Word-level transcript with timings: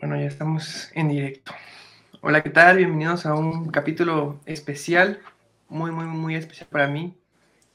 Bueno, 0.00 0.16
ya 0.16 0.28
estamos 0.28 0.90
en 0.94 1.10
directo. 1.10 1.52
Hola, 2.22 2.42
¿qué 2.42 2.48
tal? 2.48 2.78
Bienvenidos 2.78 3.26
a 3.26 3.34
un 3.34 3.68
capítulo 3.68 4.40
especial, 4.46 5.20
muy, 5.68 5.90
muy, 5.90 6.06
muy 6.06 6.36
especial 6.36 6.70
para 6.70 6.86
mí, 6.86 7.14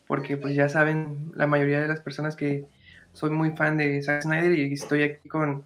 porque 0.08 0.36
pues 0.36 0.56
ya 0.56 0.68
saben 0.68 1.32
la 1.36 1.46
mayoría 1.46 1.80
de 1.80 1.88
las 1.88 2.00
personas 2.00 2.36
que 2.36 2.66
soy 3.14 3.30
muy 3.30 3.52
fan 3.52 3.78
de 3.78 4.02
Zack 4.02 4.24
Snyder 4.24 4.58
y 4.58 4.74
estoy 4.74 5.04
aquí 5.04 5.30
con 5.30 5.66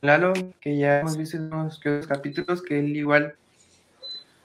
Lalo, 0.00 0.34
que 0.60 0.78
ya 0.78 1.00
hemos 1.00 1.16
visto 1.16 1.36
en 1.36 1.52
unos 1.52 1.80
capítulos, 2.06 2.62
que 2.62 2.78
él 2.78 2.96
igual 2.96 3.34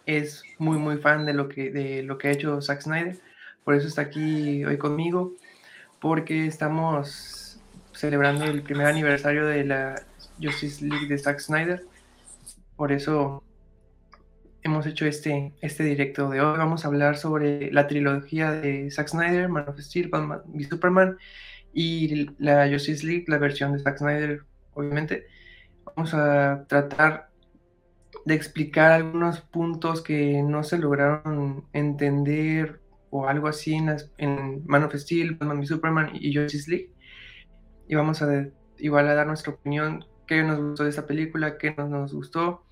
es 0.07 0.41
muy, 0.57 0.79
muy 0.79 0.97
fan 0.97 1.23
de 1.23 1.33
lo 1.35 1.49
que, 1.49 1.69
de 1.69 2.01
lo 2.01 2.17
que 2.17 2.29
ha 2.29 2.31
hecho 2.31 2.63
Zack 2.63 2.81
Snyder, 2.81 3.19
por 3.63 3.75
eso 3.75 3.87
está 3.87 4.01
aquí 4.01 4.65
hoy 4.65 4.79
conmigo, 4.79 5.33
porque 5.99 6.47
estamos 6.47 7.59
celebrando 7.91 8.45
el 8.45 8.63
primer 8.63 8.87
aniversario 8.87 9.45
de 9.45 9.65
la 9.65 10.01
Justice 10.43 10.85
League 10.85 11.07
de 11.07 11.17
Zack 11.17 11.39
Snyder. 11.39 11.83
Por 12.75 12.91
eso 12.91 13.43
hemos 14.63 14.85
hecho 14.85 15.05
este, 15.05 15.53
este 15.61 15.83
directo 15.83 16.29
de 16.29 16.41
hoy. 16.41 16.57
Vamos 16.57 16.83
a 16.83 16.87
hablar 16.87 17.17
sobre 17.17 17.71
la 17.71 17.87
trilogía 17.87 18.51
de 18.51 18.89
Zack 18.91 19.09
Snyder, 19.09 19.49
Man 19.49 19.65
of 19.67 19.79
Steel, 19.79 20.09
Batman 20.09 20.41
y 20.53 20.63
Superman, 20.63 21.17
y 21.73 22.27
la 22.39 22.69
Justice 22.69 23.05
League, 23.05 23.25
la 23.27 23.37
versión 23.37 23.73
de 23.73 23.79
Zack 23.79 23.97
Snyder, 23.97 24.43
obviamente. 24.73 25.27
Vamos 25.85 26.13
a 26.13 26.65
tratar 26.67 27.29
de 28.25 28.33
explicar 28.33 28.91
algunos 28.93 29.41
puntos 29.41 30.01
que 30.01 30.41
no 30.41 30.63
se 30.63 30.77
lograron 30.77 31.65
entender 31.73 32.79
o 33.09 33.27
algo 33.27 33.47
así 33.47 33.75
en, 33.75 34.63
Man 34.65 34.83
of 34.83 34.95
Steel, 34.95 35.35
Batman 35.35 35.61
y 35.61 35.67
Superman 35.67 36.09
y 36.13 36.33
Justice 36.33 36.69
League. 36.69 36.89
Y 37.87 37.95
vamos 37.95 38.21
a 38.21 38.47
igual 38.79 39.07
a 39.07 39.13
dar 39.13 39.27
nuestra 39.27 39.53
opinión 39.53 40.05
qué 40.27 40.43
nos 40.43 40.59
gustó 40.59 40.83
de 40.83 40.89
esta 40.89 41.05
película, 41.05 41.57
qué 41.57 41.73
no 41.77 41.87
nos 41.87 42.13
gustó, 42.13 42.63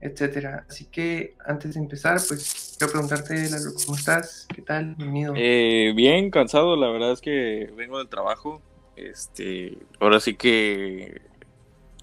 etcétera. 0.00 0.64
Así 0.68 0.86
que 0.86 1.34
antes 1.44 1.74
de 1.74 1.80
empezar, 1.80 2.20
pues 2.26 2.76
quiero 2.78 2.92
preguntarte, 2.92 3.50
Lalo, 3.50 3.70
¿cómo 3.84 3.96
estás? 3.96 4.46
¿Qué 4.54 4.62
tal? 4.62 4.94
Bienvenido. 4.96 5.34
Eh, 5.36 5.92
bien, 5.94 6.30
cansado, 6.30 6.76
la 6.76 6.88
verdad 6.88 7.12
es 7.12 7.20
que 7.20 7.72
vengo 7.76 7.98
del 7.98 8.08
trabajo. 8.08 8.60
Este, 8.96 9.78
ahora 10.00 10.18
sí 10.18 10.34
que 10.34 11.22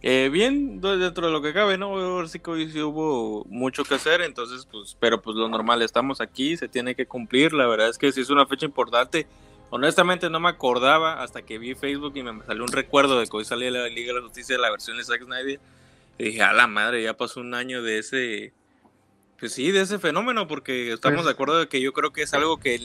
eh, 0.01 0.29
bien 0.31 0.81
dentro 0.81 1.27
de 1.27 1.33
lo 1.33 1.41
que 1.41 1.51
cabe, 1.51 1.77
¿no? 1.77 1.97
Ahora 1.97 2.27
sí 2.27 2.39
que 2.39 2.51
hoy 2.51 2.71
sí 2.71 2.79
hubo 2.79 3.43
mucho 3.45 3.83
que 3.83 3.95
hacer, 3.95 4.21
entonces, 4.21 4.67
pues, 4.71 4.95
pero 4.99 5.21
pues 5.21 5.35
lo 5.35 5.49
normal, 5.49 5.81
estamos 5.81 6.21
aquí, 6.21 6.57
se 6.57 6.67
tiene 6.67 6.95
que 6.95 7.07
cumplir. 7.07 7.53
La 7.53 7.67
verdad 7.67 7.89
es 7.89 7.97
que 7.97 8.11
sí 8.11 8.21
es 8.21 8.29
una 8.29 8.45
fecha 8.45 8.65
importante 8.65 9.27
Honestamente 9.69 10.29
no 10.29 10.39
me 10.39 10.49
acordaba 10.49 11.21
hasta 11.21 11.41
que 11.41 11.57
vi 11.57 11.75
Facebook 11.75 12.13
y 12.15 12.23
me 12.23 12.45
salió 12.45 12.63
un 12.63 12.71
recuerdo 12.71 13.19
de 13.19 13.27
que 13.27 13.35
hoy 13.35 13.45
salía 13.45 13.71
la 13.71 13.87
Liga 13.87 14.13
de 14.13 14.19
la 14.19 14.25
Justicia 14.25 14.55
de 14.55 14.61
la 14.61 14.69
versión 14.69 14.97
de 14.97 15.03
Zack 15.03 15.23
Snyder. 15.23 15.59
Y 16.17 16.23
dije, 16.23 16.41
a 16.43 16.53
la 16.53 16.67
madre, 16.67 17.03
ya 17.03 17.17
pasó 17.17 17.41
un 17.41 17.53
año 17.53 17.81
de 17.83 17.99
ese, 17.99 18.53
pues 19.39 19.53
sí, 19.53 19.71
de 19.71 19.81
ese 19.81 19.99
fenómeno, 19.99 20.47
porque 20.47 20.93
estamos 20.93 21.17
pues 21.17 21.25
de 21.25 21.31
acuerdo 21.31 21.59
de 21.59 21.67
que 21.67 21.81
yo 21.81 21.91
creo 21.93 22.13
que 22.13 22.21
es 22.21 22.33
algo 22.33 22.57
que 22.57 22.79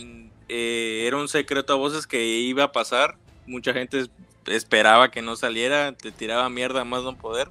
eh, 0.49 1.05
era 1.07 1.17
un 1.17 1.29
secreto 1.29 1.75
a 1.75 1.77
voces 1.77 2.07
que 2.07 2.25
iba 2.27 2.65
a 2.65 2.73
pasar. 2.73 3.17
Mucha 3.47 3.73
gente 3.73 4.07
esperaba 4.47 5.11
que 5.11 5.23
no 5.23 5.37
saliera, 5.37 5.93
te 5.93 6.11
tiraba 6.11 6.49
mierda 6.49 6.85
más 6.85 7.05
no 7.05 7.17
poder. 7.17 7.51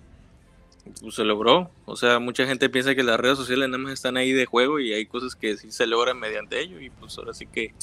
Pues 1.02 1.16
se 1.16 1.24
logró. 1.24 1.70
O 1.86 1.96
sea, 1.96 2.20
mucha 2.20 2.46
gente 2.46 2.70
piensa 2.70 2.96
que 2.96 3.04
las 3.04 3.20
redes 3.20 3.38
sociales 3.38 3.70
nada 3.70 3.82
más 3.82 3.94
están 3.94 4.18
ahí 4.18 4.34
de 4.34 4.46
juego 4.46 4.80
y 4.80 4.94
hay 4.94 5.06
cosas 5.06 5.36
que 5.36 5.56
sí 5.56 5.72
se 5.72 5.88
logran 5.88 6.20
mediante 6.20 6.60
ello. 6.60 6.80
Y 6.82 6.90
pues 6.90 7.18
ahora 7.18 7.34
sí 7.34 7.46
que 7.46 7.74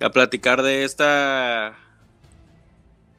a 0.00 0.10
platicar 0.10 0.62
de 0.62 0.84
esta 0.84 1.76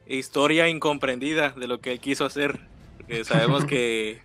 historia 0.06 0.68
incomprendida 0.68 1.50
de 1.50 1.66
lo 1.66 1.80
que 1.80 1.92
él 1.92 2.00
quiso 2.00 2.24
hacer. 2.24 2.60
Porque 2.98 3.24
sabemos 3.24 3.64
que, 3.64 4.20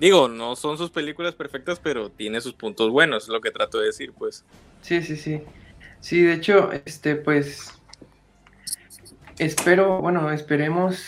digo, 0.00 0.28
no 0.28 0.56
son 0.56 0.78
sus 0.78 0.90
películas 0.90 1.34
perfectas, 1.34 1.80
pero 1.80 2.10
tiene 2.10 2.40
sus 2.40 2.54
puntos 2.54 2.90
buenos, 2.90 3.24
es 3.24 3.28
lo 3.28 3.40
que 3.40 3.50
trato 3.50 3.78
de 3.78 3.86
decir, 3.86 4.12
pues. 4.16 4.44
Sí, 4.82 5.02
sí, 5.02 5.16
sí. 5.16 5.42
Sí, 6.00 6.22
de 6.22 6.34
hecho, 6.34 6.70
este, 6.72 7.16
pues, 7.16 7.72
espero, 9.38 10.00
bueno, 10.00 10.30
esperemos 10.30 11.02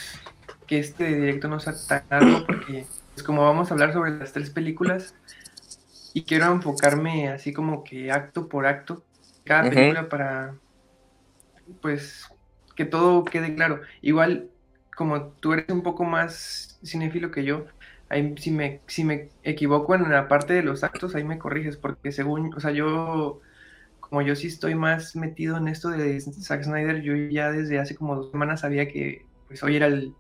que 0.66 0.78
este 0.78 1.14
directo 1.14 1.48
no 1.48 1.60
sea 1.60 1.74
tan 1.86 2.04
largo, 2.08 2.46
porque, 2.46 2.86
pues, 3.12 3.22
como 3.22 3.42
vamos 3.42 3.70
a 3.70 3.74
hablar 3.74 3.92
sobre 3.92 4.12
las 4.12 4.32
tres 4.32 4.50
películas, 4.50 5.14
y 6.14 6.22
quiero 6.22 6.50
enfocarme 6.50 7.28
así 7.28 7.52
como 7.52 7.84
que 7.84 8.10
acto 8.10 8.48
por 8.48 8.66
acto, 8.66 9.04
cada 9.44 9.68
película 9.68 10.08
para 10.08 10.54
pues 11.80 12.28
que 12.74 12.84
todo 12.84 13.24
quede 13.24 13.54
claro. 13.54 13.80
Igual, 14.02 14.48
como 14.94 15.28
tú 15.28 15.52
eres 15.52 15.68
un 15.70 15.82
poco 15.82 16.04
más 16.04 16.78
cinéfilo 16.84 17.30
que 17.30 17.44
yo, 17.44 17.66
ahí 18.08 18.34
si 18.38 18.50
me, 18.50 18.80
si 18.86 19.04
me 19.04 19.30
equivoco 19.42 19.94
en 19.94 20.10
la 20.10 20.28
parte 20.28 20.54
de 20.54 20.62
los 20.62 20.84
actos, 20.84 21.14
ahí 21.14 21.24
me 21.24 21.38
corriges, 21.38 21.76
porque 21.76 22.12
según, 22.12 22.54
o 22.54 22.60
sea, 22.60 22.70
yo, 22.70 23.40
como 24.00 24.22
yo 24.22 24.36
sí 24.36 24.46
estoy 24.46 24.74
más 24.74 25.16
metido 25.16 25.56
en 25.56 25.68
esto 25.68 25.90
de 25.90 26.20
Zack 26.20 26.64
Snyder, 26.64 27.02
yo 27.02 27.14
ya 27.16 27.50
desde 27.50 27.78
hace 27.78 27.96
como 27.96 28.14
dos 28.16 28.30
semanas 28.30 28.60
sabía 28.60 28.88
que 28.88 29.24
pues 29.48 29.62
hoy 29.62 29.76
era 29.76 29.86
el, 29.86 30.12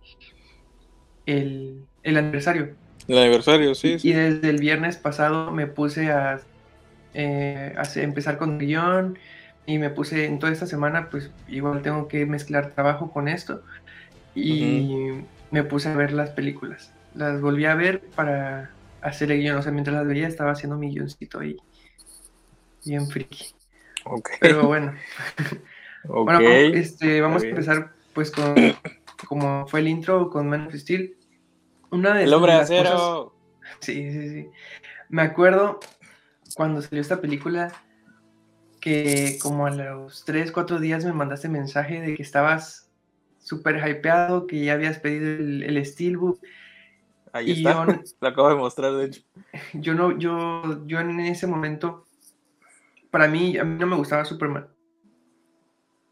el, 1.26 2.16
aniversario. 2.16 2.74
El 3.08 3.18
aniversario, 3.18 3.74
sí, 3.74 3.96
Y 4.02 4.12
desde 4.12 4.50
el 4.50 4.58
viernes 4.58 4.96
pasado 4.96 5.52
me 5.52 5.66
puse 5.66 6.10
a, 6.10 6.40
eh, 7.14 7.74
a 7.76 8.00
empezar 8.00 8.38
con 8.38 8.58
guion, 8.58 9.18
y 9.66 9.78
me 9.78 9.90
puse 9.90 10.26
en 10.26 10.38
toda 10.38 10.52
esta 10.52 10.66
semana, 10.66 11.10
pues 11.10 11.30
igual 11.48 11.82
tengo 11.82 12.08
que 12.08 12.24
mezclar 12.24 12.72
trabajo 12.72 13.12
con 13.12 13.28
esto 13.28 13.62
y 14.34 15.22
me 15.50 15.64
puse 15.64 15.88
a 15.88 15.96
ver 15.96 16.12
las 16.12 16.30
películas. 16.30 16.92
Las 17.14 17.40
volví 17.40 17.64
a 17.64 17.74
ver 17.74 18.00
para 18.14 18.70
hacer 19.00 19.32
el 19.32 19.40
guion, 19.40 19.58
o 19.58 19.62
sea, 19.62 19.72
mientras 19.72 19.96
las 19.96 20.06
veía 20.06 20.28
estaba 20.28 20.52
haciendo 20.52 20.76
mi 20.76 20.90
guioncito 20.90 21.40
ahí, 21.40 21.56
bien 22.84 23.08
friki. 23.08 23.54
Pero 24.40 24.66
bueno. 24.66 24.94
bueno, 26.04 26.40
este, 26.40 27.20
vamos 27.20 27.42
a 27.42 27.48
empezar 27.48 27.92
pues 28.12 28.30
con 28.30 28.54
como 29.26 29.66
fue 29.66 29.80
el 29.80 29.88
intro 29.88 30.30
con 30.30 30.48
Man 30.48 30.66
of 30.66 30.74
Steel. 30.74 31.16
Una 31.90 32.14
de 32.14 32.24
el 32.24 32.34
hombre 32.34 32.52
acero. 32.52 33.34
Sí, 33.80 34.10
sí, 34.12 34.28
sí. 34.28 34.50
Me 35.08 35.22
acuerdo 35.22 35.80
cuando 36.54 36.82
salió 36.82 37.00
esta 37.00 37.20
película 37.20 37.72
que 38.86 39.36
como 39.42 39.66
a 39.66 39.70
los 39.70 40.24
3, 40.24 40.52
4 40.52 40.78
días 40.78 41.04
me 41.04 41.12
mandaste 41.12 41.48
mensaje 41.48 42.00
de 42.00 42.14
que 42.14 42.22
estabas 42.22 42.88
súper 43.40 43.82
hypeado, 43.84 44.46
que 44.46 44.64
ya 44.64 44.74
habías 44.74 45.00
pedido 45.00 45.28
el, 45.28 45.64
el 45.64 45.84
Steelbook. 45.84 46.40
Ahí 47.32 47.50
está, 47.50 47.84
lo 48.20 48.28
acabo 48.28 48.48
de 48.48 48.54
mostrar, 48.54 48.92
de 48.92 49.06
hecho. 49.06 49.22
Yo, 49.72 49.94
no, 49.94 50.16
yo, 50.16 50.86
yo 50.86 51.00
en 51.00 51.18
ese 51.18 51.48
momento, 51.48 52.06
para 53.10 53.26
mí, 53.26 53.58
a 53.58 53.64
mí 53.64 53.76
no 53.76 53.88
me 53.88 53.96
gustaba 53.96 54.24
Superman. 54.24 54.68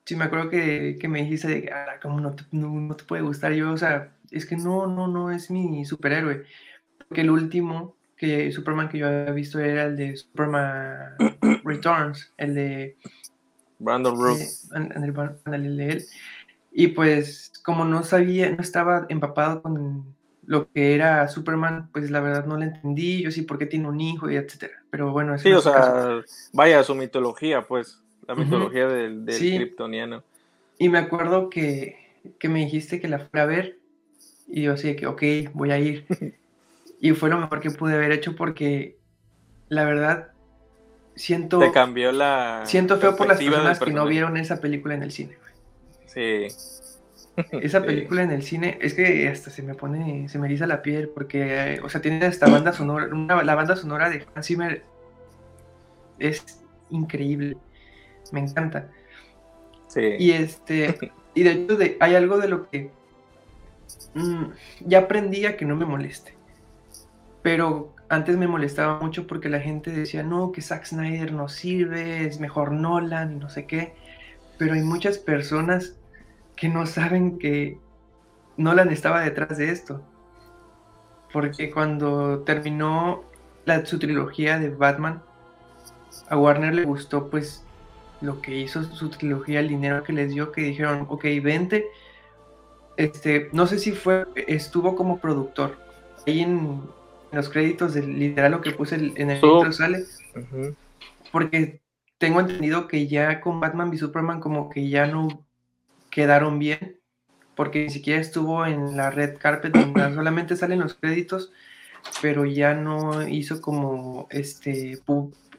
Sí, 0.04 0.16
me 0.16 0.24
acuerdo 0.24 0.50
que, 0.50 0.98
que 1.00 1.06
me 1.06 1.22
dijiste 1.22 1.46
de 1.46 1.70
ah, 1.72 2.00
¿cómo 2.02 2.18
no 2.18 2.34
te, 2.34 2.42
no, 2.50 2.96
te 2.96 3.04
puede 3.04 3.22
gustar? 3.22 3.52
Yo, 3.52 3.70
o 3.70 3.76
sea, 3.76 4.16
es 4.32 4.46
que 4.46 4.56
no, 4.56 4.88
no, 4.88 5.06
no 5.06 5.30
es 5.30 5.48
mi 5.48 5.84
superhéroe. 5.84 6.44
Porque 7.06 7.20
el 7.20 7.30
último 7.30 7.94
que 8.16 8.52
Superman 8.52 8.88
que 8.88 8.98
yo 8.98 9.06
había 9.06 9.32
visto 9.32 9.60
era 9.60 9.84
el 9.84 9.96
de 9.96 10.16
Superman 10.16 11.16
Returns, 11.64 12.32
el 12.36 12.54
de 12.54 12.96
Brandon 13.78 14.16
Rook. 14.16 14.38
Y 16.72 16.88
pues 16.88 17.52
como 17.64 17.84
no 17.84 18.02
sabía, 18.02 18.50
no 18.50 18.60
estaba 18.60 19.06
empapado 19.08 19.62
con 19.62 20.14
lo 20.46 20.70
que 20.72 20.94
era 20.94 21.28
Superman, 21.28 21.88
pues 21.92 22.10
la 22.10 22.20
verdad 22.20 22.46
no 22.46 22.56
le 22.58 22.66
entendí, 22.66 23.22
yo 23.22 23.30
sí 23.30 23.42
por 23.42 23.58
qué 23.58 23.66
tiene 23.66 23.88
un 23.88 24.00
hijo 24.00 24.30
y 24.30 24.36
etcétera. 24.36 24.82
Pero 24.90 25.12
bueno, 25.12 25.38
sí, 25.38 25.52
o 25.52 25.60
sea, 25.60 26.20
vaya 26.52 26.82
su 26.82 26.94
mitología, 26.94 27.62
pues, 27.66 28.00
la 28.26 28.34
mitología 28.34 28.88
del, 28.88 29.24
del 29.24 29.38
kryptoniano. 29.38 30.22
Y 30.78 30.88
me 30.88 30.98
acuerdo 30.98 31.48
que, 31.48 32.20
que 32.38 32.48
me 32.48 32.60
dijiste 32.60 33.00
que 33.00 33.08
la 33.08 33.20
fuera 33.20 33.44
a 33.44 33.46
ver 33.46 33.78
y 34.46 34.62
yo 34.62 34.72
así 34.72 34.94
que, 34.96 35.06
ok, 35.06 35.22
voy 35.52 35.70
a 35.70 35.78
ir. 35.78 36.06
y 37.04 37.12
fue 37.12 37.28
lo 37.28 37.36
mejor 37.36 37.60
que 37.60 37.70
pude 37.70 37.92
haber 37.92 38.12
hecho 38.12 38.34
porque 38.34 38.96
la 39.68 39.84
verdad 39.84 40.28
siento. 41.14 41.58
Te 41.58 41.70
cambió 41.70 42.12
la. 42.12 42.62
Siento 42.64 42.96
feo 42.96 43.14
por 43.14 43.28
las 43.28 43.38
personas 43.38 43.78
que 43.78 43.92
no 43.92 44.06
vieron 44.06 44.38
esa 44.38 44.58
película 44.58 44.94
en 44.94 45.02
el 45.02 45.12
cine. 45.12 45.36
Sí. 46.06 46.46
Esa 47.52 47.82
película 47.82 48.22
en 48.22 48.30
el 48.30 48.42
cine, 48.42 48.78
es 48.80 48.94
que 48.94 49.28
hasta 49.28 49.50
se 49.50 49.62
me 49.62 49.74
pone, 49.74 50.30
se 50.30 50.38
me 50.38 50.46
eriza 50.46 50.66
la 50.66 50.80
piel, 50.80 51.10
porque, 51.10 51.78
o 51.84 51.90
sea, 51.90 52.00
tiene 52.00 52.24
esta 52.24 52.48
banda 52.48 52.72
sonora, 52.72 53.08
la 53.42 53.54
banda 53.54 53.76
sonora 53.76 54.08
de 54.08 54.24
Hans 54.34 54.46
Zimmer 54.46 54.82
es 56.18 56.64
increíble, 56.88 57.58
me 58.32 58.40
encanta. 58.40 58.88
Sí. 59.88 60.14
Y 60.18 60.30
este, 60.30 61.12
y 61.34 61.42
de 61.42 61.50
hecho 61.50 61.76
hay 62.00 62.14
algo 62.14 62.38
de 62.38 62.48
lo 62.48 62.70
que 62.70 62.90
mm, 64.14 64.44
ya 64.86 65.00
aprendí 65.00 65.44
a 65.44 65.58
que 65.58 65.66
no 65.66 65.76
me 65.76 65.84
moleste, 65.84 66.34
pero 67.44 67.94
antes 68.08 68.38
me 68.38 68.48
molestaba 68.48 68.98
mucho 69.00 69.26
porque 69.26 69.50
la 69.50 69.60
gente 69.60 69.90
decía, 69.90 70.22
no, 70.22 70.50
que 70.50 70.62
Zack 70.62 70.86
Snyder 70.86 71.30
no 71.30 71.50
sirve, 71.50 72.24
es 72.26 72.40
mejor 72.40 72.72
Nolan 72.72 73.34
y 73.34 73.36
no 73.36 73.50
sé 73.50 73.66
qué. 73.66 73.94
Pero 74.56 74.72
hay 74.72 74.80
muchas 74.80 75.18
personas 75.18 75.94
que 76.56 76.70
no 76.70 76.86
saben 76.86 77.38
que 77.38 77.78
Nolan 78.56 78.88
estaba 78.88 79.20
detrás 79.20 79.58
de 79.58 79.70
esto. 79.70 80.02
porque 81.34 81.70
cuando 81.70 82.44
terminó 82.44 83.24
la, 83.66 83.84
su 83.84 83.98
trilogía 83.98 84.58
de 84.58 84.70
Batman, 84.70 85.22
a 86.30 86.38
Warner 86.38 86.74
le 86.74 86.84
gustó 86.84 87.28
pues 87.28 87.62
lo 88.22 88.40
que 88.40 88.56
hizo 88.56 88.84
su 88.84 89.10
trilogía, 89.10 89.60
el 89.60 89.68
dinero 89.68 90.02
que 90.02 90.14
les 90.14 90.30
dio, 90.32 90.50
que 90.50 90.62
dijeron, 90.62 91.06
ok, 91.10 91.24
vente. 91.42 91.88
Este, 92.96 93.50
no 93.52 93.66
sé 93.66 93.78
si 93.78 93.92
fue, 93.92 94.24
estuvo 94.34 94.96
como 94.96 95.18
productor. 95.18 95.76
Ahí 96.26 96.40
en, 96.40 96.80
los 97.34 97.48
créditos, 97.48 97.94
de, 97.94 98.06
literal 98.06 98.52
lo 98.52 98.60
que 98.60 98.72
puse 98.72 98.96
en 98.96 99.30
el 99.30 99.36
intro 99.36 99.72
sale. 99.72 100.04
Porque 101.32 101.80
tengo 102.18 102.40
entendido 102.40 102.88
que 102.88 103.06
ya 103.06 103.40
con 103.40 103.60
Batman 103.60 103.90
v 103.90 103.98
Superman 103.98 104.40
como 104.40 104.70
que 104.70 104.88
ya 104.88 105.06
no 105.06 105.44
quedaron 106.10 106.58
bien. 106.58 106.98
Porque 107.54 107.84
ni 107.84 107.90
siquiera 107.90 108.20
estuvo 108.20 108.66
en 108.66 108.96
la 108.96 109.10
red 109.10 109.36
carpet, 109.38 109.72
donde 109.72 110.02
solamente 110.14 110.56
salen 110.56 110.80
los 110.80 110.94
créditos, 110.94 111.52
pero 112.20 112.44
ya 112.44 112.74
no 112.74 113.26
hizo 113.26 113.60
como 113.60 114.26
este 114.30 115.00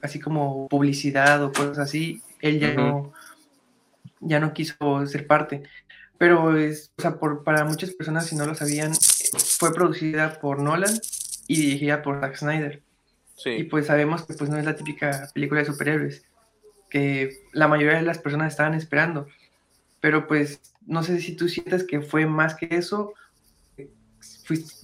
así 0.01 0.19
como 0.19 0.67
publicidad 0.67 1.43
o 1.43 1.51
cosas 1.51 1.79
así 1.79 2.21
él 2.41 2.59
ya 2.59 2.73
no 2.73 3.11
ya 4.19 4.39
no 4.39 4.53
quiso 4.53 5.05
ser 5.07 5.27
parte. 5.27 5.63
Pero 6.17 6.57
es, 6.57 6.91
o 6.97 7.01
sea, 7.01 7.19
por, 7.19 7.43
para 7.43 7.65
muchas 7.65 7.91
personas, 7.91 8.25
si 8.27 8.35
no 8.35 8.45
lo 8.45 8.55
sabían, 8.55 8.93
fue 9.59 9.73
producida 9.73 10.39
por 10.39 10.61
Nolan 10.61 10.97
y 11.47 11.55
dirigida 11.55 12.01
por 12.01 12.19
Zack 12.19 12.35
Snyder. 12.37 12.81
Y 13.45 13.63
pues 13.65 13.87
sabemos 13.87 14.23
que 14.23 14.33
pues 14.33 14.49
no 14.49 14.57
es 14.57 14.65
la 14.65 14.75
típica 14.75 15.29
película 15.33 15.59
de 15.59 15.65
superhéroes 15.65 16.25
que 16.89 17.43
la 17.51 17.67
mayoría 17.67 17.97
de 17.97 18.03
las 18.03 18.19
personas 18.19 18.53
estaban 18.53 18.73
esperando. 18.73 19.27
Pero 19.99 20.27
pues 20.27 20.61
no 20.85 21.03
sé 21.03 21.19
si 21.19 21.35
tú 21.35 21.49
sientes 21.49 21.83
que 21.83 22.01
fue 22.01 22.25
más 22.25 22.55
que 22.55 22.67
eso, 22.71 23.13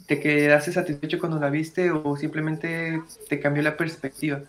te 0.07 0.19
quedaste 0.19 0.71
satisfecho 0.71 1.19
cuando 1.19 1.39
la 1.39 1.49
viste 1.49 1.91
o 1.91 2.17
simplemente 2.17 3.01
te 3.29 3.39
cambió 3.39 3.63
la 3.63 3.77
perspectiva. 3.77 4.41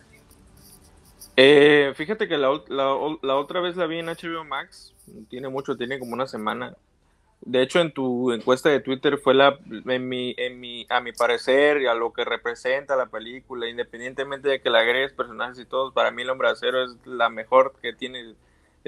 Eh, 1.35 1.93
fíjate 1.95 2.27
que 2.27 2.37
la, 2.37 2.49
otra 2.49 3.59
vez 3.61 3.75
la 3.75 3.87
vi 3.87 3.99
en 3.99 4.07
HBO 4.07 4.43
Max, 4.43 4.93
tiene 5.29 5.49
mucho, 5.49 5.75
tiene 5.77 5.99
como 5.99 6.13
una 6.13 6.27
semana. 6.27 6.75
De 7.45 7.61
hecho, 7.61 7.81
en 7.81 7.91
tu 7.91 8.31
encuesta 8.31 8.69
de 8.69 8.79
Twitter 8.79 9.17
fue 9.17 9.33
la, 9.33 9.59
en 9.69 10.07
mi, 10.07 10.33
en 10.37 10.61
mi, 10.61 10.85
a 10.89 11.01
mi 11.01 11.11
parecer, 11.11 11.81
y 11.81 11.87
a 11.87 11.93
lo 11.93 12.13
que 12.13 12.23
representa 12.23 12.95
la 12.95 13.07
película, 13.07 13.67
independientemente 13.67 14.47
de 14.47 14.61
que 14.61 14.69
la 14.69 14.79
agregues 14.79 15.11
personajes 15.11 15.59
y 15.59 15.65
todos, 15.65 15.93
para 15.93 16.11
mí 16.11 16.21
el 16.21 16.29
hombre 16.29 16.47
acero 16.47 16.83
es 16.83 16.95
la 17.05 17.29
mejor 17.29 17.73
que 17.81 17.91
tiene 17.91 18.35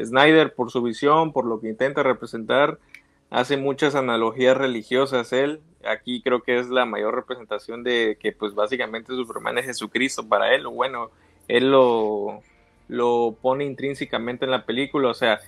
Snyder 0.01 0.53
por 0.53 0.71
su 0.71 0.81
visión, 0.81 1.33
por 1.33 1.45
lo 1.45 1.59
que 1.59 1.67
intenta 1.67 2.01
representar. 2.01 2.79
Hace 3.29 3.57
muchas 3.57 3.93
analogías 3.95 4.55
religiosas 4.55 5.33
él. 5.33 5.59
Aquí 5.85 6.21
creo 6.21 6.41
que 6.41 6.57
es 6.57 6.69
la 6.69 6.85
mayor 6.85 7.13
representación 7.13 7.83
de 7.83 8.17
que, 8.21 8.31
pues, 8.31 8.55
básicamente 8.55 9.13
Superman 9.13 9.57
es 9.57 9.65
Jesucristo 9.65 10.27
para 10.27 10.55
él, 10.55 10.65
bueno, 10.67 11.11
él 11.49 11.71
lo, 11.71 12.41
lo 12.87 13.35
pone 13.41 13.65
intrínsecamente 13.65 14.45
en 14.45 14.51
la 14.51 14.65
película, 14.65 15.09
o 15.09 15.13
sea, 15.13 15.41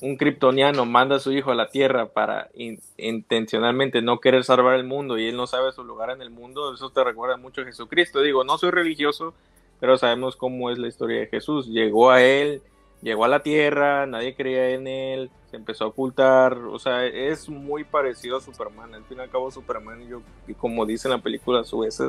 un 0.00 0.16
kryptoniano 0.16 0.84
manda 0.84 1.16
a 1.16 1.20
su 1.20 1.32
hijo 1.32 1.50
a 1.50 1.54
la 1.54 1.68
Tierra 1.68 2.06
para 2.06 2.48
intencionalmente 2.96 4.00
no 4.02 4.20
querer 4.20 4.44
salvar 4.44 4.74
el 4.76 4.84
mundo 4.84 5.18
y 5.18 5.26
él 5.26 5.36
no 5.36 5.46
sabe 5.46 5.72
su 5.72 5.82
lugar 5.82 6.10
en 6.10 6.22
el 6.22 6.30
mundo, 6.30 6.72
eso 6.74 6.90
te 6.90 7.02
recuerda 7.02 7.36
mucho 7.36 7.62
a 7.62 7.64
Jesucristo. 7.64 8.20
Digo, 8.20 8.44
no 8.44 8.58
soy 8.58 8.70
religioso, 8.70 9.34
pero 9.80 9.96
sabemos 9.96 10.36
cómo 10.36 10.70
es 10.70 10.78
la 10.78 10.88
historia 10.88 11.20
de 11.20 11.26
Jesús. 11.26 11.66
Llegó 11.66 12.10
a 12.10 12.22
él, 12.22 12.62
llegó 13.02 13.24
a 13.24 13.28
la 13.28 13.42
Tierra, 13.42 14.06
nadie 14.06 14.34
creía 14.34 14.70
en 14.70 14.86
él, 14.86 15.30
se 15.50 15.56
empezó 15.56 15.84
a 15.84 15.88
ocultar, 15.88 16.54
o 16.54 16.78
sea, 16.78 17.04
es 17.04 17.48
muy 17.48 17.84
parecido 17.84 18.36
a 18.36 18.40
Superman. 18.40 18.94
Al 18.94 19.04
fin 19.04 19.18
y 19.18 19.20
al 19.22 19.30
cabo, 19.30 19.50
Superman, 19.50 20.08
yo, 20.08 20.22
como 20.58 20.86
dice 20.86 21.08
en 21.08 21.12
la 21.12 21.22
película, 21.22 21.64
su 21.64 21.80
vez 21.80 22.00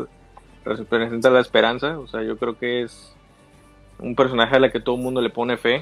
representa 0.64 1.30
la 1.30 1.40
esperanza, 1.40 1.98
o 1.98 2.08
sea, 2.08 2.22
yo 2.22 2.38
creo 2.38 2.58
que 2.58 2.84
es 2.84 3.16
un 3.98 4.16
personaje 4.16 4.56
a 4.56 4.60
la 4.60 4.72
que 4.72 4.80
todo 4.80 4.96
el 4.96 5.02
mundo 5.02 5.22
le 5.22 5.30
pone 5.30 5.58
fe. 5.58 5.82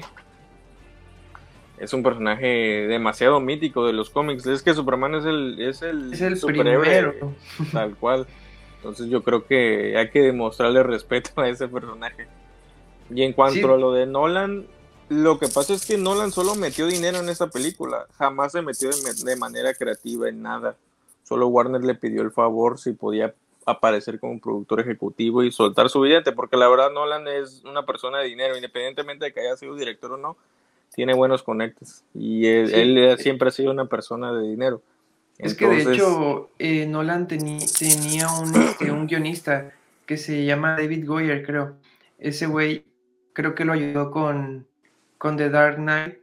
Es 1.80 1.92
un 1.92 2.02
personaje 2.02 2.46
demasiado 2.88 3.40
mítico 3.40 3.86
de 3.86 3.92
los 3.92 4.10
cómics. 4.10 4.46
Es 4.46 4.62
que 4.62 4.74
Superman 4.74 5.14
es 5.14 5.24
el, 5.24 5.60
es 5.60 5.82
el, 5.82 6.12
es 6.12 6.20
el 6.20 6.36
superhéroe 6.36 7.20
tal 7.72 7.96
cual. 7.96 8.26
Entonces 8.76 9.08
yo 9.08 9.22
creo 9.22 9.46
que 9.46 9.96
hay 9.96 10.10
que 10.10 10.22
demostrarle 10.22 10.82
respeto 10.82 11.40
a 11.40 11.48
ese 11.48 11.68
personaje. 11.68 12.26
Y 13.10 13.22
en 13.22 13.32
cuanto 13.32 13.72
a 13.72 13.78
lo 13.78 13.92
de 13.92 14.06
Nolan, 14.06 14.66
lo 15.08 15.38
que 15.38 15.48
pasa 15.48 15.74
es 15.74 15.86
que 15.86 15.96
Nolan 15.96 16.32
solo 16.32 16.54
metió 16.54 16.86
dinero 16.86 17.18
en 17.18 17.28
esta 17.28 17.48
película. 17.48 18.06
Jamás 18.18 18.52
se 18.52 18.62
metió 18.62 18.90
de 18.90 19.36
manera 19.36 19.72
creativa 19.74 20.28
en 20.28 20.42
nada. 20.42 20.76
Solo 21.24 21.48
Warner 21.48 21.82
le 21.84 21.94
pidió 21.94 22.22
el 22.22 22.30
favor 22.30 22.78
si 22.78 22.92
podía 22.92 23.34
aparecer 23.66 24.18
como 24.18 24.40
productor 24.40 24.80
ejecutivo 24.80 25.42
y 25.42 25.52
soltar 25.52 25.90
su 25.90 26.00
billete, 26.00 26.32
porque 26.32 26.56
la 26.56 26.68
verdad 26.68 26.90
Nolan 26.90 27.28
es 27.28 27.62
una 27.64 27.84
persona 27.84 28.18
de 28.18 28.28
dinero, 28.28 28.56
independientemente 28.56 29.26
de 29.26 29.32
que 29.32 29.40
haya 29.40 29.56
sido 29.56 29.74
director 29.74 30.12
o 30.12 30.16
no, 30.16 30.36
tiene 30.98 31.14
buenos 31.14 31.44
conectes 31.44 32.02
y 32.12 32.46
él, 32.46 33.16
siempre 33.20 33.46
ha 33.46 33.52
sido 33.52 33.70
una 33.70 33.84
persona 33.84 34.32
de 34.32 34.48
dinero. 34.48 34.82
Es 35.38 35.54
que 35.54 35.68
de 35.68 35.94
hecho 35.94 36.50
eh, 36.58 36.86
Nolan 36.86 37.28
tenía 37.28 38.26
un, 38.32 38.52
este, 38.60 38.90
un 38.90 39.06
guionista 39.06 39.70
que 40.06 40.16
se 40.16 40.44
llama 40.44 40.72
David 40.72 41.06
Goyer, 41.06 41.46
creo. 41.46 41.76
Ese 42.18 42.46
güey 42.46 42.82
creo 43.32 43.54
que 43.54 43.64
lo 43.64 43.74
ayudó 43.74 44.10
con, 44.10 44.66
con 45.18 45.36
The 45.36 45.50
Dark 45.50 45.76
Knight 45.76 46.16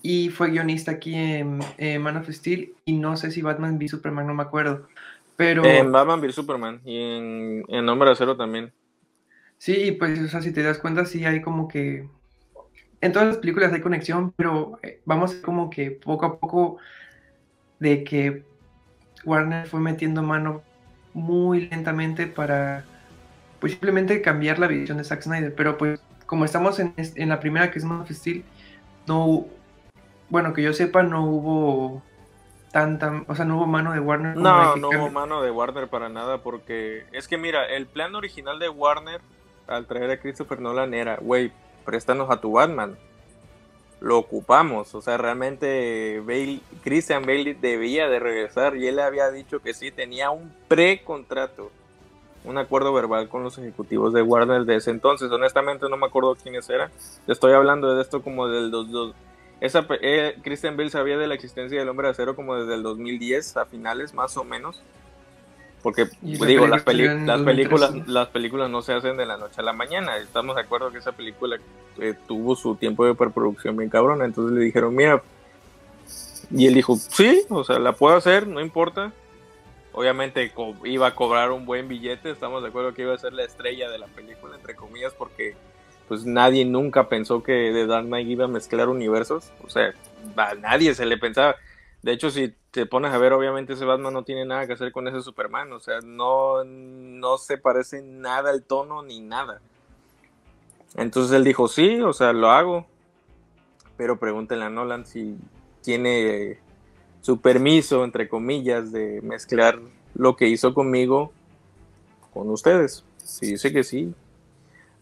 y 0.00 0.30
fue 0.30 0.52
guionista 0.52 0.92
aquí 0.92 1.14
en 1.14 1.58
Man 2.00 2.16
of 2.16 2.30
Steel 2.30 2.72
y 2.86 2.94
no 2.94 3.18
sé 3.18 3.30
si 3.30 3.42
Batman 3.42 3.76
v 3.76 3.88
Superman, 3.88 4.26
no 4.26 4.32
me 4.32 4.42
acuerdo. 4.42 4.88
Pero... 5.36 5.66
En 5.66 5.92
Batman 5.92 6.22
v 6.22 6.32
Superman 6.32 6.80
y 6.86 6.96
en, 6.96 7.64
en 7.68 7.88
Hombre 7.90 8.10
Acero 8.10 8.38
también. 8.38 8.72
Sí, 9.58 9.92
pues, 9.92 10.18
o 10.18 10.28
sea, 10.28 10.40
si 10.40 10.50
te 10.50 10.62
das 10.62 10.78
cuenta, 10.78 11.04
sí 11.04 11.26
hay 11.26 11.42
como 11.42 11.68
que. 11.68 12.08
En 13.00 13.12
todas 13.12 13.28
las 13.28 13.38
películas 13.38 13.72
hay 13.72 13.80
conexión, 13.80 14.32
pero 14.36 14.78
eh, 14.82 15.00
vamos 15.04 15.34
como 15.34 15.70
que 15.70 15.90
poco 15.90 16.26
a 16.26 16.38
poco 16.38 16.78
de 17.78 18.04
que 18.04 18.44
Warner 19.24 19.66
fue 19.66 19.80
metiendo 19.80 20.22
mano 20.22 20.62
muy 21.14 21.68
lentamente 21.68 22.26
para, 22.26 22.84
pues 23.58 23.72
simplemente 23.72 24.20
cambiar 24.20 24.58
la 24.58 24.66
visión 24.66 24.98
de 24.98 25.04
Zack 25.04 25.22
Snyder. 25.22 25.54
Pero 25.54 25.78
pues, 25.78 26.00
como 26.26 26.44
estamos 26.44 26.78
en, 26.78 26.94
en 26.96 27.28
la 27.28 27.40
primera 27.40 27.70
que 27.70 27.78
es 27.78 27.84
Man 27.84 28.00
of 28.00 28.10
Steel, 28.10 28.44
no. 29.06 29.46
Bueno, 30.28 30.52
que 30.52 30.62
yo 30.62 30.72
sepa, 30.72 31.02
no 31.02 31.24
hubo 31.24 32.02
tanta, 32.70 33.24
o 33.26 33.34
sea, 33.34 33.44
no 33.44 33.56
hubo 33.56 33.66
mano 33.66 33.92
de 33.92 34.00
Warner. 34.00 34.36
no, 34.36 34.76
no 34.76 34.88
hubo 34.88 35.10
mano 35.10 35.42
de 35.42 35.50
Warner 35.50 35.88
para 35.88 36.08
nada, 36.08 36.42
porque 36.42 37.04
es 37.12 37.26
que 37.26 37.36
mira, 37.36 37.66
el 37.66 37.86
plan 37.86 38.14
original 38.14 38.58
de 38.58 38.68
Warner 38.68 39.20
al 39.66 39.86
traer 39.86 40.10
a 40.10 40.20
Christopher 40.20 40.60
Nolan 40.60 40.94
era, 40.94 41.16
güey, 41.16 41.52
préstanos 41.84 42.30
a 42.30 42.40
tu 42.40 42.52
Batman. 42.52 42.96
Lo 44.00 44.16
ocupamos, 44.16 44.94
o 44.94 45.02
sea, 45.02 45.18
realmente 45.18 46.20
Bale, 46.20 46.60
Christian 46.82 47.22
Bale 47.22 47.54
debía 47.54 48.08
de 48.08 48.18
regresar 48.18 48.76
y 48.76 48.86
él 48.86 48.96
le 48.96 49.02
había 49.02 49.30
dicho 49.30 49.60
que 49.60 49.74
sí, 49.74 49.90
tenía 49.90 50.30
un 50.30 50.54
pre-contrato, 50.68 51.70
un 52.44 52.56
acuerdo 52.56 52.94
verbal 52.94 53.28
con 53.28 53.42
los 53.42 53.58
ejecutivos 53.58 54.14
de 54.14 54.22
Warner 54.22 54.64
de 54.64 54.76
ese 54.76 54.90
entonces. 54.90 55.30
Honestamente 55.30 55.86
no 55.90 55.98
me 55.98 56.06
acuerdo 56.06 56.34
quiénes 56.34 56.70
eran. 56.70 56.90
Estoy 57.26 57.52
hablando 57.52 57.94
de 57.94 58.00
esto 58.00 58.22
como 58.22 58.48
del 58.48 58.70
dos 58.70 59.14
esa, 59.60 59.86
eh, 60.00 60.38
Christian 60.42 60.76
Bale 60.76 60.90
sabía 60.90 61.18
de 61.18 61.26
la 61.26 61.34
existencia 61.34 61.78
del 61.78 61.88
hombre 61.88 62.06
de 62.06 62.12
acero 62.12 62.34
como 62.34 62.56
desde 62.56 62.74
el 62.74 62.82
2010 62.82 63.58
a 63.58 63.66
finales, 63.66 64.14
más 64.14 64.36
o 64.38 64.44
menos. 64.44 64.82
Porque, 65.82 66.08
digo, 66.20 66.66
las, 66.66 66.84
las, 66.84 67.42
películas, 67.42 68.06
las 68.06 68.28
películas 68.28 68.68
no 68.68 68.82
se 68.82 68.92
hacen 68.92 69.16
de 69.16 69.24
la 69.24 69.38
noche 69.38 69.60
a 69.60 69.62
la 69.62 69.72
mañana. 69.72 70.18
Estamos 70.18 70.56
de 70.56 70.62
acuerdo 70.62 70.90
que 70.90 70.98
esa 70.98 71.12
película 71.12 71.56
eh, 71.98 72.14
tuvo 72.28 72.54
su 72.54 72.74
tiempo 72.74 73.06
de 73.06 73.14
preproducción 73.14 73.76
bien 73.76 73.88
cabrona. 73.88 74.26
Entonces 74.26 74.56
le 74.56 74.64
dijeron, 74.64 74.94
mira. 74.94 75.22
Y 76.50 76.66
él 76.66 76.74
dijo, 76.74 76.96
sí, 76.96 77.42
o 77.48 77.64
sea, 77.64 77.78
la 77.78 77.92
puedo 77.92 78.16
hacer, 78.16 78.46
no 78.46 78.60
importa. 78.60 79.12
Obviamente 79.92 80.52
iba 80.84 81.06
a 81.06 81.14
cobrar 81.14 81.50
un 81.50 81.64
buen 81.64 81.88
billete. 81.88 82.30
Estamos 82.30 82.62
de 82.62 82.68
acuerdo 82.68 82.92
que 82.92 83.02
iba 83.02 83.14
a 83.14 83.18
ser 83.18 83.32
la 83.32 83.44
estrella 83.44 83.88
de 83.88 83.98
la 83.98 84.06
película, 84.06 84.56
entre 84.56 84.74
comillas, 84.74 85.14
porque 85.14 85.54
pues 86.08 86.26
nadie 86.26 86.64
nunca 86.64 87.08
pensó 87.08 87.42
que 87.42 87.70
The 87.72 87.86
Dark 87.86 88.06
Knight 88.06 88.28
iba 88.28 88.44
a 88.44 88.48
mezclar 88.48 88.88
universos. 88.88 89.50
O 89.64 89.70
sea, 89.70 89.94
a 90.36 90.54
nadie 90.56 90.94
se 90.94 91.06
le 91.06 91.16
pensaba. 91.16 91.56
De 92.02 92.12
hecho, 92.12 92.30
si 92.30 92.54
te 92.70 92.86
pones 92.86 93.12
a 93.12 93.18
ver, 93.18 93.32
obviamente 93.32 93.74
ese 93.74 93.84
Batman 93.84 94.14
no 94.14 94.24
tiene 94.24 94.44
nada 94.44 94.66
que 94.66 94.72
hacer 94.72 94.92
con 94.92 95.06
ese 95.08 95.20
Superman. 95.20 95.72
O 95.72 95.80
sea, 95.80 96.00
no, 96.00 96.64
no 96.64 97.38
se 97.38 97.58
parece 97.58 98.02
nada 98.02 98.50
el 98.50 98.62
tono 98.62 99.02
ni 99.02 99.20
nada. 99.20 99.60
Entonces 100.96 101.36
él 101.36 101.44
dijo, 101.44 101.68
sí, 101.68 102.00
o 102.00 102.12
sea, 102.12 102.32
lo 102.32 102.50
hago. 102.50 102.86
Pero 103.96 104.18
pregúntenle 104.18 104.64
a 104.64 104.70
Nolan 104.70 105.04
si 105.04 105.36
tiene 105.82 106.58
su 107.20 107.40
permiso, 107.40 108.04
entre 108.04 108.28
comillas, 108.28 108.92
de 108.92 109.20
mezclar 109.22 109.78
lo 110.14 110.36
que 110.36 110.48
hizo 110.48 110.72
conmigo 110.72 111.32
con 112.32 112.48
ustedes. 112.50 113.04
Si 113.18 113.46
dice 113.46 113.72
que 113.72 113.84
sí, 113.84 114.14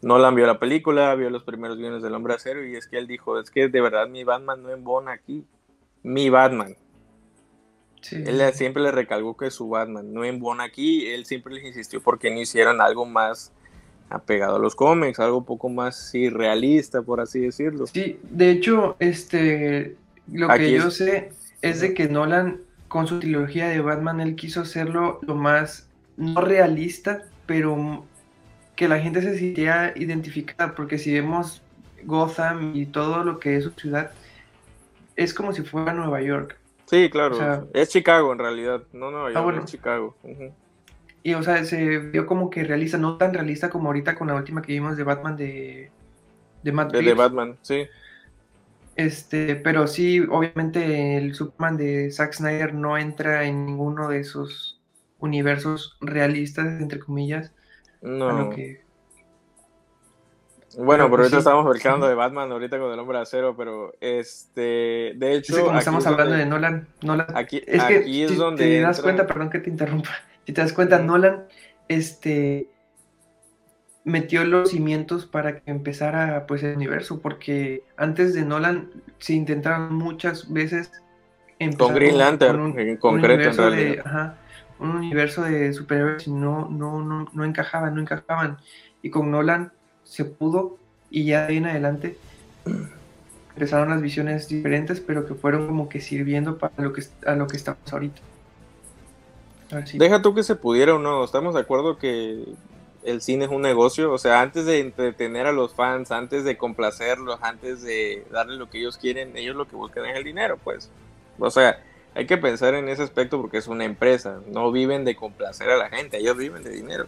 Nolan 0.03 0.35
vio 0.35 0.47
la 0.47 0.59
película, 0.59 1.15
vio 1.15 1.31
los 1.31 1.45
primeros 1.45 1.77
guiones 1.77 2.03
del 2.03 2.15
Hombre 2.15 2.35
Acero 2.35 2.65
y 2.65 2.77
es 2.77 2.89
que 2.89 2.99
él 2.99 3.07
dijo, 3.07 3.39
es 3.39 3.51
que 3.51 3.69
de 3.69 3.81
verdad 3.81 4.09
mi 4.09 4.25
Batman 4.25 4.63
no 4.63 4.71
embona 4.71 5.13
aquí. 5.13 5.45
Mi 6.03 6.29
Batman. 6.29 6.77
Él 8.13 8.41
siempre 8.55 8.83
le 8.83 8.93
recalcó 8.93 9.37
que 9.37 9.51
su 9.51 9.69
Batman, 9.69 10.13
no 10.13 10.25
en 10.25 10.39
Bon 10.39 10.61
aquí, 10.61 11.07
él 11.07 11.25
siempre 11.25 11.55
les 11.55 11.65
insistió 11.65 12.01
porque 12.01 12.31
no 12.31 12.41
hicieran 12.41 12.81
algo 12.81 13.05
más 13.07 13.53
apegado 14.11 14.57
a 14.57 14.59
los 14.59 14.75
cómics, 14.75 15.19
algo 15.21 15.39
un 15.39 15.45
poco 15.45 15.69
más 15.69 16.15
irrealista, 16.15 17.03
por 17.03 17.21
así 17.21 17.41
decirlo. 17.41 17.87
Sí, 17.87 18.19
de 18.23 18.51
hecho, 18.51 18.97
este, 18.99 19.97
lo 20.33 20.49
que 20.49 20.73
yo 20.73 20.91
sé 20.91 21.33
es 21.63 21.81
de 21.81 21.95
que 21.95 22.09
Nolan, 22.09 22.61
con 22.89 23.07
su 23.07 23.19
trilogía 23.19 23.69
de 23.69 23.81
Batman, 23.81 24.21
él 24.21 24.35
quiso 24.35 24.63
hacerlo 24.63 25.19
lo 25.23 25.35
más, 25.35 25.89
no 26.17 26.41
realista, 26.41 27.25
pero 27.47 28.05
que 28.77 28.89
la 28.89 28.99
gente 28.99 29.21
se 29.21 29.37
sintiera 29.37 29.93
identificada, 29.97 30.75
porque 30.75 30.99
si 30.99 31.13
vemos 31.13 31.63
Gotham 32.05 32.75
y 32.75 32.87
todo 32.87 33.25
lo 33.25 33.39
que 33.39 33.57
es 33.57 33.65
su 33.65 33.71
ciudad, 33.73 34.13
es 35.17 35.35
como 35.35 35.53
si 35.53 35.63
fuera 35.63 35.93
Nueva 35.93 36.23
York. 36.23 36.57
Sí, 36.89 37.11
claro, 37.11 37.69
es 37.75 37.89
Chicago 37.91 38.33
en 38.33 38.39
realidad, 38.39 38.83
no 38.93 39.11
Nueva 39.11 39.29
ah, 39.29 39.33
York, 39.33 39.61
es 39.65 39.71
Chicago. 39.71 40.17
Y, 41.23 41.35
o 41.35 41.43
sea, 41.43 41.65
se 41.65 41.99
vio 41.99 42.27
como 42.27 42.49
que 42.49 42.65
realista, 42.65 42.97
no 42.97 43.19
tan 43.19 43.35
realista 43.35 43.69
como 43.69 43.89
ahorita 43.89 44.15
con 44.15 44.29
la 44.29 44.35
última 44.35 44.63
que 44.63 44.73
vimos 44.73 44.97
de 44.97 45.05
Batman 45.05 45.37
de, 45.37 45.91
de 46.63 46.73
Matt 46.73 46.93
de, 46.93 47.03
de 47.03 47.15
Batman, 47.15 47.59
sí. 47.63 47.87
Este, 48.97 49.55
pero 49.55 49.87
sí, 49.87 50.21
obviamente 50.21 51.19
el 51.19 51.35
Superman 51.35 51.77
de 51.77 52.11
Zack 52.11 52.33
Snyder 52.33 52.75
no 52.75 52.99
entra 52.99 53.45
en 53.45 53.67
ninguno 53.67 54.09
de 54.09 54.21
esos 54.21 54.81
universos 55.19 55.97
realistas, 56.01 56.81
entre 56.81 56.99
comillas. 56.99 57.53
No. 58.01 58.51
Bueno, 60.81 61.11
pero, 61.11 61.25
ahorita 61.25 61.39
estamos 61.39 61.67
hablando 61.85 62.07
de 62.07 62.15
Batman, 62.15 62.53
ahorita 62.53 62.79
con 62.79 62.93
el 62.93 62.99
hombre 63.01 63.17
de 63.17 63.23
acero, 63.23 63.57
pero 63.57 63.95
este, 64.01 65.13
de 65.17 65.35
hecho. 65.35 65.65
como 65.65 65.77
estamos 65.77 66.07
hablando 66.07 66.37
de 66.37 66.47
Nolan, 66.47 66.87
Nolan. 67.03 67.27
Aquí 67.35 67.61
es, 67.67 67.83
que, 67.83 68.25
es 68.25 68.37
donde. 68.37 68.65
te 68.65 68.81
das 68.81 69.01
cuenta, 69.01 69.27
perdón 69.27 69.51
que 69.51 69.59
te 69.59 69.71
interrumpa. 69.71 70.11
Si 70.47 70.55
te 70.55 70.63
das 70.63 70.73
cuenta, 70.73 70.99
Nolan, 70.99 71.45
este 71.89 72.71
metió 74.05 74.45
los 74.45 74.71
cimientos 74.71 75.27
para 75.27 75.61
que 75.61 75.71
empezara 75.71 76.47
pues 76.47 76.63
el 76.63 76.77
universo, 76.77 77.21
porque 77.21 77.83
antes 77.99 78.33
de 78.33 78.45
Nolan 78.45 78.89
se 79.19 79.35
intentaron 79.35 79.95
muchas 79.95 80.51
veces 80.51 80.91
con 81.77 81.93
Green 81.93 82.17
Lantern 82.17 82.79
en 82.79 82.97
concreto 82.97 83.63
un 83.63 83.77
de, 83.77 84.03
un 84.79 84.91
universo 84.91 85.43
de 85.43 85.73
superhéroes 85.73 86.27
y 86.29 86.31
no, 86.31 86.69
no, 86.71 87.03
no, 87.03 87.27
no 87.31 87.45
encajaban, 87.45 87.95
no 87.95 88.01
encajaban. 88.01 88.59
Y 89.03 89.11
con 89.11 89.31
Nolan 89.31 89.73
se 90.09 90.25
pudo 90.25 90.79
y 91.11 91.25
ya 91.25 91.43
de 91.43 91.53
ahí 91.53 91.57
en 91.59 91.67
adelante 91.67 92.17
empezaron 93.55 93.91
las 93.91 94.01
visiones 94.01 94.49
diferentes, 94.49 95.01
pero 95.01 95.27
que 95.27 95.35
fueron 95.35 95.67
como 95.67 95.89
que 95.89 96.01
sirviendo 96.01 96.59
para 96.59 96.73
lo 96.79 96.93
que, 96.93 97.03
a 97.27 97.35
lo 97.35 97.47
que 97.47 97.57
estamos 97.57 97.93
ahorita. 97.93 98.21
Deja 99.95 100.23
tú 100.23 100.35
que 100.35 100.43
se 100.43 100.57
pudiera 100.57 100.95
o 100.95 100.99
no, 100.99 101.25
estamos 101.25 101.55
de 101.55 101.61
acuerdo 101.61 101.99
que 101.99 102.45
el 103.05 103.21
cine 103.21 103.45
es 103.45 103.51
un 103.51 103.63
negocio, 103.63 104.13
o 104.13 104.19
sea, 104.19 104.41
antes 104.41 104.65
de 104.65 104.81
entretener 104.81 105.47
a 105.47 105.53
los 105.53 105.75
fans, 105.75 106.11
antes 106.11 106.45
de 106.45 106.57
complacerlos, 106.57 107.39
antes 107.43 107.83
de 107.83 108.25
darle 108.31 108.57
lo 108.57 108.71
que 108.71 108.79
ellos 108.79 108.97
quieren, 108.97 109.37
ellos 109.37 109.57
lo 109.57 109.69
que 109.69 109.77
buscan 109.77 110.07
es 110.07 110.17
el 110.17 110.25
dinero, 110.25 110.59
pues. 110.63 110.91
O 111.39 111.51
sea, 111.51 111.83
hay 112.15 112.27
que 112.27 112.39
pensar 112.39 112.75
en 112.75 112.89
ese 112.89 113.03
aspecto 113.03 113.41
porque 113.41 113.59
es 113.59 113.69
una 113.69 113.85
empresa, 113.85 114.41
no 114.47 114.73
viven 114.73 115.05
de 115.05 115.17
complacer 115.17 115.69
a 115.71 115.77
la 115.77 115.89
gente, 115.91 116.19
ellos 116.19 116.37
viven 116.37 116.63
de 116.63 116.71
dinero. 116.71 117.07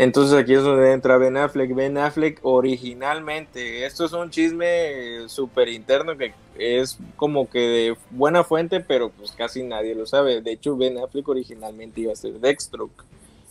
Entonces 0.00 0.38
aquí 0.38 0.54
es 0.54 0.62
donde 0.62 0.92
entra 0.92 1.18
Ben 1.18 1.36
Affleck. 1.36 1.74
Ben 1.74 1.98
Affleck 1.98 2.38
originalmente, 2.42 3.84
esto 3.84 4.04
es 4.04 4.12
un 4.12 4.30
chisme 4.30 5.28
súper 5.28 5.68
interno 5.68 6.16
que 6.16 6.34
es 6.56 6.98
como 7.16 7.50
que 7.50 7.58
de 7.58 7.96
buena 8.10 8.44
fuente, 8.44 8.78
pero 8.78 9.10
pues 9.10 9.32
casi 9.32 9.64
nadie 9.64 9.96
lo 9.96 10.06
sabe. 10.06 10.40
De 10.40 10.52
hecho, 10.52 10.76
Ben 10.76 10.98
Affleck 10.98 11.28
originalmente 11.28 12.02
iba 12.02 12.12
a 12.12 12.16
ser 12.16 12.34
Deathstroke. 12.34 13.04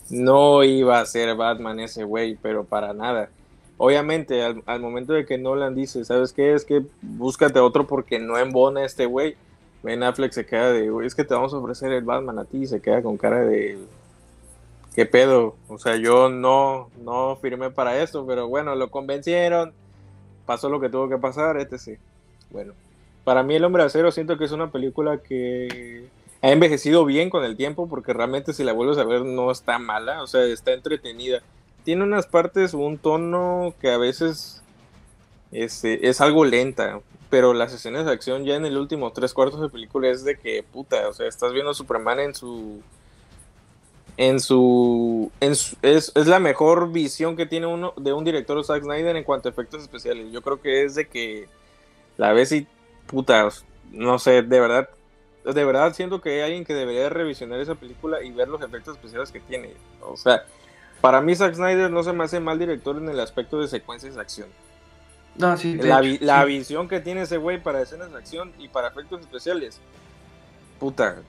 No 0.08 0.64
iba 0.64 0.98
a 0.98 1.04
ser 1.04 1.36
Batman 1.36 1.80
ese 1.80 2.04
güey, 2.04 2.38
pero 2.40 2.64
para 2.64 2.94
nada. 2.94 3.28
Obviamente, 3.76 4.42
al, 4.42 4.80
momento 4.80 5.12
de 5.12 5.26
que 5.26 5.36
Nolan 5.36 5.74
dice, 5.74 6.02
¿sabes 6.06 6.32
qué? 6.32 6.54
Es 6.54 6.64
que 6.64 6.82
búscate 7.02 7.60
otro 7.60 7.86
porque 7.86 8.18
no 8.20 8.38
embona 8.38 8.86
este 8.86 9.04
güey. 9.04 9.36
Ben 9.82 10.02
Affleck 10.02 10.32
se 10.32 10.46
queda 10.46 10.72
de, 10.72 10.88
güey, 10.88 11.06
es 11.06 11.14
que 11.14 11.24
te 11.24 11.34
vamos 11.34 11.52
a 11.52 11.58
ofrecer 11.58 11.92
el 11.92 12.04
Batman 12.04 12.38
a 12.38 12.46
ti. 12.46 12.62
Y 12.62 12.66
se 12.66 12.80
queda 12.80 13.02
con 13.02 13.18
cara 13.18 13.40
de, 13.44 13.76
¿qué 14.98 15.06
pedo? 15.06 15.54
O 15.68 15.78
sea, 15.78 15.94
yo 15.94 16.28
no, 16.28 16.90
no 17.00 17.36
firmé 17.36 17.70
para 17.70 18.02
eso, 18.02 18.26
pero 18.26 18.48
bueno, 18.48 18.74
lo 18.74 18.90
convencieron, 18.90 19.72
pasó 20.44 20.68
lo 20.68 20.80
que 20.80 20.88
tuvo 20.88 21.08
que 21.08 21.18
pasar, 21.18 21.56
este 21.56 21.78
sí. 21.78 21.94
Bueno, 22.50 22.72
para 23.22 23.44
mí 23.44 23.54
El 23.54 23.62
Hombre 23.62 23.84
Acero 23.84 24.10
siento 24.10 24.36
que 24.36 24.44
es 24.46 24.50
una 24.50 24.72
película 24.72 25.18
que 25.18 26.08
ha 26.42 26.50
envejecido 26.50 27.04
bien 27.04 27.30
con 27.30 27.44
el 27.44 27.56
tiempo, 27.56 27.88
porque 27.88 28.12
realmente 28.12 28.52
si 28.52 28.64
la 28.64 28.72
vuelves 28.72 28.98
a 28.98 29.04
ver 29.04 29.24
no 29.24 29.52
está 29.52 29.78
mala, 29.78 30.20
o 30.20 30.26
sea, 30.26 30.42
está 30.42 30.72
entretenida. 30.72 31.42
Tiene 31.84 32.02
unas 32.02 32.26
partes, 32.26 32.74
un 32.74 32.98
tono 32.98 33.74
que 33.80 33.92
a 33.92 33.98
veces 33.98 34.64
es, 35.52 35.74
este, 35.76 36.08
es 36.08 36.20
algo 36.20 36.44
lenta, 36.44 36.98
pero 37.30 37.54
las 37.54 37.72
escenas 37.72 38.04
de 38.04 38.10
acción 38.10 38.44
ya 38.44 38.56
en 38.56 38.66
el 38.66 38.76
último 38.76 39.12
tres 39.12 39.32
cuartos 39.32 39.60
de 39.60 39.68
película 39.68 40.08
es 40.08 40.24
de 40.24 40.36
que, 40.36 40.64
puta, 40.64 41.08
o 41.08 41.12
sea, 41.12 41.28
estás 41.28 41.52
viendo 41.52 41.70
a 41.70 41.74
Superman 41.74 42.18
en 42.18 42.34
su 42.34 42.82
en 44.18 44.40
su, 44.40 45.30
es, 45.38 45.76
es, 45.80 46.12
la 46.26 46.40
mejor 46.40 46.90
visión 46.90 47.36
que 47.36 47.46
tiene 47.46 47.68
uno 47.68 47.94
de 47.96 48.12
un 48.12 48.24
director 48.24 48.62
Zack 48.64 48.82
Snyder 48.82 49.14
en 49.14 49.22
cuanto 49.22 49.48
a 49.48 49.52
efectos 49.52 49.80
especiales. 49.80 50.32
Yo 50.32 50.42
creo 50.42 50.60
que 50.60 50.84
es 50.84 50.96
de 50.96 51.06
que 51.06 51.48
la 52.16 52.32
vez 52.32 52.50
y 52.50 52.66
puta, 53.06 53.48
no 53.92 54.18
sé, 54.18 54.42
de 54.42 54.60
verdad, 54.60 54.88
de 55.44 55.64
verdad 55.64 55.94
siento 55.94 56.20
que 56.20 56.30
hay 56.30 56.40
alguien 56.40 56.64
que 56.64 56.74
debería 56.74 57.08
revisionar 57.08 57.60
esa 57.60 57.76
película 57.76 58.20
y 58.20 58.32
ver 58.32 58.48
los 58.48 58.60
efectos 58.60 58.96
especiales 58.96 59.30
que 59.30 59.38
tiene. 59.38 59.74
O 60.02 60.16
sea, 60.16 60.42
para 61.00 61.20
mí 61.20 61.36
Zack 61.36 61.54
Snyder 61.54 61.88
no 61.88 62.02
se 62.02 62.12
me 62.12 62.24
hace 62.24 62.40
mal 62.40 62.58
director 62.58 62.96
en 62.96 63.08
el 63.08 63.20
aspecto 63.20 63.60
de 63.60 63.68
secuencias 63.68 64.16
de 64.16 64.20
acción. 64.20 64.48
No, 65.36 65.56
sí, 65.56 65.76
la, 65.76 66.02
la 66.20 66.44
visión 66.44 66.88
que 66.88 66.98
tiene 66.98 67.22
ese 67.22 67.36
güey 67.36 67.62
para 67.62 67.80
escenas 67.80 68.10
de 68.10 68.18
acción 68.18 68.52
y 68.58 68.66
para 68.66 68.88
efectos 68.88 69.20
especiales. 69.20 69.78
Puta, 70.80 71.22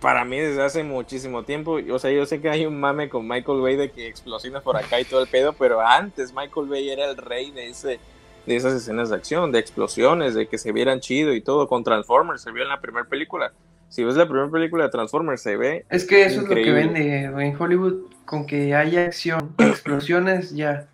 para 0.00 0.24
mí 0.24 0.38
desde 0.38 0.62
hace 0.62 0.84
muchísimo 0.84 1.42
tiempo. 1.44 1.78
O 1.90 1.98
sea, 1.98 2.10
yo 2.10 2.26
sé 2.26 2.40
que 2.40 2.48
hay 2.48 2.66
un 2.66 2.78
mame 2.78 3.08
con 3.08 3.26
Michael 3.26 3.60
Bay 3.60 3.76
de 3.76 3.90
que 3.90 4.06
explosiones 4.06 4.62
por 4.62 4.76
acá 4.76 5.00
y 5.00 5.04
todo 5.04 5.22
el 5.22 5.28
pedo, 5.28 5.52
pero 5.52 5.80
antes 5.80 6.32
Michael 6.34 6.68
Bay 6.68 6.90
era 6.90 7.10
el 7.10 7.16
rey 7.16 7.50
de 7.50 7.68
ese 7.68 7.98
de 8.46 8.54
esas 8.54 8.74
escenas 8.74 9.10
de 9.10 9.16
acción, 9.16 9.50
de 9.50 9.58
explosiones, 9.58 10.34
de 10.34 10.46
que 10.46 10.56
se 10.56 10.70
vieran 10.70 11.00
chido 11.00 11.34
y 11.34 11.40
todo. 11.40 11.66
Con 11.66 11.82
Transformers 11.82 12.42
se 12.42 12.52
vio 12.52 12.62
en 12.62 12.68
la 12.68 12.80
primera 12.80 13.04
película. 13.04 13.52
Si 13.88 14.04
ves 14.04 14.14
la 14.16 14.26
primera 14.26 14.48
película 14.48 14.84
de 14.84 14.90
Transformers, 14.90 15.42
se 15.42 15.56
ve. 15.56 15.84
Es 15.90 16.04
que 16.04 16.24
eso 16.24 16.42
es 16.42 16.48
lo 16.48 16.54
que 16.54 16.70
vende 16.70 17.24
en 17.24 17.60
Hollywood, 17.60 18.10
con 18.24 18.46
que 18.46 18.74
haya 18.74 19.06
acción, 19.06 19.54
explosiones, 19.58 20.52
ya. 20.52 20.88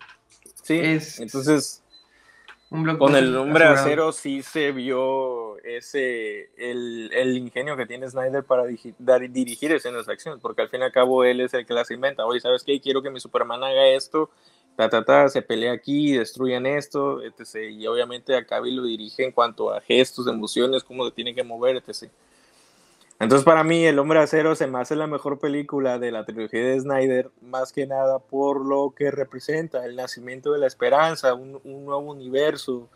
Sí, 0.63 0.79
es 0.79 1.19
entonces. 1.19 1.82
Con 2.97 3.15
el 3.15 3.37
hombre 3.37 3.65
acero 3.65 4.11
sí 4.11 4.41
se 4.41 4.71
vio 4.71 5.59
ese, 5.59 6.49
el, 6.57 7.37
ingenio 7.37 7.77
que 7.77 7.85
tiene 7.85 8.09
Snyder 8.09 8.43
para 8.43 8.63
dirigir 8.65 9.71
escenas 9.71 10.07
de 10.07 10.13
acción, 10.13 10.39
porque 10.39 10.63
al 10.63 10.69
fin 10.69 10.81
y 10.81 10.83
al 10.83 10.91
cabo 10.91 11.23
él 11.23 11.41
es 11.41 11.53
el 11.53 11.67
que 11.67 11.75
las 11.75 11.91
inventa. 11.91 12.25
Oye, 12.25 12.39
¿sabes 12.39 12.63
qué? 12.63 12.81
Quiero 12.81 13.03
que 13.03 13.11
mi 13.11 13.19
Superman 13.19 13.63
haga 13.63 13.89
esto, 13.89 14.31
ta, 14.75 14.89
ta, 14.89 15.05
ta, 15.05 15.29
se 15.29 15.43
pelea 15.43 15.71
aquí, 15.71 16.13
destruyan 16.13 16.65
esto, 16.65 17.21
etc. 17.21 17.71
Y 17.71 17.85
obviamente 17.85 18.35
a 18.35 18.43
Cavill 18.43 18.77
lo 18.77 18.83
dirige 18.83 19.23
en 19.23 19.31
cuanto 19.33 19.71
a 19.71 19.79
gestos, 19.79 20.25
emociones, 20.27 20.83
cómo 20.83 21.05
se 21.05 21.11
tiene 21.11 21.35
que 21.35 21.43
mover, 21.43 21.75
etc. 21.75 22.09
Entonces 23.23 23.45
para 23.45 23.63
mí 23.63 23.85
El 23.85 23.99
Hombre 23.99 24.19
Acero 24.19 24.53
se 24.55 24.67
me 24.67 24.79
hace 24.79 24.95
la 24.95 25.07
mejor 25.07 25.39
película 25.39 25.97
de 25.97 26.11
la 26.11 26.25
trilogía 26.25 26.61
de 26.61 26.79
Snyder, 26.79 27.31
más 27.41 27.71
que 27.71 27.87
nada 27.87 28.19
por 28.19 28.65
lo 28.65 28.93
que 28.95 29.11
representa 29.11 29.85
el 29.85 29.95
nacimiento 29.95 30.51
de 30.51 30.59
la 30.59 30.67
esperanza, 30.67 31.33
un, 31.33 31.59
un 31.63 31.85
nuevo 31.85 32.11
universo, 32.11 32.89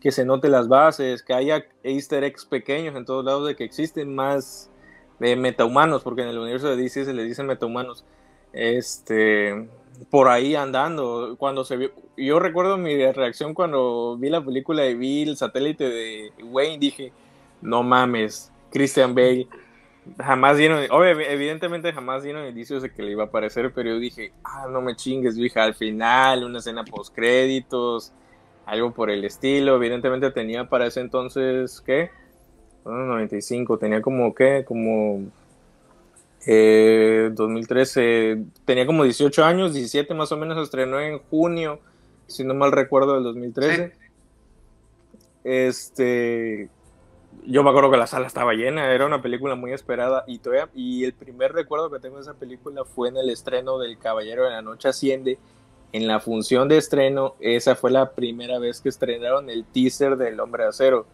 que 0.00 0.12
se 0.12 0.24
note 0.24 0.48
las 0.48 0.68
bases, 0.68 1.22
que 1.22 1.34
haya 1.34 1.64
easter 1.82 2.24
eggs 2.24 2.44
pequeños 2.46 2.96
en 2.96 3.04
todos 3.04 3.24
lados 3.24 3.46
de 3.46 3.56
que 3.56 3.64
existen 3.64 4.14
más 4.14 4.70
de 5.18 5.36
metahumanos, 5.36 6.02
porque 6.02 6.22
en 6.22 6.28
el 6.28 6.38
universo 6.38 6.68
de 6.68 6.76
DC 6.76 7.04
se 7.04 7.12
les 7.12 7.26
dicen 7.26 7.46
metahumanos, 7.46 8.04
este, 8.52 9.68
por 10.10 10.28
ahí 10.28 10.56
andando. 10.56 11.36
Cuando 11.38 11.64
se 11.64 11.76
vio, 11.76 11.90
yo 12.16 12.38
recuerdo 12.38 12.78
mi 12.78 12.96
reacción 13.12 13.54
cuando 13.54 14.16
vi 14.18 14.30
la 14.30 14.44
película 14.44 14.86
y 14.86 14.94
vi 14.94 15.22
el 15.22 15.36
satélite 15.36 15.88
de 15.88 16.32
Wayne, 16.44 16.78
dije, 16.78 17.12
no 17.60 17.82
mames, 17.82 18.50
Christian 18.70 19.14
Bale. 19.14 19.46
Jamás 20.18 20.56
dieron, 20.56 20.80
evidentemente 21.28 21.92
jamás 21.92 22.22
dieron 22.22 22.46
indicios 22.46 22.82
de 22.82 22.90
que 22.90 23.02
le 23.02 23.12
iba 23.12 23.24
a 23.24 23.26
aparecer, 23.26 23.72
pero 23.72 23.90
yo 23.90 23.98
dije, 23.98 24.32
ah, 24.44 24.66
no 24.70 24.80
me 24.80 24.96
chingues, 24.96 25.36
dije, 25.36 25.60
al 25.60 25.74
final, 25.74 26.44
una 26.44 26.58
escena 26.58 26.84
post 26.84 27.14
créditos, 27.14 28.12
algo 28.66 28.92
por 28.92 29.10
el 29.10 29.24
estilo. 29.24 29.76
Evidentemente 29.76 30.30
tenía 30.30 30.68
para 30.68 30.86
ese 30.86 31.00
entonces, 31.00 31.80
¿qué? 31.84 32.10
95, 32.84 33.78
tenía 33.78 34.00
como, 34.00 34.34
¿qué? 34.34 34.64
Como 34.66 35.30
2013, 36.46 38.32
eh, 38.32 38.44
tenía 38.64 38.86
como 38.86 39.04
18 39.04 39.44
años, 39.44 39.74
17 39.74 40.14
más 40.14 40.32
o 40.32 40.36
menos, 40.36 40.56
estrenó 40.62 40.98
en 41.00 41.18
junio, 41.18 41.80
si 42.26 42.44
no 42.44 42.54
mal 42.54 42.72
recuerdo, 42.72 43.14
del 43.14 43.24
2013. 43.24 43.92
Este, 45.44 46.68
yo 47.46 47.62
me 47.62 47.70
acuerdo 47.70 47.90
que 47.90 47.96
la 47.96 48.06
sala 48.06 48.26
estaba 48.26 48.54
llena, 48.54 48.92
era 48.92 49.06
una 49.06 49.22
película 49.22 49.54
muy 49.54 49.72
esperada 49.72 50.24
y 50.26 50.38
todavía, 50.38 50.68
y 50.74 51.04
el 51.04 51.12
primer 51.12 51.52
recuerdo 51.52 51.90
que 51.90 51.98
tengo 51.98 52.16
de 52.16 52.22
esa 52.22 52.34
película 52.34 52.84
fue 52.84 53.08
en 53.08 53.16
el 53.16 53.30
estreno 53.30 53.78
del 53.78 53.98
Caballero 53.98 54.44
de 54.44 54.50
la 54.50 54.62
Noche 54.62 54.88
Asciende, 54.88 55.38
en 55.92 56.06
la 56.06 56.20
función 56.20 56.68
de 56.68 56.78
estreno, 56.78 57.34
esa 57.40 57.74
fue 57.74 57.90
la 57.90 58.12
primera 58.12 58.58
vez 58.58 58.80
que 58.80 58.88
estrenaron 58.88 59.50
el 59.50 59.64
teaser 59.64 60.16
del 60.16 60.38
Hombre 60.38 60.64
Acero. 60.64 61.04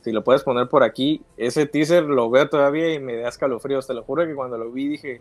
Si 0.00 0.12
lo 0.12 0.24
puedes 0.24 0.42
poner 0.42 0.68
por 0.68 0.82
aquí, 0.82 1.22
ese 1.36 1.66
teaser 1.66 2.04
lo 2.04 2.28
veo 2.28 2.48
todavía 2.48 2.92
y 2.92 2.98
me 2.98 3.16
da 3.16 3.28
escalofríos, 3.28 3.86
te 3.86 3.94
lo 3.94 4.02
juro 4.02 4.26
que 4.26 4.34
cuando 4.34 4.58
lo 4.58 4.70
vi 4.70 4.88
dije, 4.88 5.20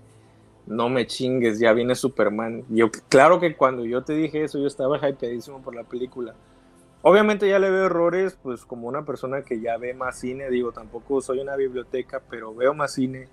no 0.66 0.90
me 0.90 1.06
chingues, 1.06 1.60
ya 1.60 1.74
viene 1.74 1.96
Superman. 1.96 2.64
Yo, 2.70 2.90
claro 3.10 3.40
que 3.40 3.56
cuando 3.56 3.86
yo 3.86 4.04
te 4.04 4.14
dije 4.14 4.44
eso, 4.44 4.60
yo 4.60 4.68
estaba 4.68 4.98
hypeadísimo 4.98 5.62
por 5.62 5.76
la 5.76 5.84
película 5.84 6.34
Obviamente 7.06 7.50
ya 7.50 7.60
le 7.60 7.70
veo 7.70 7.88
errores, 7.88 8.38
pues 8.42 8.64
como 8.64 8.88
una 8.88 9.04
persona 9.04 9.42
que 9.42 9.60
ya 9.60 9.76
ve 9.76 9.94
más 9.94 10.18
cine, 10.20 10.50
digo, 10.50 10.72
tampoco 10.72 11.20
soy 11.22 11.40
una 11.40 11.58
biblioteca, 11.58 12.22
pero 12.30 12.56
veo 12.56 12.74
más 12.74 12.94
cine, 12.94 13.28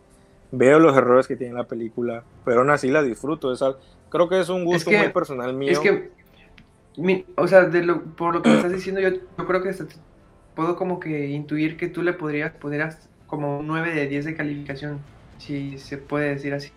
veo 0.51 0.81
los 0.81 0.97
errores 0.97 1.29
que 1.29 1.37
tiene 1.37 1.55
la 1.55 1.63
película, 1.63 2.25
pero 2.45 2.61
aún 2.61 2.71
así 2.71 2.91
la 2.91 3.01
disfruto. 3.01 3.53
Es 3.53 3.63
creo 4.09 4.29
que 4.29 4.41
es 4.41 4.49
un 4.49 4.65
gusto 4.65 4.91
muy 4.91 5.11
personal 5.11 5.55
mío. 5.55 5.71
Es 5.71 5.79
que, 5.79 6.11
o 7.37 7.47
sea, 7.47 7.67
de 7.67 7.85
lo, 7.85 8.03
por 8.03 8.35
lo 8.35 8.43
que 8.43 8.49
me 8.49 8.57
estás 8.57 8.73
diciendo, 8.73 9.01
yo, 9.01 9.11
yo 9.11 9.47
creo 9.47 9.63
que 9.63 9.73
puedo 10.57 10.75
como 10.75 10.99
que 10.99 11.29
intuir 11.29 11.77
que 11.77 11.87
tú 11.87 12.03
le 12.03 12.13
podrías 12.13 12.53
poner 12.53 12.93
como 13.29 13.61
un 13.61 13.69
9 13.69 13.95
de 13.95 14.09
10 14.09 14.25
de 14.25 14.35
calificación, 14.35 14.99
si 15.39 15.79
se 15.79 15.97
puede 15.97 16.31
decir 16.31 16.55
así. 16.55 16.73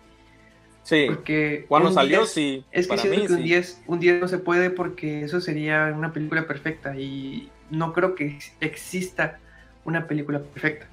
Sí, 0.84 1.06
porque 1.08 1.64
cuando 1.66 1.90
salió, 1.90 2.26
sí. 2.26 2.62
Es 2.70 2.86
que 2.86 2.98
siento 2.98 3.26
que 3.26 3.32
un 3.32 3.42
10, 3.42 3.82
un 3.86 4.00
10 4.00 4.20
no 4.20 4.28
se 4.28 4.38
puede 4.38 4.68
porque 4.68 5.24
eso 5.24 5.40
sería 5.40 5.92
una 5.96 6.12
película 6.12 6.46
perfecta 6.46 6.94
y 6.94 7.50
no 7.70 7.94
creo 7.94 8.14
que 8.14 8.38
exista 8.60 9.38
una 9.84 10.06
película 10.06 10.40
perfecta. 10.40 10.86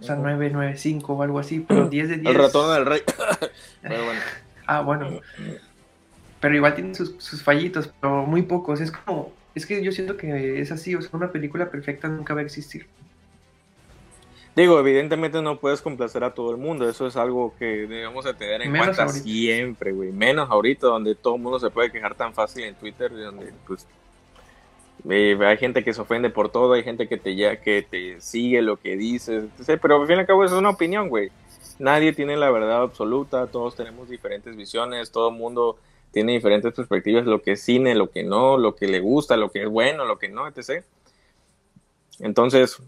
O 0.00 0.02
sea, 0.02 0.16
9, 0.16 0.50
9, 0.52 0.76
5 0.76 1.12
o 1.12 1.22
algo 1.22 1.38
así, 1.38 1.60
pero 1.60 1.88
10 1.88 2.08
de 2.08 2.16
10. 2.18 2.34
El 2.34 2.42
ratón 2.42 2.74
del 2.74 2.86
rey. 2.86 3.02
pero 3.82 4.04
bueno. 4.04 4.20
Ah, 4.66 4.80
bueno. 4.80 5.20
Pero 6.40 6.56
igual 6.56 6.74
tiene 6.74 6.94
sus, 6.94 7.14
sus, 7.18 7.42
fallitos, 7.42 7.90
pero 8.00 8.26
muy 8.26 8.42
pocos. 8.42 8.80
Es 8.80 8.90
como, 8.90 9.32
es 9.54 9.66
que 9.66 9.84
yo 9.84 9.92
siento 9.92 10.16
que 10.16 10.60
es 10.60 10.72
así, 10.72 10.96
o 10.96 11.02
sea, 11.02 11.10
una 11.12 11.30
película 11.30 11.70
perfecta 11.70 12.08
nunca 12.08 12.34
va 12.34 12.40
a 12.40 12.44
existir. 12.44 12.86
Digo, 14.56 14.80
evidentemente 14.80 15.40
no 15.40 15.58
puedes 15.58 15.80
complacer 15.80 16.24
a 16.24 16.34
todo 16.34 16.50
el 16.50 16.56
mundo, 16.56 16.88
eso 16.88 17.06
es 17.06 17.16
algo 17.16 17.54
que 17.56 17.64
debemos 17.64 18.24
de 18.24 18.34
tener 18.34 18.62
en 18.62 18.76
cuenta 18.76 19.08
siempre, 19.08 19.92
güey. 19.92 20.10
Menos 20.10 20.50
ahorita 20.50 20.88
donde 20.88 21.14
todo 21.14 21.36
el 21.36 21.42
mundo 21.42 21.60
se 21.60 21.70
puede 21.70 21.92
quejar 21.92 22.16
tan 22.16 22.34
fácil 22.34 22.64
en 22.64 22.74
Twitter, 22.74 23.10
donde 23.12 23.52
pues 23.66 23.86
eh, 25.08 25.38
hay 25.40 25.56
gente 25.56 25.84
que 25.84 25.94
se 25.94 26.00
ofende 26.00 26.30
por 26.30 26.50
todo, 26.50 26.72
hay 26.72 26.82
gente 26.82 27.06
que 27.06 27.16
te 27.16 27.36
ya, 27.36 27.60
que 27.60 27.82
te 27.82 28.20
sigue 28.20 28.60
lo 28.60 28.76
que 28.76 28.96
dices, 28.96 29.44
pero 29.80 30.00
al 30.00 30.06
fin 30.06 30.16
y 30.16 30.20
al 30.20 30.26
cabo 30.26 30.44
eso 30.44 30.54
es 30.54 30.60
una 30.60 30.70
opinión, 30.70 31.08
güey. 31.08 31.30
Nadie 31.78 32.12
tiene 32.12 32.36
la 32.36 32.50
verdad 32.50 32.82
absoluta, 32.82 33.46
todos 33.46 33.76
tenemos 33.76 34.08
diferentes 34.08 34.56
visiones, 34.56 35.12
todo 35.12 35.30
el 35.30 35.36
mundo 35.36 35.78
tiene 36.10 36.32
diferentes 36.32 36.74
perspectivas, 36.74 37.24
lo 37.24 37.40
que 37.40 37.52
es 37.52 37.62
cine, 37.62 37.94
lo 37.94 38.10
que 38.10 38.24
no, 38.24 38.58
lo 38.58 38.74
que 38.74 38.88
le 38.88 39.00
gusta, 39.00 39.36
lo 39.36 39.50
que 39.50 39.62
es 39.62 39.68
bueno, 39.68 40.04
lo 40.04 40.18
que 40.18 40.28
no, 40.28 40.46
etc. 40.48 40.84
Entonces, 42.18 42.78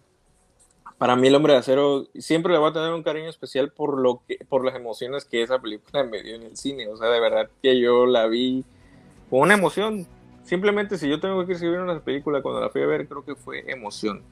para 1.03 1.17
mí 1.17 1.27
el 1.27 1.35
hombre 1.35 1.55
de 1.55 1.59
acero 1.59 2.07
siempre 2.17 2.53
le 2.53 2.61
va 2.61 2.69
a 2.69 2.73
tener 2.73 2.93
un 2.93 3.03
cariño 3.03 3.29
especial 3.29 3.73
por 3.73 3.99
lo 3.99 4.23
que 4.25 4.39
por 4.49 4.65
las 4.65 4.77
emociones 4.77 5.25
que 5.25 5.43
esa 5.43 5.59
película 5.59 6.05
me 6.05 6.23
dio 6.23 6.37
en 6.37 6.45
el 6.45 6.57
cine. 6.57 6.87
O 6.87 6.97
sea 6.97 7.09
de 7.09 7.19
verdad 7.19 7.51
que 7.61 7.81
yo 7.81 8.07
la 8.07 8.29
vi 8.29 8.65
con 9.29 9.41
una 9.41 9.55
emoción. 9.55 10.07
Simplemente 10.45 10.99
si 10.99 11.09
yo 11.09 11.19
tengo 11.19 11.45
que 11.45 11.55
escribir 11.55 11.81
una 11.81 11.99
película 11.99 12.41
cuando 12.41 12.61
la 12.61 12.69
fui 12.69 12.83
a 12.83 12.87
ver 12.87 13.09
creo 13.09 13.25
que 13.25 13.35
fue 13.35 13.65
emoción. 13.67 14.23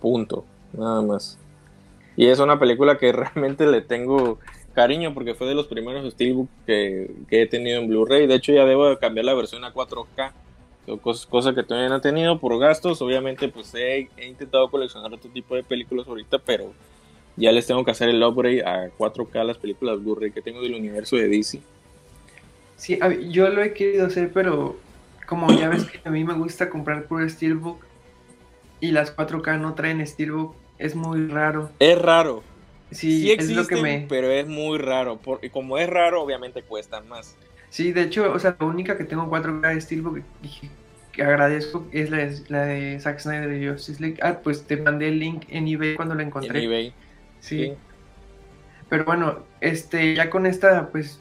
Punto. 0.00 0.44
Nada 0.72 1.00
más. 1.00 1.38
Y 2.16 2.26
es 2.26 2.40
una 2.40 2.58
película 2.58 2.98
que 2.98 3.12
realmente 3.12 3.68
le 3.68 3.82
tengo 3.82 4.40
cariño 4.74 5.14
porque 5.14 5.36
fue 5.36 5.46
de 5.46 5.54
los 5.54 5.68
primeros 5.68 6.12
steelbook 6.12 6.48
que, 6.66 7.14
que 7.28 7.42
he 7.42 7.46
tenido 7.46 7.78
en 7.78 7.86
Blu-ray. 7.86 8.26
De 8.26 8.34
hecho 8.34 8.52
ya 8.52 8.64
debo 8.64 8.98
cambiar 8.98 9.26
la 9.26 9.34
versión 9.34 9.64
a 9.64 9.72
4K 9.72 10.32
cosas 11.02 11.54
que 11.54 11.62
todavía 11.62 11.88
no 11.88 11.96
he 11.96 12.00
tenido 12.00 12.38
por 12.38 12.58
gastos. 12.58 13.00
Obviamente, 13.02 13.48
pues 13.48 13.74
he, 13.74 14.08
intentado 14.26 14.70
coleccionar 14.70 15.12
otro 15.12 15.30
tipo 15.30 15.54
de 15.54 15.62
películas 15.62 16.06
ahorita, 16.06 16.38
pero 16.38 16.72
ya 17.36 17.52
les 17.52 17.66
tengo 17.66 17.84
que 17.84 17.90
hacer 17.90 18.08
el 18.08 18.22
upgrade 18.22 18.64
a 18.64 18.90
4K 18.96 19.44
las 19.44 19.58
películas 19.58 20.02
Blu-ray 20.02 20.32
que 20.32 20.42
tengo 20.42 20.60
del 20.62 20.74
universo 20.74 21.16
de 21.16 21.28
DC. 21.28 21.60
Sí, 22.76 22.98
yo 23.28 23.48
lo 23.50 23.62
he 23.62 23.74
querido 23.74 24.06
hacer, 24.06 24.32
pero 24.32 24.76
como 25.26 25.52
ya 25.52 25.68
ves 25.68 25.84
que 25.84 26.00
a 26.04 26.10
mí 26.10 26.24
me 26.24 26.34
gusta 26.34 26.70
comprar 26.70 27.04
puro 27.04 27.28
Steelbook 27.28 27.84
y 28.80 28.90
las 28.92 29.14
4K 29.14 29.60
no 29.60 29.74
traen 29.74 30.04
Steelbook, 30.06 30.54
es 30.78 30.94
muy 30.94 31.28
raro. 31.28 31.70
Es 31.78 31.98
raro. 31.98 32.42
Sí, 32.90 33.30
es 33.30 33.48
lo 33.50 33.66
que 33.66 33.76
me... 33.76 34.06
pero 34.08 34.30
es 34.30 34.48
muy 34.48 34.78
raro. 34.78 35.20
y 35.42 35.50
como 35.50 35.78
es 35.78 35.88
raro, 35.88 36.22
obviamente 36.22 36.62
cuestan 36.62 37.08
más. 37.08 37.36
Sí, 37.70 37.92
de 37.92 38.02
hecho, 38.02 38.32
o 38.32 38.38
sea, 38.38 38.56
la 38.58 38.66
única 38.66 38.98
que 38.98 39.04
tengo 39.04 39.30
4K 39.30 39.74
de 39.74 39.80
Steelbook 39.80 40.22
que 41.12 41.22
agradezco 41.22 41.86
es 41.92 42.10
la, 42.10 42.28
la, 42.48 42.66
de 42.66 43.00
Zack 43.00 43.20
Snyder 43.20 43.48
de 43.48 43.70
Justice 43.70 44.00
League. 44.00 44.18
Ah, 44.22 44.40
pues 44.42 44.64
te 44.64 44.76
mandé 44.76 45.08
el 45.08 45.18
link 45.18 45.44
en 45.48 45.66
eBay 45.68 45.96
cuando 45.96 46.14
la 46.14 46.22
encontré. 46.22 46.58
En 46.58 46.64
eBay. 46.64 46.92
Sí. 47.40 47.72
Pero 48.88 49.04
bueno, 49.04 49.44
este, 49.60 50.14
ya 50.14 50.30
con 50.30 50.46
esta, 50.46 50.88
pues, 50.90 51.20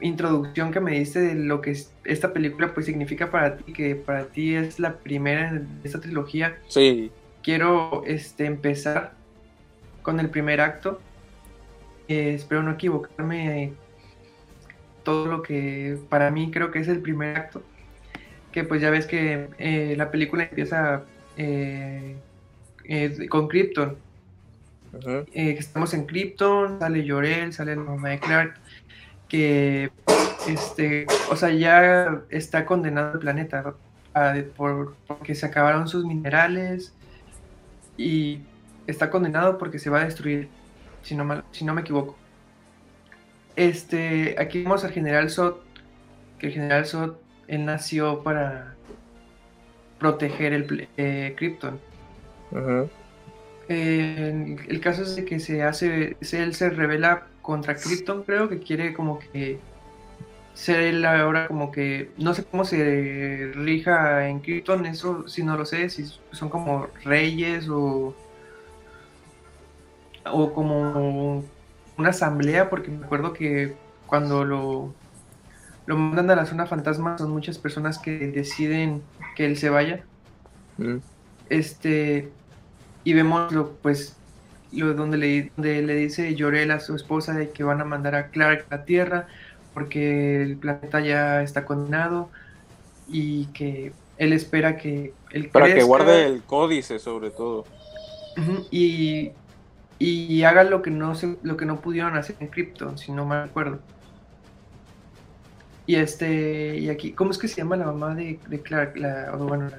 introducción 0.00 0.72
que 0.72 0.80
me 0.80 0.92
diste 0.92 1.20
de 1.20 1.34
lo 1.34 1.60
que 1.60 1.76
esta 2.04 2.32
película, 2.32 2.72
pues, 2.72 2.86
significa 2.86 3.30
para 3.30 3.58
ti, 3.58 3.72
que 3.72 3.94
para 3.94 4.24
ti 4.24 4.54
es 4.54 4.78
la 4.78 4.96
primera 4.96 5.52
de 5.52 5.66
esta 5.84 6.00
trilogía. 6.00 6.58
Sí. 6.68 7.10
Quiero, 7.42 8.04
este, 8.06 8.46
empezar 8.46 9.12
con 10.02 10.18
el 10.18 10.30
primer 10.30 10.62
acto. 10.62 11.00
Eh, 12.08 12.34
espero 12.34 12.62
no 12.62 12.72
equivocarme 12.72 13.74
todo 15.02 15.26
lo 15.26 15.42
que 15.42 15.98
para 16.08 16.30
mí 16.30 16.50
creo 16.50 16.70
que 16.70 16.80
es 16.80 16.88
el 16.88 17.00
primer 17.00 17.36
acto, 17.36 17.62
que 18.52 18.64
pues 18.64 18.80
ya 18.80 18.90
ves 18.90 19.06
que 19.06 19.48
eh, 19.58 19.94
la 19.96 20.10
película 20.10 20.44
empieza 20.44 21.04
eh, 21.36 22.16
eh, 22.84 23.28
con 23.28 23.48
Krypton. 23.48 23.96
estamos 25.32 25.94
en 25.94 26.06
Krypton, 26.06 26.80
sale 26.80 27.04
Llorel, 27.04 27.52
sale 27.52 27.76
la 27.76 27.82
mamá 27.82 28.10
de 28.10 28.18
Clark, 28.18 28.54
que 29.28 29.90
este, 30.48 31.06
o 31.30 31.36
sea, 31.36 31.50
ya 31.50 32.22
está 32.30 32.64
condenado 32.66 33.14
el 33.14 33.18
planeta 33.20 33.74
por, 34.56 34.96
porque 35.06 35.34
se 35.34 35.46
acabaron 35.46 35.86
sus 35.86 36.04
minerales 36.04 36.92
y 37.96 38.40
está 38.86 39.10
condenado 39.10 39.58
porque 39.58 39.78
se 39.78 39.90
va 39.90 40.00
a 40.00 40.04
destruir, 40.04 40.48
si 41.02 41.14
no, 41.14 41.44
si 41.52 41.64
no 41.64 41.74
me 41.74 41.82
equivoco. 41.82 42.16
Este, 43.60 44.36
aquí 44.38 44.62
vemos 44.62 44.84
al 44.84 44.90
general 44.90 45.28
Sot, 45.28 45.62
que 46.38 46.46
el 46.46 46.54
general 46.54 46.86
Sot, 46.86 47.20
él 47.46 47.66
nació 47.66 48.22
para 48.22 48.74
proteger 49.98 50.54
el 50.54 50.88
eh, 50.96 51.34
Krypton. 51.36 51.78
el 53.68 54.80
caso 54.80 55.02
es 55.02 55.14
de 55.14 55.26
que 55.26 55.40
se 55.40 55.62
hace, 55.62 56.16
él 56.32 56.54
se 56.54 56.70
revela 56.70 57.26
contra 57.42 57.74
Krypton, 57.74 58.22
creo 58.22 58.48
que 58.48 58.60
quiere 58.60 58.94
como 58.94 59.18
que 59.18 59.58
ser 60.54 60.80
él 60.80 61.04
ahora 61.04 61.46
como 61.46 61.70
que, 61.70 62.12
no 62.16 62.32
sé 62.32 62.44
cómo 62.44 62.64
se 62.64 63.52
rija 63.54 64.26
en 64.26 64.40
Krypton, 64.40 64.86
eso 64.86 65.28
si 65.28 65.42
no 65.42 65.58
lo 65.58 65.66
sé, 65.66 65.90
si 65.90 66.06
son 66.32 66.48
como 66.48 66.86
reyes 67.04 67.68
o, 67.68 68.16
o 70.24 70.52
como 70.54 71.44
una 72.00 72.10
asamblea, 72.10 72.70
porque 72.70 72.90
me 72.90 73.04
acuerdo 73.04 73.32
que 73.32 73.74
cuando 74.06 74.44
lo, 74.44 74.92
lo 75.86 75.96
mandan 75.96 76.30
a 76.30 76.36
la 76.36 76.46
zona 76.46 76.66
fantasma 76.66 77.16
son 77.18 77.30
muchas 77.30 77.58
personas 77.58 77.98
que 77.98 78.18
deciden 78.28 79.02
que 79.36 79.46
él 79.46 79.56
se 79.56 79.70
vaya. 79.70 80.04
Mm. 80.78 80.96
Este, 81.48 82.28
y 83.04 83.12
vemos 83.12 83.52
lo, 83.52 83.72
pues, 83.72 84.16
lo 84.72 84.94
donde 84.94 85.16
le, 85.16 85.52
le 85.56 85.94
dice 85.94 86.34
Llorel 86.34 86.70
a 86.70 86.80
su 86.80 86.94
esposa 86.94 87.34
de 87.34 87.50
que 87.50 87.64
van 87.64 87.80
a 87.80 87.84
mandar 87.84 88.14
a 88.14 88.28
Clark 88.28 88.66
a 88.70 88.76
la 88.76 88.84
Tierra 88.84 89.26
porque 89.74 90.42
el 90.42 90.56
planeta 90.56 91.00
ya 91.00 91.42
está 91.42 91.64
condenado 91.64 92.30
y 93.08 93.46
que 93.46 93.92
él 94.18 94.32
espera 94.32 94.76
que 94.76 95.12
él 95.30 95.48
para 95.48 95.72
que 95.72 95.82
guarde 95.82 96.26
el 96.26 96.42
códice 96.42 96.98
sobre 96.98 97.30
todo 97.30 97.64
y 98.70 99.32
y 100.02 100.42
haga 100.44 100.64
lo 100.64 100.80
que 100.80 100.90
no 100.90 101.14
se, 101.14 101.36
lo 101.42 101.58
que 101.58 101.66
no 101.66 101.82
pudieron 101.82 102.16
hacer 102.16 102.34
en 102.40 102.48
Krypton, 102.48 102.96
si 102.96 103.12
no 103.12 103.26
me 103.26 103.36
acuerdo. 103.36 103.80
Y 105.86 105.96
este, 105.96 106.78
y 106.78 106.88
aquí, 106.88 107.12
¿cómo 107.12 107.32
es 107.32 107.38
que 107.38 107.48
se 107.48 107.56
llama 107.56 107.76
la 107.76 107.84
mamá 107.84 108.14
de, 108.14 108.38
Clark? 108.64 108.96
La, 108.96 109.32
bueno, 109.36 109.70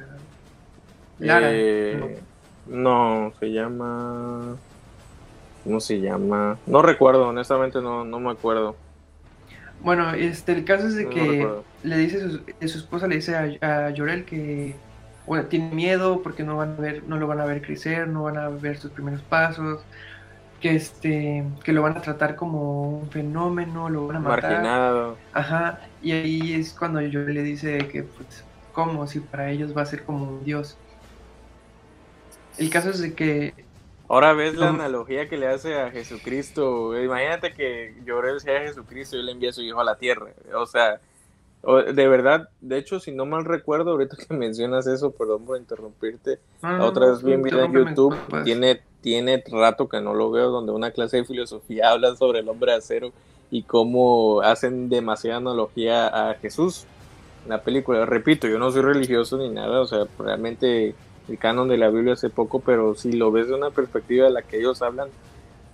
Lara. 1.18 1.48
Eh, 1.52 2.20
no. 2.68 3.34
se 3.40 3.52
llama. 3.52 4.58
¿Cómo 5.64 5.80
se 5.80 6.00
llama? 6.00 6.60
No 6.68 6.84
recuerdo, 6.84 7.28
honestamente 7.28 7.82
no, 7.82 8.06
no 8.06 8.20
me 8.20 8.30
acuerdo. 8.30 8.76
Bueno, 9.82 10.14
este, 10.14 10.52
el 10.52 10.66
caso 10.66 10.88
es 10.88 10.96
de 10.96 11.10
que 11.10 11.50
le 11.82 11.98
dice 11.98 12.20
su, 12.20 12.44
su, 12.68 12.78
esposa 12.78 13.08
le 13.08 13.16
dice 13.16 13.36
a, 13.62 13.86
a 13.86 13.90
Llorel 13.90 14.26
que 14.26 14.76
bueno, 15.26 15.46
tiene 15.46 15.74
miedo 15.74 16.22
porque 16.22 16.44
no 16.44 16.58
van 16.58 16.76
a 16.78 16.82
ver, 16.82 17.04
no 17.08 17.18
lo 17.18 17.26
van 17.26 17.40
a 17.40 17.46
ver 17.46 17.62
crecer, 17.62 18.08
no 18.08 18.24
van 18.24 18.38
a 18.38 18.50
ver 18.50 18.78
sus 18.78 18.92
primeros 18.92 19.22
pasos, 19.22 19.82
que 20.62 20.76
este, 20.76 21.44
que 21.64 21.74
lo 21.74 21.82
van 21.82 21.98
a 21.98 22.02
tratar 22.02 22.36
como 22.36 23.00
un 23.00 23.10
fenómeno, 23.10 23.90
lo 23.90 24.08
van 24.08 24.18
a 24.18 24.20
matar. 24.20 24.52
Marginado. 24.52 25.18
Ajá, 25.34 25.82
y 26.02 26.12
ahí 26.12 26.54
es 26.54 26.74
cuando 26.74 27.02
yo 27.02 27.22
le 27.22 27.42
dice 27.42 27.80
que 27.90 28.04
pues, 28.04 28.46
¿cómo? 28.72 29.08
Si 29.08 29.20
para 29.20 29.50
ellos 29.50 29.76
va 29.76 29.82
a 29.82 29.86
ser 29.86 30.04
como 30.04 30.24
un 30.24 30.44
dios. 30.44 30.78
El 32.58 32.70
caso 32.70 32.92
es 32.92 33.00
de 33.00 33.14
que 33.14 33.54
Ahora 34.12 34.34
ves 34.34 34.56
la 34.56 34.68
analogía 34.68 35.30
que 35.30 35.38
le 35.38 35.48
hace 35.48 35.80
a 35.80 35.90
Jesucristo. 35.90 37.02
Imagínate 37.02 37.54
que 37.54 37.96
Llorel 38.04 38.42
sea 38.42 38.60
Jesucristo 38.60 39.16
y 39.16 39.24
le 39.24 39.32
envía 39.32 39.52
a 39.52 39.54
su 39.54 39.62
hijo 39.62 39.80
a 39.80 39.86
la 39.86 39.96
tierra. 39.96 40.34
O 40.54 40.66
sea, 40.66 41.00
de 41.64 42.08
verdad, 42.08 42.50
de 42.60 42.78
hecho, 42.78 43.00
si 43.00 43.12
no 43.12 43.26
mal 43.26 43.46
recuerdo, 43.46 43.92
ahorita 43.92 44.18
que 44.18 44.34
mencionas 44.34 44.88
eso, 44.88 45.12
perdón 45.12 45.46
por 45.46 45.58
interrumpirte, 45.58 46.40
otra 46.82 47.12
vez 47.12 47.24
vi 47.24 47.34
un 47.34 47.44
video 47.44 47.66
en 47.66 47.74
YouTube, 47.74 48.16
tiene, 48.44 48.82
tiene 49.02 49.44
rato 49.52 49.88
que 49.88 50.02
no 50.02 50.14
lo 50.14 50.32
veo, 50.32 50.50
donde 50.50 50.72
una 50.72 50.92
clase 50.92 51.18
de 51.18 51.26
filosofía 51.26 51.90
habla 51.92 52.16
sobre 52.16 52.40
el 52.40 52.50
hombre 52.50 52.72
de 52.72 52.78
acero 52.80 53.12
y 53.52 53.64
cómo 53.64 54.42
hacen 54.42 54.90
demasiada 54.90 55.38
analogía 55.38 56.08
a 56.08 56.34
Jesús 56.36 56.86
en 57.44 57.50
la 57.50 57.62
película. 57.62 58.06
Repito, 58.06 58.48
yo 58.48 58.58
no 58.58 58.72
soy 58.72 58.82
religioso 58.82 59.38
ni 59.38 59.50
nada, 59.50 59.82
o 59.82 59.86
sea, 59.86 60.06
realmente 60.18 60.96
el 61.28 61.38
canon 61.38 61.68
de 61.68 61.78
la 61.78 61.90
Biblia 61.90 62.14
hace 62.14 62.30
poco, 62.30 62.60
pero 62.60 62.96
si 62.96 63.12
lo 63.12 63.32
ves 63.32 63.48
de 63.48 63.54
una 63.54 63.70
perspectiva 63.70 64.26
de 64.26 64.32
la 64.32 64.42
que 64.42 64.58
ellos 64.58 64.82
hablan, 64.82 65.10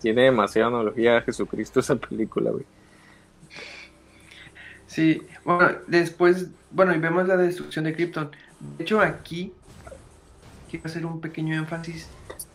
tiene 0.02 0.23
demasiada 0.23 0.67
analogía 0.67 1.17
a 1.17 1.21
Jesucristo 1.21 1.80
esa 1.80 1.95
película, 1.95 2.52
güey. 2.52 2.65
Sí, 4.88 5.21
bueno, 5.43 5.71
después, 5.88 6.47
bueno, 6.71 6.95
y 6.95 7.00
vemos 7.00 7.28
la 7.28 7.38
destrucción 7.38 7.86
de 7.86 7.93
Krypton. 7.93 8.32
De 8.78 8.84
hecho, 8.84 9.02
aquí 9.02 9.54
quiero 10.69 10.86
hacer 10.86 11.06
un 11.06 11.21
pequeño 11.21 11.56
énfasis 11.56 12.08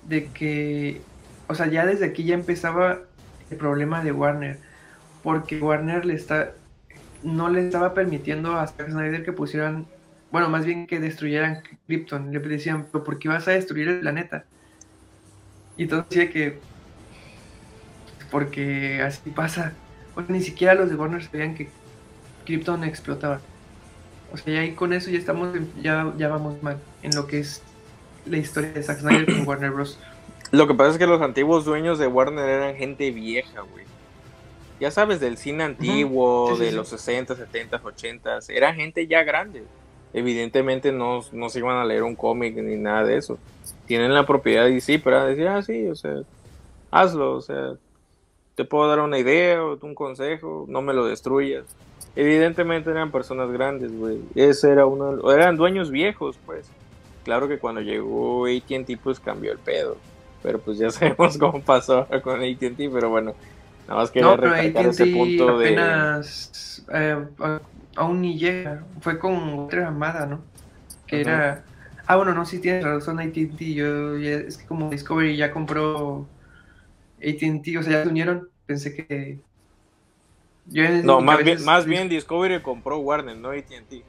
de 0.09 0.27
que, 0.27 1.01
o 1.49 1.55
sea, 1.55 1.67
ya 1.67 1.87
desde 1.87 2.07
aquí 2.07 2.25
ya 2.25 2.35
empezaba 2.35 3.01
el 3.51 3.57
problema 3.57 4.03
de 4.03 4.13
Warner, 4.13 4.59
porque 5.23 5.61
Warner 5.61 6.05
le 6.05 6.15
está, 6.15 6.53
no 7.23 7.49
le 7.49 7.67
estaba 7.67 7.95
permitiendo 7.95 8.59
a 8.59 8.67
Zack 8.67 8.91
Snyder 8.91 9.25
que 9.25 9.33
pusieran 9.33 9.87
bueno, 10.33 10.49
más 10.49 10.65
bien 10.65 10.87
que 10.87 10.99
destruyeran 10.99 11.63
Krypton. 11.87 12.33
Le 12.33 12.41
decían, 12.41 12.87
pero 12.91 13.05
¿por 13.05 13.19
qué 13.19 13.29
vas 13.29 13.47
a 13.47 13.53
destruir 13.53 13.87
el 13.89 14.01
planeta? 14.01 14.47
Y 15.77 15.87
todo 15.87 16.07
decía 16.09 16.31
que, 16.31 16.59
porque 18.31 19.03
así 19.03 19.31
pasa. 19.31 19.75
O 20.17 20.23
ni 20.23 20.41
siquiera 20.41 20.75
los 20.75 20.89
de 20.89 20.97
Warner 20.97 21.23
sabían 21.23 21.55
que 21.55 21.69
Krypton 22.45 22.85
explotaba. 22.85 23.41
O 24.33 24.37
sea, 24.37 24.55
ya 24.55 24.61
ahí 24.61 24.73
con 24.73 24.93
eso 24.93 25.11
ya 25.11 25.19
estamos, 25.19 25.57
ya, 25.83 26.13
ya 26.17 26.29
vamos 26.29 26.63
mal 26.63 26.79
en 27.03 27.15
lo 27.15 27.27
que 27.27 27.41
es 27.41 27.63
la 28.27 28.39
historia 28.39 28.73
de 28.73 28.83
Zack 28.83 29.01
Snyder 29.01 29.27
con 29.27 29.41
Warner 29.49 29.71
Bros. 29.71 29.99
Lo 30.51 30.67
que 30.67 30.75
pasa 30.75 30.93
es 30.93 30.99
que 30.99 31.07
los 31.07 31.21
antiguos 31.23 31.65
dueños 31.65 31.99
de 31.99 32.07
Warner 32.07 32.49
eran 32.49 32.77
gente 32.77 33.11
vieja, 33.11 33.61
güey. 33.61 33.85
Ya 34.81 34.91
sabes, 34.91 35.21
del 35.21 35.37
cine 35.37 35.65
antiguo, 35.65 36.57
de 36.57 36.73
los 36.73 36.89
60, 36.89 37.37
70, 37.37 37.81
80, 37.83 38.39
era 38.49 38.75
gente 38.75 39.07
ya 39.07 39.23
grande 39.23 39.65
evidentemente 40.13 40.93
no, 40.93 41.25
no 41.33 41.49
se 41.49 41.59
iban 41.59 41.77
a 41.77 41.85
leer 41.85 42.03
un 42.03 42.17
cómic 42.17 42.55
ni 42.57 42.77
nada 42.77 43.05
de 43.05 43.17
eso. 43.17 43.39
Tienen 43.87 44.15
la 44.15 44.27
propiedad 44.27 44.67
y 44.67 44.81
sí, 44.81 44.99
pero 44.99 45.25
decir, 45.25 45.49
ah, 45.49 45.63
sí, 45.63 45.87
o 45.87 45.95
sea, 45.95 46.23
hazlo, 46.91 47.37
o 47.37 47.41
sea, 47.41 47.75
te 48.55 48.65
puedo 48.65 48.89
dar 48.89 49.01
una 49.01 49.19
idea 49.19 49.63
o 49.63 49.79
un 49.81 49.95
consejo, 49.95 50.67
no 50.69 50.83
me 50.83 50.93
lo 50.93 51.07
destruyas. 51.07 51.65
Evidentemente 52.15 52.91
eran 52.91 53.11
personas 53.11 53.51
grandes, 53.51 53.97
güey. 53.97 54.21
Ese 54.35 54.71
era 54.71 54.87
uno, 54.87 55.33
eran 55.33 55.57
dueños 55.57 55.91
viejos, 55.91 56.39
pues. 56.45 56.71
Claro 57.25 57.49
que 57.49 57.59
cuando 57.59 57.81
llegó 57.81 58.47
AT&T 58.47 58.99
pues 59.03 59.21
cambió 59.21 59.53
el 59.53 59.59
pedo. 59.59 59.97
Pero 60.43 60.59
pues 60.59 60.79
ya 60.79 60.91
sabemos 60.91 61.39
cómo 61.39 61.61
pasó 61.63 62.07
con 62.23 62.43
AT&T, 62.43 62.91
pero 62.93 63.11
bueno, 63.11 63.35
nada 63.89 64.01
más 64.01 64.11
quería 64.11 64.37
no, 64.37 64.55
ese 64.55 65.07
punto 65.07 65.51
apenas, 65.51 66.85
de... 66.89 66.99
Eh, 66.99 67.59
aún 67.97 68.21
ni 68.21 68.39
llega. 68.39 68.85
Fue 69.01 69.19
con 69.19 69.61
otra 69.61 69.89
Amada, 69.89 70.27
¿no? 70.27 70.41
Que 71.07 71.21
era. 71.21 71.65
Ah, 72.07 72.17
bueno, 72.17 72.35
no, 72.35 72.45
sí 72.45 72.59
tienes 72.59 72.85
razón, 72.85 73.21
ATT. 73.21 73.61
Yo, 73.61 74.17
es 74.17 74.59
que 74.59 74.67
como 74.67 74.91
Discovery 74.91 75.37
ya 75.37 75.53
compró 75.53 76.27
ATT, 77.19 77.79
o 77.79 77.83
sea, 77.83 77.93
ya 77.93 78.03
se 78.03 78.09
unieron. 78.09 78.49
Pensé 78.67 78.95
que. 78.95 79.39
No, 81.05 81.21
más 81.21 81.45
bien, 81.45 81.65
más 81.65 81.87
bien 81.87 82.09
Discovery 82.11 82.61
compró 82.61 82.99
Warner, 82.99 83.37
no 83.37 83.51
ATT. 83.51 84.05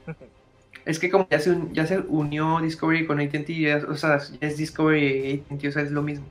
es 0.84 0.98
que 0.98 1.10
como 1.10 1.26
ya 1.30 1.38
se, 1.40 1.56
ya 1.72 1.86
se 1.86 1.98
unió 2.00 2.60
Discovery 2.60 3.06
con 3.06 3.20
ATT, 3.20 3.88
o 3.88 3.94
sea, 3.96 4.18
ya 4.18 4.48
es 4.48 4.56
Discovery 4.56 5.44
y 5.48 5.54
ATT, 5.54 5.64
o 5.66 5.72
sea, 5.72 5.82
es 5.82 5.90
lo 5.90 6.02
mismo. 6.02 6.26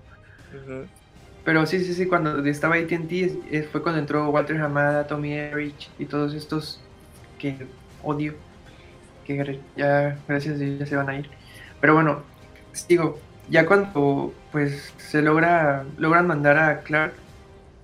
Pero 1.44 1.66
sí, 1.66 1.84
sí, 1.84 1.94
sí, 1.94 2.06
cuando 2.06 2.44
estaba 2.46 2.76
ATT 2.76 3.68
fue 3.72 3.82
cuando 3.82 4.00
entró 4.00 4.30
Walter 4.30 4.60
Hamada, 4.62 5.08
Tommy 5.08 5.34
Erich 5.34 5.90
y 6.00 6.06
todos 6.06 6.34
estos 6.34 6.80
que 7.38 7.68
odio, 8.02 8.34
que 9.26 9.60
ya 9.76 10.18
gracias 10.28 10.56
a 10.56 10.58
Dios 10.58 10.80
ya 10.80 10.86
se 10.86 10.96
van 10.96 11.10
a 11.10 11.16
ir. 11.18 11.30
Pero 11.82 11.96
bueno, 11.96 12.24
digo, 12.88 13.20
ya 13.50 13.66
cuando 13.66 14.34
pues 14.52 14.94
se 14.98 15.22
logra, 15.22 15.86
logran 15.98 16.28
mandar 16.28 16.58
a 16.58 16.80
Clark, 16.82 17.14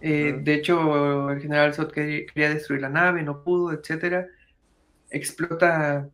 eh, 0.01 0.39
de 0.41 0.53
hecho 0.53 1.29
el 1.29 1.41
general 1.41 1.73
Sot 1.73 1.91
quería 1.91 2.49
destruir 2.49 2.81
la 2.81 2.89
nave, 2.89 3.23
no 3.23 3.43
pudo, 3.43 3.71
etcétera, 3.73 4.27
explota, 5.09 6.09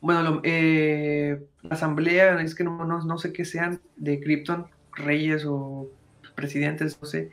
bueno, 0.00 0.40
eh, 0.44 1.40
la 1.62 1.74
asamblea, 1.74 2.40
es 2.40 2.54
que 2.54 2.64
no, 2.64 2.84
no, 2.84 3.18
sé 3.18 3.32
qué 3.32 3.44
sean, 3.44 3.80
de 3.96 4.20
Krypton, 4.20 4.66
reyes 4.92 5.44
o 5.46 5.90
presidentes, 6.34 6.98
no 7.00 7.06
sé, 7.06 7.30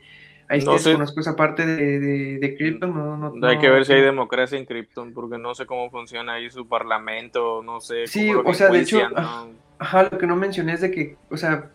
Ahí 0.48 0.60
no 0.60 0.78
sé. 0.78 0.92
conozco 0.92 1.20
esa 1.20 1.36
parte 1.36 1.64
de, 1.64 2.38
de, 2.38 2.56
Krypton. 2.56 2.92
No, 3.40 3.46
hay 3.46 3.58
que 3.58 3.70
ver 3.70 3.84
si 3.86 3.94
hay 3.94 4.02
democracia 4.02 4.58
en 4.58 4.66
Krypton, 4.66 5.14
porque 5.14 5.38
no 5.38 5.54
sé 5.54 5.64
cómo 5.64 5.90
funciona 5.90 6.34
ahí 6.34 6.50
su 6.50 6.68
parlamento, 6.68 7.62
no 7.62 7.80
sé. 7.80 8.06
Sí, 8.06 8.30
o 8.32 8.52
sea, 8.52 8.68
de 8.68 8.80
hecho, 8.80 9.00
ah, 9.16 9.46
ajá, 9.78 10.08
lo 10.10 10.18
que 10.18 10.26
no 10.26 10.36
mencioné 10.36 10.74
es 10.74 10.82
de 10.82 10.90
que, 10.90 11.16
o 11.30 11.36
sea, 11.36 11.70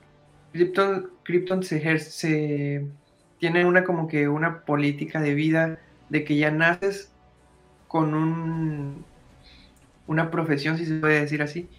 Krypton, 0.53 1.09
Krypton 1.23 1.63
se 1.63 1.77
ejerce, 1.77 2.85
tiene 3.39 3.65
una 3.65 3.83
como 3.83 4.07
que 4.07 4.27
una 4.27 4.61
política 4.61 5.21
de 5.21 5.33
vida 5.33 5.79
de 6.09 6.23
que 6.23 6.37
ya 6.37 6.51
naces 6.51 7.11
con 7.87 8.13
un 8.13 9.05
una 10.09 10.31
profesión, 10.31 10.77
si 10.77 10.87
se 10.87 10.95
puede 10.95 11.21
decir 11.21 11.43
así, 11.43 11.69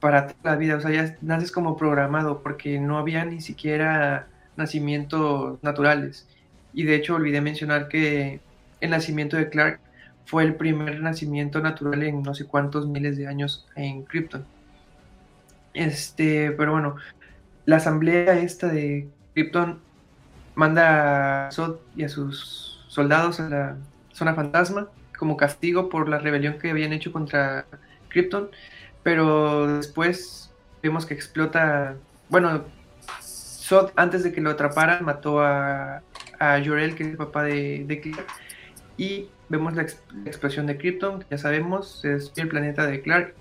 para 0.00 0.28
toda 0.28 0.52
la 0.52 0.56
vida, 0.56 0.76
o 0.76 0.80
sea, 0.80 0.90
ya 0.90 1.16
naces 1.20 1.52
como 1.52 1.76
programado, 1.76 2.42
porque 2.42 2.80
no 2.80 2.96
había 2.98 3.26
ni 3.26 3.42
siquiera 3.42 4.28
nacimientos 4.56 5.62
naturales. 5.62 6.26
Y 6.72 6.84
de 6.84 6.94
hecho 6.94 7.14
olvidé 7.14 7.42
mencionar 7.42 7.88
que 7.88 8.40
el 8.80 8.90
nacimiento 8.90 9.36
de 9.36 9.50
Clark 9.50 9.80
fue 10.24 10.44
el 10.44 10.54
primer 10.56 11.00
nacimiento 11.02 11.60
natural 11.60 12.02
en 12.02 12.22
no 12.22 12.34
sé 12.34 12.46
cuántos 12.46 12.86
miles 12.86 13.18
de 13.18 13.26
años 13.28 13.66
en 13.76 14.04
Krypton. 14.04 14.46
Este, 15.74 16.52
pero 16.52 16.72
bueno, 16.72 16.96
la 17.66 17.76
asamblea 17.76 18.38
esta 18.38 18.68
de 18.68 19.08
Krypton 19.34 19.80
manda 20.56 21.46
a 21.46 21.52
Zod 21.52 21.76
y 21.94 22.02
a 22.02 22.08
sus 22.08 22.84
soldados 22.88 23.38
a 23.38 23.48
la 23.48 23.76
zona 24.12 24.34
fantasma 24.34 24.88
como 25.16 25.36
castigo 25.36 25.88
por 25.88 26.08
la 26.08 26.18
rebelión 26.18 26.58
que 26.58 26.70
habían 26.70 26.92
hecho 26.92 27.12
contra 27.12 27.66
Krypton, 28.08 28.50
pero 29.02 29.76
después 29.76 30.50
vemos 30.82 31.06
que 31.06 31.14
explota, 31.14 31.96
bueno, 32.28 32.64
Sod, 33.20 33.90
antes 33.96 34.24
de 34.24 34.32
que 34.32 34.40
lo 34.40 34.50
atraparan, 34.50 35.04
mató 35.04 35.40
a, 35.40 36.02
a 36.38 36.62
Jorel, 36.64 36.94
que 36.94 37.02
es 37.02 37.08
el 37.10 37.16
papá 37.16 37.42
de, 37.42 37.84
de 37.86 38.00
Clark. 38.00 38.26
Y 38.96 39.28
vemos 39.48 39.74
la, 39.74 39.82
explosión 40.24 40.66
de 40.66 40.78
Krypton, 40.78 41.20
que 41.20 41.26
ya 41.30 41.38
sabemos, 41.38 42.04
es 42.04 42.32
el 42.36 42.48
planeta 42.48 42.86
de 42.86 43.02
Clark. 43.02 43.34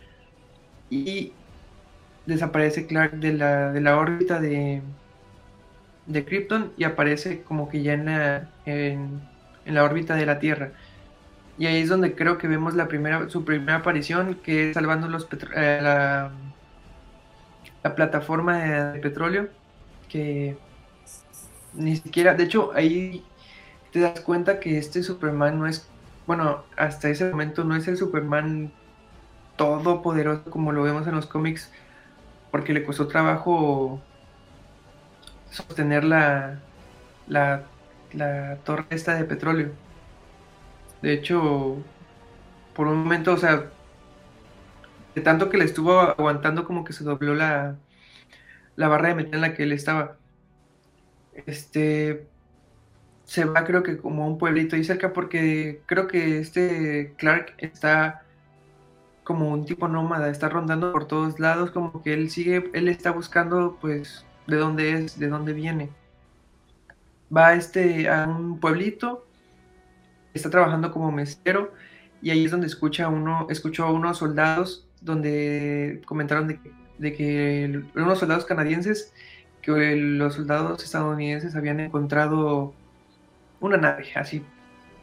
Y 0.90 1.34
desaparece 2.26 2.88
Clark 2.88 3.14
de 3.14 3.34
la, 3.34 3.72
de 3.72 3.82
la 3.82 3.98
órbita 3.98 4.40
de, 4.40 4.82
de 6.06 6.26
Krypton 6.26 6.72
y 6.78 6.84
aparece 6.84 7.42
como 7.42 7.70
que 7.70 7.82
ya 7.82 7.94
en 7.94 8.06
la, 8.06 8.50
en, 8.66 9.22
la 9.66 9.84
órbita 9.84 10.16
de 10.16 10.26
la 10.26 10.40
Tierra. 10.40 10.72
Y 11.58 11.68
ahí 11.68 11.82
es 11.82 11.90
donde 11.90 12.16
creo 12.16 12.38
que 12.38 12.48
vemos 12.48 12.76
la 12.76 12.88
primera, 12.88 13.30
su 13.30 13.46
primera 13.46 13.78
aparición, 13.78 14.36
que 14.44 14.70
es 14.70 14.74
salvando 14.74 15.08
los 15.08 15.28
eh, 15.56 15.80
la, 15.82 16.32
la, 17.84 17.96
plataforma 17.96 18.58
de 18.58 19.00
petróleo 19.00 19.48
que 20.10 20.58
ni 21.74 21.96
siquiera, 21.96 22.34
de 22.34 22.44
hecho, 22.44 22.72
ahí 22.74 23.24
te 23.92 24.00
das 24.00 24.20
cuenta 24.22 24.60
que 24.60 24.78
este 24.78 25.04
Superman 25.04 25.60
no 25.60 25.68
es, 25.68 25.90
bueno, 26.28 26.64
hasta 26.78 27.10
ese 27.10 27.30
momento 27.30 27.64
no 27.64 27.76
es 27.76 27.88
el 27.88 27.98
Superman 27.98 28.72
todopoderoso 29.56 30.44
como 30.50 30.72
lo 30.72 30.84
vemos 30.84 31.08
en 31.08 31.16
los 31.16 31.26
cómics, 31.26 31.72
porque 32.52 32.74
le 32.74 32.84
costó 32.84 33.08
trabajo 33.08 34.02
sostener 35.56 36.04
la, 36.04 36.60
la, 37.28 37.64
la 38.14 38.58
torre 38.64 38.86
esta 38.92 39.16
de 39.16 39.26
petróleo. 39.26 39.72
De 41.02 41.14
hecho, 41.14 41.78
por 42.74 42.88
un 42.88 42.98
momento, 43.00 43.34
o 43.34 43.38
sea, 43.38 43.72
de 45.16 45.22
tanto 45.22 45.50
que 45.50 45.58
le 45.58 45.66
estuvo 45.66 46.00
aguantando 46.00 46.66
como 46.66 46.84
que 46.84 46.94
se 46.94 47.04
dobló 47.04 47.36
la, 47.36 47.78
la 48.76 48.88
barra 48.88 49.10
de 49.10 49.16
metal 49.16 49.36
en 49.36 49.42
la 49.42 49.54
que 49.54 49.64
él 49.64 49.72
estaba. 49.74 50.18
Este 51.34 52.28
se 53.26 53.46
va 53.46 53.64
creo 53.66 53.84
que 53.84 53.98
como 53.98 54.24
a 54.24 54.28
un 54.28 54.38
pueblito 54.38 54.76
ahí 54.76 54.84
cerca 54.84 55.14
porque 55.14 55.82
creo 55.88 56.08
que 56.08 56.40
este 56.40 57.16
Clark 57.18 57.56
está 57.58 58.24
como 59.24 59.52
un 59.52 59.66
tipo 59.66 59.88
nómada, 59.88 60.30
está 60.30 60.50
rondando 60.50 60.92
por 60.94 61.08
todos 61.08 61.40
lados, 61.40 61.72
como 61.72 62.02
que 62.04 62.14
él 62.14 62.30
sigue, 62.30 62.70
él 62.74 62.88
está 62.88 63.12
buscando 63.12 63.78
pues 63.82 64.26
de 64.48 64.58
dónde 64.58 64.94
es, 64.94 65.20
de 65.20 65.28
dónde 65.28 65.54
viene. 65.54 65.90
Va 67.36 67.54
este 67.56 68.10
a 68.10 68.28
un 68.28 68.60
pueblito, 68.60 69.26
está 70.34 70.50
trabajando 70.50 70.92
como 70.92 71.12
mesero 71.12 71.74
y 72.22 72.30
ahí 72.30 72.46
es 72.46 72.52
donde 72.52 72.68
escucha 72.68 73.08
uno, 73.08 73.48
escuchó 73.50 73.86
a 73.86 73.92
unos 73.92 74.18
soldados 74.18 74.88
donde 75.02 76.02
comentaron 76.06 76.48
de 76.48 76.60
que, 76.60 76.72
de 76.98 77.14
que 77.14 77.84
unos 77.96 78.20
soldados 78.20 78.46
canadienses 78.46 79.14
que 79.62 79.96
los 79.96 80.36
soldados 80.36 80.84
estadounidenses 80.84 81.56
habían 81.56 81.80
encontrado 81.80 82.74
una 83.60 83.78
nave, 83.78 84.06
así 84.16 84.44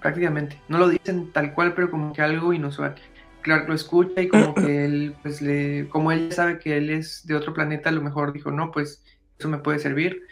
prácticamente. 0.00 0.60
No 0.68 0.78
lo 0.78 0.88
dicen 0.88 1.32
tal 1.32 1.54
cual, 1.54 1.74
pero 1.74 1.90
como 1.90 2.12
que 2.12 2.22
algo 2.22 2.52
inusual. 2.52 2.94
Clark 3.42 3.68
lo 3.68 3.74
escucha 3.74 4.20
y 4.20 4.28
como 4.28 4.54
que 4.54 4.84
él, 4.84 5.16
pues 5.22 5.42
le, 5.42 5.88
como 5.88 6.12
él 6.12 6.32
sabe 6.32 6.58
que 6.58 6.76
él 6.76 6.90
es 6.90 7.26
de 7.26 7.34
otro 7.34 7.52
planeta, 7.52 7.88
a 7.88 7.92
lo 7.92 8.02
mejor 8.02 8.32
dijo, 8.32 8.50
no, 8.50 8.70
pues 8.70 9.02
eso 9.42 9.48
me 9.48 9.58
puede 9.58 9.78
servir. 9.78 10.22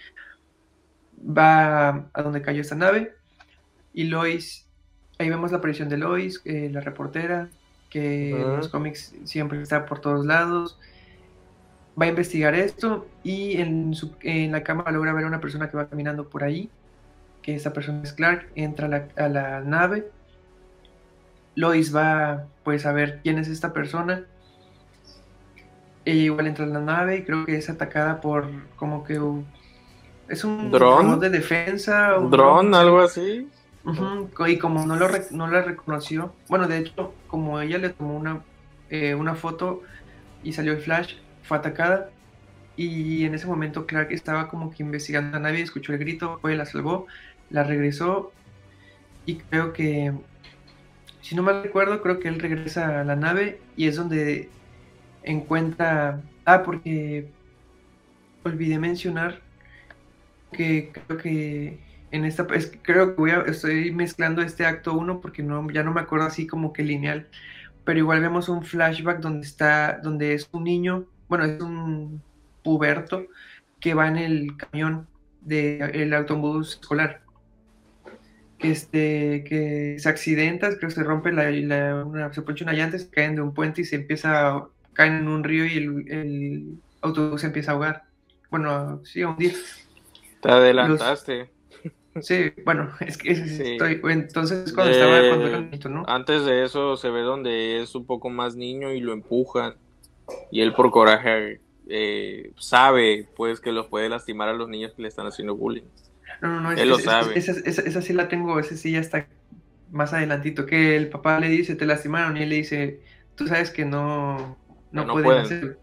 Va 1.19 2.09
a 2.13 2.23
donde 2.23 2.43
cayó 2.43 2.61
esta 2.61 2.75
nave 2.75 3.13
y 3.93 4.05
Lois, 4.05 4.67
ahí 5.19 5.29
vemos 5.29 5.51
la 5.51 5.59
aparición 5.59 5.89
de 5.89 5.99
Lois, 5.99 6.41
eh, 6.45 6.71
la 6.73 6.81
reportera, 6.81 7.49
que 7.91 8.31
en 8.31 8.57
los 8.57 8.69
cómics 8.69 9.15
siempre 9.25 9.61
está 9.61 9.85
por 9.85 10.01
todos 10.01 10.25
lados. 10.25 10.79
Va 12.01 12.07
a 12.07 12.09
investigar 12.09 12.55
esto 12.55 13.07
y 13.23 13.61
en, 13.61 13.95
su, 13.95 14.15
en 14.21 14.53
la 14.53 14.63
cámara 14.63 14.93
logra 14.93 15.13
ver 15.13 15.25
a 15.25 15.29
una 15.29 15.41
persona 15.41 15.69
que 15.69 15.77
va 15.77 15.89
caminando 15.89 16.29
por 16.29 16.45
ahí, 16.45 16.71
que 17.43 17.57
esa 17.57 17.73
persona 17.73 18.03
es 18.05 18.13
Clark, 18.13 18.49
entra 18.55 18.87
a 18.87 18.89
la, 18.89 19.09
a 19.17 19.29
la 19.29 19.61
nave 19.61 20.11
Lois 21.55 21.95
va 21.95 22.47
pues 22.65 22.87
a 22.87 22.93
ver 22.93 23.21
quién 23.23 23.39
es 23.39 23.49
esta 23.49 23.73
persona. 23.73 24.25
Ella 26.05 26.23
igual 26.23 26.47
entra 26.47 26.65
en 26.65 26.73
la 26.73 26.81
nave 26.81 27.19
y 27.19 27.25
creo 27.25 27.45
que 27.45 27.57
es 27.57 27.69
atacada 27.69 28.21
por 28.21 28.49
como 28.77 29.05
que 29.05 29.21
es 30.29 30.45
un 30.45 30.71
dron 30.71 31.19
de 31.19 31.29
defensa. 31.29 32.17
Un 32.19 32.31
dron, 32.31 32.75
algo 32.75 33.01
así. 33.01 33.49
Y 34.47 34.59
como 34.59 34.87
no, 34.87 34.97
lo 34.97 35.09
no 35.33 35.47
la 35.49 35.63
reconoció, 35.63 36.35
bueno, 36.49 36.69
de 36.69 36.79
hecho, 36.79 37.15
como 37.27 37.61
ella 37.61 37.79
le 37.79 37.89
tomó 37.91 38.17
una, 38.17 38.43
eh, 38.91 39.15
una 39.15 39.35
foto 39.35 39.83
y 40.43 40.53
salió 40.53 40.73
el 40.73 40.81
flash, 40.81 41.17
fue 41.43 41.59
atacada. 41.59 42.11
Y 42.77 43.25
en 43.25 43.35
ese 43.35 43.47
momento 43.47 43.87
Clark 43.87 44.13
estaba 44.13 44.49
como 44.49 44.71
que 44.71 44.83
investigando 44.83 45.33
la 45.33 45.41
nave, 45.41 45.61
escuchó 45.61 45.93
el 45.93 45.99
grito, 45.99 46.39
fue, 46.41 46.55
la 46.55 46.65
salvó, 46.65 47.07
la 47.51 47.65
regresó. 47.65 48.33
Y 49.27 49.37
creo 49.37 49.73
que 49.73 50.13
si 51.23 51.35
no 51.35 51.43
mal 51.43 51.63
recuerdo, 51.63 52.01
creo 52.03 52.21
que 52.21 52.29
él 52.29 52.39
regresa 52.39 53.01
a 53.01 53.05
la 53.05 53.17
nave 53.17 53.61
y 53.77 53.89
es 53.89 53.97
donde 53.97 54.49
encuentra... 55.23 56.23
Ah, 56.45 56.63
porque 56.63 57.29
olvidé 58.45 58.79
mencionar 58.79 59.41
que 60.53 60.93
creo 60.93 61.19
que 61.19 61.79
en 62.11 62.25
esta... 62.25 62.47
creo 62.83 63.15
que 63.15 63.21
voy 63.21 63.31
a, 63.31 63.41
estoy 63.43 63.93
mezclando 63.93 64.43
este 64.43 64.67
acto 64.67 64.95
1 64.95 65.21
porque 65.21 65.43
no, 65.43 65.71
ya 65.71 65.83
no 65.83 65.93
me 65.93 66.01
acuerdo 66.01 66.27
así 66.27 66.47
como 66.47 66.73
que 66.73 66.83
lineal, 66.83 67.29
pero 67.85 67.99
igual 67.99 68.21
vemos 68.21 68.49
un 68.49 68.65
flashback 68.65 69.21
donde 69.21 69.47
está, 69.47 69.99
donde 70.03 70.35
es 70.35 70.49
un 70.53 70.65
niño, 70.65 71.07
bueno, 71.29 71.45
es 71.45 71.61
un 71.61 72.23
puberto 72.63 73.27
que 73.79 73.95
va 73.95 74.09
en 74.09 74.19
el 74.19 74.57
camión 74.57 75.07
del 75.43 76.13
autobús 76.15 76.79
escolar 76.81 77.23
que, 78.61 78.71
este, 78.71 79.43
que 79.45 79.97
se 79.99 80.09
accidenta, 80.09 80.69
creo 80.77 80.91
que 80.91 80.95
se 80.95 81.03
rompe 81.03 81.33
la, 81.33 82.05
una, 82.05 82.33
se 82.33 82.43
ponche 82.43 82.63
una 82.63 82.75
llanta, 82.75 82.99
se 82.99 83.11
caen 83.11 83.35
de 83.35 83.41
un 83.41 83.55
puente 83.55 83.81
y 83.81 83.85
se 83.85 83.97
empieza, 83.97 84.67
caen 85.01 85.15
en 85.15 85.29
un 85.29 85.43
río 85.43 85.65
y 85.65 85.79
el, 85.79 86.79
autobús 87.01 87.41
se 87.41 87.47
empieza 87.47 87.71
a 87.71 87.75
ahogar. 87.75 88.03
Bueno, 88.51 89.01
sí, 89.03 89.23
a 89.23 89.29
hundir. 89.31 89.55
Te 90.43 90.51
adelantaste. 90.51 91.49
sí, 92.21 92.53
bueno, 92.67 92.93
es 93.01 93.17
que 93.17 93.31
estoy, 93.31 93.99
entonces 94.11 94.75
cuando 94.75 94.93
estaba 94.93 95.21
cuando 95.29 95.47
era 95.47 95.61
niño, 95.63 95.89
¿no? 95.89 96.05
Antes 96.07 96.45
de 96.45 96.65
eso 96.65 96.99
se 96.99 97.09
ve 97.09 97.23
donde 97.23 97.81
es 97.81 97.95
un 97.95 98.05
poco 98.05 98.29
más 98.29 98.57
niño 98.57 98.93
y 98.93 99.01
lo 99.01 99.15
empujan 99.15 99.77
y 100.51 100.61
él 100.61 100.75
por 100.75 100.91
coraje 100.91 101.61
eh, 101.89 102.53
sabe 102.59 103.27
pues 103.37 103.59
que 103.59 103.73
los 103.73 103.87
puede 103.87 104.11
lastimar 104.11 104.51
a 104.51 104.53
los 104.53 104.69
niños 104.69 104.93
que 104.93 105.01
le 105.01 105.09
están 105.09 105.27
haciendo 105.27 105.57
bullying. 105.57 105.89
No, 106.43 106.49
no, 106.49 106.61
no. 106.61 106.73
Él 106.73 106.91
lo 106.91 106.99
sabe. 106.99 107.39
Esa, 107.39 108.03
sí 108.03 108.13
la 108.13 108.29
tengo, 108.29 108.61
esa 108.61 108.77
sí 108.77 108.93
ya 108.93 109.01
está 109.01 109.27
más 109.91 110.13
adelantito. 110.13 110.67
Que 110.67 110.95
el 110.95 111.09
papá 111.09 111.41
le 111.41 111.49
dice, 111.49 111.75
te 111.75 111.87
lastimaron, 111.87 112.37
y 112.37 112.43
él 112.43 112.51
le 112.51 112.57
dice, 112.57 113.01
tú 113.35 113.47
sabes 113.47 113.71
que 113.71 113.87
no, 113.87 114.59
no, 114.93 115.07
pueden, 115.13 115.43
hacerlo. 115.43 115.77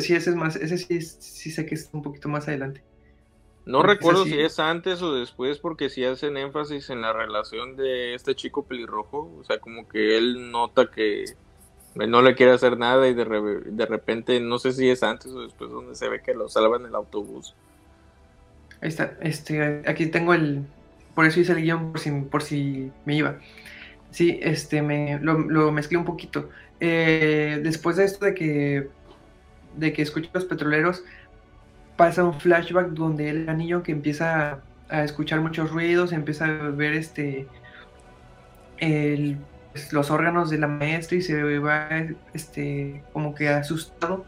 Sí, 0.00 0.14
ese 0.14 0.30
es 0.30 0.36
más, 0.36 0.56
ese 0.56 0.78
sí, 0.78 1.00
sí 1.00 1.50
sé 1.50 1.66
que 1.66 1.74
es 1.74 1.88
un 1.92 2.02
poquito 2.02 2.28
más 2.28 2.46
adelante. 2.48 2.82
No 3.68 3.82
recuerdo 3.82 4.24
si 4.24 4.40
es 4.40 4.58
antes 4.58 5.02
o 5.02 5.14
después, 5.14 5.58
porque 5.58 5.90
si 5.90 6.02
hacen 6.02 6.38
énfasis 6.38 6.88
en 6.88 7.02
la 7.02 7.12
relación 7.12 7.76
de 7.76 8.14
este 8.14 8.34
chico 8.34 8.64
pelirrojo. 8.64 9.30
O 9.38 9.44
sea, 9.44 9.58
como 9.58 9.86
que 9.86 10.16
él 10.16 10.50
nota 10.50 10.90
que 10.90 11.26
no 11.94 12.22
le 12.22 12.34
quiere 12.34 12.52
hacer 12.52 12.78
nada 12.78 13.06
y 13.08 13.12
de, 13.12 13.26
de 13.66 13.86
repente, 13.86 14.40
no 14.40 14.58
sé 14.58 14.72
si 14.72 14.88
es 14.88 15.02
antes 15.02 15.32
o 15.32 15.42
después, 15.42 15.70
donde 15.70 15.94
se 15.96 16.08
ve 16.08 16.22
que 16.22 16.32
lo 16.32 16.48
salva 16.48 16.78
en 16.78 16.86
el 16.86 16.94
autobús. 16.94 17.54
Ahí 18.80 18.88
está. 18.88 19.18
Este, 19.20 19.82
aquí 19.86 20.06
tengo 20.06 20.32
el. 20.32 20.64
Por 21.14 21.26
eso 21.26 21.38
hice 21.38 21.52
el 21.52 21.60
guion 21.60 21.92
por 21.92 22.00
si, 22.00 22.10
por 22.10 22.42
si 22.42 22.90
me 23.04 23.16
iba. 23.16 23.38
Sí, 24.12 24.40
este, 24.40 24.80
me, 24.80 25.18
lo, 25.20 25.40
lo 25.40 25.72
mezclé 25.72 25.98
un 25.98 26.06
poquito. 26.06 26.48
Eh, 26.80 27.60
después 27.62 27.96
de 27.96 28.04
esto 28.04 28.24
de 28.24 28.34
que, 28.34 28.88
de 29.76 29.92
que 29.92 30.02
escucho 30.02 30.30
los 30.32 30.44
petroleros, 30.44 31.02
pasa 31.96 32.24
un 32.24 32.40
flashback 32.40 32.90
donde 32.90 33.30
el 33.30 33.48
anillo 33.48 33.82
que 33.82 33.92
empieza 33.92 34.60
a, 34.88 35.04
escuchar 35.04 35.40
muchos 35.40 35.70
ruidos, 35.70 36.12
empieza 36.12 36.46
a 36.46 36.70
ver 36.70 36.94
este, 36.94 37.46
el, 38.78 39.38
pues, 39.72 39.92
los 39.92 40.10
órganos 40.10 40.50
de 40.50 40.58
la 40.58 40.68
maestra 40.68 41.18
y 41.18 41.22
se 41.22 41.58
va 41.58 41.88
este, 42.34 43.02
como 43.12 43.34
que 43.34 43.48
asustado 43.48 44.24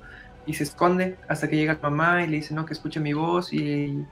y 0.47 0.55
se 0.55 0.65
esconde 0.65 1.17
hasta 1.29 1.49
que 1.49 1.57
llega 1.57 1.79
la 1.81 1.91
mamá 1.91 2.25
y 2.25 2.27
le 2.27 2.37
dice 2.39 2.55
no 2.55 2.67
que 2.67 2.73
escuche 2.73 2.99
mi 2.99 3.13
voz 3.13 3.53
y 3.53 4.05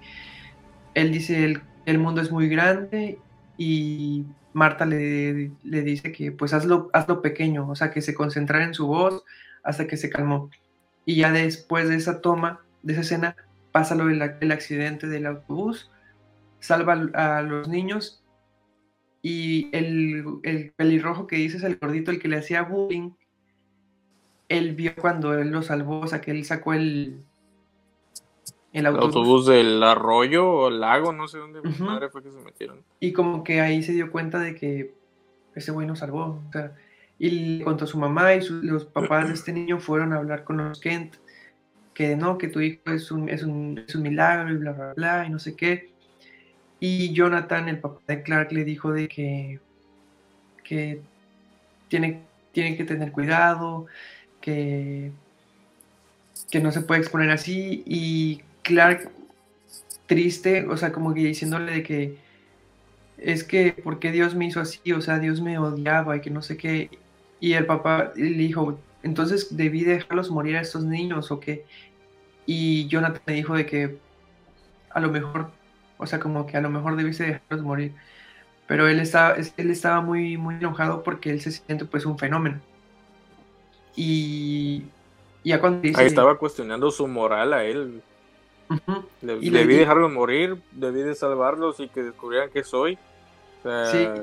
él 0.95 1.13
dice 1.13 1.45
el, 1.45 1.63
el 1.87 1.99
mundo 1.99 2.21
es 2.21 2.31
muy 2.31 2.49
grande 2.49 3.19
y 3.57 4.25
Marta 4.59 4.85
le, 4.85 5.53
le, 5.63 5.83
dice 5.83 6.13
que 6.13 6.33
pues 6.33 6.53
hazlo, 6.53 6.91
hazlo 6.93 7.23
pequeño, 7.23 7.69
o 7.69 7.77
sea, 7.77 7.91
que 7.91 8.03
se 8.03 8.15
concentrara 8.15 8.65
en 8.65 8.75
su 8.75 8.87
voz 8.87 9.25
hasta 9.63 9.87
que 9.87 9.97
se 9.97 10.11
calmó. 10.11 10.51
Y 11.05 11.17
ya 11.17 11.33
después 11.33 11.89
de 11.89 11.97
esa 11.97 12.21
toma, 12.21 12.61
de 12.83 12.93
esa 12.93 13.03
escena, 13.03 13.37
pasa 13.73 13.95
lo 13.95 14.07
del 14.07 14.21
el 14.41 14.53
accidente 14.53 15.07
del 15.07 15.27
autobús, 15.27 15.91
salva 16.61 16.95
a 17.15 17.43
los 17.43 17.69
niños 17.69 18.23
y 19.23 19.69
el, 19.73 20.25
el 20.43 20.73
pelirrojo 20.73 21.27
que 21.27 21.37
dices, 21.37 21.63
el 21.63 21.77
gordito, 21.77 22.11
el 22.11 22.19
que 22.19 22.29
le 22.29 22.39
hacía 22.39 22.63
bullying, 22.63 23.13
él 24.49 24.75
vio 24.75 24.95
cuando 24.97 25.35
él 25.35 25.51
lo 25.51 25.63
salvó, 25.63 26.01
o 26.01 26.07
sea, 26.07 26.21
que 26.21 26.31
él 26.31 26.45
sacó 26.45 26.75
el, 26.75 27.23
el 28.79 28.87
autobús. 28.87 29.47
del 29.47 29.83
arroyo 29.83 30.51
o 30.51 30.71
lago, 30.71 31.13
no 31.13 31.29
sé 31.29 31.39
dónde 31.39 31.61
madre 31.79 32.09
fue 32.09 32.23
que 32.23 32.31
se 32.31 32.39
metieron. 32.39 32.83
Y 33.01 33.13
como 33.13 33.45
que 33.45 33.61
ahí 33.61 33.83
se 33.83 33.93
dio 33.93 34.11
cuenta 34.11 34.39
de 34.39 34.55
que 34.55 34.95
ese 35.55 35.73
güey 35.73 35.87
nos 35.87 35.99
salvó. 35.99 36.43
O 36.49 36.53
sea, 36.53 36.73
y 37.19 37.31
le 37.31 37.65
contó 37.65 37.85
a 37.85 37.89
su 37.89 37.99
mamá 37.99 38.35
y 38.35 38.41
los 38.63 38.85
papás 38.85 39.29
de 39.29 39.35
este 39.35 39.53
niño 39.53 39.81
fueron 39.81 40.13
a 40.13 40.17
hablar 40.17 40.45
con 40.45 40.57
los 40.59 40.81
Kent, 40.81 41.17
que 41.93 42.17
no, 42.17 42.39
que 42.39 42.49
tu 42.49 42.61
hijo 42.61 42.81
es 42.87 43.11
un, 43.11 43.29
es 43.29 43.43
un, 43.43 43.83
es 43.87 43.95
un 43.95 44.03
milagro 44.03 44.53
y 44.53 44.57
bla, 44.57 44.73
bla, 44.73 44.95
bla, 44.95 45.27
y 45.27 45.31
no 45.31 45.39
sé 45.39 45.57
qué. 45.57 45.91
Y 46.81 47.13
Jonathan, 47.13 47.69
el 47.69 47.81
papá 47.81 48.01
de 48.07 48.23
Clark, 48.23 48.53
le 48.53 48.65
dijo 48.65 48.93
de 48.93 49.09
que, 49.09 49.59
que 50.63 51.01
tiene, 51.89 52.23
tiene 52.53 52.77
que 52.77 52.85
tener 52.85 53.11
cuidado, 53.11 53.87
que, 54.41 55.11
que 56.51 56.61
no 56.61 56.71
se 56.71 56.83
puede 56.83 57.01
exponer 57.01 57.31
así 57.31 57.83
y 57.85 58.43
Clark 58.69 59.11
triste, 60.07 60.67
o 60.69 60.77
sea, 60.77 60.93
como 60.93 61.15
que 61.15 61.21
diciéndole 61.21 61.73
de 61.73 61.83
que 61.83 62.19
es 63.17 63.43
que, 63.45 63.73
¿por 63.73 63.99
qué 63.99 64.13
Dios 64.13 64.35
me 64.35 64.47
hizo 64.47 64.61
así? 64.61 64.93
O 64.93 65.01
sea, 65.01 65.19
Dios 65.19 65.41
me 65.41 65.59
odiaba 65.59 66.17
y 66.17 66.21
que 66.21 66.31
no 66.31 66.43
sé 66.43 66.57
qué. 66.57 66.91
Y 67.41 67.55
el 67.55 67.67
papá 67.67 68.13
le 68.15 68.29
dijo, 68.29 68.79
entonces 69.03 69.57
debí 69.57 69.85
dejarlos 69.85 70.31
morir 70.31 70.57
a 70.57 70.61
estos 70.61 70.85
niños 70.85 71.31
o 71.31 71.41
qué. 71.41 71.65
Y 72.47 72.87
Jonathan 72.89 73.23
le 73.27 73.35
dijo 73.35 73.55
de 73.55 73.67
que 73.67 73.99
a 74.91 75.01
lo 75.01 75.11
mejor, 75.11 75.51
o 75.97 76.07
sea, 76.07 76.21
como 76.21 76.47
que 76.47 76.59
a 76.59 76.61
lo 76.61 76.71
mejor 76.71 76.97
debiste 76.97 77.25
dejarlos 77.25 77.63
morir. 77.63 77.93
Pero 78.67 78.87
él 78.87 79.01
estaba, 79.01 79.35
él 79.35 79.71
estaba 79.71 80.03
muy, 80.03 80.37
muy 80.37 80.57
enojado 80.57 81.03
porque 81.03 81.31
él 81.31 81.41
se 81.41 81.53
siente 81.53 81.87
pues 81.87 82.05
un 82.05 82.19
fenómeno. 82.19 82.61
Y, 83.97 84.85
ya 85.43 85.61
cuando 85.61 85.81
dice... 85.81 86.01
Ahí 86.01 86.07
estaba 86.07 86.39
cuestionando 86.39 86.91
su 86.91 87.09
moral 87.09 87.53
a 87.53 87.65
él. 87.65 88.03
Y 89.23 89.51
debí 89.51 89.77
dejarlos 89.77 90.13
morir, 90.13 90.57
debí 90.73 91.03
de 91.03 91.15
salvarlos 91.15 91.81
y 91.81 91.89
que 91.89 92.03
descubrieran 92.03 92.51
que 92.51 92.65
soy. 92.65 92.99
O 93.61 93.63
sea, 93.63 94.15
es 94.15 94.23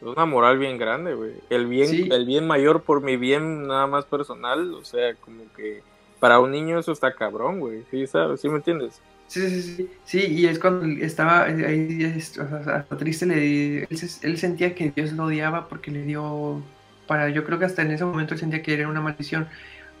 una 0.00 0.26
moral 0.26 0.58
bien 0.58 0.78
grande, 0.78 1.14
güey. 1.14 1.32
El 1.50 1.66
bien, 1.66 2.12
el 2.12 2.26
bien 2.26 2.46
mayor 2.46 2.82
por 2.82 3.02
mi 3.02 3.16
bien 3.16 3.66
nada 3.66 3.86
más 3.86 4.04
personal, 4.04 4.74
o 4.74 4.84
sea, 4.84 5.14
como 5.16 5.44
que 5.54 5.82
para 6.18 6.38
un 6.40 6.50
niño 6.52 6.78
eso 6.78 6.92
está 6.92 7.14
cabrón, 7.14 7.60
güey. 7.60 7.82
¿Sí, 7.90 8.06
sabes? 8.06 8.40
¿Sí 8.40 8.48
me 8.48 8.56
entiendes? 8.56 9.00
Sí, 9.32 9.48
sí, 9.48 9.62
sí, 9.62 9.90
sí, 10.04 10.26
y 10.26 10.46
es 10.46 10.58
cuando 10.58 10.84
estaba 11.02 11.44
ahí, 11.44 12.04
hasta 12.04 12.96
triste, 12.98 13.24
le, 13.24 13.84
él, 13.84 14.38
sentía 14.38 14.74
que 14.74 14.90
Dios 14.90 15.12
lo 15.12 15.24
odiaba 15.24 15.68
porque 15.68 15.90
le 15.90 16.02
dio, 16.02 16.60
para, 17.06 17.30
yo 17.30 17.42
creo 17.44 17.58
que 17.58 17.64
hasta 17.64 17.80
en 17.80 17.92
ese 17.92 18.04
momento 18.04 18.34
él 18.34 18.40
sentía 18.40 18.60
que 18.60 18.74
era 18.74 18.88
una 18.88 19.00
maldición, 19.00 19.48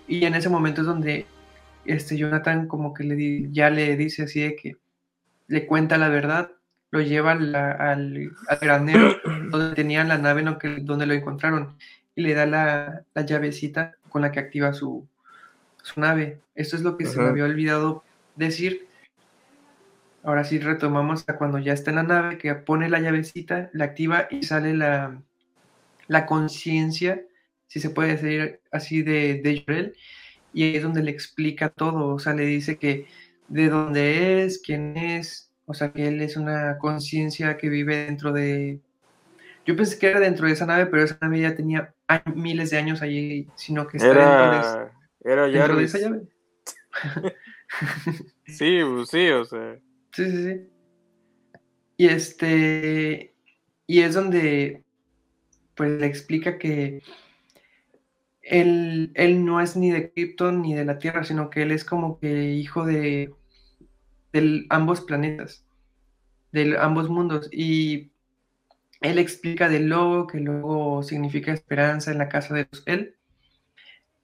y 0.06 0.26
en 0.26 0.34
ese 0.34 0.50
momento 0.50 0.82
es 0.82 0.86
donde 0.86 1.24
este 1.84 2.16
Jonathan 2.16 2.68
como 2.68 2.94
que 2.94 3.04
le 3.04 3.50
ya 3.50 3.70
le 3.70 3.96
dice 3.96 4.24
así 4.24 4.40
de 4.40 4.56
que 4.56 4.76
le 5.48 5.66
cuenta 5.66 5.98
la 5.98 6.08
verdad, 6.08 6.52
lo 6.90 7.00
lleva 7.00 7.32
al, 7.32 7.54
al, 7.54 8.30
granero 8.60 9.16
donde 9.50 9.74
tenían 9.74 10.08
la 10.08 10.18
nave 10.18 10.44
donde 10.82 11.06
lo 11.06 11.14
encontraron, 11.14 11.76
y 12.14 12.22
le 12.22 12.34
da 12.34 12.46
la, 12.46 13.04
llavecita 13.14 13.96
con 14.08 14.22
la 14.22 14.30
que 14.30 14.40
activa 14.40 14.72
su, 14.72 15.06
su 15.82 16.00
nave. 16.00 16.40
Esto 16.54 16.76
es 16.76 16.82
lo 16.82 16.96
que 16.96 17.06
se 17.06 17.18
me 17.18 17.28
había 17.28 17.44
olvidado 17.44 18.04
decir. 18.36 18.86
Ahora 20.22 20.44
sí 20.44 20.58
retomamos 20.58 21.24
a 21.28 21.36
cuando 21.36 21.58
ya 21.58 21.72
está 21.72 21.90
en 21.90 21.96
la 21.96 22.02
nave, 22.04 22.38
que 22.38 22.54
pone 22.54 22.88
la 22.88 23.00
llavecita, 23.00 23.70
la 23.72 23.84
activa 23.84 24.28
y 24.30 24.44
sale 24.44 24.74
la, 24.74 25.20
la 26.06 26.26
conciencia, 26.26 27.22
si 27.66 27.80
se 27.80 27.90
puede 27.90 28.16
decir 28.16 28.60
así, 28.70 29.02
de, 29.02 29.40
de 29.42 29.64
Jorel, 29.66 29.96
y 30.52 30.64
ahí 30.64 30.76
es 30.76 30.82
donde 30.82 31.02
le 31.02 31.10
explica 31.10 31.68
todo, 31.68 32.14
o 32.14 32.18
sea, 32.18 32.34
le 32.34 32.44
dice 32.44 32.76
que 32.76 33.06
de 33.48 33.68
dónde 33.68 34.44
es, 34.44 34.60
quién 34.64 34.96
es, 34.96 35.50
o 35.66 35.74
sea, 35.74 35.92
que 35.92 36.08
él 36.08 36.20
es 36.20 36.36
una 36.36 36.78
conciencia 36.78 37.56
que 37.56 37.68
vive 37.68 38.06
dentro 38.06 38.32
de... 38.32 38.80
Yo 39.64 39.76
pensé 39.76 39.98
que 39.98 40.08
era 40.08 40.20
dentro 40.20 40.46
de 40.46 40.54
esa 40.54 40.66
nave, 40.66 40.86
pero 40.86 41.04
esa 41.04 41.18
nave 41.20 41.40
ya 41.40 41.54
tenía 41.54 41.94
miles 42.34 42.70
de 42.70 42.78
años 42.78 43.00
allí, 43.02 43.48
sino 43.54 43.86
que 43.86 43.98
está 43.98 44.08
dentro, 44.08 44.90
de, 45.24 45.30
era 45.30 45.46
dentro 45.46 45.76
de 45.76 45.84
esa 45.84 45.98
llave. 45.98 46.22
sí, 48.46 48.80
pues 48.82 49.08
sí, 49.08 49.28
o 49.28 49.44
sea. 49.44 49.78
Sí, 50.12 50.30
sí, 50.30 50.44
sí. 50.44 50.68
Y 51.96 52.06
este. 52.08 53.34
Y 53.86 54.00
es 54.00 54.14
donde. 54.14 54.82
Pues 55.74 55.90
le 55.90 56.06
explica 56.06 56.58
que. 56.58 57.02
Él, 58.52 59.12
él 59.14 59.44
no 59.46 59.60
es 59.62 59.76
ni 59.76 59.90
de 59.90 60.12
Krypton 60.12 60.60
ni 60.60 60.74
de 60.74 60.84
la 60.84 60.98
Tierra, 60.98 61.24
sino 61.24 61.48
que 61.48 61.62
él 61.62 61.72
es 61.72 61.84
como 61.84 62.18
que 62.20 62.52
hijo 62.52 62.84
de. 62.84 63.34
de 64.32 64.66
ambos 64.68 65.00
planetas. 65.00 65.64
De 66.52 66.76
ambos 66.78 67.08
mundos. 67.08 67.48
Y 67.50 68.12
él 69.00 69.18
explica 69.18 69.68
del 69.70 69.88
logo, 69.88 70.26
que 70.26 70.38
luego 70.38 71.02
significa 71.02 71.52
esperanza 71.52 72.12
en 72.12 72.18
la 72.18 72.28
casa 72.28 72.54
de 72.54 72.68
él. 72.86 73.16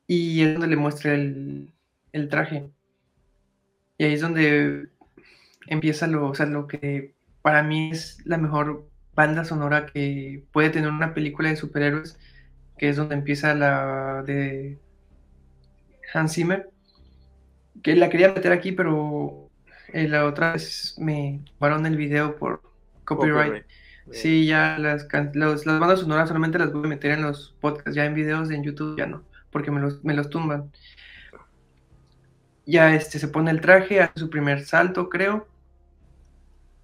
Y 0.07 0.43
es 0.43 0.53
donde 0.53 0.69
le 0.69 0.77
muestra 0.77 1.15
el, 1.15 1.73
el 2.13 2.29
traje. 2.29 2.71
Y 3.97 4.05
ahí 4.05 4.13
es 4.13 4.21
donde 4.21 4.89
empieza 5.69 6.07
lo, 6.07 6.29
o 6.29 6.35
sea, 6.35 6.47
lo 6.47 6.67
que 6.67 7.15
para 7.43 7.63
mí 7.63 7.91
es 7.93 8.19
la 8.27 8.37
mejor 8.37 8.89
banda 9.15 9.45
sonora 9.45 9.87
que 9.87 10.45
puede 10.53 10.71
tener 10.71 10.91
una 10.91 11.15
película 11.15 11.49
de 11.49 11.57
superhéroes, 11.57 12.19
que 12.79 12.89
es 12.89 12.97
donde 12.97 13.15
empieza 13.15 13.55
la 13.55 14.23
de 14.27 14.79
Hans 16.13 16.35
Zimmer, 16.35 16.71
que 17.83 17.97
la 17.97 18.09
quería 18.09 18.33
meter 18.33 18.53
aquí, 18.53 18.73
pero 18.73 19.51
eh, 19.93 20.09
la 20.09 20.25
otra 20.25 20.53
vez 20.53 20.95
me 20.99 21.45
tomaron 21.59 21.87
el 21.87 21.97
video 21.97 22.37
por 22.37 22.63
copyright. 23.05 23.65
Sí, 24.11 24.47
ya 24.47 24.79
las, 24.79 25.07
las 25.13 25.65
bandas 25.67 26.01
sonoras 26.01 26.29
solamente 26.29 26.59
las 26.59 26.73
voy 26.73 26.87
a 26.87 26.89
meter 26.89 27.11
en 27.11 27.23
los 27.23 27.55
podcasts, 27.61 27.95
ya 27.95 28.07
en 28.07 28.15
videos 28.15 28.51
en 28.51 28.63
YouTube 28.63 28.97
ya 28.97 29.07
no, 29.07 29.23
porque 29.51 29.71
me 29.71 29.81
los, 29.81 30.03
me 30.03 30.15
los 30.15 30.31
tumban. 30.31 30.73
Ya 32.65 32.95
este 32.95 33.19
se 33.19 33.29
pone 33.29 33.51
el 33.51 33.61
traje, 33.61 34.01
hace 34.01 34.19
su 34.19 34.31
primer 34.31 34.65
salto, 34.65 35.09
creo 35.09 35.47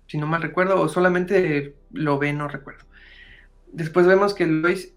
si 0.07 0.19
no 0.19 0.27
mal 0.27 0.43
recuerdo, 0.43 0.81
o 0.81 0.89
solamente 0.89 1.75
lo 1.93 2.19
ve, 2.19 2.33
no 2.33 2.49
recuerdo. 2.49 2.85
Después 3.73 4.07
vemos 4.07 4.35
que 4.35 4.47
Lois 4.47 4.95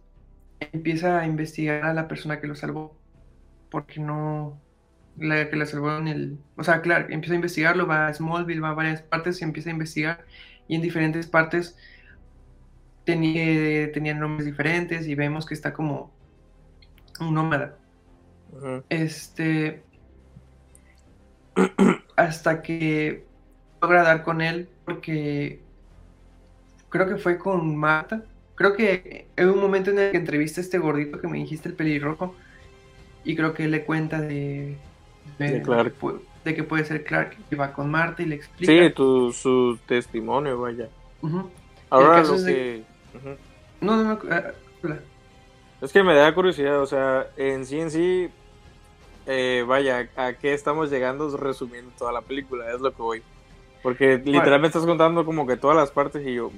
empieza 0.60 1.20
a 1.20 1.26
investigar 1.26 1.86
a 1.86 1.94
la 1.94 2.08
persona 2.08 2.40
que 2.40 2.48
lo 2.48 2.56
salvó, 2.56 2.98
porque 3.70 4.00
no, 4.00 4.60
la 5.18 5.50
que 5.50 5.56
la 5.56 5.66
salvó 5.66 5.98
en 5.98 6.08
el, 6.08 6.38
o 6.56 6.64
sea, 6.64 6.82
claro, 6.82 7.08
empieza 7.10 7.34
a 7.34 7.38
investigarlo, 7.38 7.88
va 7.88 8.08
a 8.08 8.14
Smallville, 8.14 8.62
va 8.62 8.70
a 8.70 8.74
varias 8.74 9.02
partes, 9.02 9.42
y 9.42 9.44
empieza 9.44 9.70
a 9.70 9.74
investigar, 9.74 10.26
y 10.68 10.76
en 10.76 10.82
diferentes 10.82 11.28
partes 11.28 11.78
tenía, 13.06 13.92
tenían 13.92 14.20
nombres 14.20 14.46
diferentes, 14.46 15.08
y 15.08 15.16
vemos 15.16 15.46
que 15.46 15.54
está 15.54 15.74
como 15.74 16.12
un 17.20 17.34
nómada. 17.34 17.78
Este, 18.90 19.84
hasta 22.16 22.62
que 22.62 23.26
logra 23.82 24.04
dar 24.04 24.24
con 24.24 24.42
él 24.42 24.70
porque 24.86 25.62
creo 26.90 27.08
que 27.08 27.18
fue 27.18 27.38
con 27.38 27.76
Marta. 27.76 28.24
Creo 28.58 28.74
que 28.74 29.28
en 29.36 29.50
un 29.50 29.60
momento 29.60 29.92
en 29.92 30.00
el 30.00 30.12
que 30.12 30.18
entrevista 30.18 30.60
a 30.60 30.64
este 30.64 30.80
gordito 30.80 31.22
que 31.22 31.28
me 31.28 31.38
dijiste, 31.38 31.70
el 31.70 31.76
pelirrojo, 31.76 32.36
y 33.24 33.36
creo 33.36 33.54
que 33.54 33.66
él 33.66 33.72
le 33.72 33.86
cuenta 33.86 34.20
de, 34.20 34.76
de, 35.38 35.62
que 36.56 36.64
puede 36.64 36.84
ser 36.84 37.04
Clark, 37.04 37.38
y 37.52 37.56
va 37.56 37.72
con 37.72 37.92
Marta 37.92 38.24
y 38.24 38.26
le 38.26 38.36
explica. 38.36 38.72
Sí, 38.72 38.90
tu, 38.96 39.32
su 39.32 39.78
testimonio, 39.86 40.60
vaya. 40.60 40.90
Ahora 41.92 42.24
lo 42.24 42.44
que... 42.44 42.82
No, 43.80 43.96
no, 43.96 44.04
no. 44.04 44.20
Ah, 44.32 44.54
es 45.80 45.94
que 45.94 46.02
me 46.02 46.16
da 46.16 46.34
curiosidad, 46.34 46.82
o 46.82 46.88
sea, 46.88 47.28
en 47.38 47.64
sí 47.64 47.80
en 47.80 47.92
sí, 47.92 48.30
eh, 49.28 49.64
vaya, 49.68 50.10
¿a 50.16 50.34
qué 50.34 50.56
estamos 50.56 50.90
llegando 50.90 51.38
resumiendo 51.38 51.92
toda 51.96 52.12
la 52.12 52.22
película? 52.22 52.74
Es 52.74 52.82
lo 52.82 52.92
que 52.92 53.02
voy. 53.04 53.22
Porque 53.84 54.18
literalmente 54.18 54.80
estás 54.80 54.88
contando 54.88 55.24
como 55.26 55.46
que 55.46 55.58
todas 55.58 55.78
las 55.78 55.92
partes 55.92 56.26
y 56.26 56.34
yo, 56.34 56.52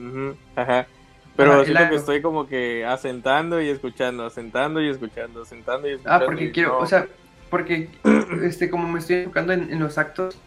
ajá. 0.56 0.88
Pero 1.36 1.64
siento 1.64 1.90
que 1.90 1.96
estoy 1.96 2.22
como 2.22 2.48
que 2.48 2.86
asentando 2.86 3.62
y 3.62 3.70
escuchando, 3.70 4.26
asentando 4.26 4.82
y 4.82 4.90
escuchando, 4.90 5.44
asentando 5.44 5.88
y 5.88 5.92
escuchando. 5.92 6.24
Ah, 6.24 6.26
porque 6.26 6.52
quiero, 6.52 6.78
o 6.78 6.86
sea, 6.86 7.08
porque 7.50 7.90
este 8.44 8.70
como 8.70 8.88
me 8.88 9.00
estoy 9.00 9.18
enfocando 9.18 9.54
en, 9.54 9.80
los 9.80 9.98
actos 9.98 10.38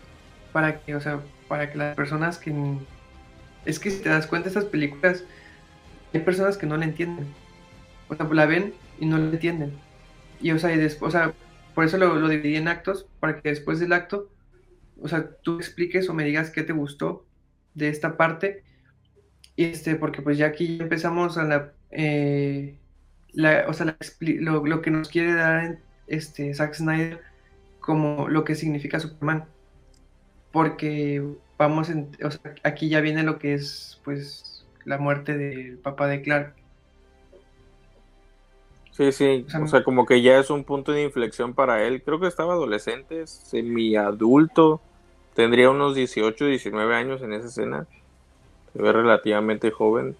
para 0.53 0.81
que, 0.81 0.95
o 0.95 1.01
sea, 1.01 1.21
para 1.49 1.71
que 1.71 1.79
las 1.79 1.97
personas 1.97 2.38
que 2.38 2.53
es 3.64 3.79
que 3.79 3.90
si 3.90 4.03
te 4.03 4.09
das 4.09 4.27
cuenta 4.27 4.49
estas 4.49 4.64
películas 4.66 5.25
hay 6.12 6.21
personas 6.21 6.59
que 6.59 6.66
no 6.66 6.77
la 6.77 6.85
entienden. 6.85 7.27
O 8.09 8.14
sea, 8.14 8.27
la 8.31 8.45
ven 8.45 8.75
y 9.01 9.07
no 9.07 9.16
la 9.16 9.25
entienden. 9.25 9.73
Y 10.40 10.51
o 10.51 10.59
sea, 10.59 10.73
y 10.75 10.77
después, 10.77 11.14
o 11.14 11.18
sea, 11.18 11.33
por 11.75 11.85
eso 11.85 11.97
lo, 11.97 12.16
lo 12.16 12.29
dividí 12.29 12.57
en 12.57 12.68
actos 12.68 13.07
para 13.18 13.40
que 13.40 13.49
después 13.49 13.81
del 13.81 13.95
acto 13.95 14.29
o 15.03 15.09
sea, 15.09 15.29
tú 15.42 15.57
expliques 15.57 16.09
o 16.09 16.14
me 16.14 16.25
digas 16.25 16.51
qué 16.51 16.62
te 16.62 16.73
gustó 16.73 17.27
de 17.75 17.88
esta 17.88 18.16
parte. 18.16 18.62
Este, 19.57 19.97
porque 19.97 20.23
pues 20.23 20.38
ya 20.38 20.47
aquí 20.47 20.79
empezamos 20.81 21.37
a 21.37 21.45
la, 21.45 21.73
eh, 21.91 22.77
o 23.67 23.73
sea, 23.73 23.97
lo, 24.21 24.83
que 24.83 24.91
nos 24.91 25.09
quiere 25.09 25.35
dar 25.35 25.79
este 26.07 26.55
Zack 26.55 26.74
Snyder 26.74 27.20
como 27.81 28.29
lo 28.29 28.45
que 28.45 28.55
significa 28.55 29.01
Superman. 29.01 29.45
Porque 30.51 31.22
vamos, 31.59 31.91
o 31.91 32.31
sea, 32.31 32.55
aquí 32.62 32.89
ya 32.89 33.01
viene 33.01 33.22
lo 33.22 33.39
que 33.39 33.55
es 33.55 34.01
pues 34.05 34.66
la 34.85 34.99
muerte 34.99 35.37
del 35.37 35.79
papá 35.79 36.07
de 36.09 36.22
Clark. 36.22 36.55
Sí, 38.91 39.11
sí, 39.11 39.47
o 39.59 39.66
sea, 39.66 39.85
como 39.85 40.05
que 40.05 40.20
ya 40.20 40.39
es 40.39 40.51
un 40.51 40.64
punto 40.64 40.93
de 40.93 41.03
inflexión 41.03 41.55
para 41.55 41.83
él. 41.85 42.03
Creo 42.03 42.20
que 42.20 42.26
estaba 42.26 42.53
adolescente, 42.53 43.26
semi 43.26 43.97
adulto 43.97 44.83
Tendría 45.35 45.70
unos 45.70 45.95
18, 45.95 46.47
19 46.47 46.95
años 46.95 47.22
en 47.22 47.33
esa 47.33 47.47
escena. 47.47 47.87
Se 48.73 48.83
ve 48.83 48.93
relativamente 48.93 49.70
joven. 49.70 50.16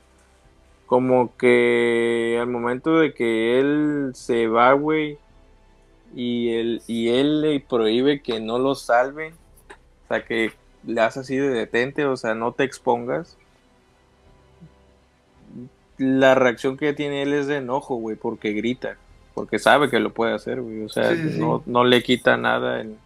Como 0.86 1.36
que 1.36 2.38
al 2.40 2.48
momento 2.48 2.98
de 2.98 3.14
que 3.14 3.59
él 3.59 4.12
se 4.14 4.46
va, 4.46 4.72
güey, 4.72 5.18
y 6.14 6.50
él, 6.50 6.82
y 6.86 7.09
él 7.09 7.40
le 7.40 7.61
prohíbe 7.61 8.20
que 8.20 8.40
no 8.40 8.59
lo 8.59 8.74
salve, 8.74 9.32
o 10.05 10.09
sea, 10.09 10.24
que 10.24 10.53
le 10.86 11.00
hace 11.00 11.20
así 11.20 11.36
de 11.36 11.48
detente, 11.48 12.05
o 12.05 12.16
sea, 12.16 12.34
no 12.34 12.53
te 12.53 12.64
expongas. 12.64 13.38
La 15.98 16.34
reacción 16.34 16.76
que 16.76 16.92
tiene 16.92 17.22
él 17.22 17.32
es 17.32 17.46
de 17.46 17.57
enojo, 17.57 17.96
güey, 17.96 18.16
porque 18.16 18.53
grita, 18.53 18.96
porque 19.34 19.59
sabe 19.59 19.88
que 19.88 20.00
lo 20.00 20.12
puede 20.12 20.34
hacer, 20.34 20.61
güey, 20.61 20.82
o 20.82 20.88
sea, 20.88 21.12
No, 21.12 21.62
no, 21.64 21.84
le 21.84 22.03
quita 22.03 22.36
nada 22.36 22.80
el, 22.80 22.96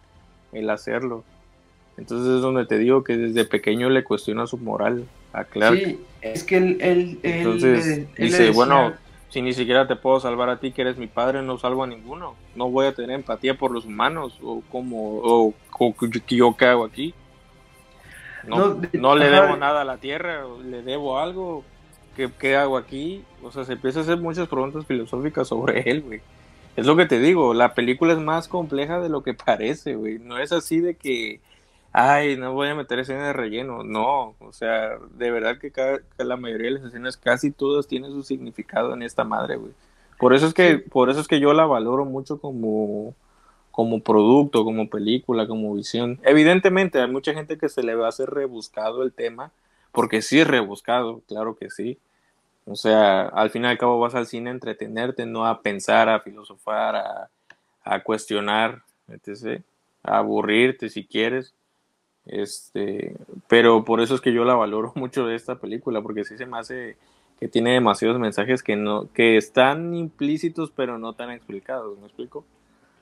el 0.51 0.69
hacerlo. 0.69 1.23
Entonces 1.97 2.35
es 2.35 2.41
donde 2.41 2.65
te 2.65 2.77
digo 2.77 3.03
que 3.03 3.17
desde 3.17 3.45
pequeño 3.45 3.89
le 3.89 4.03
cuestiona 4.03 4.45
su 4.47 4.57
moral 4.57 5.05
a 5.37 5.43
Clark. 5.43 5.77
Sí, 5.77 5.99
es 6.21 6.43
que 6.43 6.57
él, 6.57 6.77
él, 6.81 7.19
Entonces 7.23 8.07
dice, 8.15 8.51
bueno, 8.51 8.93
Si 9.29 9.41
ni 9.41 9.53
siquiera 9.53 9.87
te 9.87 9.95
puedo 9.95 10.19
salvar 10.19 10.49
a 10.49 10.59
ti, 10.59 10.71
que 10.71 10.81
eres 10.81 10.97
mi 10.97 11.07
padre, 11.07 11.41
no 11.41 11.57
salvo 11.57 11.83
a 11.83 11.87
ninguno. 11.87 12.35
No 12.55 12.69
voy 12.69 12.87
a 12.87 12.93
tener 12.93 13.11
empatía 13.11 13.57
por 13.57 13.71
los 13.71 13.85
humanos, 13.85 14.39
o 14.41 14.61
como, 14.71 15.19
o, 15.21 15.53
yo 16.27 16.55
qué 16.55 16.65
hago 16.65 16.85
aquí. 16.85 17.13
No, 18.45 18.79
no, 18.93 19.15
le 19.15 19.29
debo 19.29 19.57
nada 19.57 19.81
a 19.81 19.85
la 19.85 19.97
tierra, 19.97 20.43
le 20.63 20.81
debo 20.81 21.19
algo. 21.19 21.63
¿Qué, 22.15 22.29
¿Qué, 22.39 22.55
hago 22.55 22.77
aquí? 22.77 23.23
O 23.43 23.51
sea, 23.51 23.65
se 23.65 23.73
empieza 23.73 23.99
a 23.99 24.03
hacer 24.03 24.17
muchas 24.17 24.47
preguntas 24.47 24.85
filosóficas 24.85 25.47
sobre 25.49 25.81
él, 25.91 26.01
güey. 26.01 26.21
Es 26.77 26.85
lo 26.85 26.95
que 26.95 27.05
te 27.05 27.19
digo, 27.19 27.53
la 27.53 27.73
película 27.73 28.13
es 28.13 28.19
más 28.19 28.47
compleja 28.47 28.99
de 28.99 29.09
lo 29.09 29.23
que 29.23 29.33
parece, 29.33 29.95
güey. 29.95 30.19
No 30.19 30.37
es 30.37 30.51
así 30.51 30.79
de 30.79 30.95
que 30.95 31.41
ay, 31.91 32.37
no 32.37 32.53
voy 32.53 32.69
a 32.69 32.75
meter 32.75 32.99
escenas 32.99 33.27
de 33.27 33.33
relleno. 33.33 33.83
No, 33.83 34.35
o 34.39 34.53
sea, 34.53 34.97
de 35.15 35.31
verdad 35.31 35.57
que, 35.59 35.71
cada, 35.71 35.99
la 36.17 36.37
mayoría 36.37 36.67
de 36.67 36.79
las 36.79 36.85
escenas, 36.85 37.17
casi 37.17 37.51
todas 37.51 37.87
tienen 37.87 38.11
su 38.11 38.23
significado 38.23 38.93
en 38.93 39.03
esta 39.03 39.23
madre, 39.23 39.57
güey. 39.57 39.71
Por 40.19 40.33
eso 40.33 40.47
es 40.47 40.53
que, 40.53 40.79
por 40.79 41.09
eso 41.09 41.19
es 41.19 41.27
que 41.27 41.39
yo 41.39 41.53
la 41.53 41.65
valoro 41.65 42.05
mucho 42.05 42.39
como, 42.39 43.13
como 43.71 44.01
producto, 44.01 44.63
como 44.63 44.89
película, 44.89 45.47
como 45.47 45.73
visión. 45.75 46.19
Evidentemente, 46.23 46.99
hay 46.99 47.09
mucha 47.09 47.33
gente 47.33 47.57
que 47.57 47.69
se 47.69 47.83
le 47.83 47.95
va 47.95 48.07
a 48.07 48.09
hacer 48.09 48.29
rebuscado 48.29 49.03
el 49.03 49.13
tema, 49.13 49.51
porque 49.91 50.21
sí 50.21 50.39
es 50.39 50.47
rebuscado, 50.47 51.21
claro 51.27 51.55
que 51.55 51.69
sí. 51.69 51.99
O 52.65 52.75
sea, 52.75 53.27
al 53.27 53.49
fin 53.49 53.63
y 53.63 53.67
al 53.67 53.77
cabo 53.77 53.99
vas 53.99 54.15
al 54.15 54.27
cine 54.27 54.49
a 54.49 54.53
entretenerte, 54.53 55.25
no 55.25 55.45
a 55.45 55.61
pensar, 55.61 56.09
a 56.09 56.19
filosofar, 56.19 56.95
a, 56.95 57.29
a 57.83 58.03
cuestionar, 58.03 58.81
etc. 59.07 59.61
A 60.03 60.17
aburrirte 60.17 60.89
si 60.89 61.05
quieres. 61.05 61.53
Este, 62.27 63.15
pero 63.47 63.85
por 63.85 64.01
eso 64.01 64.15
es 64.15 64.21
que 64.21 64.33
yo 64.33 64.43
la 64.43 64.55
valoro 64.55 64.91
mucho 64.95 65.25
de 65.25 65.35
esta 65.35 65.55
película, 65.55 66.01
porque 66.01 66.23
sí 66.23 66.37
se 66.37 66.45
me 66.45 66.57
hace 66.57 66.97
que 67.39 67.47
tiene 67.47 67.73
demasiados 67.73 68.19
mensajes 68.19 68.63
que 68.63 68.75
no, 68.75 69.11
que 69.13 69.37
están 69.37 69.93
implícitos 69.93 70.71
pero 70.75 70.97
no 70.97 71.13
tan 71.13 71.29
explicados, 71.29 71.97
¿me 71.99 72.07
explico? 72.07 72.45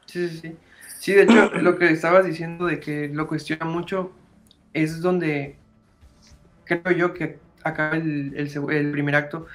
Sí, 0.06 0.28
sí, 0.28 0.38
sí. 0.40 0.56
Sí, 1.00 1.14
de 1.14 1.24
hecho, 1.24 1.52
lo 1.62 1.78
que 1.78 1.92
estabas 1.92 2.26
diciendo 2.26 2.66
de 2.66 2.80
que 2.80 3.10
lo 3.10 3.28
cuestiona 3.28 3.66
mucho 3.66 4.12
es 4.74 5.02
donde 5.02 5.56
creo 6.66 6.92
yo 6.92 7.14
que 7.14 7.38
acaba 7.64 7.96
el, 7.96 8.34
el, 8.36 8.92
primer 8.92 9.16
acto, 9.16 9.46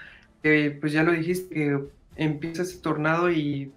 que 0.42 0.76
pues 0.80 0.92
ya 0.92 1.02
lo 1.02 1.12
dijiste, 1.12 1.54
que 1.54 1.80
empieza 2.16 2.62
ese 2.62 2.78
tornado 2.78 3.30
y 3.30 3.72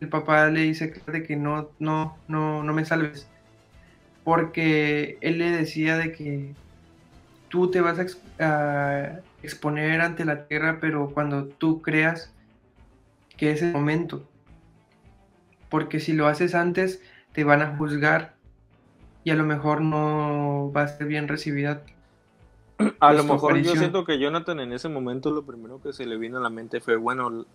el 0.00 0.08
papá 0.08 0.48
le 0.48 0.62
dice 0.62 0.92
que 1.26 1.36
no, 1.36 1.70
no, 1.78 2.16
no, 2.26 2.62
no 2.62 2.72
me 2.72 2.84
salves 2.84 3.28
porque 4.28 5.16
él 5.22 5.38
le 5.38 5.50
decía 5.50 5.96
de 5.96 6.12
que 6.12 6.52
tú 7.48 7.70
te 7.70 7.80
vas 7.80 7.98
a, 8.38 9.20
exponer 9.42 10.02
ante 10.02 10.26
la 10.26 10.46
tierra, 10.46 10.80
pero 10.82 11.12
cuando 11.14 11.46
tú 11.46 11.80
creas 11.80 12.30
que 13.38 13.52
es 13.52 13.62
el 13.62 13.72
momento, 13.72 14.28
porque 15.70 15.98
si 15.98 16.12
lo 16.12 16.26
haces 16.26 16.54
antes, 16.54 17.00
te 17.32 17.42
van 17.42 17.62
a 17.62 17.74
juzgar 17.78 18.34
y 19.24 19.30
a 19.30 19.34
lo 19.34 19.44
mejor 19.44 19.80
no 19.80 20.70
va 20.76 20.82
a 20.82 20.88
ser 20.88 21.06
bien 21.06 21.26
recibida. 21.26 21.80
A 23.00 23.14
lo 23.14 23.24
mejor 23.24 23.56
yo 23.56 23.76
siento 23.76 24.04
que 24.04 24.18
Jonathan 24.18 24.60
en 24.60 24.74
ese 24.74 24.90
momento 24.90 25.30
lo 25.30 25.46
primero 25.46 25.80
que 25.80 25.94
se 25.94 26.04
le 26.04 26.18
vino 26.18 26.36
a 26.36 26.42
la 26.42 26.50
mente 26.50 26.80
fue, 26.80 26.96
bueno, 26.96 27.46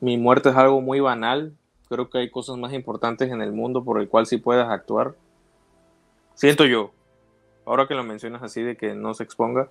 mi 0.00 0.18
muerte 0.18 0.50
es 0.50 0.56
algo 0.56 0.82
muy 0.82 1.00
banal, 1.00 1.54
creo 1.88 2.10
que 2.10 2.18
hay 2.18 2.30
cosas 2.30 2.58
más 2.58 2.74
importantes 2.74 3.32
en 3.32 3.40
el 3.40 3.54
mundo 3.54 3.82
por 3.82 3.98
el 3.98 4.10
cual 4.10 4.26
sí 4.26 4.36
puedas 4.36 4.68
actuar 4.68 5.14
Siento 6.34 6.64
yo. 6.64 6.92
Ahora 7.64 7.86
que 7.86 7.94
lo 7.94 8.04
mencionas 8.04 8.42
así 8.42 8.62
de 8.62 8.76
que 8.76 8.94
no 8.94 9.14
se 9.14 9.22
exponga. 9.22 9.68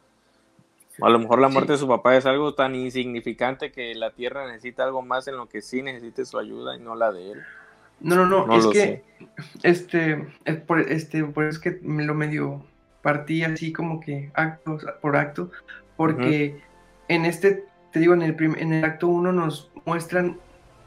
A 1.01 1.09
lo 1.09 1.19
mejor 1.19 1.39
la 1.39 1.47
muerte 1.47 1.73
de 1.73 1.77
su 1.77 1.87
papá 1.87 2.15
es 2.15 2.25
algo 2.25 2.53
tan 2.53 2.75
insignificante 2.75 3.71
que 3.71 3.95
la 3.95 4.11
tierra 4.11 4.45
necesita 4.47 4.83
algo 4.83 5.01
más 5.01 5.27
en 5.27 5.37
lo 5.37 5.47
que 5.47 5.61
sí 5.61 5.81
necesite 5.81 6.25
su 6.25 6.37
ayuda 6.37 6.75
y 6.75 6.79
no 6.79 6.95
la 6.95 7.11
de 7.11 7.31
él. 7.31 7.41
No, 8.01 8.15
no, 8.15 8.45
no, 8.45 8.57
es 8.57 8.67
que 8.67 9.03
este, 9.63 10.27
es 10.45 10.55
por, 10.57 10.79
este, 10.79 11.23
por 11.23 11.45
eso 11.45 11.57
es 11.57 11.59
que 11.59 11.79
me 11.81 12.03
lo 12.03 12.13
medio 12.13 12.63
partí 13.01 13.43
así 13.43 13.71
como 13.71 13.99
que 13.99 14.31
acto 14.33 14.79
por 15.01 15.15
acto, 15.15 15.51
porque 15.97 16.59
en 17.07 17.25
este, 17.25 17.65
te 17.91 17.99
digo, 17.99 18.13
en 18.13 18.23
el, 18.23 18.35
en 18.57 18.73
el 18.73 18.83
acto 18.83 19.07
uno 19.07 19.31
nos 19.31 19.71
muestran, 19.85 20.39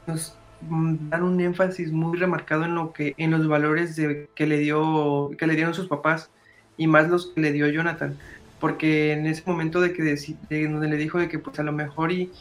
nos 0.07 0.37
dan 0.61 1.23
un 1.23 1.39
énfasis 1.39 1.91
muy 1.91 2.17
remarcado 2.17 2.65
en 2.65 2.75
lo 2.75 2.93
que 2.93 3.13
en 3.17 3.31
los 3.31 3.47
valores 3.47 3.95
de, 3.95 4.29
que 4.35 4.47
le 4.47 4.57
dio 4.59 5.31
que 5.37 5.47
le 5.47 5.55
dieron 5.55 5.73
sus 5.73 5.87
papás 5.87 6.31
y 6.77 6.87
más 6.87 7.09
los 7.09 7.27
que 7.27 7.41
le 7.41 7.51
dio 7.51 7.67
Jonathan. 7.67 8.17
Porque 8.59 9.13
en 9.13 9.27
ese 9.27 9.43
momento 9.45 9.81
de 9.81 9.93
que 9.93 10.03
de, 10.03 10.67
donde 10.67 10.87
le 10.87 10.97
dijo 10.97 11.19
de 11.19 11.27
que 11.29 11.39
pues 11.39 11.59
a 11.59 11.63
lo 11.63 11.71
mejor 11.71 12.11
y 12.11 12.31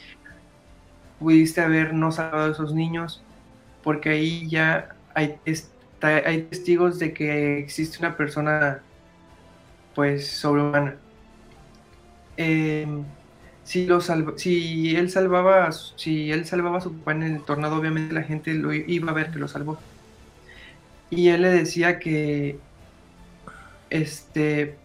pudiste 1.19 1.61
haber 1.61 1.95
no 1.95 2.13
salvado 2.13 2.49
a 2.49 2.53
esos 2.53 2.75
niños 2.75 3.23
porque 3.83 4.09
ahí 4.09 4.49
ya 4.49 4.97
hay, 5.15 5.39
hay 6.03 6.43
testigos 6.43 6.99
de 6.99 7.13
que 7.13 7.59
existe 7.59 7.99
una 7.99 8.17
persona 8.17 8.83
pues 9.95 10.29
sobrehumana. 10.29 10.97
Eh, 12.37 12.87
si 13.65 13.87
lo 13.87 14.01
si 14.01 14.95
él 14.95 15.11
salvaba 15.11 15.73
si 15.73 16.31
él 16.31 16.45
salvaba 16.47 16.79
a 16.79 16.81
su 16.83 16.93
papá 16.99 17.13
en 17.13 17.23
el 17.23 17.43
tornado 17.43 17.77
obviamente 17.77 18.15
la 18.15 18.23
gente 18.23 18.55
lo 18.55 18.73
iba 18.73 19.11
a 19.11 19.15
ver 19.15 19.31
que 19.31 19.39
lo 19.39 19.49
salvó. 19.49 19.79
Y 21.11 21.29
él 21.29 21.43
le 21.43 21.51
decía 21.51 21.99
que 21.99 22.59
este 23.91 24.77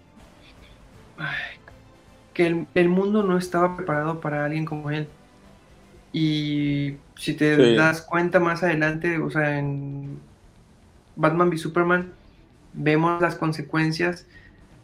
que 2.33 2.65
el, 2.73 2.89
mundo 2.89 3.23
no 3.23 3.37
estaba 3.37 3.75
preparado 3.75 4.21
para 4.21 4.45
alguien 4.45 4.63
como 4.65 4.91
él. 4.91 5.07
Y 6.13 6.95
si 7.15 7.33
te 7.33 7.75
das 7.75 8.01
cuenta 8.01 8.39
más 8.39 8.63
adelante 8.63 9.17
o 9.19 9.29
sea 9.29 9.59
en 9.59 10.19
Batman 11.17 11.49
v 11.49 11.57
Superman 11.57 12.13
vemos 12.73 13.21
las 13.21 13.35
consecuencias 13.35 14.25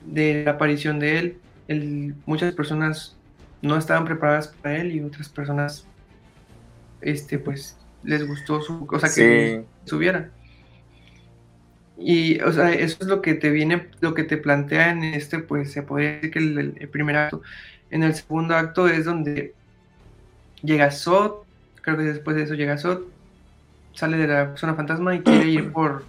de 0.06 0.44
la 0.44 0.52
aparición 0.52 1.00
de 1.00 1.20
él. 1.20 1.38
El, 1.68 2.16
muchas 2.26 2.54
personas 2.54 3.16
no 3.62 3.78
estaban 3.78 4.06
preparadas 4.06 4.48
para 4.48 4.78
él 4.78 4.92
y 4.92 5.02
otras 5.02 5.30
personas, 5.30 5.88
este, 7.02 7.40
pues, 7.40 7.78
les 8.04 8.28
gustó 8.28 8.62
su, 8.62 8.88
o 8.90 9.00
sea, 9.00 9.10
que 9.14 9.66
subiera. 9.86 10.30
Y, 11.98 12.42
o 12.42 12.52
sea, 12.52 12.72
eso 12.72 12.98
es 13.02 13.08
lo 13.08 13.22
que 13.22 13.36
te 13.36 13.50
viene, 13.50 13.88
lo 14.02 14.14
que 14.14 14.24
te 14.24 14.38
plantea 14.38 14.92
en 14.92 15.04
este, 15.04 15.40
pues, 15.40 15.72
se 15.72 15.82
podría 15.82 16.14
decir 16.14 16.32
que 16.32 16.40
el, 16.40 16.90
primer 16.92 17.16
acto. 17.18 17.42
En 17.90 18.04
el 18.04 18.14
segundo 18.14 18.56
acto 18.56 18.88
es 18.88 19.06
donde 19.06 19.54
llega 20.62 20.92
Sot, 20.92 21.46
creo 21.82 21.98
que 21.98 22.04
después 22.04 22.36
de 22.36 22.44
eso 22.44 22.56
llega 22.56 22.78
Sot, 22.78 23.08
sale 23.94 24.18
de 24.18 24.28
la 24.28 24.58
zona 24.58 24.76
fantasma 24.76 25.16
y 25.16 25.22
quiere 25.22 25.48
ir 25.48 25.72
por, 25.72 26.04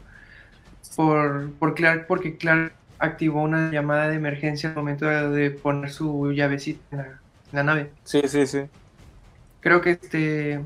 por, 0.97 1.53
por 1.53 1.75
Clark, 1.75 2.07
porque 2.07 2.37
Clark 2.37 2.73
activó 2.99 3.43
una 3.43 3.71
llamada 3.71 4.09
de 4.09 4.17
emergencia 4.17 4.71
al 4.71 4.77
momento 4.77 5.07
de, 5.07 5.51
poner 5.51 5.91
su 5.91 6.33
llavecita 6.33 6.81
en 6.91 6.99
la, 6.99 7.21
la 7.53 7.63
nave. 7.63 7.91
Sí, 8.05 8.23
sí, 8.27 8.47
sí. 8.47 8.63
Creo 9.61 9.81
que 9.81 9.91
este, 9.91 10.61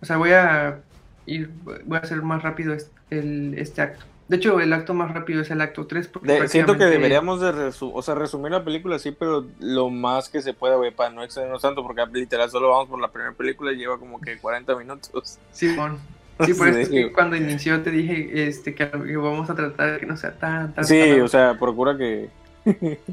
o 0.00 0.04
sea, 0.04 0.16
voy 0.16 0.30
a 0.30 0.80
ir, 1.26 1.50
voy 1.64 1.98
a 1.98 2.00
hacer 2.00 2.22
más 2.22 2.42
rápido 2.42 2.74
este, 2.74 3.60
este 3.60 3.82
acto. 3.82 4.04
De 4.28 4.36
hecho, 4.36 4.58
el 4.58 4.72
acto 4.72 4.94
más 4.94 5.12
rápido 5.12 5.42
es 5.42 5.50
el 5.50 5.60
acto 5.60 5.86
3. 5.86 6.10
siento 6.46 6.78
que 6.78 6.84
deberíamos 6.84 7.40
de 7.40 7.72
o 7.80 8.02
sea, 8.02 8.14
resumir 8.14 8.52
la 8.52 8.64
película 8.64 8.98
sí, 8.98 9.10
pero 9.10 9.44
lo 9.60 9.90
más 9.90 10.30
que 10.30 10.40
se 10.40 10.54
pueda, 10.54 10.76
güey, 10.76 10.92
para 10.92 11.10
no 11.10 11.22
excedernos 11.22 11.60
tanto, 11.60 11.82
porque 11.82 12.02
literal 12.12 12.50
solo 12.50 12.70
vamos 12.70 12.88
por 12.88 13.00
la 13.00 13.08
primera 13.08 13.32
película 13.32 13.72
y 13.72 13.76
lleva 13.76 13.98
como 13.98 14.20
que 14.20 14.38
40 14.38 14.76
minutos. 14.76 15.38
Sí, 15.52 15.74
bueno. 15.76 15.98
Sí, 16.40 16.54
por 16.54 16.68
eso 16.70 16.90
que 16.90 17.12
cuando 17.12 17.36
inició 17.36 17.82
te 17.82 17.90
dije 17.90 18.46
este, 18.48 18.74
que, 18.74 18.86
vamos 18.86 19.50
a 19.50 19.54
tratar 19.54 19.92
de 19.92 19.98
que 20.00 20.06
no 20.06 20.16
sea 20.16 20.32
tan, 20.32 20.72
tan 20.72 20.84
Sí, 20.84 21.20
o 21.20 21.28
sea, 21.28 21.58
procura 21.58 21.96
que... 21.96 22.30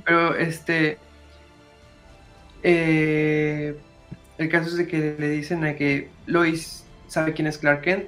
pero, 0.06 0.34
este, 0.36 0.98
eh, 2.64 3.76
el 4.38 4.50
caso 4.50 4.70
es 4.70 4.78
de 4.78 4.88
que 4.88 5.16
le 5.18 5.30
dicen 5.30 5.64
a 5.64 5.76
que 5.76 6.10
Lois 6.26 6.86
sabe 7.08 7.34
quién 7.34 7.48
es 7.48 7.58
Clark 7.58 7.82
Kent 7.82 8.06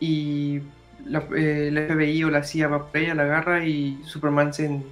y 0.00 0.60
la, 1.06 1.26
eh, 1.36 1.86
FBI 1.88 2.24
o 2.24 2.30
la 2.30 2.42
CIA 2.42 2.68
va 2.68 2.86
por 2.86 2.96
ella, 2.96 3.14
la 3.14 3.22
agarra 3.22 3.64
y 3.64 4.00
Superman 4.04 4.52
se... 4.52 4.82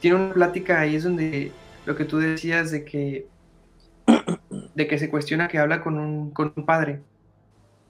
Tiene 0.00 0.16
una 0.16 0.34
plática 0.34 0.80
ahí 0.80 0.96
es 0.96 1.04
donde 1.04 1.52
lo 1.86 1.96
que 1.96 2.04
tú 2.04 2.18
decías 2.18 2.70
de 2.70 2.84
que 2.84 3.26
de 4.74 4.86
que 4.86 4.98
se 4.98 5.10
cuestiona 5.10 5.48
que 5.48 5.58
habla 5.58 5.82
con 5.82 5.98
un, 5.98 6.30
con 6.30 6.52
un 6.56 6.66
padre 6.66 7.02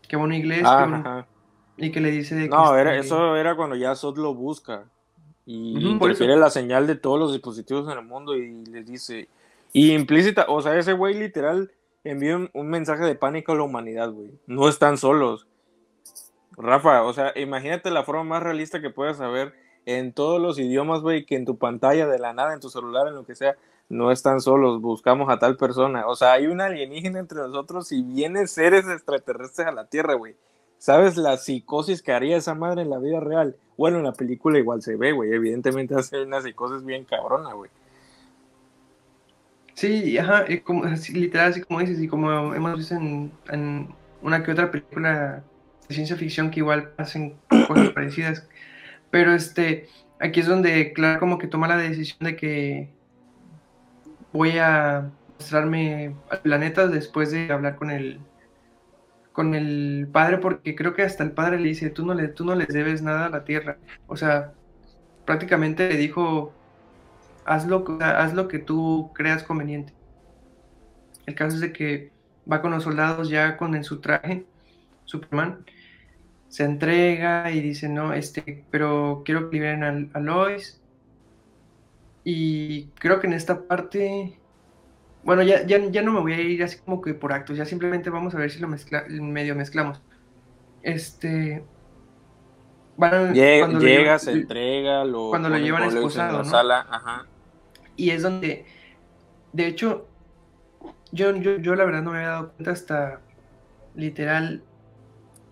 que 0.09 0.17
va 0.17 0.23
a 0.23 0.27
una 0.27 0.37
iglesia 0.37 1.27
y 1.77 1.91
que 1.91 2.01
le 2.01 2.11
dice 2.11 2.35
de 2.35 2.43
que 2.51 2.55
no 2.55 2.77
era, 2.77 2.97
eso 2.97 3.37
era 3.37 3.57
cuando 3.57 3.77
ya 3.77 3.95
Sod 3.95 4.19
lo 4.19 4.35
busca 4.35 4.85
y 5.55 5.99
prefiere 5.99 6.37
la 6.37 6.51
señal 6.51 6.87
de 6.87 6.95
todos 6.95 7.19
los 7.19 7.33
dispositivos 7.33 7.91
en 7.91 7.99
el 7.99 8.05
mundo 8.05 8.37
y 8.37 8.65
les 8.67 8.87
dice, 8.87 9.29
y 9.73 9.93
implícita, 9.93 10.47
o 10.49 10.63
sea, 10.63 10.79
ese 10.79 10.93
güey 10.93 11.15
literal 11.15 11.71
envía 12.05 12.37
un, 12.53 12.69
mensaje 12.69 13.05
de 13.05 13.15
pánico 13.15 13.53
a 13.53 13.57
la 13.57 13.63
humanidad, 13.63 14.11
güey. 14.11 14.31
No 14.47 14.69
están 14.69 14.99
solos. 14.99 15.47
Rafa, 16.57 17.03
o 17.05 17.13
sea, 17.13 17.33
imagínate 17.37 17.91
la 17.91 18.05
forma 18.05 18.25
más 18.25 18.43
realista 18.43 18.81
que 18.81 18.91
puedas 18.91 19.17
saber 19.17 19.55
en 19.87 20.13
todos 20.13 20.41
los 20.41 20.59
idiomas, 20.59 21.01
güey, 21.01 21.25
que 21.25 21.37
en 21.37 21.45
tu 21.45 21.57
pantalla, 21.57 22.07
de 22.07 22.19
la 22.19 22.33
nada, 22.33 22.55
en 22.55 22.61
tu 22.61 22.69
celular, 22.69 23.09
en 23.09 23.15
lo 23.15 23.25
que 23.25 23.35
sea, 23.35 23.57
no 23.89 24.13
están 24.13 24.41
solos, 24.41 24.81
buscamos 24.81 25.31
a 25.31 25.39
tal 25.39 25.57
persona. 25.57 26.07
O 26.07 26.15
sea, 26.15 26.33
hay 26.33 26.47
un 26.47 26.61
alienígena 26.61 27.19
entre 27.19 27.39
nosotros 27.39 27.91
y 27.93 28.03
vienen 28.03 28.49
seres 28.49 28.87
extraterrestres 28.87 29.67
a 29.67 29.73
la 29.73 29.87
Tierra, 29.87 30.15
güey. 30.15 30.37
¿Sabes 30.83 31.17
la 31.17 31.37
psicosis 31.37 32.03
que 32.03 32.11
haría 32.11 32.37
esa 32.37 32.57
madre 32.57 32.83
en 32.83 32.91
la 32.91 32.99
vida 32.99 33.21
real? 33.21 33.55
Bueno, 33.79 33.99
en 33.99 34.03
la 34.03 34.15
película 34.15 34.59
igual 34.59 34.83
se 34.83 34.97
ve, 34.97 35.13
güey. 35.13 35.33
Evidentemente 35.33 35.95
hace 35.97 36.21
una 36.23 36.41
psicosis 36.41 36.85
bien 36.85 37.05
cabrona, 37.05 37.53
güey. 37.53 37.71
Sí, 39.75 40.19
ajá, 40.19 40.45
como, 40.65 40.83
literal, 41.13 41.53
así 41.53 41.61
como 41.61 41.79
dices, 41.79 42.01
y 42.03 42.09
como 42.09 42.53
hemos 42.53 42.77
visto 42.77 42.97
en, 42.97 43.31
en, 43.53 43.95
una 44.23 44.43
que 44.43 44.51
otra 44.51 44.73
película 44.73 45.45
de 45.89 45.95
ciencia 45.95 46.17
ficción 46.17 46.51
que 46.51 46.59
igual 46.59 46.93
hacen 46.97 47.37
cosas 47.69 47.91
parecidas. 47.91 48.49
Pero 49.13 49.35
este, 49.35 49.87
aquí 50.19 50.41
es 50.41 50.49
donde, 50.49 50.93
claro, 50.93 51.21
como 51.21 51.39
que 51.39 51.47
toma 51.47 51.69
la 51.69 51.77
decisión 51.77 52.19
de 52.25 52.35
que 52.35 52.89
voy 54.33 54.59
a 54.59 55.13
mostrarme 55.39 56.17
al 56.29 56.41
planeta 56.41 56.89
después 56.89 57.31
de 57.31 57.53
hablar 57.53 57.77
con 57.77 57.93
el, 57.93 58.19
con 59.33 59.55
el 59.55 60.09
padre, 60.13 60.39
porque 60.39 60.75
creo 60.75 60.95
que 60.95 61.03
hasta 61.03 61.25
el 61.25 61.33
padre 61.33 61.59
le 61.59 61.69
dice, 61.69 61.91
tú 61.91 62.05
no, 62.07 62.15
le, 62.15 62.29
tú 62.29 62.45
no 62.45 62.55
les 62.55 62.69
debes 62.69 63.03
nada 63.03 63.27
a 63.27 63.31
la 63.31 63.45
tierra. 63.45 63.79
O 64.07 64.17
sea, 64.17 64.53
prácticamente 65.25 65.89
le 65.89 65.97
dijo, 65.97 66.53
haz 67.45 67.67
lo, 67.67 67.85
haz 68.01 68.35
lo 68.35 68.49
que 68.49 68.59
tú 68.59 69.11
creas 69.15 69.43
conveniente. 69.43 69.93
El 71.27 71.35
caso 71.35 71.57
es 71.57 71.61
de 71.61 71.73
que 71.73 72.11
va 72.51 72.61
con 72.61 72.73
los 72.73 72.83
soldados 72.83 73.29
ya 73.29 73.57
con 73.57 73.75
en 73.75 73.85
su 73.85 74.01
traje, 74.01 74.47
Superman, 75.05 75.65
se 76.49 76.65
entrega 76.65 77.51
y 77.51 77.61
dice, 77.61 77.89
no, 77.89 78.13
este, 78.13 78.65
pero 78.71 79.23
quiero 79.25 79.49
que 79.49 79.57
liberen 79.57 80.11
a, 80.13 80.21
Lois. 80.21 80.81
Y 82.25 82.89
creo 82.99 83.21
que 83.21 83.27
en 83.27 83.33
esta 83.33 83.63
parte, 83.63 84.39
bueno, 85.25 85.43
ya, 85.43 85.65
ya, 85.67 85.79
ya, 85.79 86.03
no 86.03 86.13
me 86.13 86.21
voy 86.21 86.33
a 86.33 86.41
ir 86.41 86.63
así 86.63 86.79
como 86.79 87.01
que 87.01 87.15
por 87.15 87.33
actos, 87.33 87.57
ya 87.57 87.65
simplemente 87.65 88.11
vamos 88.11 88.35
a 88.35 88.39
ver 88.39 88.51
si 88.51 88.59
lo 88.59 88.69
mezcla, 88.69 89.05
medio 89.09 89.55
mezclamos. 89.55 90.03
Este, 90.83 91.63
llega, 93.33 94.19
se 94.19 94.33
entrega, 94.33 95.05
lo 95.05 95.31
cuando 95.31 95.49
lo 95.49 95.59
llevan 95.59 95.85
esposado, 95.85 96.39
¿no? 96.39 96.45
Sala, 96.45 96.87
ajá. 96.91 97.27
Y 97.97 98.11
es 98.11 98.23
donde, 98.23 98.67
de 99.53 99.67
hecho, 99.67 100.09
yo, 101.13 101.35
yo, 101.37 101.59
yo 101.59 101.75
la 101.75 101.85
verdad 101.85 102.03
no 102.03 102.11
me 102.11 102.19
había 102.19 102.31
dado 102.31 102.53
cuenta 102.53 102.73
hasta 102.73 103.21
literal 103.95 104.65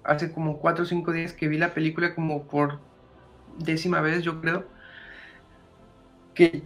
hace 0.02 0.32
como 0.32 0.58
cuatro 0.58 0.84
o 0.84 0.86
cinco 0.86 1.12
días 1.12 1.32
que 1.32 1.48
vi 1.48 1.58
la 1.58 1.74
película 1.74 2.14
como 2.14 2.48
por 2.48 2.80
décima 3.58 4.00
vez, 4.00 4.22
yo 4.22 4.40
creo, 4.40 4.66
que 6.34 6.62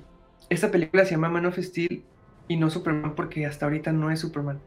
esta 0.48 0.70
película 0.70 1.04
se 1.04 1.12
llama 1.12 1.28
Man 1.28 1.46
of 1.46 1.58
Steel 1.58 2.04
y 2.48 2.56
no 2.56 2.70
Superman 2.70 3.14
porque 3.14 3.46
hasta 3.46 3.66
ahorita 3.66 3.92
no 3.92 4.10
es 4.10 4.20
Superman. 4.20 4.60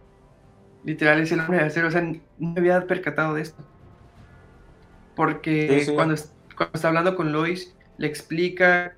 Literal 0.84 1.19
es 1.19 1.32
el 1.32 1.39
hombre 1.39 1.57
de 1.57 1.65
acero, 1.65 1.88
o 1.88 1.91
sea, 1.91 2.01
no 2.01 2.21
me 2.38 2.59
había 2.59 2.88
percatado 2.88 3.34
de 3.34 3.41
esto. 3.41 3.63
Porque 5.15 5.84
Cuando, 5.95 6.15
cuando 6.55 6.75
está 6.75 6.88
hablando 6.88 7.15
con 7.15 7.32
Lois, 7.32 7.75
le 7.97 8.07
explica 8.07 8.95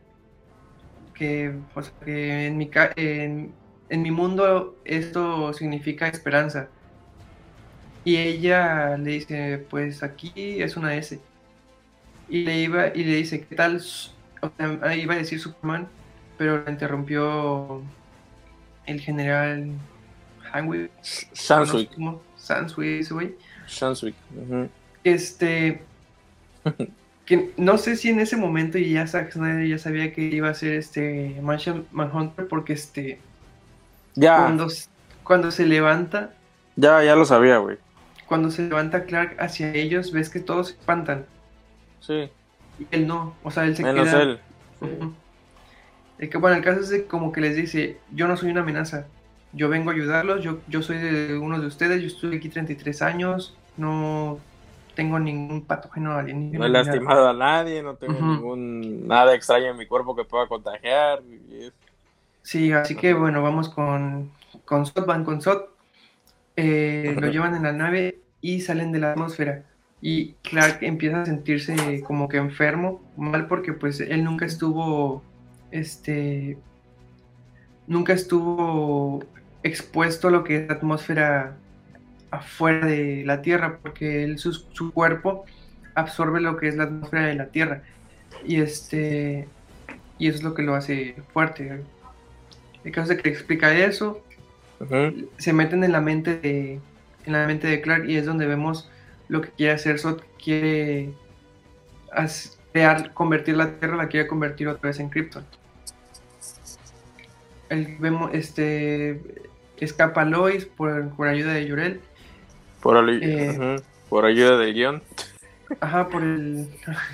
que, 1.13 1.53
en, 2.05 2.57
mi, 2.57 2.69
en, 2.95 3.53
en 3.89 4.01
mi 4.01 4.11
mundo 4.11 4.77
esto 4.86 5.53
significa 5.53 6.07
esperanza. 6.07 6.69
Y 8.03 8.17
ella 8.17 8.97
le 8.97 9.11
dice, 9.11 9.65
pues 9.69 10.03
aquí 10.03 10.61
es 10.61 10.77
una 10.77 10.95
S. 10.95 11.19
Y 12.27 12.43
le 12.43 12.59
iba 12.59 12.88
y 12.89 13.03
le 13.03 13.15
dice, 13.17 13.45
¿qué 13.45 13.55
tal? 13.55 13.82
iba 14.97 15.13
a 15.13 15.17
decir 15.17 15.39
Superman, 15.39 15.88
pero 16.38 16.63
la 16.63 16.71
interrumpió 16.71 17.84
el 18.86 18.99
general 19.01 19.71
Hanwick. 20.51 20.91
Sanswick. 21.01 21.91
Sanswick, 22.38 23.01
ese 23.01 23.13
güey. 23.13 23.36
Sanswick. 23.67 24.15
Este. 25.03 25.84
que 27.30 27.53
no 27.57 27.77
sé 27.77 27.95
si 27.95 28.09
en 28.09 28.19
ese 28.19 28.38
momento 28.38 28.80
ya 28.80 29.05
Zack 29.05 29.34
Snyder 29.34 29.67
ya 29.67 29.77
sabía 29.77 30.11
que 30.11 30.21
iba 30.21 30.49
a 30.49 30.53
ser 30.55 30.73
este 30.73 31.39
Manhunter 31.91 32.47
porque 32.47 32.73
este 32.73 33.19
ya 34.15 34.38
cuando, 34.38 34.67
cuando 35.23 35.51
se 35.51 35.67
levanta 35.67 36.34
ya 36.75 37.03
ya 37.03 37.15
lo 37.15 37.25
sabía 37.25 37.59
güey 37.59 37.77
cuando 38.25 38.49
se 38.49 38.63
levanta 38.63 39.05
Clark 39.05 39.36
hacia 39.39 39.71
ellos 39.75 40.11
ves 40.11 40.32
que 40.32 40.39
todos 40.39 40.69
se 40.69 40.73
espantan 40.73 41.27
sí 41.99 42.32
y 42.80 42.88
él 42.89 43.05
no 43.05 43.36
o 43.43 43.51
sea 43.51 43.65
él 43.65 43.75
se 43.75 43.84
menos 43.84 44.09
queda 44.09 44.21
él 44.23 44.39
el 46.20 46.30
que 46.30 46.38
bueno 46.38 46.57
el 46.57 46.63
caso 46.63 46.82
es 46.82 46.89
de 46.89 47.05
como 47.05 47.32
que 47.32 47.41
les 47.41 47.55
dice 47.55 47.97
yo 48.11 48.28
no 48.28 48.38
soy 48.38 48.51
una 48.51 48.61
amenaza 48.61 49.07
yo 49.53 49.70
vengo 49.70 49.89
a 49.89 49.93
ayudarlos 49.93 50.43
yo 50.43 50.59
yo 50.67 50.82
soy 50.82 50.97
de 50.97 51.38
uno 51.38 51.59
de 51.59 51.67
ustedes 51.67 52.01
yo 52.01 52.07
estuve 52.07 52.38
aquí 52.38 52.49
33 52.49 53.01
años 53.01 53.57
no 53.78 54.39
tengo 54.99 55.17
ningún 55.17 55.61
patógeno 55.63 56.17
alienígena. 56.17 56.59
No 56.59 56.65
he 56.65 56.70
lastimado 56.70 57.30
a 57.30 57.34
nadie, 57.34 57.82
no 57.82 57.95
tengo 57.95 58.20
ningún 58.20 59.07
nada 59.07 59.34
extraño 59.34 59.67
en 59.67 59.78
mi 59.78 59.86
cuerpo 59.86 60.13
que 60.13 60.26
pueda 60.26 60.45
contagiar. 60.47 61.22
Sí, 62.41 62.74
así 62.74 62.95
que 62.95 63.13
bueno, 63.13 63.41
vamos 63.41 63.70
con, 63.70 64.30
con 64.65 64.86
Sot, 64.86 65.05
van 65.05 65.24
con 65.24 65.41
Sot, 65.41 65.70
eh, 66.57 67.15
lo 67.17 67.28
llevan 67.30 67.55
en 67.55 67.63
la 67.63 67.72
nave 67.72 68.20
y 68.41 68.59
salen 68.59 68.91
de 68.91 68.99
la 68.99 69.13
atmósfera. 69.13 69.63
Y 70.01 70.34
Clark 70.41 70.80
empieza 70.82 71.22
a 71.22 71.26
sentirse 71.26 72.03
como 72.03 72.28
que 72.28 72.36
enfermo, 72.36 73.01
mal 73.15 73.47
porque 73.47 73.72
pues 73.72 74.01
él 74.01 74.26
nunca 74.26 74.45
estuvo, 74.45 75.24
este, 75.72 76.57
nunca 77.88 78.13
estuvo 78.13 79.24
expuesto 79.63 80.30
a 80.30 80.32
lo 80.32 80.43
que 80.43 80.57
es 80.57 80.67
la 80.67 80.76
atmósfera 80.76 81.57
afuera 82.32 82.86
de 82.86 83.24
la 83.26 83.41
Tierra, 83.41 83.80
porque 83.82 84.24
él, 84.24 84.38
su, 84.39 84.53
su, 84.53 84.91
cuerpo 84.91 85.45
absorbe 85.95 86.39
lo 86.41 86.57
que 86.57 86.67
es 86.67 86.76
la 86.76 86.84
atmósfera 86.84 87.28
de 87.28 87.36
la 87.36 87.47
Tierra. 87.47 87.84
Y 88.45 88.57
este 88.57 89.47
y 90.17 90.28
eso 90.28 90.38
es 90.38 90.43
lo 90.43 90.53
que 90.53 90.61
lo 90.61 90.76
hace 90.76 91.15
fuerte. 91.34 91.82
El 92.84 92.91
caso 92.91 93.13
es 93.13 93.22
que 93.22 93.30
explica 93.30 93.74
eso, 93.74 94.24
se 95.38 95.53
meten 95.53 95.84
en 95.84 95.91
la 95.91 96.01
mente 96.01 96.38
de 96.38 96.80
en 97.26 97.34
la 97.34 97.45
mente 97.45 97.67
de 97.67 97.82
Clark 97.82 98.09
y 98.09 98.17
es 98.17 98.26
donde 98.26 98.45
vemos 98.45 98.89
lo 99.28 99.41
que 99.41 99.49
quiere 99.49 99.74
hacer 99.74 99.99
Sot, 99.99 100.24
quiere 100.43 101.11
crear, 102.72 103.13
convertir 103.13 103.57
la 103.57 103.72
Tierra, 103.80 103.97
la 103.97 104.07
quiere 104.07 104.28
convertir 104.28 104.67
otra 104.67 104.89
vez 104.89 104.99
en 104.99 105.09
Krypton. 105.09 105.45
El, 107.70 107.97
vemos, 107.97 108.32
este, 108.34 109.22
escapa 109.78 110.26
Lois 110.26 110.65
por, 110.65 111.09
por 111.15 111.28
ayuda 111.28 111.53
de 111.53 111.65
Llorel 111.67 112.01
por, 112.82 113.09
eh, 113.09 113.82
por 114.09 114.26
ayuda 114.26 114.57
del 114.57 114.74
guion. 114.74 115.01
Ajá, 115.80 116.09
por 116.09 116.24
el 116.24 116.67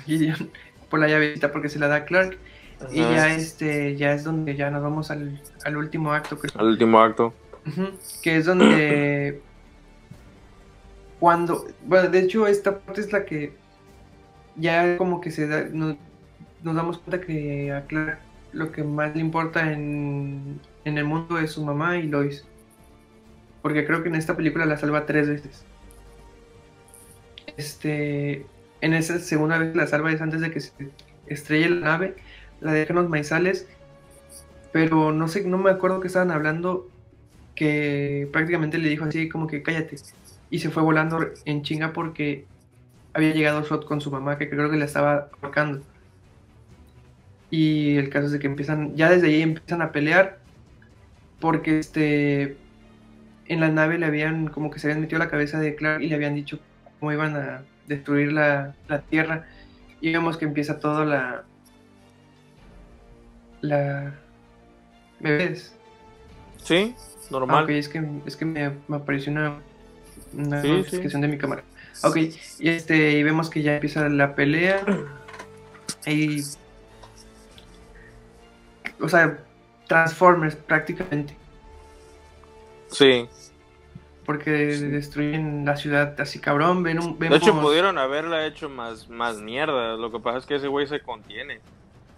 por 0.90 1.00
la 1.00 1.08
llavecita 1.08 1.52
porque 1.52 1.68
se 1.68 1.78
la 1.78 1.88
da 1.88 2.04
Clark. 2.04 2.38
Y 2.92 3.00
ya 3.00 3.34
este, 3.34 3.96
ya 3.96 4.12
es 4.12 4.24
donde 4.24 4.54
ya 4.54 4.70
nos 4.70 4.82
vamos 4.82 5.10
al, 5.10 5.40
al 5.64 5.76
último 5.76 6.12
acto. 6.12 6.38
Al 6.56 6.66
último 6.66 7.00
acto. 7.00 7.32
que 8.22 8.36
es 8.36 8.44
donde 8.44 9.40
cuando, 11.20 11.66
bueno, 11.86 12.10
de 12.10 12.20
hecho 12.20 12.46
esta 12.46 12.78
parte 12.78 13.00
es 13.00 13.12
la 13.12 13.24
que 13.24 13.54
ya 14.56 14.96
como 14.98 15.20
que 15.20 15.30
se 15.30 15.46
da, 15.46 15.64
nos, 15.72 15.96
damos 16.62 16.98
cuenta 16.98 17.26
que 17.26 17.72
a 17.72 17.86
Clark 17.86 18.20
lo 18.56 18.72
que 18.72 18.82
más 18.82 19.14
le 19.14 19.20
importa 19.20 19.70
en, 19.72 20.60
en 20.84 20.98
el 20.98 21.04
mundo 21.04 21.38
es 21.38 21.52
su 21.52 21.64
mamá 21.64 21.98
y 21.98 22.04
Lois. 22.04 22.46
Porque 23.60 23.86
creo 23.86 24.02
que 24.02 24.08
en 24.08 24.14
esta 24.14 24.36
película 24.36 24.64
la 24.64 24.78
salva 24.78 25.04
tres 25.06 25.28
veces. 25.28 25.64
Este, 27.56 28.46
en 28.80 28.94
esa 28.94 29.18
segunda 29.18 29.58
vez 29.58 29.76
la 29.76 29.86
salva 29.86 30.10
es 30.10 30.20
antes 30.20 30.40
de 30.40 30.50
que 30.50 30.60
se 30.60 30.72
estrelle 31.26 31.68
la 31.70 31.86
nave, 31.86 32.16
la 32.60 32.72
deja 32.72 32.92
en 32.92 32.96
los 32.96 33.08
maizales, 33.08 33.68
pero 34.72 35.12
no 35.12 35.28
sé, 35.28 35.44
no 35.44 35.58
me 35.58 35.70
acuerdo 35.70 36.00
que 36.00 36.06
estaban 36.06 36.30
hablando, 36.30 36.88
que 37.54 38.28
prácticamente 38.32 38.78
le 38.78 38.88
dijo 38.88 39.04
así 39.04 39.28
como 39.28 39.46
que 39.46 39.62
cállate, 39.62 39.96
y 40.50 40.58
se 40.60 40.70
fue 40.70 40.82
volando 40.82 41.26
en 41.44 41.62
chinga 41.62 41.92
porque 41.92 42.46
había 43.12 43.32
llegado 43.32 43.62
Shot 43.62 43.86
con 43.86 44.00
su 44.00 44.10
mamá, 44.10 44.38
que 44.38 44.48
creo 44.48 44.70
que 44.70 44.76
la 44.76 44.84
estaba 44.84 45.30
ahorcando. 45.42 45.82
Y 47.50 47.96
el 47.96 48.10
caso 48.10 48.26
es 48.26 48.32
de 48.32 48.38
que 48.38 48.46
empiezan, 48.46 48.96
ya 48.96 49.08
desde 49.08 49.28
ahí 49.28 49.42
empiezan 49.42 49.82
a 49.82 49.92
pelear, 49.92 50.38
porque 51.40 51.78
este 51.78 52.56
en 53.48 53.60
la 53.60 53.68
nave 53.68 53.98
le 53.98 54.06
habían, 54.06 54.48
como 54.48 54.70
que 54.70 54.78
se 54.78 54.88
habían 54.88 55.00
metido 55.00 55.18
la 55.18 55.30
cabeza 55.30 55.60
de 55.60 55.74
Clark 55.74 56.02
y 56.02 56.08
le 56.08 56.14
habían 56.16 56.34
dicho 56.34 56.58
cómo 56.98 57.12
iban 57.12 57.36
a 57.36 57.62
destruir 57.86 58.32
la, 58.32 58.74
Tierra. 59.08 59.46
Y 60.00 60.12
vemos 60.12 60.36
que 60.36 60.44
empieza 60.44 60.80
todo 60.80 61.04
la... 61.04 61.44
La... 63.60 64.14
¿Me 65.20 65.32
ves? 65.32 65.74
Sí, 66.62 66.94
normal. 67.30 67.64
ok, 67.64 67.70
es 67.70 67.88
que, 67.88 68.04
es 68.26 68.36
que 68.36 68.44
me, 68.44 68.72
apareció 68.90 69.32
una, 69.32 69.60
una 70.34 70.62
notificación 70.62 71.22
de 71.22 71.28
mi 71.28 71.38
cámara. 71.38 71.62
Ok, 72.02 72.16
y, 72.58 72.68
este, 72.68 73.12
y 73.12 73.22
vemos 73.22 73.48
que 73.48 73.62
ya 73.62 73.74
empieza 73.74 74.08
la 74.08 74.34
pelea. 74.34 74.84
Y 76.06 76.42
o 79.00 79.08
sea, 79.08 79.38
Transformers 79.86 80.56
prácticamente. 80.56 81.36
Sí. 82.88 83.28
Porque 84.24 84.50
destruyen 84.50 85.64
la 85.64 85.76
ciudad 85.76 86.20
así 86.20 86.40
cabrón. 86.40 86.82
Ven 86.82 87.00
un, 87.00 87.18
de 87.18 87.36
hecho, 87.36 87.60
pudieron 87.60 87.98
haberla 87.98 88.46
hecho 88.46 88.68
más, 88.68 89.08
más 89.08 89.38
mierda. 89.38 89.96
Lo 89.96 90.10
que 90.10 90.18
pasa 90.18 90.38
es 90.38 90.46
que 90.46 90.56
ese 90.56 90.68
güey 90.68 90.86
se 90.86 91.00
contiene. 91.00 91.60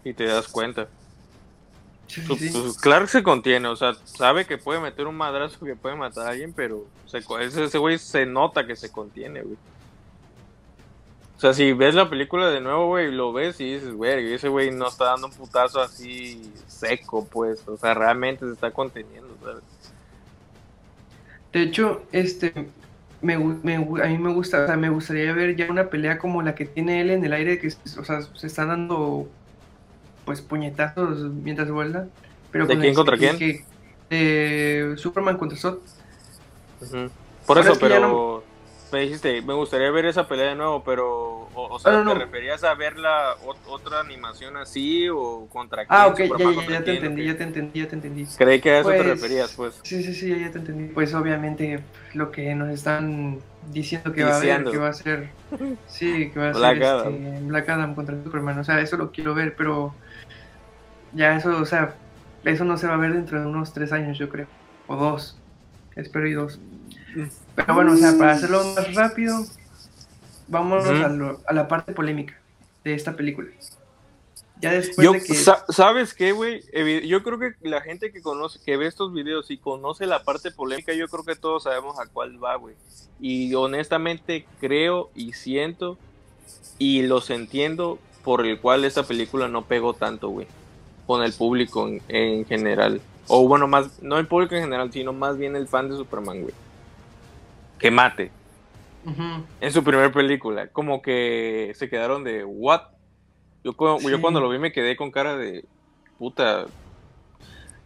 Y 0.04 0.14
te 0.14 0.24
das 0.24 0.48
cuenta. 0.48 0.88
Pues, 2.26 2.52
pues, 2.52 2.78
claro 2.78 3.04
que 3.04 3.12
se 3.12 3.22
contiene, 3.22 3.68
o 3.68 3.76
sea, 3.76 3.92
sabe 4.04 4.46
que 4.46 4.56
puede 4.56 4.80
meter 4.80 5.06
un 5.06 5.14
madrazo 5.14 5.62
que 5.62 5.76
puede 5.76 5.94
matar 5.94 6.26
a 6.26 6.30
alguien, 6.30 6.54
pero 6.54 6.86
ese 7.12 7.78
güey 7.78 7.98
se 7.98 8.24
nota 8.24 8.66
que 8.66 8.76
se 8.76 8.90
contiene, 8.90 9.42
güey. 9.42 9.58
O 11.38 11.40
sea, 11.40 11.54
si 11.54 11.72
ves 11.72 11.94
la 11.94 12.10
película 12.10 12.50
de 12.50 12.60
nuevo, 12.60 12.88
güey, 12.88 13.12
lo 13.12 13.32
ves 13.32 13.60
y 13.60 13.74
dices, 13.74 13.94
güey, 13.94 14.34
ese 14.34 14.48
güey 14.48 14.72
no 14.72 14.88
está 14.88 15.04
dando 15.04 15.28
un 15.28 15.32
putazo 15.32 15.80
así 15.80 16.52
seco, 16.66 17.28
pues. 17.30 17.62
O 17.68 17.76
sea, 17.76 17.94
realmente 17.94 18.44
se 18.44 18.54
está 18.54 18.72
conteniendo, 18.72 19.28
¿sabes? 19.40 19.62
De 21.52 21.62
hecho, 21.62 22.02
este, 22.10 22.52
me, 23.22 23.38
me, 23.38 23.76
a 23.76 24.08
mí 24.08 24.18
me 24.18 24.32
gusta, 24.32 24.64
o 24.64 24.66
sea, 24.66 24.76
me 24.76 24.90
gustaría 24.90 25.32
ver 25.32 25.54
ya 25.54 25.70
una 25.70 25.88
pelea 25.90 26.18
como 26.18 26.42
la 26.42 26.56
que 26.56 26.64
tiene 26.64 27.00
él 27.02 27.10
en 27.10 27.24
el 27.24 27.32
aire, 27.32 27.60
que, 27.60 27.68
o 27.68 28.04
sea, 28.04 28.22
se 28.22 28.48
están 28.48 28.66
dando 28.66 29.28
pues 30.24 30.42
puñetazos 30.42 31.20
mientras 31.20 31.70
vuela. 31.70 32.08
Pero 32.50 32.66
¿De 32.66 32.76
quién 32.80 32.94
contra 32.94 33.16
quién? 33.16 33.38
de 34.10 34.94
Superman 34.96 35.38
contra 35.38 35.56
Zod. 35.56 35.78
Por 37.46 37.58
eso, 37.58 37.78
pero 37.78 38.42
me 38.92 39.00
dijiste, 39.00 39.42
me 39.42 39.54
gustaría 39.54 39.90
ver 39.90 40.06
esa 40.06 40.26
pelea 40.26 40.50
de 40.50 40.54
nuevo, 40.54 40.82
pero, 40.84 41.48
o, 41.54 41.78
sea, 41.78 42.04
¿te 42.04 42.14
referías 42.14 42.64
a 42.64 42.74
ver 42.74 42.98
la 42.98 43.34
otra 43.66 44.00
animación 44.00 44.56
así 44.56 45.08
o 45.08 45.46
contra? 45.50 45.84
Ah, 45.88 46.06
ok, 46.08 46.18
ya, 46.18 46.68
ya, 46.68 46.84
te 46.84 46.94
entendí, 46.94 47.24
ya 47.24 47.36
te 47.36 47.42
entendí, 47.44 47.80
ya 47.80 47.88
te 47.88 47.94
entendí. 47.94 48.26
Creí 48.36 48.60
que 48.60 48.70
a 48.70 48.80
eso 48.80 48.90
te 48.90 48.96
pues, 48.96 49.06
referías, 49.06 49.54
pues. 49.56 49.80
Sí, 49.82 50.02
sí, 50.02 50.14
sí, 50.14 50.28
ya 50.28 50.50
te 50.50 50.58
entendí. 50.58 50.92
Pues 50.92 51.14
obviamente 51.14 51.82
lo 52.14 52.30
que 52.30 52.54
nos 52.54 52.70
están 52.70 53.38
diciendo 53.70 54.12
que 54.12 54.24
va 54.24 54.34
a 54.34 54.36
haber, 54.36 54.64
que 54.64 54.78
va 54.78 54.88
a 54.88 54.92
ser, 54.92 55.30
sí, 55.86 56.30
que 56.30 56.38
va 56.38 56.50
a 56.50 56.54
ser 56.54 56.82
este, 56.82 57.40
Black 57.42 57.68
Adam 57.68 57.94
contra 57.94 58.22
Superman, 58.22 58.58
o 58.58 58.64
sea, 58.64 58.80
eso 58.80 58.96
lo 58.96 59.12
quiero 59.12 59.34
ver, 59.34 59.54
pero 59.56 59.94
ya 61.12 61.36
eso, 61.36 61.56
o 61.58 61.66
sea, 61.66 61.94
eso 62.44 62.64
no 62.64 62.76
se 62.76 62.86
va 62.86 62.94
a 62.94 62.98
ver 62.98 63.12
dentro 63.12 63.40
de 63.40 63.46
unos 63.46 63.72
tres 63.72 63.92
años, 63.92 64.18
yo 64.18 64.28
creo. 64.28 64.46
O 64.86 64.96
dos. 64.96 65.36
Espero 65.96 66.28
y 66.28 66.32
dos. 66.32 66.60
Pero 67.54 67.74
bueno, 67.74 67.92
o 67.92 67.96
sea, 67.96 68.16
para 68.16 68.32
hacerlo 68.32 68.64
más 68.74 68.94
rápido, 68.94 69.44
vámonos 70.46 70.86
a, 70.86 71.52
la 71.52 71.68
parte 71.68 71.92
polémica 71.92 72.38
de 72.84 72.94
esta 72.94 73.16
película. 73.16 73.48
Ya 74.60 74.72
después 74.72 75.12
de 75.12 75.22
que... 75.22 75.34
¿Sabes 75.72 76.14
qué, 76.14 76.32
güey? 76.32 76.62
Yo 77.06 77.22
creo 77.22 77.38
que 77.38 77.54
la 77.62 77.80
gente 77.80 78.12
que 78.12 78.20
conoce, 78.20 78.58
que 78.64 78.76
ve 78.76 78.86
estos 78.86 79.12
videos 79.12 79.50
y 79.50 79.58
conoce 79.58 80.06
la 80.06 80.24
parte 80.24 80.50
polémica, 80.50 80.92
yo 80.92 81.08
creo 81.08 81.24
que 81.24 81.36
todos 81.36 81.64
sabemos 81.64 81.98
a 82.00 82.06
cuál 82.06 82.42
va, 82.42 82.56
güey. 82.56 82.74
Y 83.20 83.54
honestamente 83.54 84.46
creo 84.60 85.10
y 85.14 85.32
siento 85.32 85.96
y 86.78 87.02
los 87.02 87.30
entiendo 87.30 87.98
por 88.24 88.44
el 88.44 88.60
cual 88.60 88.84
esta 88.84 89.04
película 89.04 89.48
no 89.48 89.64
pegó 89.64 89.94
tanto, 89.94 90.28
güey 90.28 90.46
con 91.08 91.22
el 91.22 91.32
público 91.32 91.88
en, 92.06 92.44
general. 92.44 93.00
O 93.28 93.48
bueno, 93.48 93.66
más, 93.66 94.02
no 94.02 94.18
el 94.18 94.26
público 94.26 94.54
en 94.54 94.64
general, 94.64 94.92
sino 94.92 95.14
más 95.14 95.38
bien 95.38 95.56
el 95.56 95.66
fan 95.66 95.88
de 95.88 95.96
Superman, 95.96 96.42
güey. 96.42 96.54
Que 97.78 97.90
mate. 97.90 98.30
En 99.60 99.72
su 99.72 99.82
primera 99.82 100.12
película. 100.12 100.68
Como 100.68 101.00
que 101.00 101.72
se 101.76 101.88
quedaron 101.88 102.24
de, 102.24 102.44
¿what? 102.44 102.82
Yo, 103.64 103.74
yo 104.00 104.20
cuando 104.20 104.40
lo 104.40 104.48
vi 104.50 104.58
me 104.58 104.72
quedé 104.72 104.96
con 104.96 105.10
cara 105.10 105.36
de, 105.36 105.64
puta. 106.18 106.66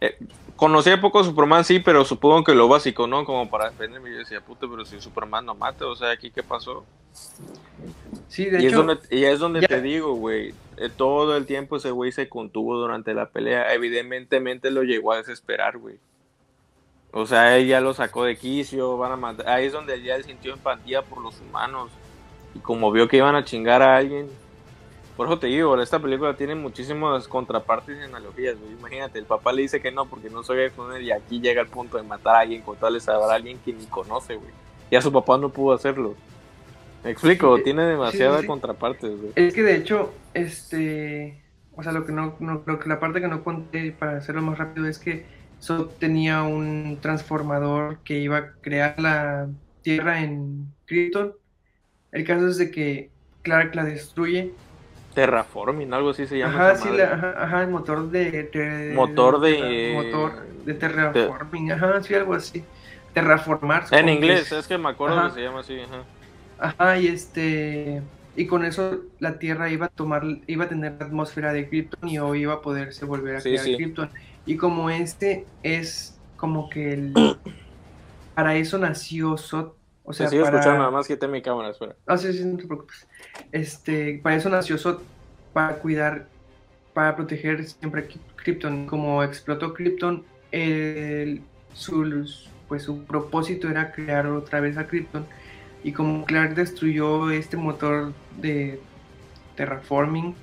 Eh, 0.01 0.17
conocía 0.55 0.99
poco 0.99 1.23
Superman, 1.23 1.63
sí, 1.63 1.79
pero 1.79 2.03
supongo 2.03 2.43
que 2.43 2.55
lo 2.55 2.67
básico, 2.67 3.07
¿no? 3.07 3.25
Como 3.25 3.49
para 3.49 3.69
defenderme. 3.69 4.11
Yo 4.11 4.17
decía, 4.17 4.41
puta, 4.41 4.67
pero 4.69 4.85
si 4.85 4.99
Superman 4.99 5.45
no 5.45 5.55
mata, 5.55 5.85
o 5.87 5.95
sea, 5.95 6.11
¿aquí 6.11 6.29
qué 6.29 6.43
pasó? 6.43 6.85
Sí, 8.27 8.45
de 8.45 8.61
y 8.61 8.67
hecho. 8.67 8.81
Es 8.81 8.85
donde, 8.85 8.97
y 9.11 9.23
es 9.23 9.39
donde 9.39 9.61
te 9.61 9.81
digo, 9.81 10.13
güey. 10.15 10.53
Eh, 10.77 10.89
todo 10.89 11.37
el 11.37 11.45
tiempo 11.45 11.77
ese 11.77 11.91
güey 11.91 12.11
se 12.11 12.27
contuvo 12.27 12.77
durante 12.77 13.13
la 13.13 13.29
pelea. 13.29 13.73
Evidentemente 13.73 14.71
lo 14.71 14.83
llegó 14.83 15.13
a 15.13 15.17
desesperar, 15.17 15.77
güey. 15.77 15.99
O 17.15 17.27
sea, 17.27 17.55
él 17.55 17.67
ya 17.67 17.79
lo 17.79 17.93
sacó 17.93 18.25
de 18.25 18.35
quicio, 18.35 18.97
van 18.97 19.11
a 19.11 19.15
matar. 19.15 19.47
Ahí 19.47 19.67
es 19.67 19.73
donde 19.73 20.01
ya 20.01 20.15
él 20.15 20.23
sintió 20.23 20.51
empatía 20.51 21.03
por 21.03 21.21
los 21.21 21.39
humanos. 21.39 21.91
Y 22.55 22.59
como 22.59 22.91
vio 22.91 23.07
que 23.07 23.17
iban 23.17 23.35
a 23.35 23.45
chingar 23.45 23.83
a 23.83 23.95
alguien. 23.95 24.27
Por 25.15 25.27
eso 25.27 25.37
te 25.37 25.45
digo, 25.45 25.79
esta 25.79 25.99
película 25.99 26.35
tiene 26.35 26.55
muchísimas 26.55 27.27
contrapartes 27.27 27.99
y 27.99 28.01
analogías, 28.01 28.57
güey. 28.59 28.71
Imagínate, 28.71 29.19
el 29.19 29.25
papá 29.25 29.53
le 29.53 29.61
dice 29.61 29.79
que 29.79 29.91
no 29.91 30.07
porque 30.07 30.31
no 30.31 30.41
soy 30.41 30.61
el 30.61 31.03
y 31.03 31.11
aquí 31.11 31.39
llega 31.39 31.61
el 31.61 31.67
punto 31.67 31.97
de 31.97 32.03
matar 32.03 32.35
a 32.35 32.39
alguien 32.39 32.63
con 32.63 32.77
tal 32.77 32.97
de 32.97 33.11
a 33.11 33.33
alguien 33.33 33.59
que 33.59 33.73
ni 33.73 33.85
conoce, 33.85 34.33
güey. 34.33 34.49
Ya 34.89 34.99
su 34.99 35.11
papá 35.11 35.37
no 35.37 35.49
pudo 35.49 35.75
hacerlo. 35.75 36.15
Me 37.03 37.11
explico, 37.11 37.61
tiene 37.61 37.83
demasiada 37.83 38.43
contraparte. 38.43 39.15
Es 39.35 39.53
que 39.53 39.61
de 39.61 39.75
hecho, 39.75 40.11
este, 40.33 41.43
o 41.75 41.83
sea, 41.83 41.91
lo 41.91 42.07
que 42.07 42.11
no, 42.11 42.35
lo 42.39 42.79
que 42.79 42.89
la 42.89 42.99
parte 42.99 43.21
que 43.21 43.27
no 43.27 43.43
conté 43.43 43.91
para 43.91 44.17
hacerlo 44.17 44.41
más 44.41 44.57
rápido 44.57 44.87
es 44.87 44.97
que 44.97 45.42
Sod 45.63 45.91
tenía 45.97 46.43
un 46.43 46.97
transformador 46.99 47.99
que 47.99 48.17
iba 48.17 48.37
a 48.37 48.51
crear 48.59 48.99
la 48.99 49.47
Tierra 49.81 50.21
en 50.21 50.67
Krypton. 50.85 51.35
El 52.11 52.25
caso 52.25 52.49
es 52.49 52.57
de 52.57 52.69
que 52.69 53.11
Clark 53.43 53.73
la 53.73 53.85
destruye. 53.85 54.51
Terraforming, 55.13 55.93
algo 55.93 56.09
así 56.09 56.27
se 56.27 56.37
llama. 56.37 56.71
Ajá, 56.71 56.75
sí, 56.75 56.89
ajá, 56.99 57.61
el 57.61 57.69
motor 57.69 58.11
de, 58.11 58.93
motor 58.93 59.39
de 59.39 59.93
motor 59.95 60.45
de 60.65 60.73
terraforming, 60.73 61.71
ajá, 61.71 62.03
sí, 62.03 62.13
algo 62.13 62.33
así. 62.33 62.61
Terraformar. 63.13 63.85
En 63.91 64.09
inglés, 64.09 64.51
es, 64.51 64.67
que 64.67 64.77
me 64.77 64.89
acuerdo 64.89 65.29
que 65.29 65.35
se 65.35 65.41
llama 65.43 65.61
así, 65.61 65.79
ajá. 65.79 66.03
Ajá, 66.59 66.97
y 66.99 67.07
este 67.07 68.01
y 68.35 68.47
con 68.47 68.65
eso 68.65 68.99
la 69.19 69.39
Tierra 69.39 69.69
iba 69.69 69.85
a 69.85 69.89
tomar, 69.89 70.23
iba 70.45 70.65
a 70.65 70.67
tener 70.67 70.97
la 70.99 71.05
atmósfera 71.05 71.53
de 71.53 71.69
Krypton 71.69 72.09
y 72.09 72.19
hoy 72.19 72.41
iba 72.41 72.55
a 72.55 72.61
poderse 72.61 73.05
volver 73.05 73.37
a 73.37 73.41
crear 73.41 73.63
Krypton. 73.63 74.09
Y 74.45 74.57
como 74.57 74.89
este 74.89 75.45
es 75.63 76.19
como 76.37 76.69
que 76.69 76.93
el 76.93 77.13
para 78.35 78.55
eso 78.55 78.77
nació 78.77 79.37
Sot, 79.37 79.75
o 80.03 80.11
sea, 80.11 80.27
escuchando 80.27 80.79
nada 80.79 80.91
más 80.91 81.07
que 81.07 81.27
mi 81.27 81.41
cámara, 81.41 81.69
espera. 81.69 81.95
Ah, 82.05 82.17
sí, 82.17 82.33
sí, 82.33 82.43
no 82.43 82.57
te 82.57 82.65
preocupes. 82.65 83.07
Este, 83.51 84.19
para 84.21 84.35
eso 84.35 84.49
nació 84.49 84.77
Sot, 84.77 85.01
para 85.53 85.75
cuidar, 85.75 86.27
para 86.93 87.15
proteger 87.15 87.63
siempre 87.65 88.07
Krypton. 88.35 88.87
Como 88.87 89.23
explotó 89.23 89.73
Krypton, 89.73 90.25
el, 90.51 91.41
su, 91.73 92.25
pues 92.67 92.83
su 92.83 93.03
propósito 93.05 93.69
era 93.69 93.91
crear 93.91 94.27
otra 94.27 94.59
vez 94.59 94.77
a 94.77 94.87
Krypton 94.87 95.25
y 95.83 95.91
como 95.91 96.25
Clark 96.25 96.55
destruyó 96.55 97.29
este 97.29 97.57
motor 97.57 98.13
de 98.37 98.79
terraforming, 99.55 100.33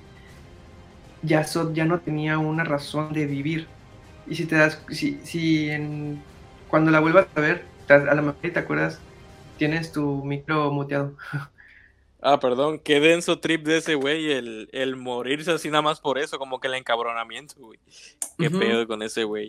ya, 1.22 1.44
ya 1.72 1.84
no 1.84 1.98
tenía 2.00 2.38
una 2.38 2.62
razón 2.64 3.12
de 3.12 3.26
vivir. 3.26 3.66
Y 4.30 4.36
si 4.36 4.46
te 4.46 4.56
das, 4.56 4.80
si, 4.90 5.20
si 5.22 5.68
en, 5.68 6.22
cuando 6.68 6.90
la 6.90 7.00
vuelvas 7.00 7.26
a 7.34 7.40
ver, 7.40 7.64
a 7.88 8.14
lo 8.14 8.22
mejor 8.22 8.50
te 8.50 8.58
acuerdas, 8.58 9.00
tienes 9.58 9.92
tu 9.92 10.24
micro 10.24 10.70
muteado. 10.72 11.14
Ah, 12.22 12.38
perdón, 12.38 12.78
qué 12.80 13.00
denso 13.00 13.38
trip 13.38 13.64
de 13.64 13.78
ese 13.78 13.94
güey, 13.94 14.30
el, 14.30 14.68
el 14.72 14.94
morirse 14.94 15.52
así 15.52 15.70
nada 15.70 15.80
más 15.80 16.00
por 16.00 16.18
eso, 16.18 16.38
como 16.38 16.60
que 16.60 16.68
el 16.68 16.74
encabronamiento, 16.74 17.54
güey. 17.58 17.78
Qué 18.36 18.50
pedo 18.50 18.86
con 18.86 19.02
ese 19.02 19.24
güey. 19.24 19.48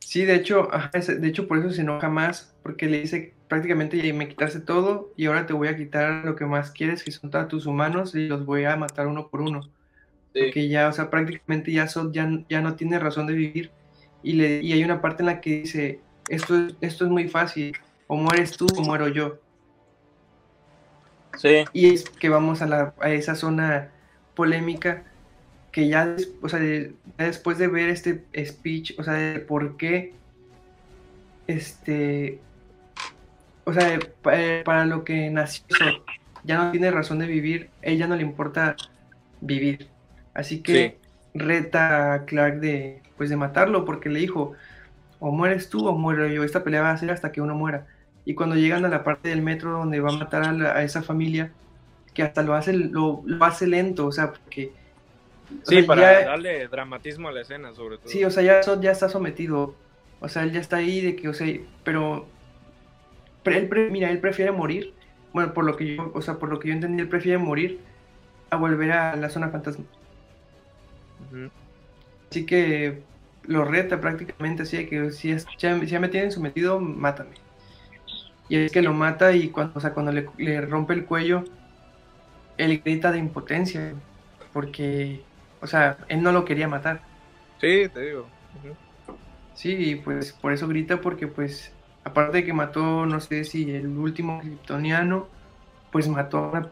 Sí, 0.00 0.26
de 0.26 0.34
hecho, 0.34 0.68
de 0.92 1.26
hecho 1.26 1.48
por 1.48 1.56
eso 1.56 1.70
se 1.70 1.80
enoja 1.80 2.10
más, 2.10 2.54
porque 2.62 2.88
le 2.88 3.00
dice 3.00 3.32
prácticamente 3.48 4.12
me 4.12 4.28
quitaste 4.28 4.60
todo 4.60 5.12
y 5.16 5.26
ahora 5.26 5.46
te 5.46 5.52
voy 5.52 5.68
a 5.68 5.76
quitar 5.76 6.24
lo 6.24 6.36
que 6.36 6.44
más 6.44 6.70
quieres, 6.70 7.02
que 7.02 7.10
son 7.10 7.30
todos 7.30 7.48
tus 7.48 7.66
humanos 7.66 8.14
y 8.14 8.28
los 8.28 8.44
voy 8.44 8.64
a 8.64 8.76
matar 8.76 9.06
uno 9.06 9.28
por 9.28 9.40
uno. 9.40 9.62
Porque 10.32 10.68
ya, 10.68 10.88
o 10.88 10.92
sea, 10.92 11.10
prácticamente 11.10 11.72
ya, 11.72 11.88
ya, 12.12 12.44
ya 12.48 12.60
no 12.60 12.76
tiene 12.76 12.98
razón 12.98 13.26
de 13.26 13.32
vivir. 13.32 13.70
Y, 14.22 14.34
le, 14.34 14.60
y 14.62 14.72
hay 14.72 14.84
una 14.84 15.00
parte 15.00 15.22
en 15.22 15.26
la 15.26 15.40
que 15.40 15.60
dice, 15.62 16.00
esto, 16.28 16.54
esto 16.80 17.04
es 17.04 17.10
muy 17.10 17.28
fácil, 17.28 17.76
o 18.06 18.16
mueres 18.16 18.56
tú 18.56 18.66
o 18.76 18.82
muero 18.82 19.08
yo. 19.08 19.38
Sí. 21.36 21.64
Y 21.72 21.94
es 21.94 22.04
que 22.08 22.28
vamos 22.28 22.60
a, 22.60 22.66
la, 22.66 22.94
a 23.00 23.10
esa 23.10 23.34
zona 23.34 23.90
polémica 24.34 25.04
que 25.72 25.88
ya, 25.88 26.16
o 26.42 26.48
sea, 26.48 26.60
después 27.16 27.58
de 27.58 27.68
ver 27.68 27.88
este 27.88 28.24
speech, 28.44 28.98
o 28.98 29.04
sea, 29.04 29.14
de 29.14 29.40
por 29.40 29.76
qué, 29.76 30.14
este, 31.46 32.40
o 33.64 33.72
sea, 33.72 33.98
eh, 34.32 34.62
para 34.64 34.84
lo 34.84 35.04
que 35.04 35.30
nació, 35.30 35.64
ya 36.44 36.58
no 36.58 36.70
tiene 36.72 36.90
razón 36.90 37.18
de 37.18 37.26
vivir, 37.26 37.70
ella 37.82 38.06
no 38.06 38.16
le 38.16 38.22
importa 38.22 38.76
vivir. 39.40 39.88
Así 40.34 40.60
que 40.60 40.98
reta 41.34 42.14
a 42.14 42.24
Clark 42.24 42.60
de, 42.60 43.02
pues 43.20 43.28
de 43.28 43.36
matarlo, 43.36 43.84
porque 43.84 44.08
le 44.08 44.18
dijo, 44.18 44.54
o 45.18 45.30
mueres 45.30 45.68
tú 45.68 45.86
o 45.86 45.92
muero 45.92 46.26
yo, 46.26 46.42
esta 46.42 46.64
pelea 46.64 46.80
va 46.80 46.90
a 46.90 46.96
ser 46.96 47.10
hasta 47.10 47.32
que 47.32 47.42
uno 47.42 47.54
muera. 47.54 47.86
Y 48.24 48.32
cuando 48.32 48.56
llegan 48.56 48.86
a 48.86 48.88
la 48.88 49.04
parte 49.04 49.28
del 49.28 49.42
metro 49.42 49.72
donde 49.72 50.00
va 50.00 50.08
a 50.08 50.16
matar 50.16 50.42
a, 50.42 50.82
esa 50.82 51.02
familia, 51.02 51.52
que 52.14 52.22
hasta 52.22 52.42
lo 52.42 52.54
hace, 52.54 52.72
lo, 52.72 53.20
lo 53.26 53.44
hace 53.44 53.66
lento, 53.66 54.06
o 54.06 54.12
sea, 54.12 54.32
porque 54.32 54.72
Sí, 55.64 55.82
para 55.82 56.24
darle 56.24 56.66
dramatismo 56.68 57.28
a 57.28 57.32
la 57.32 57.42
escena, 57.42 57.74
sobre 57.74 57.98
todo. 57.98 58.08
Sí, 58.08 58.24
o 58.24 58.30
sea, 58.30 58.42
ya, 58.42 58.62
ya 58.80 58.90
está 58.90 59.10
sometido. 59.10 59.74
O 60.20 60.28
sea, 60.30 60.44
él 60.44 60.52
ya 60.52 60.60
está 60.60 60.76
ahí 60.76 61.02
de 61.02 61.14
que, 61.14 61.28
o 61.28 61.34
sea, 61.34 61.46
pero. 61.84 62.26
Él, 63.44 63.68
mira, 63.90 64.10
él 64.10 64.18
prefiere 64.20 64.50
morir. 64.50 64.94
Bueno, 65.34 65.52
por 65.52 65.66
lo 65.66 65.76
que 65.76 65.96
yo, 65.96 66.10
o 66.14 66.22
sea, 66.22 66.38
por 66.38 66.48
lo 66.48 66.58
que 66.58 66.68
yo 66.68 66.74
entendí, 66.74 67.02
él 67.02 67.08
prefiere 67.10 67.36
morir 67.36 67.80
a 68.48 68.56
volver 68.56 68.92
a 68.92 69.14
la 69.16 69.28
zona 69.28 69.50
fantasma. 69.50 69.84
Así 72.30 72.46
que 72.46 73.02
lo 73.44 73.64
reta 73.64 74.00
prácticamente, 74.00 74.62
así 74.62 74.76
de 74.76 74.88
que 74.88 75.10
si, 75.10 75.36
ya, 75.58 75.74
me 75.74 76.08
tienen 76.08 76.32
sometido, 76.32 76.80
mátame. 76.80 77.36
Y 78.48 78.56
es 78.56 78.72
que 78.72 78.82
lo 78.82 78.92
mata 78.92 79.32
y 79.32 79.48
cuando, 79.48 79.78
o 79.78 79.80
sea, 79.80 79.92
cuando 79.92 80.12
le, 80.12 80.60
rompe 80.62 80.94
el 80.94 81.04
cuello, 81.04 81.44
él 82.58 82.80
grita 82.84 83.12
de 83.12 83.18
impotencia, 83.18 83.94
porque, 84.52 85.22
o 85.60 85.66
sea, 85.66 85.98
él 86.08 86.22
no 86.22 86.32
lo 86.32 86.44
quería 86.44 86.68
matar. 86.68 87.00
Sí, 87.60 87.88
te 87.92 88.00
digo. 88.00 88.26
Sí, 89.54 90.00
pues 90.04 90.32
por 90.32 90.52
eso 90.52 90.66
grita, 90.68 91.00
porque 91.00 91.26
pues, 91.26 91.72
aparte 92.04 92.38
de 92.38 92.44
que 92.44 92.52
mató, 92.52 93.06
no 93.06 93.20
sé 93.20 93.44
si 93.44 93.70
el 93.70 93.86
último 93.86 94.40
kryptoniano, 94.40 95.28
pues 95.92 96.08
mató 96.08 96.38
a 96.38 96.48
una, 96.48 96.70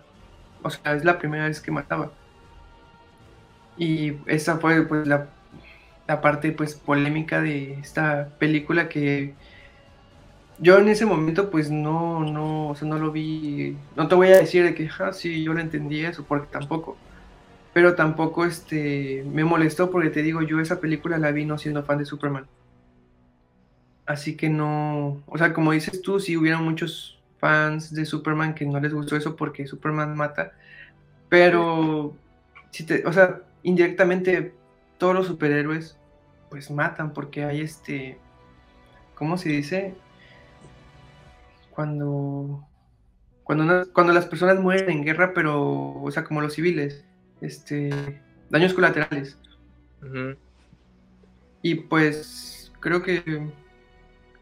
o 0.62 0.70
sea, 0.70 0.94
es 0.94 1.04
la 1.04 1.18
primera 1.18 1.46
vez 1.46 1.60
que 1.60 1.70
mataba. 1.70 2.10
Y 3.76 4.14
esa 4.26 4.58
fue 4.58 4.82
pues 4.82 5.06
la, 6.08 6.20
parte 6.20 6.52
pues 6.52 6.74
polémica 6.74 7.40
de 7.40 7.74
esta 7.74 8.30
película 8.38 8.88
que 8.88 9.34
yo 10.58 10.78
en 10.78 10.88
ese 10.88 11.06
momento 11.06 11.50
pues 11.50 11.70
no, 11.70 12.20
no, 12.20 12.70
o 12.70 12.74
sea, 12.74 12.88
no 12.88 12.98
lo 12.98 13.12
vi, 13.12 13.76
no 13.96 14.08
te 14.08 14.14
voy 14.14 14.28
a 14.28 14.38
decir 14.38 14.64
de 14.64 14.74
que, 14.74 14.88
ah, 14.98 15.12
sí, 15.12 15.42
yo 15.44 15.52
lo 15.54 15.60
entendí 15.60 16.04
eso, 16.04 16.24
porque 16.24 16.48
tampoco, 16.50 16.96
pero 17.72 17.94
tampoco 17.94 18.44
este, 18.44 19.24
me 19.32 19.44
molestó 19.44 19.90
porque 19.90 20.10
te 20.10 20.22
digo, 20.22 20.42
yo 20.42 20.60
esa 20.60 20.80
película 20.80 21.18
la 21.18 21.30
vi 21.30 21.44
no 21.44 21.58
siendo 21.58 21.84
fan 21.84 21.98
de 21.98 22.06
Superman. 22.06 22.46
Así 24.06 24.36
que 24.36 24.48
no, 24.48 25.22
o 25.26 25.38
sea, 25.38 25.52
como 25.52 25.72
dices 25.72 26.00
tú, 26.02 26.18
si 26.18 26.36
hubieran 26.36 26.64
muchos 26.64 27.18
fans 27.38 27.94
de 27.94 28.06
Superman 28.06 28.54
que 28.54 28.64
no 28.66 28.80
les 28.80 28.94
gustó 28.94 29.16
eso 29.16 29.36
porque 29.36 29.66
Superman 29.66 30.16
mata, 30.16 30.52
pero, 31.28 32.16
si 32.70 32.84
te, 32.84 33.06
o 33.06 33.12
sea, 33.12 33.42
indirectamente 33.62 34.54
todos 34.96 35.14
los 35.14 35.26
superhéroes 35.26 35.97
pues 36.50 36.70
matan 36.70 37.12
porque 37.12 37.44
hay 37.44 37.60
este, 37.60 38.18
¿cómo 39.14 39.38
se 39.38 39.50
dice? 39.50 39.94
Cuando, 41.70 42.66
cuando, 43.44 43.92
cuando 43.92 44.12
las 44.12 44.26
personas 44.26 44.58
mueren 44.60 44.90
en 44.90 45.04
guerra, 45.04 45.32
pero, 45.34 46.00
o 46.00 46.10
sea, 46.10 46.24
como 46.24 46.40
los 46.40 46.54
civiles, 46.54 47.04
este, 47.40 47.90
daños 48.50 48.74
colaterales. 48.74 49.38
Y 51.62 51.74
pues 51.74 52.72
creo 52.80 53.02
que 53.02 53.50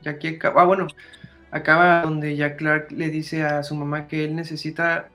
ya 0.02 0.12
aquí 0.12 0.28
acaba, 0.28 0.62
ah, 0.62 0.64
bueno, 0.64 0.86
acaba 1.50 2.02
donde 2.02 2.36
ya 2.36 2.56
Clark 2.56 2.92
le 2.92 3.10
dice 3.10 3.42
a 3.42 3.62
su 3.62 3.74
mamá 3.74 4.06
que 4.06 4.24
él 4.24 4.36
necesita 4.36 5.08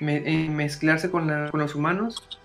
eh, 0.00 0.48
mezclarse 0.48 1.10
con, 1.10 1.28
con 1.50 1.60
los 1.60 1.74
humanos 1.74 2.38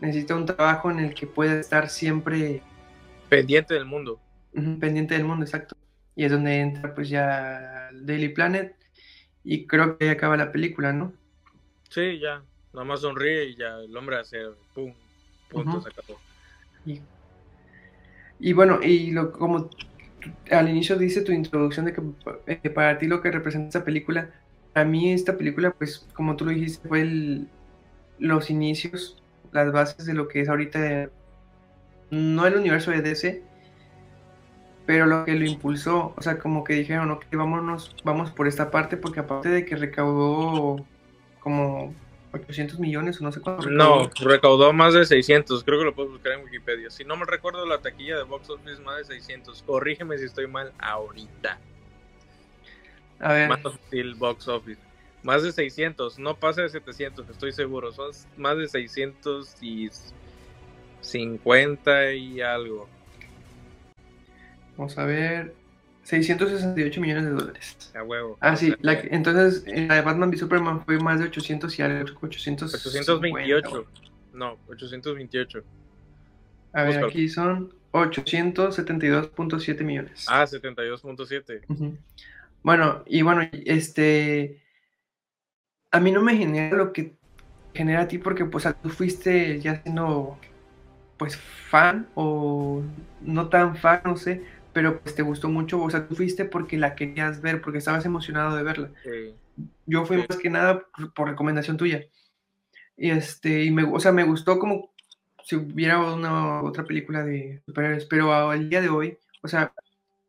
necesita 0.00 0.36
un 0.36 0.46
trabajo 0.46 0.90
en 0.90 1.00
el 1.00 1.14
que 1.14 1.26
pueda 1.26 1.58
estar 1.58 1.88
siempre 1.88 2.62
pendiente 3.28 3.74
del 3.74 3.84
mundo. 3.84 4.20
pendiente 4.52 5.14
del 5.14 5.24
mundo, 5.24 5.44
exacto. 5.44 5.76
Y 6.14 6.24
es 6.24 6.32
donde 6.32 6.60
entra 6.60 6.94
pues 6.94 7.08
ya 7.08 7.90
Daily 7.92 8.30
Planet 8.30 8.74
y 9.44 9.66
creo 9.66 9.96
que 9.96 10.04
ahí 10.06 10.10
acaba 10.10 10.36
la 10.36 10.52
película, 10.52 10.92
¿no? 10.92 11.12
Sí, 11.88 12.18
ya. 12.18 12.42
Nada 12.72 12.84
más 12.84 13.00
sonríe 13.00 13.44
y 13.44 13.56
ya 13.56 13.76
el 13.78 13.96
hombre 13.96 14.18
hace 14.18 14.38
pum, 14.74 14.92
punto, 15.48 15.80
se 15.80 15.88
acabó. 15.88 16.18
Y, 18.40 18.52
bueno, 18.52 18.80
y 18.82 19.10
lo 19.10 19.32
como 19.32 19.70
al 20.50 20.68
inicio 20.68 20.96
dice 20.96 21.22
tu 21.22 21.32
introducción 21.32 21.86
de 21.86 21.92
que 21.92 22.02
eh, 22.46 22.70
para 22.70 22.98
ti 22.98 23.06
lo 23.06 23.20
que 23.20 23.30
representa 23.30 23.68
esta 23.68 23.84
película, 23.84 24.30
a 24.74 24.84
mí 24.84 25.12
esta 25.12 25.36
película, 25.36 25.72
pues 25.72 26.06
como 26.12 26.36
tú 26.36 26.44
lo 26.44 26.50
dijiste, 26.50 26.86
fue 26.86 27.46
los 28.18 28.50
inicios 28.50 29.22
las 29.52 29.72
bases 29.72 30.04
de 30.06 30.14
lo 30.14 30.28
que 30.28 30.40
es 30.40 30.48
ahorita, 30.48 31.10
no 32.10 32.46
el 32.46 32.56
universo 32.56 32.90
de 32.90 33.02
DC, 33.02 33.42
pero 34.86 35.06
lo 35.06 35.24
que 35.24 35.34
lo 35.34 35.44
impulsó, 35.44 36.14
o 36.16 36.22
sea, 36.22 36.38
como 36.38 36.64
que 36.64 36.72
dijeron, 36.72 37.10
ok, 37.10 37.26
vámonos, 37.32 37.94
vamos 38.04 38.30
por 38.30 38.48
esta 38.48 38.70
parte, 38.70 38.96
porque 38.96 39.20
aparte 39.20 39.50
de 39.50 39.64
que 39.64 39.76
recaudó 39.76 40.84
como 41.40 41.94
800 42.32 42.78
millones 42.78 43.20
o 43.20 43.24
no 43.24 43.32
sé 43.32 43.40
cuánto. 43.40 43.68
No, 43.68 44.10
recaudó 44.20 44.72
más 44.72 44.94
de 44.94 45.04
600, 45.04 45.64
creo 45.64 45.78
que 45.78 45.84
lo 45.84 45.94
puedes 45.94 46.12
buscar 46.12 46.32
en 46.32 46.44
Wikipedia. 46.44 46.90
Si 46.90 47.04
no 47.04 47.16
me 47.16 47.24
recuerdo 47.26 47.66
la 47.66 47.78
taquilla 47.78 48.16
de 48.16 48.22
Box 48.22 48.50
Office, 48.50 48.80
más 48.82 48.98
de 48.98 49.04
600. 49.16 49.62
Corrígeme 49.62 50.16
si 50.18 50.24
estoy 50.24 50.46
mal 50.46 50.72
ahorita. 50.78 51.58
A 53.20 53.32
ver. 53.32 53.48
Más 53.48 53.60
Box 54.16 54.48
Office. 54.48 54.80
Más 55.22 55.42
de 55.42 55.52
600, 55.52 56.18
no 56.18 56.36
pasa 56.36 56.62
de 56.62 56.68
700, 56.68 57.28
estoy 57.28 57.52
seguro. 57.52 57.92
Son 57.92 58.10
más 58.36 58.56
de 58.56 58.68
650 58.68 59.58
y 59.60 59.90
algo. 62.40 62.88
Vamos 64.76 64.96
a 64.98 65.04
ver. 65.04 65.54
668 66.02 67.00
millones 67.00 67.24
de 67.24 67.30
dólares. 67.30 67.92
A 67.94 68.02
huevo. 68.02 68.38
Ah, 68.40 68.56
sí. 68.56 68.74
entonces, 68.82 69.64
la 69.66 69.96
de 69.96 70.00
Batman 70.00 70.30
v 70.30 70.38
Superman 70.38 70.84
fue 70.84 70.98
más 70.98 71.18
de 71.20 71.26
800 71.26 71.78
y 71.78 71.82
algo. 71.82 72.18
828. 72.22 73.86
No, 74.32 74.56
828. 74.68 75.62
A 76.72 76.82
ver, 76.84 77.04
aquí 77.04 77.28
son 77.28 77.74
872.7 77.92 79.84
millones. 79.84 80.24
Ah, 80.28 80.44
72.7. 80.44 81.98
Bueno, 82.62 83.02
y 83.06 83.22
bueno, 83.22 83.48
este 83.52 84.62
a 85.90 86.00
mí 86.00 86.12
no 86.12 86.22
me 86.22 86.36
genera 86.36 86.76
lo 86.76 86.92
que 86.92 87.16
genera 87.74 88.02
a 88.02 88.08
ti 88.08 88.18
porque 88.18 88.44
pues 88.44 88.66
tú 88.82 88.90
fuiste 88.90 89.60
ya 89.60 89.82
siendo 89.82 90.38
pues 91.18 91.36
fan 91.36 92.08
o 92.14 92.82
no 93.20 93.48
tan 93.48 93.76
fan, 93.76 94.00
no 94.04 94.16
sé, 94.16 94.42
pero 94.72 95.00
pues 95.00 95.14
te 95.14 95.22
gustó 95.22 95.48
mucho, 95.48 95.82
o 95.82 95.90
sea, 95.90 96.06
tú 96.06 96.14
fuiste 96.14 96.44
porque 96.44 96.78
la 96.78 96.94
querías 96.94 97.40
ver, 97.40 97.60
porque 97.60 97.78
estabas 97.78 98.06
emocionado 98.06 98.56
de 98.56 98.62
verla. 98.62 98.90
Yo 99.86 100.06
fui 100.06 100.18
más 100.18 100.36
que 100.38 100.50
nada 100.50 100.86
por, 101.14 101.28
recomendación 101.28 101.76
tuya. 101.76 102.04
Y 102.96 103.10
este, 103.10 103.64
y 103.64 103.70
me, 103.70 103.84
o 103.84 103.98
sea, 104.00 104.12
me 104.12 104.24
gustó 104.24 104.58
como 104.58 104.92
si 105.42 105.56
hubiera 105.56 105.98
una 105.98 106.62
otra 106.62 106.84
película 106.84 107.24
de 107.24 107.62
superhéroes, 107.66 108.04
pero 108.06 108.32
al 108.32 108.68
día 108.68 108.80
de 108.80 108.88
hoy, 108.88 109.18
o 109.42 109.48
sea, 109.48 109.72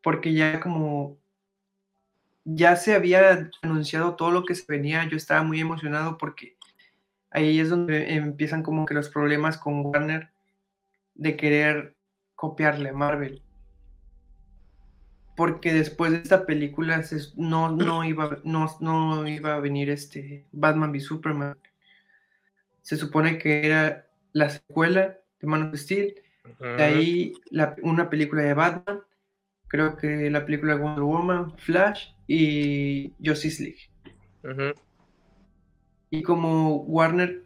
porque 0.02 0.32
ya 0.32 0.60
como 0.60 1.18
ya 2.44 2.76
se 2.76 2.94
había 2.94 3.50
anunciado 3.62 4.16
todo 4.16 4.30
lo 4.30 4.44
que 4.44 4.54
se 4.54 4.64
venía, 4.66 5.08
yo 5.08 5.16
estaba 5.16 5.42
muy 5.42 5.60
emocionado 5.60 6.18
porque 6.18 6.56
ahí 7.30 7.60
es 7.60 7.70
donde 7.70 8.14
empiezan 8.14 8.62
como 8.62 8.86
que 8.86 8.94
los 8.94 9.08
problemas 9.08 9.58
con 9.58 9.86
Warner 9.86 10.29
de 11.14 11.36
querer 11.36 11.96
copiarle 12.34 12.90
a 12.90 12.92
Marvel. 12.92 13.42
Porque 15.36 15.72
después 15.72 16.12
de 16.12 16.18
esta 16.18 16.44
película 16.44 17.02
no, 17.36 17.70
no, 17.70 18.04
iba, 18.04 18.38
no, 18.44 18.66
no 18.80 19.26
iba 19.26 19.54
a 19.54 19.60
venir 19.60 19.90
este 19.90 20.46
Batman 20.52 20.92
v 20.92 21.00
Superman. 21.00 21.58
Se 22.82 22.96
supone 22.96 23.38
que 23.38 23.66
era 23.66 24.06
la 24.32 24.50
secuela 24.50 25.18
de 25.40 25.46
Man 25.46 25.68
of 25.68 25.76
Steel. 25.76 26.14
De 26.60 26.82
ahí 26.82 27.32
una 27.82 28.10
película 28.10 28.42
de 28.42 28.54
Batman 28.54 29.02
creo 29.70 29.96
que 29.96 30.28
la 30.30 30.44
película 30.44 30.74
Wonder 30.74 31.04
Woman, 31.04 31.56
Flash 31.56 32.08
y 32.26 33.14
Justice 33.24 33.62
League. 33.62 34.74
Y 36.10 36.22
como 36.22 36.78
Warner 36.82 37.44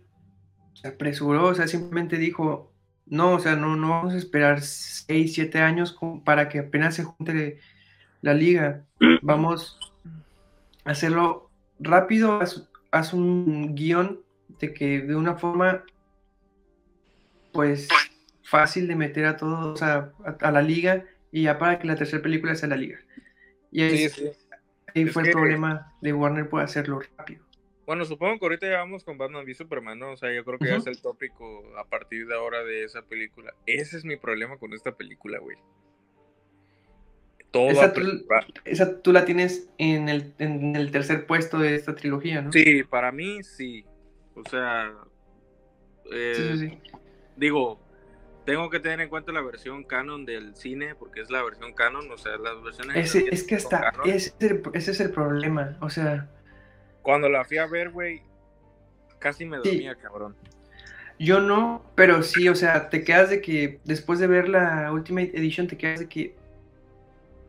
se 0.72 0.88
apresuró, 0.88 1.48
o 1.48 1.54
sea, 1.54 1.68
simplemente 1.68 2.16
dijo, 2.16 2.73
no, 3.14 3.34
o 3.34 3.38
sea, 3.38 3.56
no, 3.56 3.76
no 3.76 3.90
vamos 3.90 4.14
a 4.14 4.18
esperar 4.18 4.60
6, 4.60 5.34
7 5.34 5.60
años 5.60 5.96
para 6.24 6.48
que 6.48 6.58
apenas 6.58 6.94
se 6.96 7.04
junte 7.04 7.60
la 8.20 8.34
liga. 8.34 8.84
Vamos 9.22 9.78
a 10.84 10.90
hacerlo 10.90 11.50
rápido, 11.78 12.40
haz, 12.90 13.12
un 13.12 13.74
guion 13.74 14.20
de 14.58 14.74
que 14.74 15.00
de 15.00 15.14
una 15.14 15.36
forma, 15.36 15.84
pues, 17.52 17.88
fácil 18.42 18.88
de 18.88 18.96
meter 18.96 19.26
a 19.26 19.36
todos 19.36 19.80
a 19.82 20.12
la 20.50 20.62
liga 20.62 21.04
y 21.30 21.42
ya 21.42 21.58
para 21.58 21.78
que 21.78 21.86
la 21.86 21.96
tercera 21.96 22.22
película 22.22 22.54
sea 22.54 22.68
la 22.68 22.76
liga. 22.76 22.98
Y 23.70 23.82
ahí, 23.82 24.08
fue 25.08 25.24
el 25.24 25.30
problema 25.32 25.92
de 26.00 26.12
Warner 26.12 26.48
por 26.48 26.62
hacerlo 26.62 27.00
rápido. 27.16 27.44
Bueno, 27.86 28.04
supongo 28.04 28.38
que 28.38 28.46
ahorita 28.46 28.66
ya 28.66 28.78
vamos 28.78 29.04
con 29.04 29.18
Batman 29.18 29.44
v 29.44 29.54
Superman, 29.54 29.98
¿no? 29.98 30.12
O 30.12 30.16
sea, 30.16 30.32
yo 30.34 30.44
creo 30.44 30.58
que 30.58 30.68
ya 30.68 30.76
es 30.76 30.86
el 30.86 31.00
tópico 31.02 31.62
a 31.76 31.84
partir 31.84 32.26
de 32.26 32.34
ahora 32.34 32.64
de 32.64 32.84
esa 32.84 33.02
película. 33.02 33.54
Ese 33.66 33.98
es 33.98 34.04
mi 34.04 34.16
problema 34.16 34.56
con 34.56 34.72
esta 34.72 34.92
película, 34.92 35.38
güey. 35.38 35.58
Todo 37.50 37.68
esa, 37.68 37.92
tú, 37.92 38.00
esa 38.64 39.00
tú 39.00 39.12
la 39.12 39.24
tienes 39.24 39.70
en 39.78 40.08
el, 40.08 40.34
en 40.38 40.74
el 40.74 40.90
tercer 40.90 41.26
puesto 41.26 41.58
de 41.58 41.74
esta 41.76 41.94
trilogía, 41.94 42.42
¿no? 42.42 42.52
Sí, 42.52 42.82
para 42.82 43.12
mí 43.12 43.44
sí. 43.44 43.84
O 44.34 44.42
sea, 44.48 44.92
sí, 46.10 46.34
sí, 46.34 46.58
sí. 46.58 46.78
digo, 47.36 47.78
tengo 48.44 48.70
que 48.70 48.80
tener 48.80 49.00
en 49.00 49.08
cuenta 49.08 49.30
la 49.30 49.40
versión 49.40 49.84
canon 49.84 50.24
del 50.26 50.56
cine, 50.56 50.94
porque 50.94 51.20
es 51.20 51.30
la 51.30 51.42
versión 51.42 51.74
canon, 51.74 52.10
o 52.10 52.18
sea, 52.18 52.36
las 52.38 52.62
versiones... 52.62 52.96
Ese, 52.96 53.28
es 53.30 53.44
que 53.44 53.54
hasta, 53.54 53.92
ese 54.04 54.34
es 54.72 55.00
el 55.00 55.10
problema, 55.10 55.76
o 55.80 55.90
sea... 55.90 56.30
Cuando 57.04 57.28
la 57.28 57.44
fui 57.44 57.58
a 57.58 57.66
ver, 57.66 57.90
güey, 57.90 58.22
casi 59.18 59.44
me 59.44 59.58
dormía, 59.58 59.94
cabrón. 59.94 60.34
Yo 61.18 61.38
no, 61.38 61.84
pero 61.94 62.22
sí, 62.22 62.48
o 62.48 62.54
sea, 62.54 62.88
te 62.88 63.04
quedas 63.04 63.28
de 63.28 63.42
que 63.42 63.78
después 63.84 64.18
de 64.18 64.26
ver 64.26 64.48
la 64.48 64.90
Ultimate 64.90 65.36
Edition, 65.36 65.68
te 65.68 65.76
quedas 65.76 66.00
de 66.00 66.08
que, 66.08 66.34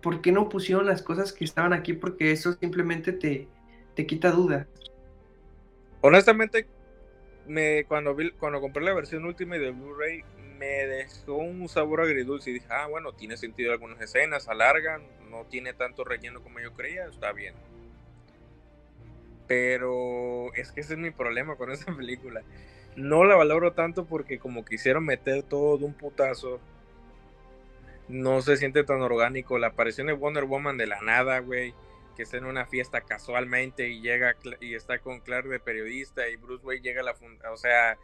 ¿por 0.02 0.20
qué 0.22 0.34
no 0.34 0.50
pusieron 0.50 0.86
las 0.86 1.02
cosas 1.02 1.32
que 1.32 1.46
estaban 1.46 1.72
aquí? 1.72 1.94
Porque 1.94 2.34
eso 2.34 2.52
simplemente 2.52 3.14
te, 3.14 3.48
te 3.96 4.06
quita 4.06 4.30
duda. 4.30 4.68
Honestamente, 6.02 6.68
me, 7.48 7.86
cuando, 7.86 8.14
vi, 8.14 8.32
cuando 8.32 8.60
compré 8.60 8.84
la 8.84 8.94
versión 8.94 9.24
Ultimate 9.24 9.62
de 9.62 9.72
Blu-ray, 9.72 10.26
me 10.58 10.86
dejó 10.86 11.36
un 11.36 11.70
sabor 11.70 12.02
agridulce 12.02 12.50
y 12.50 12.56
dije, 12.56 12.68
ah, 12.70 12.88
bueno, 12.88 13.14
tiene 13.14 13.38
sentido 13.38 13.72
algunas 13.72 14.02
escenas, 14.02 14.50
alargan, 14.50 15.02
no 15.30 15.46
tiene 15.46 15.74
tanto 15.74 16.04
relleno 16.04 16.44
como 16.44 16.60
yo 16.60 16.74
creía, 16.74 17.06
está 17.06 17.32
bien. 17.32 17.56
Pero 19.48 20.54
es 20.56 20.72
que 20.72 20.82
ese 20.82 20.94
es 20.94 21.00
mi 21.00 21.12
problema 21.12 21.56
con 21.56 21.72
esa 21.72 21.92
película. 21.96 22.42
No 22.96 23.26
la 23.26 23.36
valoro 23.36 23.74
tanto 23.74 24.06
porque 24.06 24.40
como 24.40 24.66
quisieron 24.66 25.06
meter 25.06 25.44
todo 25.44 25.78
de 25.78 25.86
un 25.86 25.94
putazo, 25.94 26.60
no 28.08 28.42
se 28.42 28.58
siente 28.58 28.84
tan 28.84 29.02
orgánico. 29.02 29.58
La 29.58 29.68
aparición 29.68 30.08
de 30.08 30.14
Wonder 30.14 30.46
Woman 30.46 30.78
de 30.78 30.88
la 30.88 31.02
nada, 31.02 31.40
güey, 31.40 31.74
que 32.16 32.24
está 32.24 32.38
en 32.38 32.46
una 32.46 32.66
fiesta 32.66 33.02
casualmente 33.02 33.90
y 33.90 34.02
llega 34.02 34.36
y 34.62 34.76
está 34.76 35.00
con 35.00 35.20
Clark 35.20 35.48
de 35.48 35.60
periodista 35.60 36.28
y 36.30 36.38
Bruce 36.38 36.66
Wayne 36.66 36.84
llega 36.84 37.02
a 37.02 37.06
la 37.06 37.14
funda, 37.14 37.52
o 37.52 37.58
sea, 37.58 37.98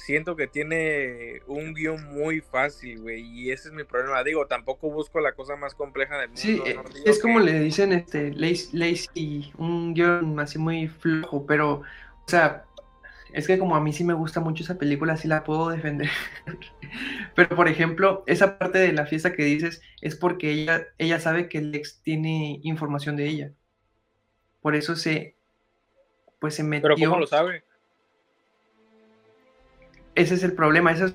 siento 0.00 0.36
que 0.36 0.46
tiene 0.46 1.42
un 1.46 1.74
guion 1.74 2.12
muy 2.12 2.40
fácil, 2.40 3.00
güey, 3.00 3.20
y 3.20 3.50
ese 3.50 3.68
es 3.68 3.74
mi 3.74 3.84
problema. 3.84 4.22
Digo, 4.24 4.46
tampoco 4.46 4.90
busco 4.90 5.20
la 5.20 5.32
cosa 5.32 5.56
más 5.56 5.74
compleja 5.74 6.18
del 6.18 6.28
mundo. 6.28 6.40
Sí, 6.40 6.62
es 7.04 7.20
como 7.20 7.40
le 7.40 7.60
dicen, 7.60 7.92
este, 7.92 8.32
lazy, 8.32 9.52
un 9.58 9.94
guion 9.94 10.38
así 10.40 10.58
muy 10.58 10.88
flojo, 10.88 11.46
pero, 11.46 11.82
o 11.82 12.28
sea, 12.28 12.64
es 13.32 13.46
que 13.46 13.58
como 13.58 13.76
a 13.76 13.80
mí 13.80 13.92
sí 13.92 14.04
me 14.04 14.14
gusta 14.14 14.40
mucho 14.40 14.64
esa 14.64 14.78
película, 14.78 15.16
sí 15.16 15.28
la 15.28 15.44
puedo 15.44 15.68
defender. 15.68 16.08
pero, 17.34 17.54
por 17.54 17.68
ejemplo, 17.68 18.24
esa 18.26 18.58
parte 18.58 18.78
de 18.78 18.92
la 18.92 19.06
fiesta 19.06 19.32
que 19.32 19.44
dices 19.44 19.82
es 20.00 20.16
porque 20.16 20.50
ella, 20.50 20.88
ella 20.98 21.20
sabe 21.20 21.48
que 21.48 21.60
Lex 21.60 22.02
tiene 22.02 22.60
información 22.62 23.16
de 23.16 23.28
ella. 23.28 23.52
Por 24.60 24.74
eso 24.74 24.96
se, 24.96 25.36
pues 26.38 26.54
se 26.54 26.64
metió. 26.64 26.94
¿Pero 26.94 27.10
cómo 27.10 27.20
lo 27.20 27.26
sabe? 27.26 27.64
Ese 30.14 30.34
es 30.34 30.42
el 30.42 30.52
problema, 30.54 30.92
ese 30.92 31.06
es, 31.06 31.14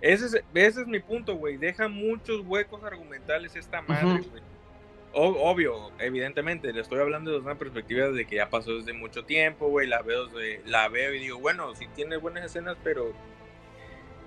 ese 0.00 0.40
es, 0.52 0.86
mi 0.86 1.00
punto, 1.00 1.36
güey. 1.36 1.56
Deja 1.56 1.88
muchos 1.88 2.42
huecos 2.46 2.82
argumentales 2.84 3.56
esta 3.56 3.82
madre, 3.82 4.24
güey. 4.30 4.42
Obvio, 5.18 5.92
evidentemente, 5.98 6.72
le 6.72 6.82
estoy 6.82 7.00
hablando 7.00 7.30
desde 7.30 7.44
una 7.44 7.54
perspectiva 7.54 8.08
de 8.08 8.26
que 8.26 8.36
ya 8.36 8.50
pasó 8.50 8.76
desde 8.76 8.92
mucho 8.92 9.24
tiempo, 9.24 9.68
güey. 9.68 9.86
La 9.86 10.02
veo, 10.02 10.28
la 10.66 10.88
veo 10.88 11.14
y 11.14 11.20
digo, 11.20 11.38
bueno, 11.38 11.74
sí 11.74 11.86
tiene 11.94 12.18
buenas 12.18 12.44
escenas, 12.44 12.76
pero 12.84 13.14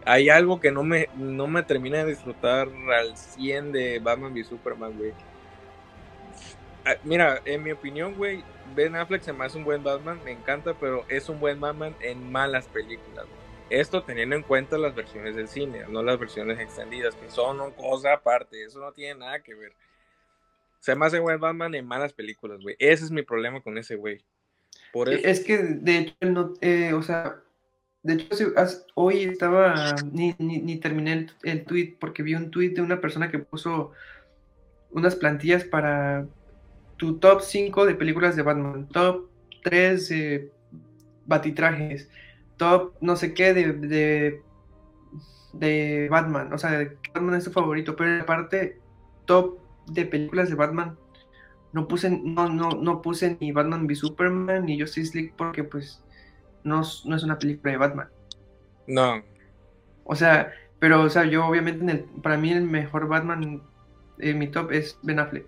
hay 0.05 0.29
algo 0.29 0.59
que 0.59 0.71
no 0.71 0.83
me, 0.83 1.07
no 1.15 1.45
me 1.45 1.61
termina 1.61 1.99
de 1.99 2.11
disfrutar 2.11 2.69
al 2.91 3.15
100 3.15 3.71
de 3.71 3.99
Batman 3.99 4.33
v 4.33 4.43
Superman, 4.43 4.97
güey. 4.97 5.13
Ah, 6.89 6.95
mira, 7.03 7.39
en 7.45 7.61
mi 7.61 7.71
opinión, 7.71 8.15
güey, 8.15 8.43
Ben 8.75 8.95
Affleck 8.95 9.21
se 9.21 9.31
me 9.31 9.45
hace 9.45 9.59
un 9.59 9.63
buen 9.63 9.83
Batman, 9.83 10.19
me 10.25 10.31
encanta, 10.31 10.73
pero 10.73 11.05
es 11.07 11.29
un 11.29 11.39
buen 11.39 11.59
Batman 11.59 11.95
en 12.01 12.31
malas 12.31 12.67
películas. 12.67 13.27
Esto 13.69 14.01
teniendo 14.01 14.35
en 14.35 14.41
cuenta 14.41 14.75
las 14.79 14.95
versiones 14.95 15.35
del 15.35 15.47
cine, 15.47 15.83
no 15.87 16.01
las 16.01 16.17
versiones 16.17 16.59
extendidas, 16.59 17.13
que 17.13 17.29
son 17.29 17.61
una 17.61 17.75
cosa 17.75 18.13
aparte, 18.13 18.63
eso 18.63 18.79
no 18.79 18.91
tiene 18.91 19.19
nada 19.19 19.43
que 19.43 19.53
ver. 19.53 19.73
Se 20.79 20.95
me 20.95 21.05
hace 21.05 21.19
buen 21.19 21.39
Batman 21.39 21.75
en 21.75 21.85
malas 21.85 22.11
películas, 22.11 22.59
güey. 22.59 22.75
Ese 22.79 23.05
es 23.05 23.11
mi 23.11 23.21
problema 23.21 23.61
con 23.61 23.77
ese 23.77 23.95
güey. 23.95 24.23
Por 24.91 25.09
Es 25.09 25.41
que, 25.41 25.59
de 25.59 25.97
hecho, 25.99 26.15
no, 26.21 26.53
eh, 26.61 26.93
o 26.93 27.03
sea, 27.03 27.35
de 28.01 28.13
hecho, 28.15 28.51
hoy 28.95 29.25
estaba, 29.25 29.95
ni, 30.11 30.33
ni, 30.39 30.79
terminé 30.79 31.13
el, 31.13 31.31
el, 31.43 31.65
tweet 31.65 31.97
porque 31.99 32.23
vi 32.23 32.33
un 32.33 32.49
tweet 32.49 32.69
de 32.69 32.81
una 32.81 32.99
persona 32.99 33.29
que 33.29 33.37
puso 33.37 33.91
unas 34.89 35.15
plantillas 35.15 35.63
para 35.65 36.25
tu 36.99 37.17
top 37.17 37.41
5 37.41 37.85
de 37.85 37.95
películas 37.95 38.35
de 38.35 38.43
Batman, 38.43 38.87
top 38.89 39.29
3 39.63 40.09
de 40.09 40.51
batitrajes, 41.25 42.09
top 42.57 42.93
no 42.99 43.15
sé 43.15 43.33
qué 43.33 43.53
de, 43.53 44.43
de, 45.53 46.07
Batman, 46.11 46.51
o 46.51 46.57
sea, 46.57 46.91
Batman 47.13 47.35
es 47.35 47.45
tu 47.45 47.51
favorito, 47.51 47.95
pero 47.95 48.21
aparte, 48.21 48.79
top 49.25 49.59
de 49.87 50.05
películas 50.05 50.49
de 50.49 50.55
Batman, 50.55 50.97
no 51.71 51.87
puse, 51.87 52.09
no, 52.09 52.49
no, 52.49 52.71
no 52.71 53.01
puse 53.01 53.37
ni 53.39 53.53
Batman 53.53 53.87
v 53.87 53.95
Superman 53.95 54.65
ni 54.65 54.79
Justice 54.79 55.17
League 55.17 55.33
porque 55.37 55.63
pues 55.63 56.03
no, 56.65 56.81
no 57.05 57.15
es 57.15 57.23
una 57.23 57.39
película 57.39 57.71
de 57.71 57.77
Batman. 57.77 58.09
No. 58.87 59.23
O 60.03 60.15
sea, 60.15 60.51
pero 60.79 61.03
o 61.03 61.09
sea, 61.09 61.25
yo 61.25 61.45
obviamente 61.45 61.81
en 61.81 61.89
el, 61.91 61.99
para 62.21 62.37
mí 62.37 62.51
el 62.51 62.63
mejor 62.63 63.07
Batman 63.07 63.61
en 64.17 64.37
mi 64.37 64.47
top 64.47 64.71
es 64.71 64.99
Ben 65.03 65.19
Affleck 65.19 65.47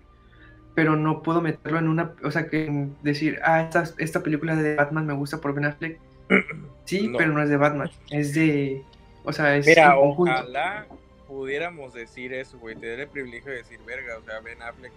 pero 0.74 0.96
no 0.96 1.22
puedo 1.22 1.40
meterlo 1.40 1.78
en 1.78 1.88
una, 1.88 2.14
o 2.22 2.30
sea, 2.30 2.48
que 2.48 2.88
decir, 3.02 3.38
ah, 3.44 3.62
esta, 3.62 3.84
esta 3.98 4.22
película 4.22 4.56
de 4.56 4.76
Batman 4.76 5.06
me 5.06 5.12
gusta 5.12 5.40
por 5.40 5.54
Ben 5.54 5.66
Affleck. 5.66 5.98
Sí, 6.84 7.12
pero 7.16 7.32
no 7.32 7.40
es 7.40 7.48
de 7.48 7.56
Batman, 7.56 7.90
es 8.10 8.34
de, 8.34 8.82
o 9.22 9.32
sea, 9.32 9.56
es 9.56 9.66
Mira, 9.66 9.96
ojalá 9.96 10.88
pudiéramos 11.28 11.94
decir 11.94 12.34
eso, 12.34 12.58
güey, 12.58 12.74
tener 12.74 12.98
el 13.00 13.08
privilegio 13.08 13.52
de 13.52 13.58
decir, 13.58 13.78
verga, 13.86 14.18
o 14.18 14.24
sea, 14.24 14.40
Ben 14.40 14.60
Affleck, 14.60 14.92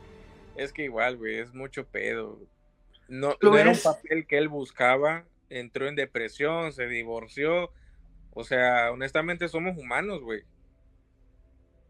es 0.56 0.74
que 0.74 0.86
igual, 0.86 1.16
güey, 1.18 1.38
es 1.38 1.54
mucho 1.54 1.86
pedo. 1.86 2.40
No, 3.08 3.36
no 3.40 3.58
era 3.58 3.70
un 3.70 3.78
papel 3.78 4.26
que 4.26 4.40
él 4.40 4.50
buscaba, 4.50 5.26
entró 5.48 5.88
en 5.88 5.96
depresión, 5.96 6.74
se 6.74 6.88
divorció, 6.88 7.72
o 8.34 8.44
sea, 8.44 8.92
honestamente 8.92 9.48
somos 9.48 9.78
humanos, 9.78 10.22
güey. 10.22 10.44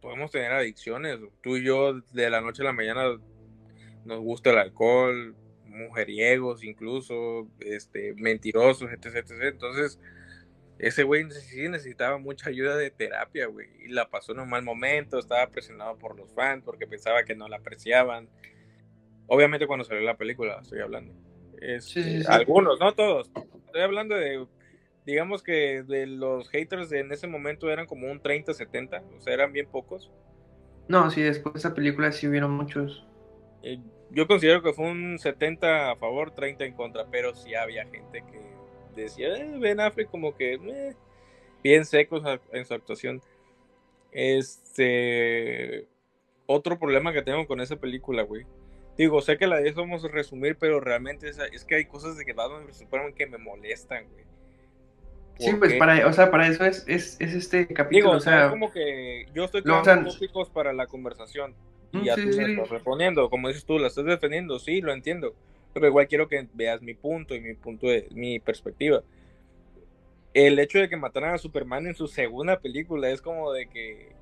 Podemos 0.02 0.30
tener 0.30 0.52
adicciones, 0.52 1.20
tú 1.42 1.56
y 1.56 1.64
yo 1.64 2.02
de 2.12 2.30
la 2.30 2.42
noche 2.42 2.62
a 2.62 2.66
la 2.66 2.74
mañana 2.74 3.18
nos 4.06 4.20
gusta 4.20 4.52
el 4.52 4.58
alcohol, 4.58 5.36
mujeriegos 5.66 6.64
incluso, 6.64 7.48
este, 7.60 8.14
mentirosos, 8.16 8.92
etc, 8.92 9.18
etc. 9.18 9.32
Entonces, 9.42 10.00
ese 10.80 11.04
güey 11.04 11.30
sí 11.32 11.68
necesitaba 11.70 12.18
mucha 12.18 12.50
ayuda 12.50 12.76
de 12.76 12.92
terapia, 12.92 13.48
güey. 13.48 13.68
Y 13.86 13.90
la 13.90 14.10
pasó 14.10 14.34
en 14.34 14.40
un 14.40 14.50
mal 14.50 14.64
momento, 14.64 15.20
estaba 15.20 15.48
presionado 15.48 15.98
por 15.98 16.18
los 16.18 16.34
fans 16.34 16.64
porque 16.64 16.88
pensaba 16.88 17.24
que 17.24 17.36
no 17.36 17.48
la 17.48 17.58
apreciaban. 17.58 18.30
Obviamente 19.28 19.68
cuando 19.68 19.86
salió 19.86 20.02
la 20.02 20.18
película, 20.18 20.60
estoy 20.62 20.82
hablando. 20.82 21.14
Este, 21.62 22.24
algunos, 22.28 22.80
no 22.80 22.94
todos. 22.94 23.32
Estoy 23.66 23.82
hablando 23.82 24.16
de, 24.16 24.46
digamos 25.06 25.42
que 25.44 25.84
de 25.84 26.08
los 26.08 26.50
haters 26.50 26.92
en 26.92 27.12
ese 27.12 27.28
momento 27.28 27.70
eran 27.70 27.86
como 27.86 28.12
un 28.12 28.22
30-70, 28.22 29.02
o 29.18 29.22
sea, 29.22 29.34
eran 29.34 29.54
bien 29.54 29.68
pocos. 29.68 30.12
No, 30.88 31.10
sí, 31.10 31.22
después 31.22 31.54
de 31.54 31.60
esa 31.60 31.74
película 31.74 32.12
sí 32.12 32.28
hubieron 32.28 32.52
muchos. 32.52 33.08
Eh, 33.66 33.80
yo 34.12 34.28
considero 34.28 34.62
que 34.62 34.74
fue 34.74 34.86
un 34.86 35.18
70 35.18 35.92
a 35.92 35.96
favor, 35.96 36.32
30 36.32 36.66
en 36.66 36.74
contra, 36.74 37.08
pero 37.10 37.34
sí 37.34 37.56
había 37.56 37.86
gente 37.88 38.24
que 38.32 38.40
decía, 38.96 39.36
eh, 39.36 39.58
Ben 39.58 39.80
Affleck 39.80 40.10
como 40.10 40.38
que 40.38 40.54
eh, 40.54 40.96
bien 41.64 41.84
secos 41.84 42.24
en 42.54 42.66
su 42.66 42.74
actuación. 42.76 43.22
Este 44.12 45.88
otro 46.46 46.78
problema 46.78 47.12
que 47.12 47.24
tengo 47.24 47.48
con 47.48 47.60
esa 47.60 47.76
película, 47.76 48.22
güey. 48.22 48.46
Digo, 49.00 49.20
sé 49.22 49.38
que 49.38 49.48
la 49.48 49.60
vamos 49.76 50.06
a 50.06 50.10
resumir, 50.10 50.58
pero 50.58 50.80
realmente 50.80 51.28
es, 51.28 51.40
es 51.40 51.66
que 51.66 51.76
hay 51.76 51.86
cosas 51.86 52.18
de 52.18 52.24
que 52.24 52.34
Batman 52.34 52.72
Superman 52.72 53.14
que 53.14 53.26
me 53.26 53.40
molestan, 53.40 54.06
güey. 54.12 54.26
Sí, 55.40 55.54
pues 55.56 55.74
para, 55.74 56.08
o 56.08 56.14
sea, 56.14 56.30
para 56.32 56.48
eso 56.48 56.64
es, 56.64 56.86
es, 56.88 57.18
es 57.20 57.34
este 57.34 57.68
capítulo. 57.68 58.12
Digo, 58.12 58.18
o 58.18 58.20
sea, 58.22 58.50
como 58.52 58.72
que 58.72 59.26
yo 59.34 59.44
estoy 59.44 59.64
creando 59.64 60.14
tópicos 60.14 60.50
para 60.50 60.72
la 60.72 60.86
conversación. 60.86 61.56
Y 61.92 62.06
ya 62.06 62.16
tú 62.16 62.22
me 62.22 62.52
estás 62.52 62.70
respondiendo, 62.70 63.30
como 63.30 63.48
dices 63.48 63.66
tú, 63.66 63.80
la 63.80 63.88
estás 63.88 64.06
defendiendo, 64.06 64.60
sí, 64.60 64.82
lo 64.82 64.94
entiendo. 64.94 65.34
Pero 65.74 65.88
igual 65.88 66.08
quiero 66.08 66.28
que 66.28 66.48
veas 66.54 66.82
mi 66.82 66.94
punto 66.94 67.36
y 67.36 67.42
mi 67.42 67.54
punto 67.54 67.88
de 67.88 68.08
mi 68.12 68.40
perspectiva. 68.40 69.04
El 70.34 70.58
hecho 70.60 70.80
de 70.80 70.88
que 70.88 70.98
mataran 70.98 71.34
a 71.34 71.38
Superman 71.38 71.88
en 71.88 71.96
su 71.96 72.08
segunda 72.08 72.60
película 72.60 73.10
es 73.10 73.22
como 73.22 73.52
de 73.52 73.68
que. 73.68 74.14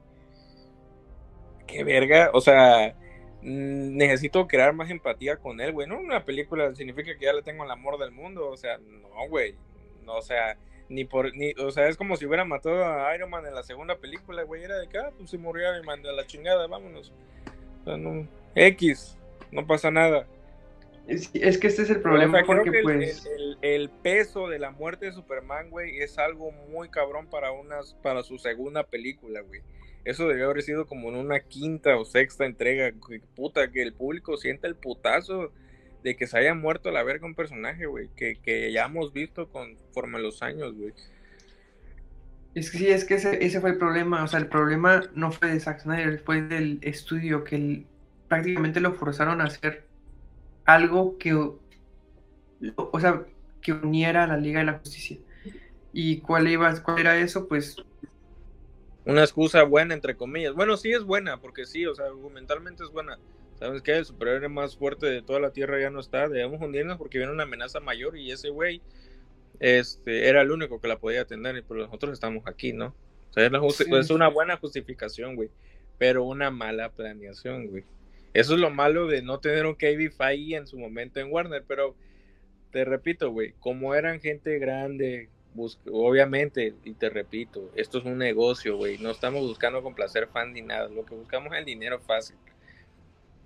Qué 1.68 1.84
verga. 1.84 2.32
O 2.34 2.42
sea, 2.42 2.96
mm, 3.42 3.98
necesito 3.98 4.48
crear 4.48 4.74
más 4.74 4.90
empatía 4.90 5.38
con 5.38 5.62
él, 5.62 5.74
güey. 5.74 5.88
No 5.88 6.00
una 6.00 6.26
película 6.26 6.74
significa 6.76 7.18
que 7.18 7.26
ya 7.26 7.34
le 7.34 7.44
tengo 7.44 7.64
el 7.64 7.72
amor 7.72 8.00
del 8.00 8.12
mundo. 8.12 8.50
O 8.50 8.58
sea, 8.58 8.78
no, 8.78 9.28
güey. 9.30 9.56
No, 10.06 10.18
o 10.18 10.22
sea, 10.22 10.58
ni 10.90 11.06
por. 11.06 11.36
Ni, 11.36 11.52
o 11.54 11.72
sea, 11.72 11.88
es 11.88 11.98
como 11.98 12.16
si 12.16 12.26
hubiera 12.26 12.46
matado 12.46 12.84
a 12.84 13.16
Iron 13.16 13.30
Man 13.30 13.46
en 13.46 13.56
la 13.56 13.64
segunda 13.64 13.98
película, 13.98 14.44
güey. 14.44 14.64
Era 14.64 14.78
de 14.78 14.88
que, 14.88 14.98
ah, 14.98 15.12
pues 15.18 15.30
se 15.30 15.38
murió 15.38 15.72
Iron 15.72 15.86
Man, 15.86 16.02
de 16.02 16.14
la 16.14 16.26
chingada, 16.26 16.68
vámonos. 16.68 17.14
X, 18.56 19.18
no 19.52 19.66
pasa 19.68 19.92
nada. 19.92 20.28
Es, 21.08 21.30
es 21.34 21.58
que 21.58 21.68
este 21.68 21.82
es 21.82 21.90
el 21.90 22.00
problema 22.02 22.38
O 22.38 22.38
sea, 22.38 22.44
creo 22.46 22.58
porque 22.64 22.72
que 22.72 22.78
el, 22.78 22.84
pues... 22.84 23.26
el- 23.26 23.42
el- 23.42 23.58
el 23.62 23.90
peso 23.90 24.48
de 24.48 24.60
la 24.60 24.72
muerte 24.72 25.06
de 25.08 25.12
Superman, 25.12 25.70
güey, 25.70 26.00
es 26.00 26.18
algo 26.18 26.52
muy 26.52 26.90
cabrón 26.90 27.28
para 27.28 27.52
unas, 27.52 27.94
para 28.02 28.24
su 28.24 28.38
segunda 28.38 28.84
película, 28.84 29.42
güey. 29.42 29.62
Eso 30.06 30.28
debió 30.28 30.46
haber 30.50 30.64
sido 30.64 30.86
como 30.86 31.10
en 31.10 31.16
una 31.16 31.40
quinta 31.42 31.98
o 31.98 32.06
sexta 32.06 32.46
entrega. 32.46 32.92
güey. 32.92 33.20
Puta, 33.36 33.72
que 33.72 33.82
el 33.82 33.94
público 33.94 34.38
sienta 34.38 34.68
el 34.68 34.76
putazo 34.76 35.52
de 36.04 36.16
que 36.18 36.28
se 36.28 36.38
haya 36.38 36.54
muerto 36.54 36.90
a 36.90 36.92
la 36.92 37.04
verga 37.04 37.26
un 37.26 37.36
personaje, 37.36 37.86
güey. 37.86 38.10
Que, 38.16 38.36
que 38.36 38.72
ya 38.74 38.86
hemos 38.86 39.14
visto 39.14 39.50
conforme 39.50 40.20
los 40.20 40.42
años, 40.44 40.74
güey. 40.74 40.94
Es 42.54 42.70
que 42.72 42.78
sí, 42.78 42.88
es 42.88 43.06
que 43.06 43.16
ese, 43.16 43.44
ese 43.46 43.62
fue 43.62 43.72
el 43.72 43.78
problema. 43.78 44.24
O 44.24 44.28
sea, 44.28 44.40
el 44.40 44.48
problema 44.50 45.02
no 45.16 45.32
fue 45.32 45.50
de 45.50 45.60
Zack 45.60 45.82
Snyder, 45.82 46.20
fue 46.24 46.42
del 46.44 46.80
estudio 46.84 47.44
que 47.44 47.56
el- 47.56 47.92
prácticamente 48.28 48.80
lo 48.80 48.94
forzaron 48.96 49.42
a 49.42 49.46
hacer 49.46 49.90
algo 50.66 51.18
que, 51.20 51.34
o 52.78 53.00
sea, 53.00 53.26
que 53.62 53.74
uniera 53.74 54.24
a 54.24 54.28
la 54.28 54.38
Liga 54.38 54.60
de 54.60 54.66
la 54.66 54.80
Justicia. 54.80 55.20
¿Y 55.94 56.22
cuál 56.22 56.48
iba, 56.50 56.82
cuál 56.84 57.00
era 57.00 57.18
eso? 57.20 57.48
Pues 57.48 57.76
Una 59.06 59.22
excusa 59.24 59.64
buena, 59.64 59.94
entre 59.94 60.16
comillas. 60.16 60.54
Bueno, 60.56 60.78
sí 60.78 60.92
es 60.92 61.04
buena, 61.04 61.40
porque 61.42 61.66
sí, 61.66 61.86
o 61.86 61.96
sea, 61.96 62.06
argumentalmente 62.06 62.84
es 62.84 62.90
buena. 62.90 63.20
¿Sabes 63.56 63.82
qué? 63.82 63.98
El 63.98 64.06
superhéroe 64.06 64.50
más 64.50 64.78
fuerte 64.78 65.06
de 65.08 65.22
toda 65.22 65.40
la 65.40 65.52
Tierra 65.52 65.80
ya 65.80 65.90
no 65.90 66.00
está. 66.00 66.28
Debemos 66.30 66.62
hundirnos 66.62 66.98
porque 66.98 67.18
viene 67.18 67.34
una 67.34 67.44
amenaza 67.44 67.80
mayor 67.80 68.18
y 68.18 68.32
ese 68.32 68.50
güey 68.50 68.84
este, 69.60 70.28
era 70.28 70.42
el 70.42 70.52
único 70.52 70.80
que 70.82 70.88
la 70.88 70.98
podía 71.00 71.22
atender 71.22 71.56
y 71.58 71.62
pues 71.62 71.80
nosotros 71.80 72.14
estamos 72.14 72.44
aquí, 72.48 72.74
¿no? 72.74 72.88
O 73.30 73.34
sea, 73.34 73.46
es, 73.46 73.52
la 73.52 73.60
justi- 73.60 73.86
Sí. 73.86 73.96
es 73.96 74.10
una 74.10 74.28
buena 74.28 74.58
justificación, 74.58 75.36
güey, 75.36 75.50
pero 75.98 76.24
una 76.24 76.52
mala 76.52 76.90
planeación, 76.92 77.68
güey. 77.68 77.84
Eso 78.34 78.56
es 78.56 78.60
lo 78.60 78.70
malo 78.70 79.08
de 79.08 79.22
no 79.22 79.40
tener 79.40 79.66
un 79.66 79.76
Kevin 79.76 80.12
Feige 80.12 80.56
en 80.56 80.68
su 80.68 80.78
momento 80.78 81.20
en 81.20 81.32
Warner, 81.32 81.64
pero 81.68 81.96
te 82.72 82.84
repito, 82.86 83.32
güey, 83.32 83.54
como 83.60 83.94
eran 83.96 84.20
gente 84.20 84.58
grande, 84.60 85.30
bus- 85.54 85.80
obviamente, 85.92 86.74
y 86.84 86.94
te 86.94 87.10
repito, 87.10 87.70
esto 87.76 88.00
es 88.00 88.06
un 88.06 88.18
negocio, 88.18 88.76
güey, 88.78 88.98
no 88.98 89.12
estamos 89.12 89.42
buscando 89.42 89.84
complacer 89.84 90.28
fan 90.28 90.52
ni 90.54 90.62
nada, 90.64 90.90
lo 90.90 91.06
que 91.06 91.14
buscamos 91.14 91.54
es 91.54 91.60
el 91.60 91.66
dinero 91.66 92.00
fácil. 92.00 92.36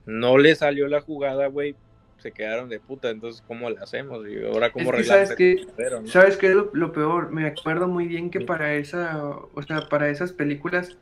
No 0.06 0.38
le 0.38 0.56
salió 0.56 0.88
la 0.88 1.02
jugada, 1.02 1.48
güey, 1.48 1.76
se 2.18 2.32
quedaron 2.32 2.70
de 2.70 2.80
puta, 2.80 3.10
entonces, 3.10 3.44
¿cómo 3.48 3.70
le 3.70 3.78
hacemos? 3.80 4.26
Y 4.28 4.44
ahora, 4.46 4.72
¿cómo 4.72 4.92
Es 4.94 4.98
que, 4.98 5.04
¿sabes 5.04 5.36
qué? 5.36 5.66
no? 6.02 6.08
¿Sabes 6.08 6.38
qué 6.38 6.48
es 6.48 6.56
lo, 6.56 6.70
lo 6.74 6.92
peor? 6.92 7.32
Me 7.32 7.46
acuerdo 7.48 7.88
muy 7.88 8.08
bien 8.08 8.30
que 8.30 8.42
para 8.42 8.74
esa, 8.76 9.20
o 9.28 9.62
sea, 9.62 9.88
para 9.90 10.10
esas 10.10 10.34
películas, 10.34 10.98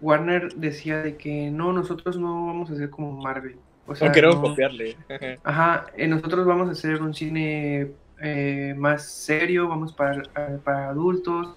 Warner 0.00 0.52
decía 0.54 1.02
de 1.02 1.16
que 1.16 1.50
no, 1.50 1.72
nosotros 1.72 2.18
no 2.18 2.46
vamos 2.46 2.70
a 2.70 2.76
ser 2.76 2.90
como 2.90 3.12
Marvel. 3.12 3.56
O 3.86 3.94
sea, 3.94 4.08
No 4.08 4.14
queremos 4.14 4.36
no- 4.36 4.42
copiarle. 4.42 4.96
Ajá, 5.44 5.86
eh, 5.96 6.06
nosotros 6.08 6.46
vamos 6.46 6.68
a 6.68 6.72
hacer 6.72 7.00
un 7.00 7.14
cine 7.14 7.92
eh, 8.20 8.74
más 8.76 9.04
serio, 9.04 9.68
vamos 9.68 9.92
para, 9.92 10.22
para 10.64 10.88
adultos. 10.90 11.56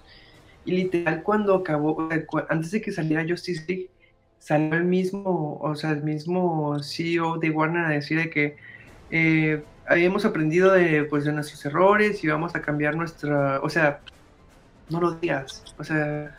Y 0.64 0.72
literal, 0.72 1.22
cuando 1.22 1.54
acabó, 1.54 2.08
antes 2.48 2.70
de 2.70 2.80
que 2.80 2.92
saliera 2.92 3.24
Justice 3.26 3.64
League, 3.66 3.90
salió 4.38 4.74
el 4.76 4.84
mismo, 4.84 5.58
o 5.60 5.74
sea, 5.76 5.90
el 5.92 6.02
mismo 6.04 6.78
CEO 6.82 7.38
de 7.38 7.50
Warner 7.50 7.84
a 7.86 7.90
decir 7.90 8.18
de 8.18 8.30
que 8.30 8.56
eh, 9.10 9.66
habíamos 9.86 10.24
aprendido 10.24 10.72
de, 10.72 11.04
pues, 11.04 11.24
de 11.24 11.32
nuestros 11.32 11.64
errores 11.66 12.22
y 12.24 12.28
vamos 12.28 12.54
a 12.54 12.62
cambiar 12.62 12.96
nuestra, 12.96 13.60
o 13.62 13.68
sea, 13.70 14.04
no 14.88 15.00
lo 15.00 15.12
digas, 15.20 15.68
o 15.78 15.84
sea, 15.84 16.38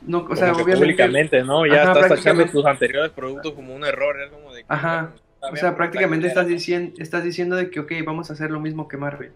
no, 0.00 0.18
o 0.28 0.36
sea, 0.36 0.52
Como 0.52 0.56
que 0.56 0.62
obviamente, 0.64 0.76
públicamente, 0.78 1.42
¿no? 1.44 1.66
Ya 1.66 1.76
Ajá, 1.76 1.92
estás 1.92 2.08
tachando 2.08 2.46
tus 2.46 2.64
anteriores 2.66 3.12
productos 3.12 3.54
como 3.54 3.74
un 3.74 3.84
error, 3.84 4.20
es 4.20 4.30
como 4.30 4.52
de 4.52 4.64
que, 4.64 4.68
Ajá, 4.68 5.14
o 5.50 5.56
sea, 5.56 5.70
que 5.70 5.76
prácticamente 5.76 6.26
está 6.26 6.40
estás 6.42 6.46
diciendo, 6.48 6.94
estás 6.98 7.24
diciendo 7.24 7.56
de 7.56 7.70
que, 7.70 7.80
ok, 7.80 7.92
vamos 8.04 8.30
a 8.30 8.34
hacer 8.34 8.50
lo 8.50 8.60
mismo 8.60 8.88
que 8.88 8.96
Marvel. 8.98 9.32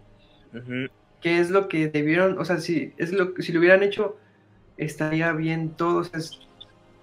Ujú. 0.52 0.88
¿Qué 1.20 1.40
es 1.40 1.50
lo 1.50 1.68
que 1.68 1.88
debieron? 1.88 2.38
O 2.38 2.44
sea, 2.44 2.58
si, 2.58 2.94
es 2.98 3.12
lo, 3.12 3.34
si 3.38 3.52
lo 3.52 3.58
hubieran 3.60 3.82
hecho, 3.82 4.16
estaría 4.76 5.32
bien 5.32 5.76
todo. 5.76 5.98
o 6.00 6.04
sea, 6.04 6.20
es- 6.20 6.47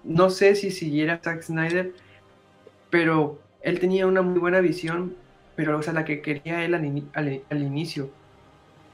no 0.06 0.30
sé 0.30 0.54
si 0.56 0.70
siguiera 0.70 1.20
Zack 1.22 1.42
Snyder, 1.42 1.94
pero 2.90 3.48
él 3.60 3.80
tenía 3.80 4.06
una 4.06 4.22
muy 4.22 4.38
buena 4.40 4.60
visión, 4.60 5.22
pero 5.54 5.78
o 5.78 5.82
sea, 5.82 5.92
la 5.92 6.04
que 6.04 6.22
quería 6.22 6.64
él 6.64 6.74
al, 6.74 7.10
al- 7.14 7.46
al 7.50 7.62
inicio. 7.62 8.16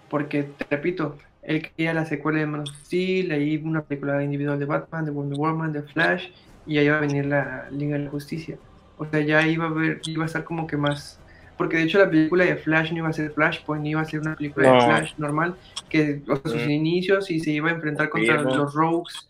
Porque, 0.08 0.44
te 0.44 0.66
repito, 0.70 1.18
él 1.42 1.62
quería 1.62 1.94
la 1.94 2.06
secuela 2.06 2.40
de 2.40 2.46
Man 2.46 2.62
of 2.62 2.76
Steel, 2.84 3.32
ahí 3.32 3.56
una 3.58 3.84
película 3.86 4.22
individual 4.24 4.58
de 4.58 4.66
Batman, 4.66 5.04
de 5.04 5.10
Wonder 5.12 5.38
Woman, 5.38 5.72
de 5.72 5.82
Flash, 5.84 6.28
y 6.64 6.74
ya 6.76 6.82
iba 6.82 6.98
a 6.98 7.00
venir 7.00 7.26
la 7.26 7.68
Liga 7.70 7.98
de 7.98 8.04
la 8.04 8.10
Justicia. 8.10 8.60
O 8.96 9.06
sea, 9.08 9.20
ya 9.20 9.46
iba 9.48 9.66
a 9.66 9.70
ver, 9.72 10.00
iba 10.04 10.24
a 10.24 10.26
estar 10.26 10.44
como 10.44 10.66
que 10.66 10.76
más. 10.76 11.22
Porque 11.56 11.76
de 11.78 11.84
hecho 11.84 11.98
la 11.98 12.10
película 12.10 12.44
de 12.44 12.56
Flash 12.56 12.92
no 12.92 12.98
iba 12.98 13.08
a 13.08 13.12
ser 13.12 13.32
Flashpoint, 13.32 13.86
iba 13.86 14.00
a 14.00 14.04
ser 14.04 14.20
una 14.20 14.36
película 14.36 14.68
No. 14.68 14.72
de 14.72 14.80
Flash 14.80 15.14
normal, 15.18 15.58
que 15.88 16.22
o 16.28 16.36
sea, 16.36 16.52
sus 16.52 16.66
Mm. 16.66 16.70
inicios 16.70 17.30
y 17.30 17.40
se 17.40 17.50
iba 17.52 17.70
a 17.70 17.74
enfrentar 17.74 18.08
contra 18.10 18.36
Confirmo. 18.36 18.56
los 18.64 18.74
Rogues. 18.74 19.28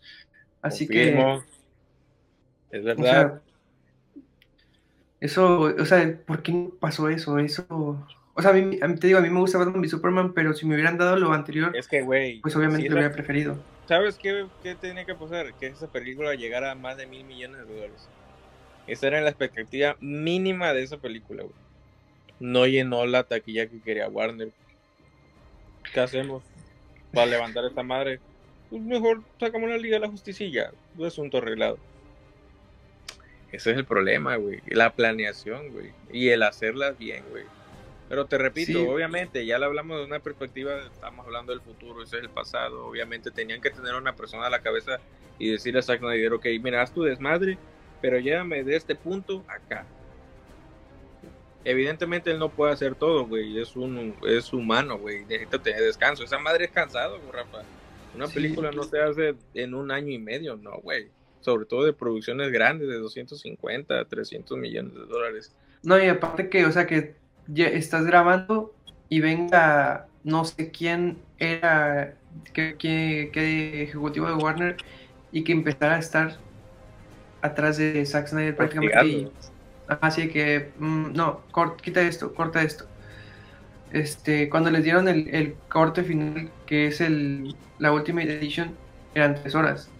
Así 0.61 0.89
que, 0.89 1.43
Es 2.73 2.81
o 2.81 2.85
verdad. 2.85 3.03
sea, 3.03 3.41
eso, 5.19 5.61
o 5.61 5.85
sea, 5.85 6.19
¿por 6.25 6.43
qué 6.43 6.69
pasó 6.79 7.07
eso? 7.07 7.37
Eso, 7.39 7.65
o 8.33 8.41
sea, 8.41 8.51
a 8.51 8.53
mí, 8.53 8.77
a 8.81 8.87
mí- 8.87 8.97
te 8.97 9.07
digo, 9.07 9.19
a 9.19 9.21
mí 9.21 9.29
me 9.29 9.39
gusta 9.39 9.57
Batman 9.57 9.79
v 9.79 9.87
Superman, 9.87 10.33
pero 10.33 10.53
si 10.53 10.65
me 10.65 10.73
hubieran 10.75 10.97
dado 10.97 11.15
lo 11.15 11.31
anterior, 11.31 11.75
es 11.75 11.87
que, 11.87 12.01
güey. 12.01 12.41
pues 12.41 12.55
obviamente 12.55 12.83
sí 12.83 12.89
lo 12.89 12.95
la- 12.95 13.01
hubiera 13.01 13.13
preferido. 13.15 13.57
¿Sabes 13.87 14.17
qué, 14.17 14.45
qué 14.63 14.75
tenía 14.75 15.05
que 15.05 15.15
pasar? 15.15 15.53
Que 15.53 15.67
esa 15.67 15.87
película 15.87 16.35
llegara 16.35 16.71
a 16.71 16.75
más 16.75 16.97
de 16.97 17.05
mil 17.05 17.23
millones 17.25 17.57
de 17.67 17.73
dólares. 17.73 18.09
Esa 18.87 19.07
era 19.07 19.21
la 19.21 19.29
expectativa 19.29 19.95
mínima 20.01 20.73
de 20.73 20.83
esa 20.83 20.97
película, 20.97 21.43
güey. 21.43 21.55
No 22.39 22.65
llenó 22.65 23.05
la 23.05 23.23
taquilla 23.23 23.67
que 23.67 23.79
quería 23.79 24.09
Warner. 24.09 24.49
¿Qué 25.93 25.99
hacemos? 25.99 26.43
Para 27.13 27.27
levantar 27.27 27.63
esta 27.65 27.83
madre. 27.83 28.19
Pues 28.69 28.81
mejor 28.81 29.21
sacamos 29.39 29.69
la 29.69 29.77
Liga 29.77 29.95
de 29.97 30.01
la 30.01 30.09
y. 30.09 30.71
Un 30.97 31.05
asunto 31.05 31.37
arreglado. 31.37 31.77
Ese 33.53 33.71
es 33.71 33.77
el 33.77 33.85
problema, 33.85 34.35
güey. 34.35 34.59
La 34.65 34.93
planeación, 34.93 35.69
güey. 35.71 35.91
Y 36.11 36.27
el 36.29 36.43
hacerlas 36.43 36.97
bien, 36.97 37.23
güey. 37.29 37.45
Pero 38.09 38.25
te 38.25 38.37
repito, 38.37 38.73
Sí. 38.79 38.85
obviamente, 38.87 39.45
ya 39.45 39.57
lo 39.59 39.67
hablamos 39.67 39.99
de 39.99 40.05
una 40.05 40.19
perspectiva, 40.19 40.75
estamos 40.91 41.25
hablando 41.25 41.53
del 41.53 41.61
futuro, 41.61 42.03
ese 42.03 42.17
es 42.17 42.23
el 42.23 42.29
pasado. 42.29 42.85
Obviamente 42.85 43.31
tenían 43.31 43.61
que 43.61 43.69
tener 43.69 43.95
una 43.95 44.15
persona 44.15 44.47
a 44.47 44.49
la 44.49 44.61
cabeza 44.61 44.99
y 45.39 45.49
decirle 45.51 45.79
a 45.79 45.83
Zack 45.83 45.99
Snyder, 45.99 46.33
ok, 46.33 46.45
mira, 46.61 46.81
haz 46.81 46.93
tu 46.93 47.03
desmadre, 47.03 47.57
pero 48.01 48.19
llévame 48.19 48.63
de 48.63 48.75
este 48.75 48.95
punto 48.95 49.43
acá. 49.47 49.85
Evidentemente 51.65 52.29
él 52.31 52.39
no 52.39 52.49
puede 52.49 52.73
hacer 52.73 52.93
todo, 52.95 53.25
güey. 53.25 53.57
Es 53.59 53.75
un 53.77 54.15
es 54.27 54.51
humano, 54.51 54.97
güey. 54.97 55.23
Necesita 55.25 55.59
tener 55.61 55.81
descanso. 55.81 56.23
Esa 56.23 56.37
madre 56.37 56.65
es 56.65 56.71
cansado, 56.71 57.19
güey, 57.19 57.31
Rafa. 57.31 57.59
Una 58.15 58.27
Sí. 58.27 58.33
película 58.33 58.71
no 58.71 58.83
se 58.83 58.99
hace 59.01 59.35
en 59.53 59.73
un 59.73 59.89
año 59.91 60.11
y 60.11 60.17
medio, 60.19 60.57
no, 60.57 60.71
güey. 60.81 61.07
Sobre 61.43 61.65
todo 61.65 61.83
de 61.85 61.93
producciones 61.93 62.51
grandes 62.51 62.87
de 62.89 62.95
250, 62.99 64.05
300 64.07 64.57
millones 64.57 64.93
de 64.95 65.05
dólares. 65.05 65.55
No, 65.83 65.99
y 66.03 66.07
aparte 66.07 66.49
que, 66.49 66.65
o 66.65 66.71
sea, 66.71 66.87
que 66.87 67.15
ya 67.47 67.67
estás 67.67 68.05
grabando 68.05 68.73
y 69.09 69.19
venga 69.19 70.07
no 70.23 70.45
sé 70.45 70.71
quién 70.71 71.21
era, 71.37 72.17
qué, 72.53 72.77
qué- 72.77 73.29
qué 73.33 73.83
ejecutivo 73.83 74.27
de 74.27 74.35
Warner, 74.35 74.77
y 75.31 75.43
que 75.43 75.51
empezara 75.51 75.95
a 75.95 75.99
estar 75.99 76.39
atrás 77.41 77.77
de 77.77 78.05
Zack 78.05 78.27
Snyder 78.27 78.55
prácticamente. 78.55 79.05
Y, 79.05 79.33
así 79.87 80.29
que, 80.29 80.73
mm, 80.77 81.13
no, 81.13 81.47
cort- 81.51 81.81
quita 81.81 82.01
esto, 82.01 82.33
corta 82.33 82.61
esto. 82.63 82.85
Este, 83.91 84.49
cuando 84.49 84.71
les 84.71 84.83
dieron 84.83 85.07
el, 85.07 85.27
el 85.29 85.61
corte 85.69 86.03
final, 86.03 86.51
que 86.65 86.87
es 86.87 87.01
el, 87.01 87.55
la 87.77 87.91
Ultimate 87.93 88.33
Edition, 88.37 88.79
eran 89.13 89.35
tres 89.35 89.55
horas. 89.55 89.92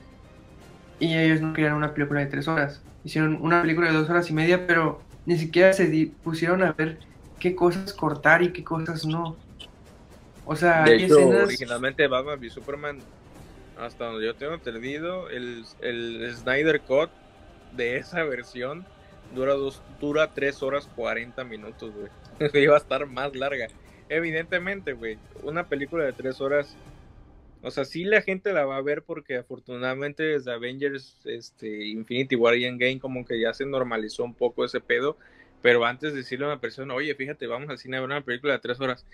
Y 1.04 1.18
ellos 1.18 1.42
no 1.42 1.54
querían 1.54 1.74
una 1.74 1.94
película 1.94 2.22
de 2.22 2.28
tres 2.28 2.48
horas. 2.48 2.82
Hicieron 3.04 3.38
una 3.42 3.62
película 3.62 3.92
de 3.92 3.98
dos 3.98 4.10
horas 4.10 4.30
y 4.30 4.34
media, 4.34 4.66
pero 4.66 5.02
ni 5.26 5.38
siquiera 5.38 5.74
se 5.74 6.12
pusieron 6.24 6.64
a 6.64 6.72
ver 6.72 7.00
qué 7.40 7.56
cosas 7.56 7.94
cortar 7.94 8.42
y 8.42 8.54
qué 8.54 8.64
cosas 8.64 9.06
no. 9.06 9.36
O 10.46 10.56
sea, 10.56 10.84
De 10.84 10.92
hay 10.94 11.04
hecho, 11.04 11.20
escenas. 11.20 11.44
originalmente 11.48 12.08
Batman 12.08 12.40
v 12.40 12.50
Superman, 12.50 13.00
hasta 13.78 14.06
donde 14.06 14.26
yo 14.26 14.36
tengo 14.36 14.54
entendido, 14.54 15.30
el, 15.30 15.66
el 15.82 16.34
Snyder 16.36 16.82
Cut 16.82 17.10
de 17.76 17.98
esa 17.98 18.24
versión 18.24 18.86
dura 19.34 19.54
dos, 19.54 19.82
dura 20.00 20.34
3 20.34 20.64
horas 20.64 20.88
40 20.96 21.44
minutos, 21.44 21.92
güey. 21.94 22.10
Iba 22.64 22.76
a 22.76 22.78
estar 22.78 23.06
más 23.08 23.36
larga. 23.36 23.68
Evidentemente, 24.10 24.94
güey, 24.94 25.18
una 25.44 25.66
película 25.68 26.04
de 26.06 26.14
3 26.14 26.40
horas, 26.42 26.76
o 27.64 27.72
sea, 27.72 27.86
sí 27.86 28.04
la 28.04 28.22
gente 28.22 28.54
la 28.54 28.66
va 28.66 28.78
a 28.78 28.82
ver 28.82 29.04
porque 29.04 29.38
afortunadamente 29.38 30.24
desde 30.24 30.52
Avengers, 30.52 31.20
este, 31.26 31.88
Infinity 31.88 32.36
War 32.36 32.56
y 32.56 32.66
Endgame 32.66 33.00
como 33.00 33.26
que 33.26 33.40
ya 33.40 33.54
se 33.54 33.66
normalizó 33.66 34.24
un 34.24 34.36
poco 34.36 34.66
ese 34.66 34.82
pedo, 34.82 35.18
pero 35.62 35.86
antes 35.86 36.12
de 36.12 36.20
decirle 36.20 36.46
a 36.46 36.50
una 36.50 36.62
persona, 36.62 36.94
oye, 36.94 37.16
fíjate, 37.16 37.48
vamos 37.48 37.70
al 37.70 37.78
cine 37.78 37.98
a 37.98 38.02
ver 38.02 38.10
una 38.10 38.22
película 38.22 38.54
de 38.54 38.60
3 38.60 38.80
horas, 38.82 39.06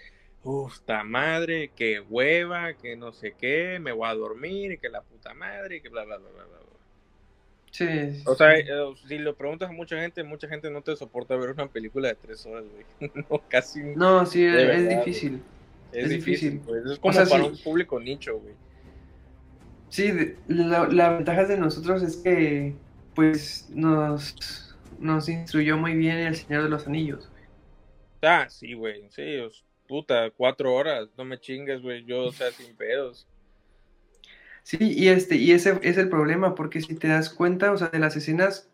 Uf, 0.43 0.80
ta 0.86 1.04
madre, 1.04 1.70
que 1.76 2.00
hueva, 2.00 2.74
que 2.74 2.95
no 2.95 3.12
sé 3.12 3.36
qué, 3.38 3.78
me 3.80 3.91
voy 3.91 4.08
a 4.08 4.14
dormir, 4.14 4.80
que 4.80 4.89
la 4.89 5.02
puta 5.02 5.34
madre, 5.34 5.82
que 5.82 5.89
bla, 5.89 6.06
bla, 6.06 6.18
bla, 6.18 6.30
bla, 6.30 6.45
bla. 6.45 6.60
Sí, 7.72 8.24
O 8.26 8.36
sea, 8.36 8.58
eh, 8.58 8.66
si 9.08 9.20
lo 9.20 9.36
preguntas 9.36 9.70
a 9.70 9.74
mucha 9.74 10.00
gente, 10.02 10.24
mucha 10.24 10.47
gente 10.47 10.72
no 10.72 10.82
te 10.82 10.95
soporta 10.95 11.36
ver 11.36 11.52
una 11.52 11.68
película 11.68 12.08
de 12.08 12.16
tres 12.16 12.45
horas, 12.45 12.64
güey. 12.72 13.12
No, 13.30 13.41
casi 13.47 13.82
No, 13.82 14.26
sí, 14.26 14.43
es, 14.43 14.54
verdad, 14.54 15.08
es 15.08 15.22
güey. 15.22 15.39
Es, 15.92 16.04
es 16.06 16.10
difícil. 16.10 16.52
difícil. 16.52 16.60
pues. 16.66 16.86
Es 16.86 17.00
como 17.00 17.14
sea, 17.14 17.26
para 17.26 17.44
sí. 17.44 17.50
un 17.50 17.58
público 17.58 18.00
nicho, 18.00 18.40
güey. 18.40 18.54
Sí, 19.90 20.12
la, 20.48 20.88
la 20.88 21.14
ventaja 21.14 21.46
de 21.46 21.58
nosotros 21.58 22.04
es 22.04 22.18
que, 22.18 22.76
pues, 23.16 23.68
nos, 23.72 24.76
nos 25.00 25.28
instruyó 25.30 25.78
muy 25.78 25.96
bien 25.96 26.18
el 26.18 26.36
Señor 26.36 26.64
de 26.64 26.70
los 26.70 26.86
Anillos. 26.88 27.30
Ah, 28.22 28.48
sí, 28.50 28.74
güey. 28.74 29.10
Sí, 29.10 29.38
os- 29.38 29.66
puta, 29.88 30.30
cuatro 30.32 30.74
horas. 30.74 31.10
No 31.18 31.26
me 31.26 31.40
chingues, 31.40 31.82
güey. 31.82 32.06
Yo, 32.06 32.26
o 32.26 32.32
sea, 32.32 32.52
sin 32.52 32.76
pedos. 32.76 33.28
Sí, 34.62 34.78
y 34.82 35.08
este, 35.08 35.36
y 35.38 35.52
ese 35.54 35.80
es 35.82 35.98
el 35.98 36.10
problema, 36.10 36.54
porque 36.54 36.82
si 36.82 36.94
te 36.94 37.08
das 37.08 37.32
cuenta, 37.32 37.72
o 37.72 37.78
sea, 37.78 37.88
de 37.88 37.98
las 37.98 38.16
escenas 38.16 38.70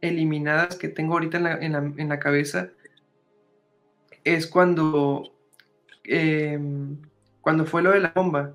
eliminadas 0.00 0.76
que 0.76 0.88
tengo 0.88 1.12
ahorita 1.14 1.36
en 1.36 1.42
la, 1.44 1.52
en 1.58 1.72
la, 1.72 1.78
en 1.78 2.08
la 2.08 2.18
cabeza, 2.18 2.70
es 4.24 4.46
cuando, 4.46 5.35
em, 6.08 6.98
cuando 7.40 7.66
fue 7.66 7.82
lo 7.82 7.90
de 7.90 8.00
la 8.00 8.12
bomba, 8.14 8.54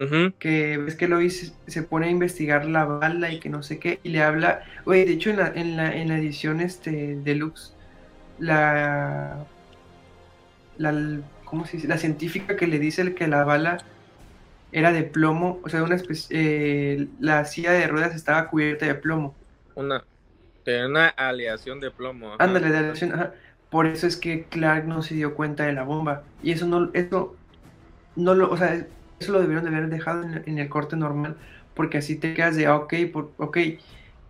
Ujú. 0.00 0.32
que 0.38 0.78
ves 0.78 0.96
que 0.96 1.08
Lois 1.08 1.54
se 1.66 1.82
pone 1.82 2.06
a 2.06 2.10
investigar 2.10 2.66
la 2.66 2.84
bala 2.84 3.30
y 3.30 3.38
que 3.38 3.48
no 3.48 3.62
sé 3.62 3.78
qué, 3.78 4.00
y 4.02 4.10
le 4.10 4.22
habla, 4.22 4.62
oye, 4.84 5.04
de 5.04 5.12
hecho 5.12 5.30
en 5.30 5.36
la, 5.36 5.48
en 5.54 5.76
la, 5.76 5.94
en 5.94 6.08
la 6.08 6.18
edición 6.18 6.60
este, 6.60 7.16
deluxe, 7.22 7.74
la, 8.38 9.46
la, 10.78 11.20
¿cómo 11.44 11.66
se 11.66 11.76
dice? 11.76 11.88
La 11.88 11.98
científica 11.98 12.56
que 12.56 12.66
le 12.66 12.78
dice 12.78 13.14
que 13.14 13.28
la 13.28 13.44
bala 13.44 13.78
era 14.72 14.90
de 14.90 15.04
plomo, 15.04 15.60
o 15.62 15.68
sea, 15.68 15.82
una 15.84 15.96
eh, 16.30 17.06
la 17.20 17.44
silla 17.44 17.72
de 17.72 17.86
ruedas 17.86 18.14
estaba 18.14 18.48
cubierta 18.48 18.86
de 18.86 18.94
plomo. 18.94 19.34
Una, 19.74 20.02
una 20.86 21.08
aleación 21.08 21.78
de 21.78 21.90
plomo. 21.90 22.34
Ándale, 22.38 22.70
de 22.70 22.78
aleación, 22.78 23.12
ajá. 23.12 23.34
Por 23.72 23.88
eso 23.88 24.06
es 24.08 24.18
que 24.18 24.48
Clark 24.50 24.86
no 24.86 25.02
se 25.02 25.16
dio 25.16 25.34
cuenta 25.36 25.64
de 25.66 25.74
la 25.74 25.84
bomba. 25.84 26.30
Y 26.40 26.52
eso 26.52 26.66
no, 26.68 26.92
eso 26.94 27.40
no 28.16 28.34
lo, 28.34 28.50
o 28.50 28.56
sea, 28.58 28.88
eso 29.18 29.32
lo 29.32 29.40
debieron 29.40 29.64
de 29.64 29.70
haber 29.76 29.90
dejado 29.90 30.24
en, 30.24 30.44
en 30.48 30.58
el 30.58 30.68
corte 30.70 30.96
normal, 30.96 31.40
porque 31.74 31.98
así 31.98 32.18
te 32.20 32.34
quedas 32.34 32.56
de, 32.56 32.66
ah, 32.66 32.76
ok, 32.76 32.94
por, 33.12 33.34
ok, 33.38 33.58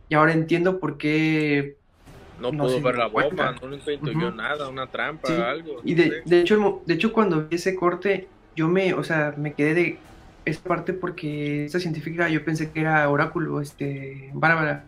y 0.09 0.15
ahora 0.15 0.33
entiendo 0.35 0.81
por 0.81 0.99
qué. 0.99 1.81
No, 2.37 2.51
no 2.53 2.59
pudo 2.59 2.83
ver 2.83 2.97
la 2.97 3.07
bomba, 3.07 3.53
no 3.53 3.69
nunca 3.69 3.91
intuyó 3.93 4.31
Ujú. 4.31 4.33
nada, 4.33 4.69
una 4.69 4.91
trampa, 4.91 5.25
Sí, 5.25 5.51
algo. 5.51 5.83
Y 5.85 5.95
no 5.95 5.97
de, 5.97 6.23
sé. 6.23 6.25
de 6.25 6.41
hecho, 6.41 6.83
de 6.87 6.95
hecho, 6.95 7.13
cuando 7.13 7.49
vi 7.49 7.57
ese 7.57 7.77
corte, 7.77 8.35
yo 8.55 8.69
me, 8.69 8.95
o 8.95 9.05
sea, 9.05 9.35
me 9.39 9.55
quedé 9.55 9.75
de 9.75 10.09
esa 10.45 10.63
parte 10.63 10.93
porque 10.95 11.65
esta 11.67 11.81
científica 11.81 12.29
yo 12.29 12.45
pensé 12.45 12.73
que 12.73 12.81
era 12.81 13.09
Oráculo, 13.11 13.61
este, 13.61 14.31
Bárbara, 14.35 14.87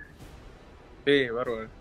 Sí, 1.07 1.29
bárbaro. 1.31 1.73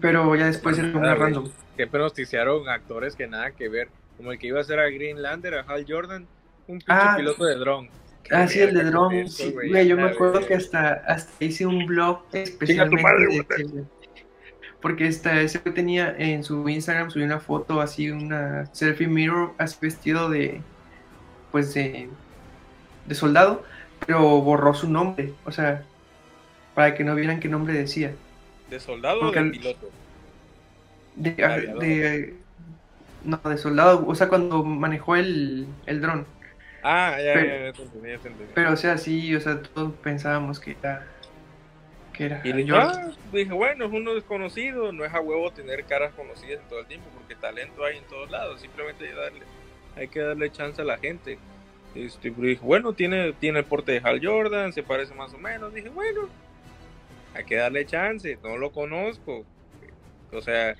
Pero 0.00 0.34
ya 0.36 0.46
después 0.46 0.78
era 0.78 0.90
güey. 0.90 1.14
random. 1.14 1.48
Que 1.76 1.86
pronunciaron 1.86 2.68
actores 2.68 3.16
que 3.16 3.26
nada 3.26 3.52
que 3.52 3.68
ver. 3.68 3.88
Como 4.16 4.32
el 4.32 4.38
que 4.38 4.48
iba 4.48 4.60
a 4.60 4.64
ser 4.64 4.78
a 4.78 4.88
Greenlander, 4.88 5.54
a 5.54 5.60
Hal 5.62 5.84
Jordan, 5.88 6.26
un 6.68 6.78
pinche 6.78 6.84
Ah, 6.88 7.14
piloto 7.16 7.44
de 7.44 7.56
dron. 7.56 7.88
Ah, 8.30 8.46
sí, 8.46 8.60
el 8.60 8.72
de 8.74 8.88
eso, 8.88 9.32
sí, 9.32 9.50
güey, 9.50 9.86
yo 9.88 9.96
me 9.96 10.04
acuerdo 10.04 10.46
que 10.46 10.54
hasta, 10.54 10.92
hasta 11.06 11.44
hice 11.44 11.66
un 11.66 11.86
blog 11.86 12.22
especialmente 12.32 13.02
madre, 13.02 13.26
de 13.26 13.44
que- 13.44 13.84
porque 14.80 15.06
esta, 15.06 15.40
ese 15.40 15.58
güey 15.58 15.74
tenía 15.74 16.14
en 16.16 16.44
su 16.44 16.68
Instagram 16.68 17.10
subió 17.10 17.26
una 17.26 17.40
foto 17.40 17.80
así, 17.80 18.10
una 18.10 18.66
selfie 18.66 19.08
mirror, 19.08 19.52
así 19.58 19.76
vestido 19.80 20.30
de, 20.30 20.60
pues 21.50 21.74
de, 21.74 22.08
de 23.06 23.14
soldado, 23.14 23.64
pero 24.06 24.20
borró 24.40 24.72
su 24.72 24.88
nombre, 24.88 25.34
o 25.44 25.50
sea, 25.52 25.82
para 26.74 26.94
que 26.94 27.04
no 27.04 27.14
vieran 27.16 27.40
qué 27.40 27.48
nombre 27.48 27.74
decía. 27.74 28.14
¿De 28.72 28.80
soldado 28.80 29.20
Porque 29.20 29.38
o 29.38 29.44
de 29.44 29.50
piloto? 29.50 29.90
De, 31.14 32.34
no, 33.22 33.36
de 33.44 33.58
soldado, 33.58 34.06
o 34.06 34.14
sea, 34.14 34.30
cuando 34.30 34.64
manejó 34.64 35.14
el, 35.14 35.66
el 35.84 36.00
dron. 36.00 36.26
Ah, 36.82 37.18
ya, 37.22 37.34
Pero- 37.34 37.48
ya, 37.48 37.64
ya 37.66 37.72
te 37.74 37.82
entendí, 37.82 38.08
ya 38.08 38.18
te 38.18 38.28
entendí. 38.28 38.52
Pero, 38.54 38.72
o 38.72 38.76
sea, 38.76 38.96
sí, 38.96 39.36
o 39.36 39.40
sea, 39.42 39.60
todos 39.60 39.92
pensábamos 40.02 40.58
que 40.58 40.70
era, 40.70 41.06
que 42.14 42.24
era 42.24 42.40
Y 42.42 42.70
ah, 42.70 43.12
dije, 43.30 43.52
bueno, 43.52 43.84
es 43.84 43.92
uno 43.92 44.14
desconocido, 44.14 44.90
no 44.90 45.04
es 45.04 45.12
a 45.12 45.20
huevo 45.20 45.50
tener 45.50 45.84
caras 45.84 46.14
conocidas 46.14 46.62
en 46.62 46.68
todo 46.70 46.80
el 46.80 46.86
tiempo, 46.86 47.10
porque 47.14 47.34
talento 47.34 47.84
hay 47.84 47.98
en 47.98 48.04
todos 48.04 48.30
lados, 48.30 48.62
simplemente 48.62 49.04
hay, 49.04 49.10
que 49.10 49.16
darle, 49.16 49.42
hay 49.96 50.08
que 50.08 50.20
darle 50.20 50.50
chance 50.50 50.80
a 50.80 50.84
la 50.86 50.96
gente. 50.96 51.38
Este, 51.94 52.32
pero 52.32 52.46
dije, 52.48 52.62
bueno, 52.64 52.94
tiene, 52.94 53.34
tiene 53.34 53.58
el 53.58 53.64
porte 53.66 53.92
de 53.92 54.00
Hal 54.02 54.24
Jordan, 54.24 54.72
se 54.72 54.82
parece 54.82 55.12
más 55.12 55.34
o 55.34 55.38
menos, 55.38 55.74
dije, 55.74 55.90
bueno, 55.90 56.30
hay 57.34 57.44
que 57.44 57.56
darle 57.56 57.86
chance, 57.86 58.38
no 58.42 58.56
lo 58.56 58.72
conozco. 58.72 59.44
O 60.32 60.40
sea, 60.40 60.76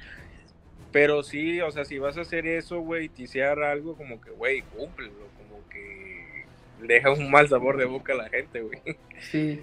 pero 0.91 1.23
sí, 1.23 1.61
o 1.61 1.71
sea, 1.71 1.85
si 1.85 1.99
vas 1.99 2.17
a 2.19 2.23
hacer 2.23 2.47
eso, 2.47 2.81
güey, 2.81 3.09
tisear 3.09 3.63
algo 3.63 3.97
como 3.97 4.21
que, 4.21 4.31
güey, 4.31 4.63
cúmplelo, 4.63 5.13
como 5.37 5.69
que 5.69 6.45
deja 6.81 7.11
un 7.11 7.31
mal 7.31 7.49
sabor 7.49 7.77
de 7.77 7.87
boca 7.87 8.13
a 8.13 8.17
la 8.17 8.29
gente, 8.29 8.61
güey. 8.61 8.81
Sí. 9.21 9.61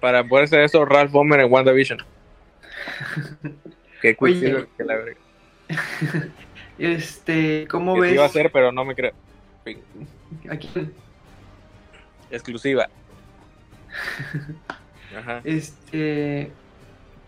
Para 0.00 0.24
poder 0.24 0.44
hacer 0.44 0.60
eso, 0.60 0.84
Ralph 0.84 1.10
Bomer 1.10 1.40
en 1.40 1.52
WandaVision. 1.52 1.98
Qué 4.02 4.14
sirve 4.20 4.66
que 4.76 4.84
la 4.84 4.96
verga. 4.96 5.16
Este, 6.78 7.66
¿cómo 7.70 7.94
Que 7.94 8.00
sí 8.00 8.02
ves? 8.02 8.14
iba 8.16 8.22
a 8.24 8.26
hacer, 8.26 8.52
pero 8.52 8.70
no 8.70 8.84
me 8.84 8.94
creo. 8.94 9.14
Aquí, 10.50 10.68
Exclusiva. 12.30 12.90
Ajá. 15.10 15.44
este, 15.44 16.58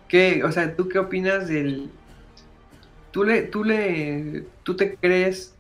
¿qué, 0.09 0.45
o 0.45 0.53
sea, 0.53 0.77
tú 0.77 0.89
qué 0.89 0.99
opinas 0.99 1.49
del, 1.49 1.99
tú 3.11 3.25
le, 3.25 3.43
tú 3.45 3.65
le, 3.65 4.51
tú 4.63 4.77
te 4.77 4.97
crees 4.97 5.59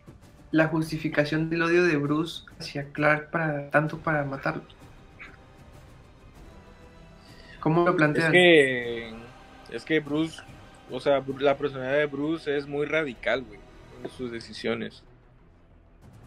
la 0.50 0.68
justificación 0.68 1.50
del 1.50 1.62
odio 1.62 1.84
de 1.84 1.96
Bruce 1.96 2.44
hacia 2.58 2.92
Clark 2.92 3.30
para 3.30 3.70
tanto 3.70 4.02
para 4.02 4.24
matarlo? 4.24 4.64
¿Cómo 7.60 7.84
lo 7.84 7.94
Es 7.94 7.96
plantean? 7.96 8.30
que. 8.30 9.28
Es 9.70 9.84
que 9.84 10.00
Bruce. 10.00 10.42
O 10.90 11.00
sea, 11.00 11.22
la 11.38 11.58
personalidad 11.58 11.98
de 11.98 12.06
Bruce 12.06 12.56
es 12.56 12.66
muy 12.66 12.86
radical, 12.86 13.44
güey. 13.44 13.60
En 14.02 14.08
sus 14.10 14.30
decisiones. 14.30 15.04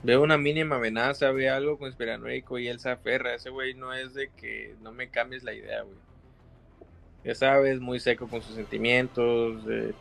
Ve 0.03 0.17
una 0.17 0.37
mínima 0.37 0.77
amenaza, 0.77 1.31
ve 1.31 1.49
algo 1.49 1.77
conspiranoico 1.77 2.57
y 2.57 2.67
él 2.67 2.79
se 2.79 2.89
aferra. 2.89 3.35
Ese 3.35 3.49
güey 3.49 3.73
no 3.75 3.93
es 3.93 4.13
de 4.13 4.29
que 4.29 4.75
no 4.81 4.91
me 4.91 5.09
cambies 5.09 5.43
la 5.43 5.53
idea, 5.53 5.81
güey. 5.83 5.97
Ya 7.23 7.35
sabes, 7.35 7.79
muy 7.79 7.99
seco 7.99 8.27
con 8.27 8.41
sus 8.41 8.55
sentimientos. 8.55 9.63
eh, 9.69 9.93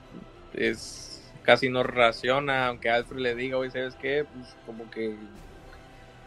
es 0.55 1.33
casi 1.43 1.69
no 1.69 1.83
raciona, 1.83 2.67
aunque 2.69 2.91
Alfred 2.91 3.21
le 3.21 3.35
diga, 3.35 3.59
oye, 3.59 3.71
¿sabes 3.71 3.95
qué? 3.97 4.25
Pues 4.33 4.57
como 4.67 4.91
que 4.91 5.17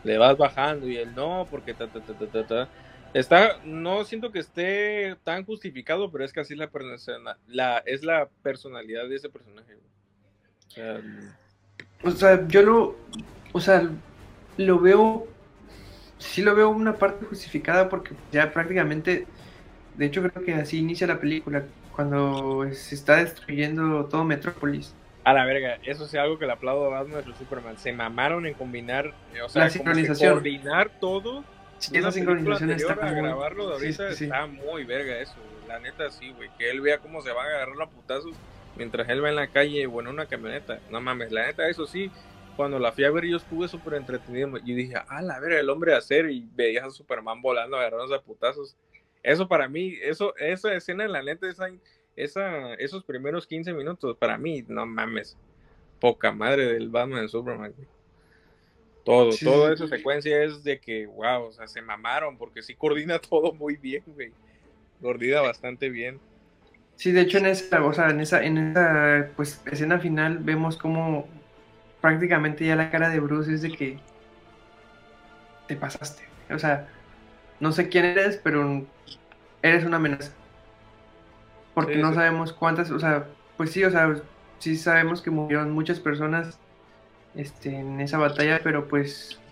le 0.04 0.18
vas 0.18 0.38
bajando 0.38 0.88
y 0.88 0.98
él 0.98 1.14
no, 1.16 1.48
porque 1.50 1.74
ta, 1.74 1.88
ta, 1.88 2.00
ta, 2.02 2.14
ta, 2.14 2.28
ta, 2.28 2.48
ta. 2.48 2.70
Está, 3.14 3.60
no 3.64 4.04
siento 4.06 4.32
que 4.32 4.40
esté 4.40 5.16
tan 5.24 5.46
justificado, 5.46 6.12
pero 6.12 6.26
es 6.26 6.34
que 6.34 6.40
así 6.42 6.56
la, 6.56 7.78
es 7.86 8.04
la 8.04 8.28
personalidad 8.42 9.08
de 9.08 9.16
ese 9.16 9.30
personaje. 9.30 9.76
güey. 9.76 9.84
O 10.68 10.72
sea, 10.72 11.02
O 12.04 12.12
sea, 12.12 12.48
yo 12.48 12.62
lo, 12.64 12.98
o 13.54 13.60
sea, 13.62 13.88
lo 14.58 14.80
veo, 14.80 15.26
sí 16.18 16.42
lo 16.42 16.54
veo 16.56 16.70
una 16.70 16.96
parte 16.96 17.26
justificada 17.26 17.88
porque 17.90 18.12
ya 18.32 18.52
prácticamente, 18.52 19.26
de 19.96 20.06
hecho 20.06 20.22
creo 20.22 20.44
que 20.46 20.54
así 20.56 20.80
inicia 20.80 21.08
la 21.08 21.20
película, 21.20 21.64
cuando 21.96 22.66
se 22.74 22.96
está 22.96 23.18
destruyendo 23.18 24.06
todo 24.06 24.24
Metrópolis. 24.24 24.94
a 25.24 25.32
la 25.34 25.46
verga, 25.46 25.78
eso 25.84 26.06
es 26.06 26.14
algo 26.16 26.38
que 26.38 26.46
le 26.46 26.52
aplaudo 26.54 26.86
a 26.94 27.02
Batman 27.02 27.24
vs 27.26 27.38
Superman. 27.38 27.78
Se 27.78 27.94
mamaron 27.94 28.46
en 28.46 28.56
combinar, 28.56 29.14
eh, 29.34 29.42
o 29.42 29.48
sea, 29.50 29.64
La 29.66 29.70
sincronización. 29.70 30.34
coordinar 30.34 30.90
todo. 31.00 31.44
Sí, 31.78 31.96
esa 31.98 32.12
sincronización 32.12 32.72
está 32.72 32.94
a 32.94 33.12
muy- 33.12 33.22
grabarlo 33.22 33.70
de 33.70 33.78
sí, 33.80 33.86
ahorita 34.02 34.10
sí, 34.12 34.16
sí. 34.18 34.24
está 34.26 34.46
muy 34.48 34.84
verga 34.86 35.18
eso. 35.20 35.36
La 35.68 35.80
neta 35.80 36.10
sí, 36.12 36.32
güey, 36.36 36.50
que 36.58 36.70
él 36.70 36.82
vea 36.82 36.98
cómo 36.98 37.22
se 37.22 37.32
van 37.32 37.46
a 37.46 37.50
agarrar 37.50 37.76
los 37.76 37.90
putazos 37.90 38.34
mientras 38.76 39.08
él 39.10 39.24
va 39.24 39.30
en 39.30 39.36
la 39.36 39.48
calle 39.48 39.86
o 39.88 40.02
en 40.02 40.08
una 40.08 40.26
camioneta. 40.26 40.80
No 40.92 41.00
mames, 41.00 41.32
la 41.32 41.46
neta 41.46 41.68
eso 41.70 41.86
sí. 41.86 42.12
Cuando 42.56 42.78
la 42.80 42.92
fui 42.92 43.04
a 43.04 43.12
ver 43.12 43.26
yo 43.26 43.38
estuve 43.38 43.68
súper 43.68 43.96
entretenido 43.96 44.58
y 44.64 44.74
dije, 44.74 44.96
ah, 45.08 45.22
la 45.22 45.40
verga, 45.40 45.60
el 45.60 45.70
hombre 45.70 45.92
de 45.92 45.98
hacer 45.98 46.30
y 46.30 46.48
veías 46.54 46.86
a 46.86 46.92
Superman 46.92 47.42
volando, 47.42 47.78
agarrándose 47.78 48.16
a 48.16 48.22
putazos. 48.22 48.76
Eso 49.24 49.48
para 49.48 49.68
mí, 49.68 49.96
eso, 50.02 50.36
esa 50.38 50.74
escena, 50.74 51.08
la 51.08 51.24
neta, 51.24 51.50
esa, 51.50 51.70
esa, 52.16 52.74
esos 52.76 53.04
primeros 53.04 53.48
15 53.48 53.74
minutos, 53.74 54.18
para 54.18 54.38
mí, 54.38 54.64
no 54.68 54.86
mames, 54.86 55.38
poca 56.00 56.32
madre 56.32 56.74
del 56.74 56.90
Batman 56.90 57.28
Superman. 57.30 57.74
Todo, 59.04 59.32
Sí, 59.32 59.46
toda 59.46 59.74
esa 59.74 59.88
secuencia 59.88 60.44
es 60.44 60.64
de 60.64 60.80
que, 60.80 61.06
wow, 61.08 61.44
o 61.44 61.52
sea, 61.52 61.68
se 61.68 61.82
mamaron 61.82 62.38
porque 62.38 62.62
sí 62.62 62.76
coordina 62.76 63.20
todo 63.30 63.54
muy 63.54 63.78
bien, 63.78 64.04
güey. 64.08 64.32
Coordina 65.02 65.42
bastante 65.42 65.90
bien. 65.90 66.20
Sí, 66.96 67.12
de 67.12 67.22
hecho 67.22 67.40
en 67.40 67.48
esa, 67.48 67.84
o 67.84 67.94
sea, 67.94 68.10
en 68.10 68.20
esa, 68.22 68.44
en 68.44 68.58
esa 68.58 69.30
pues 69.36 69.62
escena 69.66 70.00
final 70.00 70.38
vemos 70.38 70.78
como 70.78 71.28
prácticamente 72.04 72.68
ya 72.68 72.78
la 72.78 72.92
cara 72.92 73.10
de 73.10 73.20
Bruce 73.22 73.54
es 73.56 73.64
de 73.64 73.74
que 73.74 74.06
te 75.68 75.76
pasaste. 75.78 76.24
O 76.50 76.60
sea, 76.60 76.88
no 77.60 77.72
sé 77.74 77.90
quién 77.90 78.06
eres, 78.06 78.38
pero 78.44 78.88
eres 79.62 79.86
una 79.86 79.98
amenaza. 79.98 80.38
porque 81.74 81.98
Sí, 81.98 82.00
no 82.00 82.14
sí. 82.14 82.14
sabemos 82.14 82.54
cuántas, 82.54 82.92
o 82.92 83.00
sea, 83.00 83.36
pues 83.58 83.72
sí, 83.72 83.84
o 83.84 83.92
sea, 83.92 84.22
sí 84.60 84.78
sabemos 84.78 85.22
que 85.22 85.32
murieron 85.32 85.72
muchas 85.72 86.00
personas 86.00 86.62
este, 87.36 87.80
en 87.80 88.02
esa 88.02 88.18
batalla, 88.20 88.62
pero 88.64 88.88
pues 88.88 89.44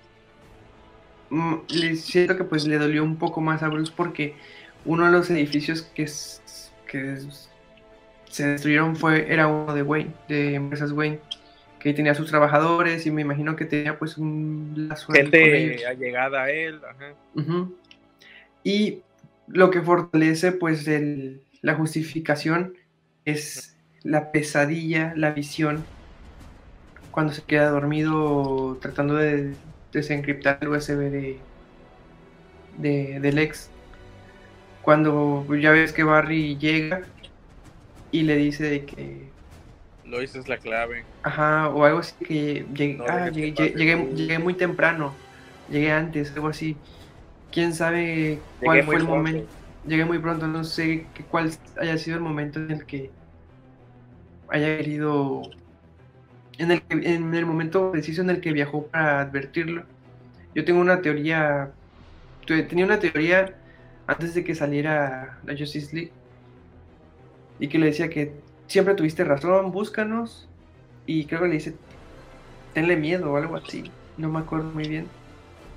mm, 1.30 1.56
le 1.70 1.96
siento 1.96 2.38
que 2.38 2.44
pues 2.44 2.66
le 2.68 2.78
dolió 2.78 3.04
un 3.04 3.18
poco 3.18 3.42
más 3.42 3.64
a 3.64 3.70
Bruce 3.70 3.94
porque 3.96 4.38
uno 4.84 5.06
de 5.06 5.12
los 5.12 5.30
edificios 5.30 5.84
que, 5.84 6.06
que 6.86 7.18
se 8.26 8.48
destruyeron 8.48 8.96
fue 8.96 9.32
era 9.32 9.48
uno 9.48 9.74
de 9.74 9.84
Wayne, 9.84 10.20
de 10.28 10.56
empresas 10.56 10.92
Wayne, 10.92 11.24
que 11.82 11.94
tenía 11.94 12.14
sus 12.14 12.30
trabajadores 12.30 13.06
y 13.06 13.12
me 13.12 13.22
imagino 13.22 13.56
que 13.56 13.66
tenía 13.66 13.98
pues 13.98 14.18
un 14.18 14.74
con 15.06 15.16
ellos. 15.18 15.32
Gente 15.82 15.86
allegada 15.88 16.44
a 16.44 16.52
él, 16.52 16.80
ajá. 16.88 17.14
Y 18.64 19.00
lo 19.48 19.72
que 19.72 19.82
fortalece 19.82 20.52
pues 20.52 20.88
el- 20.88 21.42
la 21.62 21.76
justificación 21.76 22.74
es 23.26 23.76
la 24.04 24.32
pesadilla, 24.32 25.14
la 25.16 25.32
visión, 25.32 25.84
cuando 27.12 27.34
se 27.34 27.42
queda 27.44 27.70
dormido 27.70 28.78
tratando 28.82 29.16
de 29.16 29.54
desencriptar 29.92 30.60
el 30.62 30.70
USB 30.70 31.10
de, 31.10 31.40
de- 32.78 33.20
del 33.20 33.38
ex. 33.40 33.70
Cuando 34.82 35.46
ya 35.56 35.72
ves 35.72 35.92
que 35.94 36.04
Barry 36.04 36.58
llega 36.58 37.02
y 38.12 38.24
le 38.24 38.36
dice 38.36 38.64
de 38.64 38.86
que, 38.86 39.30
Lo 40.12 40.20
dices 40.20 40.48
la 40.48 40.58
clave. 40.58 41.06
ajá, 41.24 41.70
o 41.70 41.84
algo 41.86 42.00
así 42.00 42.16
que 42.26 42.66
llegué, 42.74 42.96
No 42.98 43.06
ah, 43.08 43.30
dejes 43.30 43.34
que 43.34 43.42
llegué, 43.42 43.96
llegué- 44.16 44.40
muy 44.40 44.56
temprano, 44.56 45.16
llegué 45.70 45.92
antes, 45.92 46.34
algo 46.36 46.48
así. 46.50 46.78
¿Quién 47.52 47.74
sabe 47.74 48.40
cuál 48.60 48.84
fue 48.84 48.96
el 48.96 49.02
pronto. 49.02 49.16
momento? 49.18 49.54
Llegué 49.86 50.06
muy 50.06 50.20
pronto, 50.20 50.48
no 50.48 50.64
sé 50.64 51.08
cuál 51.30 51.52
haya 51.80 51.98
sido 51.98 52.18
el 52.18 52.24
momento 52.24 52.60
en 52.60 52.72
el 52.72 52.86
que 52.86 53.12
haya 54.50 54.78
querido, 54.78 55.42
en 56.58 56.72
el, 56.72 56.84
en 56.90 57.34
el 57.34 57.46
momento 57.46 57.92
preciso 57.92 58.22
en 58.22 58.30
el 58.30 58.42
que 58.42 58.54
viajó 58.54 58.88
para 58.90 59.22
advertirlo. 59.22 59.86
Yo 60.56 60.66
tengo 60.66 60.82
una 60.82 61.02
teoría, 61.02 61.76
tenía 62.46 62.86
una 62.86 63.00
teoría 63.00 63.58
antes 64.08 64.34
de 64.36 64.44
que 64.44 64.56
saliera 64.56 65.40
la 65.44 65.58
Justice 65.58 65.96
League 65.96 66.18
y 67.60 67.70
que 67.70 67.80
le 67.80 67.88
decía 67.88 68.10
que 68.10 68.44
siempre 68.72 68.96
tuviste 68.96 69.24
razón, 69.26 69.72
búscanos 69.72 70.52
y 71.06 71.28
creo 71.28 71.42
que 71.42 71.48
le 71.50 71.54
dice 71.56 71.84
tenle 72.74 72.98
miedo 72.98 73.32
o 73.32 73.38
algo 73.38 73.58
así, 73.58 74.00
no 74.16 74.30
me 74.32 74.40
acuerdo 74.40 74.72
muy 74.74 74.88
bien, 74.88 75.18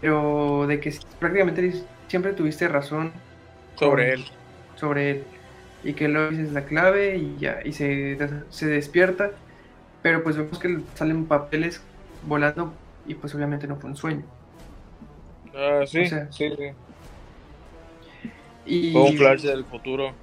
pero 0.00 0.66
de 0.68 0.80
que 0.80 0.92
prácticamente 1.18 1.88
siempre 2.08 2.34
tuviste 2.34 2.68
razón 2.68 3.26
Sobre 3.76 4.12
con- 4.12 4.14
él. 4.14 4.24
sobre 4.76 5.10
él 5.10 5.30
y 5.82 5.94
que 5.96 6.08
lo 6.08 6.30
dices 6.30 6.52
la 6.52 6.66
clave 6.66 7.18
y 7.18 7.38
ya 7.38 7.60
y 7.64 7.72
se, 7.74 8.18
se 8.50 8.66
despierta 8.68 9.40
pero 10.02 10.22
pues 10.24 10.36
vemos 10.36 10.58
que 10.60 10.86
salen 10.94 11.28
papeles 11.28 11.90
volando 12.20 12.82
y 13.04 13.16
pues 13.16 13.34
obviamente 13.34 13.68
no 13.68 13.78
fue 13.80 13.90
un 13.90 13.96
sueño 13.96 14.32
Ah, 15.54 15.84
sí, 15.86 16.00
O 16.00 16.04
sea, 16.04 16.30
sí, 16.30 16.50
sí. 16.56 16.76
y, 18.64 18.80
Fue 18.90 19.02
un 19.02 19.14
flash 19.14 19.42
del 19.42 19.66
futuro. 19.66 20.22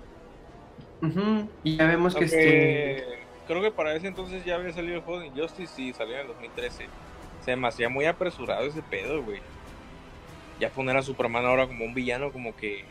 Ujú, 1.02 1.50
y 1.64 1.78
ya 1.78 1.88
vemos 1.88 2.16
que 2.16 2.26
este 2.26 3.22
creo 3.48 3.62
que 3.62 3.72
para 3.72 3.94
ese 3.96 4.08
entonces 4.08 4.46
ya 4.46 4.56
había 4.56 4.72
salido 4.72 4.96
el 4.96 5.02
juego 5.02 5.20
de 5.20 5.28
Injustice 5.28 5.82
y 5.82 5.94
salió 5.94 6.16
en 6.16 6.22
el 6.22 6.28
2013. 6.28 6.86
Se 7.44 7.56
me 7.56 7.68
hacía 7.68 7.90
muy 7.90 8.06
apresurado 8.06 8.66
ese 8.66 8.82
pedo, 8.82 9.22
güey. 9.24 9.42
Ya 10.60 10.70
poner 10.70 10.96
a 10.96 11.02
Superman 11.02 11.46
ahora 11.46 11.68
como 11.68 11.86
un 11.86 11.94
villano, 11.94 12.32
como 12.32 12.56
que. 12.56 12.86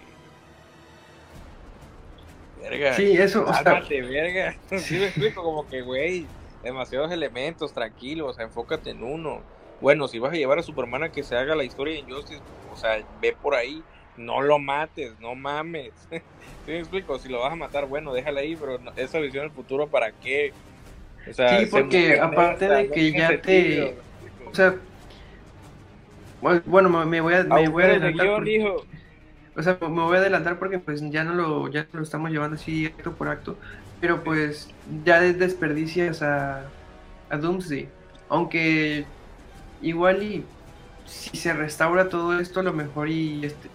Verga. 2.60 2.92
sí 2.92 3.12
eso 3.16 3.46
o 3.46 3.54
sea, 3.54 3.64
Cálmate, 3.64 4.02
verga. 4.02 4.54
Sí 4.78 4.98
me 4.98 5.06
explico, 5.06 5.42
como 5.42 5.66
que, 5.66 5.80
güey, 5.80 6.26
demasiados 6.62 7.10
elementos, 7.10 7.72
tranquilo, 7.72 8.26
o 8.26 8.34
sea, 8.34 8.44
enfócate 8.44 8.90
en 8.90 9.02
uno. 9.02 9.40
Bueno, 9.80 10.08
si 10.08 10.18
vas 10.18 10.32
a 10.32 10.36
llevar 10.36 10.58
a 10.58 10.62
Superman 10.62 11.04
a 11.04 11.12
que 11.12 11.22
se 11.22 11.36
haga 11.36 11.54
la 11.54 11.64
historia 11.64 11.94
de 11.94 12.00
Injustice, 12.00 12.42
o 12.70 12.76
sea, 12.76 13.02
ve 13.22 13.34
por 13.40 13.54
ahí, 13.54 13.82
no 14.16 14.40
lo 14.42 14.58
mates, 14.58 15.18
no 15.20 15.34
mames. 15.34 15.92
¿Sí 16.10 16.20
me 16.72 16.78
explico? 16.78 17.18
Si 17.18 17.28
lo 17.28 17.40
vas 17.40 17.52
a 17.52 17.56
matar, 17.56 17.86
bueno, 17.86 18.12
déjala 18.12 18.40
ahí, 18.40 18.56
pero 18.56 18.78
esa 18.96 19.18
visión 19.18 19.44
del 19.44 19.52
futuro, 19.52 19.86
¿para 19.88 20.12
qué? 20.12 20.52
O 21.28 21.32
sea, 21.34 21.58
Sí, 21.60 21.66
porque 21.70 22.18
aparte 22.18 22.68
de 22.68 22.90
que 22.90 23.12
ya 23.12 23.28
sentido, 23.28 23.42
te- 23.88 23.96
o 24.50 24.54
sea 24.54 24.74
bueno, 26.64 26.88
me- 27.06 27.20
voy 27.20 27.34
a, 27.34 27.44
me 27.44 27.68
voy 27.68 27.82
a 27.82 27.86
adelantar 27.86 28.26
porque- 28.36 28.56
hijo. 28.56 28.84
O 29.56 29.62
sea, 29.62 29.76
me 29.80 29.88
voy 29.88 30.16
a 30.16 30.20
adelantar 30.20 30.58
porque 30.58 30.78
pues 30.78 31.02
ya 31.10 31.24
no 31.24 31.34
lo, 31.34 31.68
ya 31.68 31.86
lo 31.92 32.02
estamos 32.02 32.30
llevando 32.30 32.56
así 32.56 32.86
acto 32.86 33.12
por 33.12 33.28
acto. 33.28 33.58
Pero 34.00 34.22
pues 34.24 34.70
ya 35.04 35.20
des- 35.20 35.38
desperdicias 35.38 36.22
a, 36.22 36.62
a 37.28 37.36
Doomsday. 37.36 37.88
Aunque 38.30 39.04
igual 39.82 40.22
y 40.22 40.44
si 41.04 41.36
se 41.36 41.52
restaura 41.52 42.08
todo 42.08 42.38
esto, 42.38 42.60
a 42.60 42.62
lo 42.62 42.72
mejor 42.72 43.08
y 43.10 43.44
este, 43.44 43.68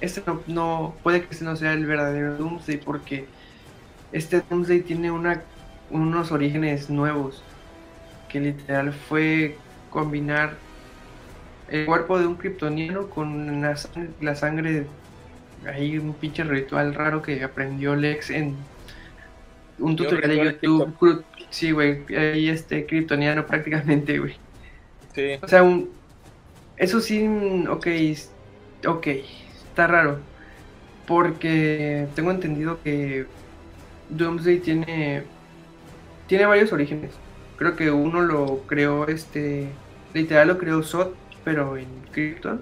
este 0.00 0.22
no, 0.26 0.40
no- 0.46 0.94
puede 1.02 1.22
que 1.22 1.28
este 1.30 1.44
no 1.44 1.56
sea 1.56 1.72
el 1.72 1.86
verdadero 1.86 2.36
Doomsday 2.36 2.78
porque 2.78 3.26
este 4.12 4.42
Doomsday 4.48 4.80
tiene 4.82 5.10
una, 5.10 5.42
unos 5.90 6.32
orígenes 6.32 6.90
nuevos. 6.90 7.42
Que 8.28 8.40
literal 8.40 8.92
fue 8.92 9.56
combinar 9.90 10.56
el 11.70 11.86
cuerpo 11.86 12.18
de 12.18 12.26
un 12.26 12.36
kryptoniano 12.36 13.08
con 13.08 13.60
la 13.62 13.72
sang- 13.72 14.10
la 14.20 14.34
sangre 14.34 14.86
hay 15.66 15.98
un 15.98 16.12
pinche 16.14 16.44
ritual 16.44 16.94
raro 16.94 17.20
que 17.22 17.42
aprendió 17.42 17.96
Lex 17.96 18.30
en 18.30 18.54
un 19.78 19.96
tutorial 19.96 20.30
de 20.30 20.36
YouTube. 20.52 21.24
Sí, 21.50 21.72
güey, 21.72 22.04
ahí 22.16 22.48
este 22.48 22.86
kryptoniano 22.86 23.46
prácticamente, 23.46 24.18
güey. 24.18 24.36
Sí. 25.14 25.32
O 25.42 25.48
sea, 25.48 25.62
un... 25.62 25.90
eso 26.76 27.00
sí, 27.00 27.26
ok, 27.68 27.86
ok, 28.86 29.06
está 29.78 29.86
raro. 29.86 30.18
Porque 31.06 32.08
tengo 32.16 32.32
entendido 32.32 32.82
que 32.82 33.26
Doomsday 34.10 34.58
tiene 34.58 35.22
tiene 36.26 36.46
varios 36.46 36.72
orígenes. 36.72 37.12
Creo 37.56 37.76
que 37.76 37.90
uno 37.90 38.20
lo 38.20 38.64
creó 38.66 39.06
este 39.06 39.68
literal 40.14 40.48
lo 40.48 40.58
creó 40.58 40.82
Zod, 40.82 41.12
pero 41.44 41.76
en 41.76 41.86
Krypton 42.10 42.60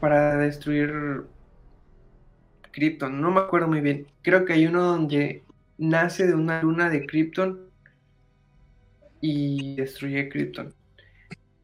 para 0.00 0.36
destruir 0.38 1.22
Krypton. 2.72 3.20
No 3.20 3.30
me 3.30 3.40
acuerdo 3.40 3.68
muy 3.68 3.80
bien. 3.80 4.06
Creo 4.22 4.44
que 4.44 4.54
hay 4.54 4.66
uno 4.66 4.82
donde 4.82 5.44
nace 5.78 6.26
de 6.26 6.34
una 6.34 6.62
luna 6.62 6.90
de 6.90 7.06
Krypton 7.06 7.60
y 9.20 9.76
destruye 9.76 10.28
Krypton. 10.28 10.74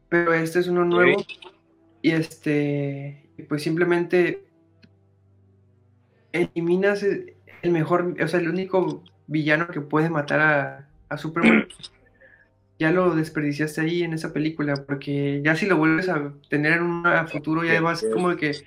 Pero 0.09 0.33
este 0.33 0.59
es 0.59 0.67
uno 0.67 0.85
nuevo 0.85 1.23
y 2.01 2.11
este 2.11 3.26
pues 3.43 3.63
simplemente 3.63 4.47
eliminas 6.31 7.03
el 7.03 7.71
mejor, 7.71 8.15
o 8.21 8.27
sea, 8.27 8.39
el 8.39 8.49
único 8.49 9.03
villano 9.27 9.67
que 9.69 9.81
puede 9.81 10.09
matar 10.09 10.39
a, 10.39 10.89
a 11.09 11.17
Superman. 11.17 11.67
Ya 12.79 12.91
lo 12.91 13.15
desperdiciaste 13.15 13.81
ahí 13.81 14.03
en 14.03 14.13
esa 14.13 14.33
película, 14.33 14.85
porque 14.85 15.41
ya 15.43 15.55
si 15.55 15.65
lo 15.65 15.77
vuelves 15.77 16.09
a 16.09 16.33
tener 16.49 16.73
en 16.73 16.83
un 16.83 17.27
futuro, 17.27 17.63
ya 17.63 17.81
vas 17.81 18.03
como 18.03 18.35
que, 18.35 18.65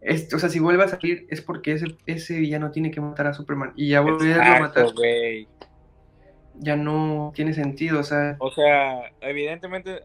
es- 0.00 0.32
o 0.32 0.38
sea, 0.38 0.48
si 0.48 0.60
vuelve 0.60 0.84
a 0.84 0.88
salir 0.88 1.26
es 1.30 1.42
porque 1.42 1.72
ese, 1.72 1.98
ese 2.06 2.38
villano 2.38 2.70
tiene 2.70 2.90
que 2.90 3.00
matar 3.02 3.26
a 3.26 3.34
Superman 3.34 3.72
y 3.76 3.90
ya 3.90 4.00
volverlo 4.00 4.54
a 4.54 4.56
matar. 4.56 4.86
ya 6.54 6.76
no 6.76 7.32
tiene 7.34 7.54
sentido, 7.54 8.00
o 8.00 8.04
sea, 8.04 8.38
O 8.38 8.50
sea, 8.50 9.02
evidentemente, 9.20 10.02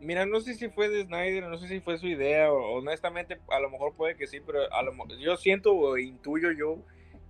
mira, 0.00 0.26
no 0.26 0.40
sé 0.40 0.54
si 0.54 0.68
fue 0.68 0.88
de 0.88 1.04
Snyder, 1.04 1.44
no 1.44 1.58
sé 1.58 1.68
si 1.68 1.80
fue 1.80 1.98
su 1.98 2.06
idea, 2.06 2.52
o 2.52 2.78
honestamente, 2.78 3.38
a 3.48 3.60
lo 3.60 3.70
mejor 3.70 3.94
puede 3.94 4.16
que 4.16 4.26
sí, 4.26 4.40
pero 4.44 4.72
a 4.72 4.82
lo 4.82 4.92
yo 5.18 5.36
siento 5.36 5.74
o 5.74 5.98
intuyo 5.98 6.50
yo 6.52 6.78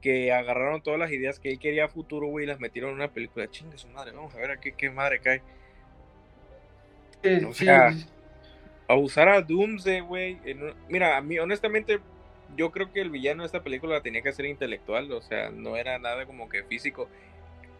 que 0.01 0.33
agarraron 0.33 0.83
todas 0.83 0.99
las 0.99 1.13
ideas 1.13 1.39
que 1.39 1.51
él 1.51 1.59
quería 1.59 1.85
a 1.85 1.89
futuro, 1.89 2.27
güey, 2.27 2.45
y 2.45 2.49
las 2.49 2.61
metieron 2.61 2.91
en 2.91 2.97
una 2.97 3.13
película. 3.13 3.51
Chingue 3.51 3.77
su 3.77 3.89
madre, 3.89 4.13
vamos 4.13 4.35
a 4.35 4.39
ver 4.39 4.51
a 4.51 4.61
qué, 4.61 4.91
madre 4.91 5.21
cae. 5.21 5.43
eh, 7.23 7.45
o 7.45 7.53
sea, 7.53 7.93
A 8.89 8.95
usar 8.95 9.29
a 9.29 9.43
Doomsday, 9.43 10.01
güey. 10.01 10.39
Mira, 10.89 11.17
a 11.17 11.21
mí, 11.21 11.39
honestamente, 11.39 12.01
yo 12.57 12.71
creo 12.71 12.93
que 12.93 13.01
el 13.01 13.11
villano 13.11 13.43
de 13.43 13.47
esta 13.47 13.63
película 13.63 14.01
tenía 14.01 14.23
que 14.23 14.33
ser 14.33 14.47
intelectual, 14.47 15.13
o 15.13 15.23
sea, 15.23 15.51
no 15.51 15.77
era 15.77 15.99
nada 15.99 16.27
como 16.27 16.49
que 16.49 16.65
físico. 16.65 17.09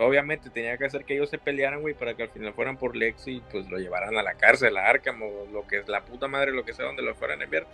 Obviamente 0.01 0.48
tenía 0.48 0.78
que 0.78 0.86
hacer 0.86 1.05
que 1.05 1.12
ellos 1.12 1.28
se 1.28 1.36
pelearan, 1.36 1.82
güey, 1.82 1.93
para 1.93 2.14
que 2.14 2.22
al 2.22 2.31
final 2.31 2.55
fueran 2.55 2.78
por 2.78 2.97
Lex 2.97 3.28
y 3.28 3.43
pues 3.52 3.68
lo 3.68 3.77
llevaran 3.77 4.16
a 4.16 4.22
la 4.22 4.32
cárcel, 4.32 4.78
a 4.78 4.89
Arkham 4.89 5.22
o 5.22 5.47
lo 5.52 5.66
que 5.66 5.78
es 5.78 5.89
la 5.89 6.01
puta 6.01 6.27
madre, 6.27 6.52
lo 6.52 6.64
que 6.64 6.72
sea, 6.72 6.86
donde 6.86 7.02
lo 7.02 7.14
fueran 7.14 7.43
a 7.43 7.44
enviar. 7.44 7.66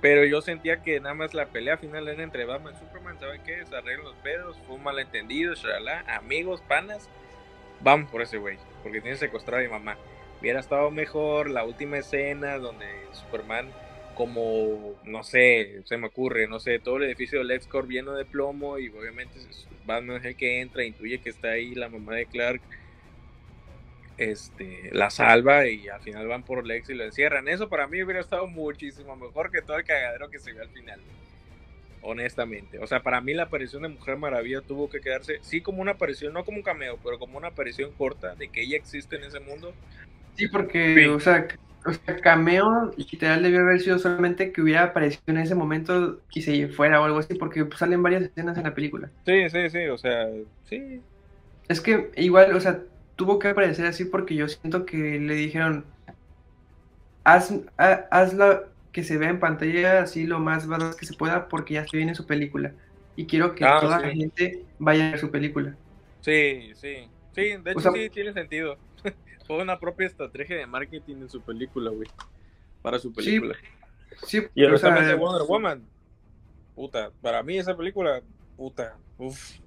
Pero 0.00 0.24
yo 0.24 0.40
sentía 0.40 0.82
que 0.82 1.00
nada 1.00 1.14
más 1.14 1.34
la 1.34 1.46
pelea 1.46 1.76
final 1.76 2.08
era 2.08 2.22
entre 2.22 2.46
Batman 2.46 2.72
y 2.74 2.78
Superman, 2.78 3.20
¿saben 3.20 3.42
qué? 3.42 3.62
Se 3.66 3.96
los 3.98 4.14
pedos, 4.16 4.56
fue 4.66 4.76
un 4.76 4.82
malentendido, 4.82 5.54
shalala, 5.54 6.02
amigos, 6.08 6.62
panas, 6.66 7.10
vamos 7.80 8.10
por 8.10 8.22
ese 8.22 8.38
güey, 8.38 8.56
porque 8.82 9.02
tiene 9.02 9.18
secuestrado 9.18 9.60
a 9.60 9.66
mi 9.66 9.70
mamá. 9.70 9.98
Hubiera 10.40 10.60
estado 10.60 10.90
mejor 10.90 11.50
la 11.50 11.64
última 11.64 11.98
escena 11.98 12.56
donde 12.56 12.86
Superman 13.12 13.70
como, 14.14 14.94
no 15.04 15.22
sé, 15.24 15.82
se 15.84 15.96
me 15.96 16.06
ocurre, 16.06 16.46
no 16.46 16.60
sé, 16.60 16.78
todo 16.78 16.96
el 16.98 17.04
edificio 17.04 17.38
del 17.38 17.48
LexCorp 17.48 17.88
lleno 17.88 18.12
de 18.12 18.24
plomo 18.24 18.78
y 18.78 18.88
obviamente 18.88 19.38
Batman 19.86 20.18
es 20.18 20.24
el 20.24 20.36
que 20.36 20.60
entra, 20.60 20.84
intuye 20.84 21.18
que 21.18 21.30
está 21.30 21.50
ahí 21.50 21.74
la 21.74 21.88
mamá 21.88 22.14
de 22.14 22.26
Clark, 22.26 22.60
este, 24.16 24.90
la 24.92 25.10
salva 25.10 25.66
y 25.66 25.88
al 25.88 26.00
final 26.00 26.26
van 26.28 26.44
por 26.44 26.66
Lex 26.66 26.90
y 26.90 26.94
lo 26.94 27.04
encierran. 27.04 27.48
Eso 27.48 27.68
para 27.68 27.86
mí 27.86 28.02
hubiera 28.02 28.20
estado 28.20 28.46
muchísimo 28.46 29.16
mejor 29.16 29.50
que 29.50 29.62
todo 29.62 29.76
el 29.76 29.84
cagadero 29.84 30.30
que 30.30 30.38
se 30.38 30.52
vio 30.52 30.62
al 30.62 30.70
final. 30.70 31.00
Honestamente. 32.02 32.78
O 32.78 32.86
sea, 32.86 33.02
para 33.02 33.20
mí 33.20 33.34
la 33.34 33.44
aparición 33.44 33.82
de 33.82 33.88
Mujer 33.88 34.16
Maravilla 34.16 34.60
tuvo 34.60 34.90
que 34.90 35.00
quedarse, 35.00 35.38
sí 35.42 35.60
como 35.60 35.80
una 35.80 35.92
aparición, 35.92 36.32
no 36.32 36.44
como 36.44 36.58
un 36.58 36.62
cameo, 36.62 36.98
pero 37.02 37.18
como 37.18 37.38
una 37.38 37.48
aparición 37.48 37.92
corta 37.92 38.34
de 38.34 38.48
que 38.48 38.62
ella 38.62 38.76
existe 38.76 39.16
en 39.16 39.24
ese 39.24 39.40
mundo. 39.40 39.74
Sí, 40.36 40.48
porque, 40.48 41.08
o 41.08 41.20
sea, 41.20 41.48
o 41.86 41.92
sea, 41.92 42.16
cameo 42.20 42.92
literal 42.96 43.42
debió 43.42 43.60
haber 43.60 43.80
sido 43.80 43.98
solamente 43.98 44.52
que 44.52 44.62
hubiera 44.62 44.84
aparecido 44.84 45.22
en 45.26 45.38
ese 45.38 45.54
momento 45.54 46.20
y 46.32 46.42
se 46.42 46.68
fuera 46.68 47.00
o 47.00 47.04
algo 47.04 47.18
así, 47.18 47.34
porque 47.34 47.64
pues, 47.64 47.78
salen 47.78 48.02
varias 48.02 48.22
escenas 48.22 48.56
en 48.56 48.64
la 48.64 48.74
película. 48.74 49.10
Sí, 49.26 49.48
sí, 49.50 49.70
sí, 49.70 49.86
o 49.86 49.98
sea, 49.98 50.28
sí. 50.64 51.00
Es 51.68 51.80
que 51.80 52.10
igual, 52.16 52.54
o 52.54 52.60
sea, 52.60 52.80
tuvo 53.16 53.38
que 53.38 53.48
aparecer 53.48 53.86
así 53.86 54.04
porque 54.04 54.34
yo 54.34 54.48
siento 54.48 54.86
que 54.86 55.18
le 55.18 55.34
dijeron, 55.34 55.84
haz, 57.24 57.52
hazla 57.76 58.64
que 58.92 59.02
se 59.02 59.18
vea 59.18 59.30
en 59.30 59.40
pantalla 59.40 60.02
así 60.02 60.26
lo 60.26 60.38
más 60.38 60.66
barato 60.66 60.96
que 60.96 61.06
se 61.06 61.14
pueda 61.14 61.48
porque 61.48 61.74
ya 61.74 61.86
se 61.86 61.96
viene 61.96 62.14
su 62.14 62.26
película. 62.26 62.72
Y 63.16 63.26
quiero 63.26 63.54
que 63.54 63.64
ah, 63.64 63.78
toda 63.80 64.00
la 64.00 64.10
gente 64.10 64.64
vaya 64.78 65.08
a 65.08 65.10
ver 65.12 65.20
su 65.20 65.30
película. 65.30 65.76
Sí, 66.20 66.72
sí. 66.74 67.08
Sí, 67.34 67.56
de 67.62 67.72
hecho 67.72 67.92
sí 67.92 68.08
tiene 68.10 68.32
sentido. 68.32 68.78
Fue 69.46 69.62
una 69.62 69.78
propia 69.78 70.06
estrategia 70.06 70.56
de 70.56 70.66
marketing 70.66 71.16
en 71.16 71.28
su 71.28 71.40
película, 71.40 71.90
güey. 71.90 72.08
Para 72.82 72.98
su 72.98 73.12
película. 73.12 73.54
Sí, 74.22 74.42
y 74.54 74.64
el 74.64 74.78
de 74.78 75.14
Wonder 75.14 75.46
Woman. 75.46 75.86
Puta, 76.74 77.10
para 77.20 77.42
mí 77.42 77.58
esa 77.58 77.76
película, 77.76 78.22
puta, 78.56 78.96
uff. 79.18 79.58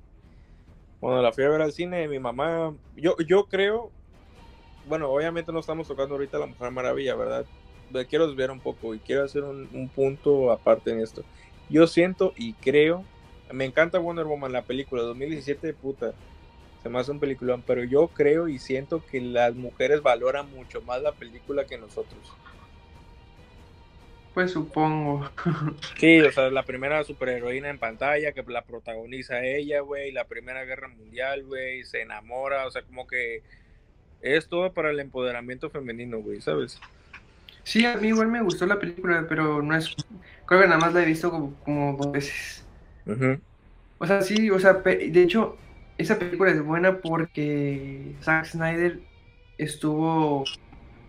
Cuando 0.99 1.22
la 1.22 1.32
fui 1.32 1.44
a 1.44 1.49
ver 1.49 1.62
al 1.62 1.72
cine, 1.72 2.08
mi 2.08 2.20
mamá, 2.20 2.74
yo, 2.95 3.16
yo 3.20 3.45
creo, 3.45 3.91
bueno, 4.88 5.10
obviamente 5.10 5.52
no 5.52 5.60
estamos 5.60 5.88
tocando 5.88 6.16
ahorita 6.16 6.40
la 6.40 6.48
Mujer 6.48 6.72
Maravilla, 6.72 7.16
¿verdad? 7.16 7.45
quiero 8.10 8.28
desviar 8.28 8.52
un 8.52 8.60
poco 8.60 8.94
y 8.94 8.99
quiero 8.99 9.24
hacer 9.24 9.44
un, 9.44 9.70
un, 9.72 9.88
punto 9.88 10.52
aparte 10.52 10.91
en 10.91 10.99
esto. 10.99 11.24
Yo 11.70 11.88
siento 11.88 12.34
y 12.36 12.54
creo, 12.54 13.06
me 13.52 13.64
encanta 13.64 13.99
Wonder 13.99 14.26
Woman, 14.26 14.52
la 14.52 14.64
película 14.64 15.04
2017, 15.04 15.74
puta, 15.74 16.14
se 16.88 16.94
me 16.94 17.00
hace 17.00 17.12
un 17.12 17.20
peliculón, 17.20 17.64
pero 17.68 17.84
yo 17.84 18.08
creo 18.08 18.48
y 18.48 18.60
siento 18.60 19.06
que 19.06 19.20
las 19.20 19.54
mujeres 19.56 20.02
valoran 20.02 20.50
mucho 20.52 20.82
más 20.82 21.02
la 21.02 21.12
película 21.12 21.66
que 21.66 21.78
nosotros. 21.78 22.34
Pues 24.34 24.52
supongo. 24.52 25.30
Sí, 26.00 26.22
o 26.22 26.32
sea, 26.32 26.50
la 26.50 26.64
primera 26.64 27.04
superheroína 27.04 27.70
en 27.70 27.78
pantalla 27.78 28.32
que 28.32 28.44
la 28.48 28.62
protagoniza 28.62 29.44
ella, 29.44 29.82
güey, 29.82 30.14
la 30.14 30.26
primera 30.26 30.64
guerra 30.64 30.88
mundial, 30.88 31.44
güey, 31.44 31.84
se 31.84 32.04
enamora, 32.04 32.66
o 32.66 32.72
sea, 32.72 32.84
como 32.84 33.06
que 33.06 33.42
es 34.22 34.48
todo 34.48 34.72
para 34.72 34.92
el 34.92 35.00
empoderamiento 35.02 35.70
femenino, 35.70 36.20
güey, 36.20 36.40
¿sabes? 36.40 36.80
Sí, 37.64 37.86
a 37.86 37.98
mí 37.98 38.08
igual 38.08 38.30
me 38.30 38.42
gustó 38.42 38.66
la 38.66 38.80
película, 38.80 39.26
pero 39.28 39.62
no 39.62 39.76
es, 39.76 39.94
creo 40.46 40.62
que 40.62 40.68
nada 40.68 40.80
más 40.80 40.94
la 40.94 41.04
he 41.04 41.06
visto 41.06 41.54
como, 41.66 41.98
dos 41.98 42.12
veces. 42.14 42.66
O 43.98 44.08
sea, 44.08 44.22
sí, 44.22 44.50
o 44.52 44.60
sea, 44.60 44.74
de 44.74 45.22
hecho, 45.22 45.58
esa 45.98 46.19
película 46.19 46.52
es 46.52 46.64
buena 46.64 46.99
porque 46.99 48.14
Zack 48.22 48.45
Snyder 48.45 48.99
estuvo 49.57 50.44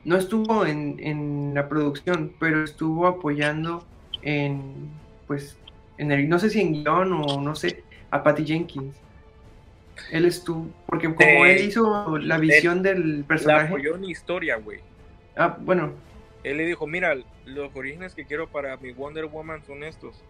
no 0.05 0.17
estuvo 0.17 0.65
en, 0.65 1.53
la 1.55 1.69
producción, 1.69 2.33
pero 2.41 2.65
estuvo 2.65 3.07
apoyando 3.07 3.87
en, 4.23 4.91
pues, 5.27 5.59
en 5.99 6.13
el, 6.13 6.29
no 6.29 6.39
sé 6.39 6.49
si 6.49 6.61
en 6.61 6.73
guion 6.73 7.13
o 7.13 7.41
no 7.43 7.55
sé, 7.55 7.83
a 8.11 8.23
Patty 8.23 8.47
Jenkins. 8.47 8.97
Él 10.11 10.25
estuvo, 10.25 10.69
porque 10.87 11.13
como 11.13 11.45
él 11.45 11.61
hizo 11.63 12.17
la 12.19 12.39
visión 12.39 12.83
del 12.83 13.25
personaje. 13.25 13.67
Apoyó 13.67 13.97
en 13.97 14.05
historia, 14.05 14.57
güey. 14.57 14.81
Ah, 15.37 15.59
bueno. 15.61 15.93
Él 16.45 16.57
le 16.57 16.65
dijo, 16.65 16.87
mira, 16.87 17.15
los 17.45 17.75
orígenes 17.75 18.15
que 18.15 18.25
quiero 18.25 18.49
para 18.49 18.77
mi 18.79 18.93
Wonder 18.93 19.27
Woman 19.27 19.63
son 19.67 19.83
estos. 19.83 20.23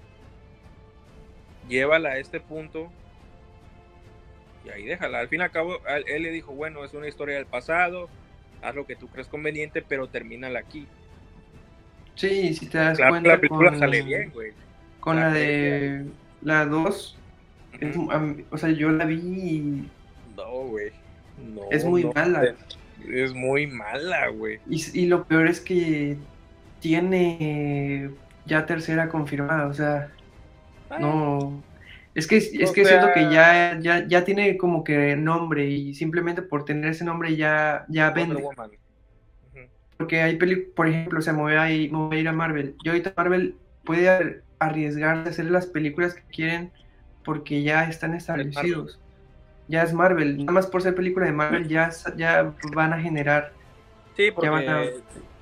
Llévala 1.69 2.11
a 2.11 2.19
este 2.19 2.41
punto 2.41 2.91
y 4.69 4.71
ahí 4.71 4.85
déjala. 4.85 5.21
Al 5.21 5.29
fin 5.29 5.41
y 5.41 5.45
al 5.45 5.51
cabo, 5.51 5.79
él 6.07 6.23
le 6.23 6.31
dijo, 6.31 6.53
bueno, 6.53 6.85
es 6.85 6.95
una 6.95 7.09
historia 7.09 7.37
del 7.37 7.47
pasado, 7.47 8.09
haz 8.63 8.75
lo 8.75 8.87
que 8.87 8.97
tú 8.97 9.09
crees 9.09 9.29
conveniente, 9.29 9.83
pero 9.83 10.09
termínala 10.09 10.61
aquí. 10.61 10.87
Sí, 12.15 12.55
si 12.55 12.67
te 12.67 12.79
das 12.79 12.99
cuenta. 12.99 13.31
La 13.31 13.37
película 13.37 13.79
sale 13.79 14.03
bien, 14.03 14.31
güey. 14.31 14.53
Con 15.01 15.17
la, 15.17 15.33
de 15.33 16.05
la 16.43 16.67
2, 16.67 17.19
o 18.51 18.59
sea, 18.59 18.71
yo 18.71 18.91
la 18.91 19.05
vi 19.05 19.15
y... 19.15 19.89
No, 20.37 20.51
güey. 20.69 20.91
No, 21.55 21.63
es 21.71 21.85
muy 21.85 22.05
mala. 22.05 22.55
Es 23.09 23.33
muy 23.33 23.67
mala, 23.67 24.29
güey. 24.29 24.59
Y, 24.69 25.01
y 25.01 25.07
lo 25.07 25.25
peor 25.25 25.47
es 25.47 25.61
que 25.61 26.17
tiene 26.81 28.11
ya 28.47 28.67
tercera 28.67 29.09
confirmada, 29.09 29.67
o 29.67 29.75
sea, 29.75 30.11
ah. 30.91 30.99
no, 30.99 31.63
es 32.19 32.27
que, 32.27 32.37
es 32.39 32.73
que 32.73 32.85
siento 32.85 33.13
que 33.15 33.31
ya, 33.31 33.79
ya, 33.79 34.05
ya 34.07 34.25
tiene 34.25 34.57
como 34.57 34.83
que 34.83 35.15
nombre 35.15 35.67
y 35.67 35.95
simplemente 35.95 36.43
por 36.43 36.65
tener 36.65 36.91
ese 36.91 37.05
nombre 37.05 37.37
ya, 37.37 37.85
ya 37.89 38.11
vende. 38.11 38.45
Porque 39.97 40.23
hay 40.23 40.37
películas, 40.37 40.73
por 40.75 40.89
ejemplo, 40.89 41.23
se 41.23 41.33
mueve 41.33 41.59
a, 41.59 41.71
ir, 41.71 41.93
a 41.95 42.17
ir 42.17 42.29
a 42.29 42.33
Marvel. 42.33 42.75
Y 42.83 42.89
ahorita 42.89 43.13
Marvel 43.17 43.55
puede 43.85 44.43
arriesgar 44.59 45.23
de 45.23 45.31
hacer 45.31 45.45
las 45.47 45.67
películas 45.67 46.15
que 46.15 46.23
quieren 46.23 46.73
porque 47.25 47.63
ya 47.63 47.85
están 47.85 48.15
establecidos. 48.15 49.01
Ya 49.69 49.85
es 49.85 49.93
Marvel. 49.93 50.39
Nada 50.39 50.53
más 50.53 50.67
por 50.67 50.83
ser 50.83 50.97
película 50.97 51.27
de 51.27 51.33
Marvel 51.33 51.69
ya, 51.69 51.91
ya 52.17 52.53
van 52.75 52.93
a 52.95 53.01
generar. 53.01 53.53
Sí, 54.17 54.33
porque 54.33 54.51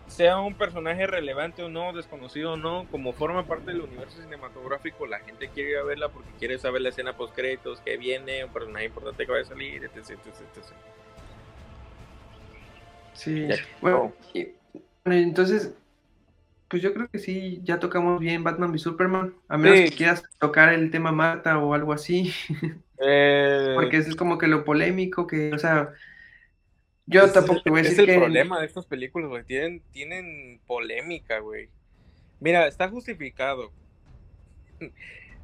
sea 0.06 0.38
un 0.38 0.54
personaje 0.54 1.06
relevante 1.06 1.62
o 1.62 1.68
no, 1.68 1.92
desconocido 1.92 2.52
o 2.52 2.56
no, 2.56 2.86
como 2.90 3.12
forma 3.12 3.46
parte 3.46 3.72
del 3.72 3.82
universo 3.82 4.20
cinematográfico, 4.22 5.06
la 5.06 5.20
gente 5.20 5.48
quiere 5.48 5.70
ir 5.70 5.76
a 5.78 5.84
verla 5.84 6.08
porque 6.08 6.30
quiere 6.38 6.58
saber 6.58 6.82
la 6.82 6.90
escena 6.90 7.16
post 7.16 7.34
créditos, 7.34 7.80
que 7.80 7.96
viene, 7.96 8.44
un 8.44 8.52
personaje 8.52 8.86
importante 8.86 9.26
que 9.26 9.32
va 9.32 9.40
a 9.40 9.44
salir, 9.44 9.84
etc, 9.84 10.10
etc, 10.10 10.64
Sí, 13.14 13.48
bueno, 13.80 14.12
entonces, 15.06 15.74
pues 16.68 16.82
yo 16.82 16.92
creo 16.92 17.08
que 17.08 17.18
sí, 17.18 17.60
ya 17.64 17.78
tocamos 17.78 18.20
bien 18.20 18.44
Batman 18.44 18.70
v 18.70 18.78
Superman, 18.78 19.34
a 19.48 19.56
menos 19.56 19.90
que 19.90 19.96
quieras 19.96 20.22
tocar 20.38 20.72
el 20.72 20.90
tema 20.90 21.12
Marta 21.12 21.58
o 21.58 21.72
algo 21.72 21.94
así, 21.94 22.32
eh, 22.98 23.72
porque 23.74 23.96
es 23.96 24.14
como 24.16 24.36
que 24.36 24.48
lo 24.48 24.64
polémico, 24.64 25.26
que, 25.26 25.52
o 25.54 25.58
sea, 25.58 25.94
yo 27.06 27.30
tampoco 27.30 27.60
voy 27.66 27.80
a 27.80 27.82
decir 27.84 28.08
es 28.08 28.08
el 28.08 28.20
problema 28.20 28.60
de 28.60 28.66
estas 28.66 28.86
películas, 28.86 29.28
güey. 29.28 29.44
Tienen, 29.44 29.82
tienen 29.92 30.60
polémica, 30.66 31.38
güey. 31.40 31.68
Mira, 32.40 32.66
está 32.66 32.88
justificado 32.88 33.72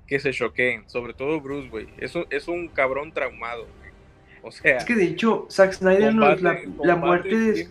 que 0.07 0.19
se 0.19 0.33
choqueen, 0.33 0.89
sobre 0.89 1.15
todo 1.15 1.41
Bruce, 1.41 1.69
güey. 1.69 1.89
Eso 1.99 2.27
es 2.31 2.49
un 2.49 2.69
cabrón 2.69 3.13
traumado, 3.13 3.67
güey. 3.79 3.93
O 4.43 4.51
sea. 4.51 4.79
Es 4.79 4.85
que 4.85 4.95
de 4.95 5.05
hecho, 5.05 5.47
Zack 5.51 5.73
Snyder 5.73 6.15
nos 6.15 6.43
la, 6.43 6.59
la 6.83 6.97
muerte 6.97 7.39
de 7.39 7.69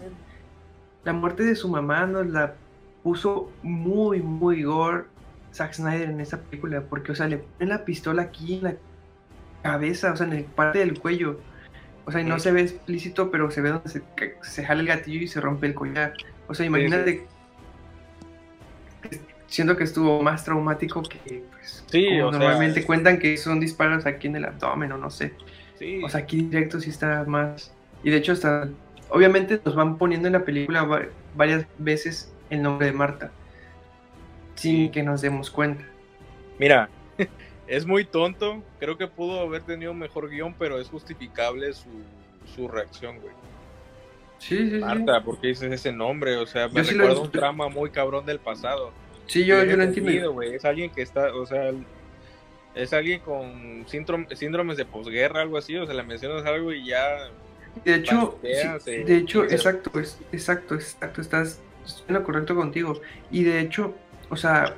la 1.03 1.13
muerte 1.13 1.43
de 1.43 1.55
su 1.55 1.67
mamá 1.67 2.05
nos 2.05 2.27
la 2.27 2.55
puso 3.03 3.51
muy, 3.63 4.21
muy 4.21 4.63
gore 4.63 5.05
Zack 5.53 5.73
Snyder 5.73 6.09
en 6.09 6.21
esa 6.21 6.41
película, 6.41 6.81
porque, 6.81 7.11
o 7.11 7.15
sea, 7.15 7.27
le 7.27 7.39
pone 7.39 7.69
la 7.69 7.83
pistola 7.83 8.23
aquí 8.23 8.55
en 8.55 8.63
la 8.63 8.75
cabeza, 9.63 10.13
o 10.13 10.15
sea, 10.15 10.27
en 10.27 10.33
el 10.33 10.43
parte 10.45 10.79
del 10.79 10.99
cuello. 10.99 11.39
O 12.11 12.13
sea, 12.13 12.19
y 12.19 12.25
no 12.25 12.39
se 12.39 12.51
ve 12.51 12.59
explícito, 12.59 13.31
pero 13.31 13.49
se 13.51 13.61
ve 13.61 13.69
donde 13.69 13.89
se, 13.89 14.03
se 14.41 14.65
jala 14.65 14.81
el 14.81 14.87
gatillo 14.87 15.21
y 15.21 15.27
se 15.29 15.39
rompe 15.39 15.65
el 15.65 15.73
collar. 15.73 16.11
O 16.49 16.53
sea, 16.53 16.65
imagínate. 16.65 17.25
Siento 19.47 19.77
que 19.77 19.85
estuvo 19.85 20.21
más 20.21 20.43
traumático 20.43 21.03
que, 21.03 21.45
pues, 21.51 21.85
normalmente 21.93 22.85
cuentan 22.85 23.17
que 23.17 23.37
son 23.37 23.61
disparos 23.61 24.05
aquí 24.05 24.27
en 24.27 24.35
el 24.35 24.43
abdomen 24.43 24.91
o 24.91 24.97
no 24.97 25.09
sé. 25.09 25.31
O 26.03 26.09
sea, 26.09 26.19
aquí 26.19 26.41
directo 26.41 26.81
sí 26.81 26.89
está 26.89 27.23
más. 27.23 27.71
Y 28.03 28.09
de 28.09 28.17
hecho, 28.17 28.33
hasta. 28.33 28.67
Obviamente 29.07 29.61
nos 29.63 29.73
van 29.73 29.97
poniendo 29.97 30.27
en 30.27 30.33
la 30.33 30.43
película 30.43 31.07
varias 31.33 31.65
veces 31.77 32.33
el 32.49 32.61
nombre 32.61 32.87
de 32.87 32.93
Marta. 32.93 33.31
Sin 34.55 34.91
que 34.91 35.01
nos 35.01 35.21
demos 35.21 35.49
cuenta. 35.49 35.85
Mira, 36.59 36.89
es 37.71 37.85
muy 37.85 38.03
tonto. 38.03 38.61
Creo 38.79 38.97
que 38.97 39.07
pudo 39.07 39.39
haber 39.39 39.61
tenido 39.61 39.93
un 39.93 39.99
mejor 39.99 40.29
guion, 40.29 40.53
pero 40.59 40.77
es 40.77 40.89
justificable 40.89 41.71
su, 41.71 41.89
su 42.53 42.67
reacción, 42.67 43.19
güey. 43.19 43.33
Sí, 44.39 44.69
sí, 44.69 44.77
Marta, 44.77 45.23
¿por 45.23 45.39
qué 45.39 45.47
dices 45.47 45.71
ese 45.71 45.93
nombre? 45.93 46.35
O 46.35 46.45
sea, 46.45 46.67
me 46.67 46.83
recuerda 46.83 47.21
un 47.21 47.31
drama 47.31 47.69
muy 47.69 47.89
cabrón 47.89 48.25
del 48.25 48.39
pasado. 48.39 48.91
Sí, 49.27 49.45
yo, 49.45 49.63
yo 49.63 49.77
lo 49.77 49.83
entiendo. 49.83 50.33
Güey. 50.33 50.55
Es 50.55 50.65
alguien 50.65 50.89
que 50.89 51.01
está, 51.01 51.33
o 51.33 51.45
sea, 51.45 51.71
es 52.75 52.91
alguien 52.91 53.21
con 53.21 53.85
síndromes 53.87 54.75
de 54.75 54.83
posguerra, 54.83 55.41
algo 55.41 55.57
así, 55.57 55.77
o 55.77 55.85
sea, 55.85 55.95
le 55.95 56.03
mencionas 56.03 56.45
algo 56.45 56.73
y 56.73 56.87
ya... 56.87 57.29
De 57.85 57.95
hecho, 57.95 58.37
de 58.41 59.15
hecho, 59.15 59.45
exacto, 59.45 59.97
es, 59.97 60.19
exacto, 60.33 60.75
exacto, 60.75 61.21
estás 61.21 61.61
en 62.05 62.15
lo 62.15 62.23
correcto 62.23 62.53
contigo. 62.53 62.99
Y 63.29 63.45
de 63.45 63.61
hecho, 63.61 63.95
o 64.29 64.35
sea, 64.35 64.75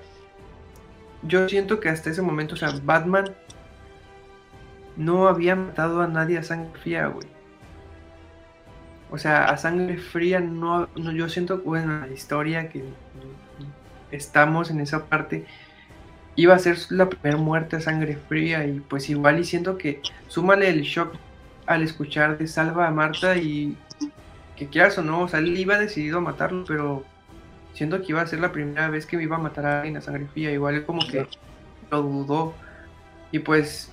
yo 1.28 1.48
siento 1.50 1.80
que 1.80 1.90
hasta 1.90 2.10
ese 2.10 2.22
momento, 2.22 2.56
o 2.56 2.58
sea, 2.58 2.74
Batman 2.84 3.34
no 4.96 5.28
había 5.28 5.56
matado 5.56 6.02
a 6.02 6.08
nadie 6.08 6.38
a 6.38 6.44
sangre 6.44 6.80
fría, 6.80 7.08
güey. 7.08 7.28
O 9.10 9.18
sea, 9.18 9.46
a 9.46 9.58
sangre 9.58 9.98
fría 9.98 10.40
no, 10.40 10.90
yo 10.96 11.30
siento, 11.30 11.60
bueno, 11.60 12.00
la 12.00 12.12
historia 12.12 12.70
que 12.70 12.84
estamos 14.12 14.72
en 14.72 14.80
esa 14.80 15.06
parte 15.06 15.46
iba 16.36 16.56
a 16.56 16.60
ser 16.60 16.78
la 16.90 17.10
primera 17.10 17.38
muerte 17.38 17.76
a 17.76 17.80
sangre 17.80 18.16
fría 18.16 18.66
y 18.66 18.80
pues 18.80 19.10
igual 19.10 19.40
y 19.40 19.44
siento 19.44 19.78
que 19.78 20.02
súmale 20.28 20.70
el 20.70 20.82
shock 20.82 21.16
al 21.68 21.84
escuchar 21.84 22.38
de 22.38 22.48
Salva 22.48 22.88
a 22.88 22.92
Marta 22.92 23.38
y 23.38 23.78
que 24.56 24.68
quieras 24.68 24.98
o 24.98 25.04
no, 25.04 25.22
o 25.22 25.28
sea, 25.28 25.40
él 25.40 25.58
iba 25.58 25.78
decidido 25.78 26.18
a 26.18 26.22
matarlo, 26.22 26.66
pero 26.68 27.04
siento 27.74 28.02
que 28.02 28.08
iba 28.10 28.22
a 28.22 28.28
ser 28.28 28.40
la 28.40 28.52
primera 28.52 28.90
vez 28.90 29.06
que 29.06 29.18
me 29.18 29.24
iba 29.24 29.36
a 29.36 29.40
matar 29.40 29.66
a 29.66 29.78
alguien 29.80 29.98
a 29.98 30.02
sangre 30.02 30.28
fría, 30.28 30.52
igual 30.52 30.86
como 30.86 31.06
que 31.08 31.28
lo 31.92 32.02
dudó 32.02 32.54
y 33.32 33.40
pues 33.40 33.92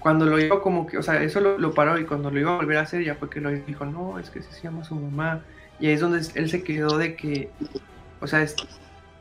cuando 0.00 0.26
lo 0.26 0.38
iba 0.38 0.60
como 0.60 0.86
que, 0.86 0.98
o 0.98 1.02
sea, 1.02 1.20
eso 1.22 1.40
lo, 1.40 1.74
paró 1.74 1.98
y 1.98 2.04
cuando 2.04 2.30
lo 2.30 2.38
iba 2.38 2.52
a 2.52 2.56
volver 2.56 2.76
a 2.76 2.82
hacer 2.82 3.02
ya 3.02 3.16
fue 3.16 3.28
que 3.28 3.40
lo 3.40 3.50
dijo, 3.50 3.84
no, 3.86 4.18
es 4.20 4.30
que 4.30 4.40
se 4.40 4.62
llama 4.62 4.84
su 4.84 4.94
mamá. 4.94 5.40
Y 5.80 5.86
ahí 5.86 5.94
es 5.94 6.00
donde 6.00 6.24
él 6.34 6.48
se 6.48 6.62
quedó 6.62 6.96
de 6.96 7.16
que, 7.16 7.50
o 8.20 8.26
sea, 8.28 8.46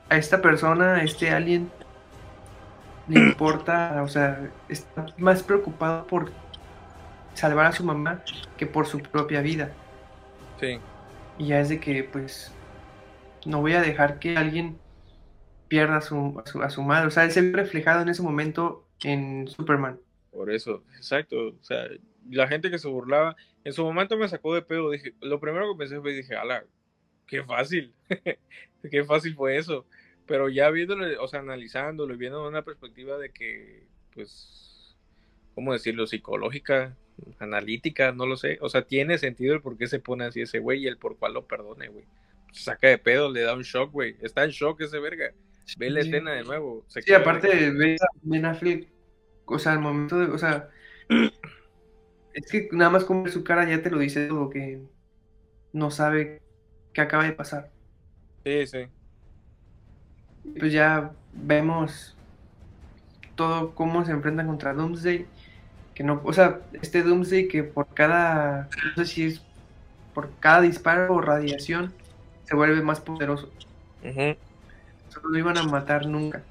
a 0.09 0.17
esta 0.17 0.41
persona, 0.41 0.95
a 0.95 1.03
este 1.03 1.31
alien, 1.31 1.71
le 3.07 3.19
importa, 3.19 4.01
o 4.03 4.07
sea, 4.07 4.49
está 4.69 5.07
más 5.17 5.41
preocupado 5.41 6.05
por 6.05 6.31
salvar 7.33 7.65
a 7.65 7.71
su 7.71 7.83
mamá 7.83 8.21
que 8.57 8.67
por 8.67 8.85
su 8.85 8.99
propia 8.99 9.41
vida. 9.41 9.71
Sí. 10.59 10.79
Y 11.39 11.47
ya 11.47 11.61
es 11.61 11.69
de 11.69 11.79
que, 11.79 12.03
pues, 12.03 12.53
no 13.45 13.61
voy 13.61 13.73
a 13.73 13.81
dejar 13.81 14.19
que 14.19 14.37
alguien 14.37 14.77
pierda 15.67 15.97
a 15.97 16.01
su, 16.01 16.41
a 16.61 16.69
su 16.69 16.81
madre. 16.81 17.07
O 17.07 17.11
sea, 17.11 17.23
él 17.23 17.31
se 17.31 17.51
reflejado 17.51 18.01
en 18.01 18.09
ese 18.09 18.21
momento 18.21 18.87
en 19.03 19.47
Superman. 19.47 19.99
Por 20.31 20.51
eso, 20.51 20.83
exacto. 20.97 21.49
O 21.49 21.63
sea, 21.63 21.87
la 22.29 22.47
gente 22.47 22.69
que 22.69 22.79
se 22.79 22.87
burlaba, 22.87 23.35
en 23.63 23.73
su 23.73 23.83
momento 23.83 24.17
me 24.17 24.27
sacó 24.27 24.53
de 24.53 24.61
pedo. 24.61 24.91
Dije, 24.91 25.13
lo 25.21 25.39
primero 25.39 25.71
que 25.71 25.77
pensé 25.77 25.99
fue, 26.01 26.13
dije, 26.13 26.35
ala, 26.35 26.65
qué 27.27 27.43
fácil. 27.43 27.93
qué 28.91 29.03
fácil 29.03 29.35
fue 29.35 29.57
eso. 29.57 29.85
Pero 30.25 30.49
ya 30.49 30.69
viéndolo, 30.71 31.23
o 31.23 31.27
sea, 31.27 31.39
analizándolo 31.41 32.13
y 32.13 32.17
viendo 32.17 32.47
una 32.47 32.63
perspectiva 32.63 33.17
de 33.17 33.29
que, 33.31 33.83
pues, 34.13 34.95
¿cómo 35.53 35.71
decirlo? 35.71 36.07
Psicológica, 36.07 36.95
analítica, 37.39 38.11
no 38.11 38.25
lo 38.25 38.37
sé. 38.37 38.57
O 38.61 38.69
sea, 38.69 38.83
tiene 38.83 39.17
sentido 39.17 39.53
el 39.53 39.61
por 39.61 39.77
qué 39.77 39.87
se 39.87 39.99
pone 39.99 40.25
así 40.25 40.41
ese 40.41 40.59
güey 40.59 40.83
y 40.83 40.87
el 40.87 40.97
por 40.97 41.17
cuál 41.17 41.33
lo 41.33 41.45
perdone, 41.45 41.87
güey. 41.89 42.05
Saca 42.55 42.87
de 42.87 42.97
pedo, 42.97 43.31
le 43.31 43.41
da 43.41 43.53
un 43.53 43.63
shock, 43.63 43.91
güey. 43.91 44.15
Está 44.21 44.43
en 44.43 44.51
shock 44.51 44.81
ese 44.81 44.99
verga. 44.99 45.31
Ve 45.77 45.89
la 45.89 46.01
escena 46.01 46.31
de 46.31 46.43
nuevo. 46.43 46.85
sí, 46.87 47.13
aparte, 47.13 47.71
ve 47.71 47.95
a 47.99 48.05
Ben 48.21 48.45
Affleck 48.45 48.87
o 49.45 49.59
sea, 49.59 49.73
al 49.73 49.79
momento 49.79 50.19
de, 50.19 50.25
o 50.25 50.37
sea, 50.37 50.69
es 52.33 52.51
que 52.51 52.69
nada 52.71 52.89
más 52.89 53.03
con 53.03 53.23
ver 53.23 53.31
su 53.31 53.43
cara 53.43 53.67
ya 53.67 53.81
te 53.81 53.89
lo 53.89 53.99
dice 53.99 54.27
todo, 54.27 54.49
que 54.49 54.81
no 55.73 55.91
sabe 55.91 56.41
qué 56.93 57.01
acaba 57.01 57.23
de 57.23 57.33
pasar. 57.33 57.71
Sí, 58.43 58.67
sí. 58.67 58.87
Pues 60.59 60.71
ya 60.71 61.11
vemos 61.33 62.15
todo 63.35 63.73
cómo 63.75 64.05
se 64.05 64.11
enfrentan 64.11 64.47
contra 64.47 64.73
Doomsday, 64.73 65.25
que 65.93 66.03
no, 66.03 66.21
o 66.23 66.33
sea, 66.33 66.61
este 66.81 67.03
Doomsday 67.03 67.47
que 67.47 67.63
por 67.63 67.93
cada, 67.93 68.69
no 68.97 69.03
sé 69.03 69.05
si 69.05 69.23
es 69.25 69.41
por 70.13 70.31
cada 70.39 70.61
disparo 70.61 71.13
o 71.13 71.21
radiación, 71.21 71.93
se 72.45 72.55
vuelve 72.55 72.81
más 72.81 73.01
poderoso. 73.01 73.51
Solo 75.09 75.29
no 75.29 75.37
iban 75.37 75.57
a 75.57 75.63
matar 75.63 76.05
nunca. 76.07 76.43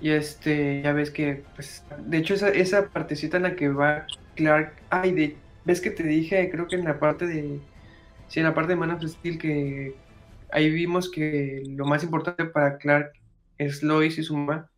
Y 0.00 0.10
este, 0.10 0.82
ya 0.82 0.92
ves 0.92 1.10
que, 1.10 1.44
pues, 1.54 1.84
de 1.98 2.18
hecho 2.18 2.34
esa, 2.34 2.48
esa 2.50 2.88
partecita 2.88 3.38
en 3.38 3.44
la 3.44 3.56
que 3.56 3.68
va 3.68 4.06
Clark, 4.34 4.74
ay, 4.90 5.12
de, 5.12 5.36
ves 5.64 5.80
que 5.80 5.90
te 5.90 6.02
dije, 6.02 6.50
creo 6.50 6.68
que 6.68 6.76
en 6.76 6.84
la 6.84 6.98
parte 6.98 7.26
de, 7.26 7.60
sí, 8.28 8.40
en 8.40 8.46
la 8.46 8.54
parte 8.54 8.72
de 8.72 8.76
Man 8.76 8.90
of 8.90 9.02
Steel, 9.02 9.38
que 9.38 9.94
ahí 10.52 10.70
vimos 10.70 11.10
que 11.10 11.62
lo 11.68 11.86
más 11.86 12.02
importante 12.02 12.44
para 12.44 12.76
Clark 12.78 13.12
es 13.58 13.82
Lois 13.82 14.18
y 14.18 14.22
su 14.22 14.36
mamá. 14.36 14.70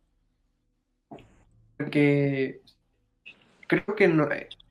Porque 1.77 2.61
creo 3.67 3.95
que 3.95 4.07
no, 4.07 4.27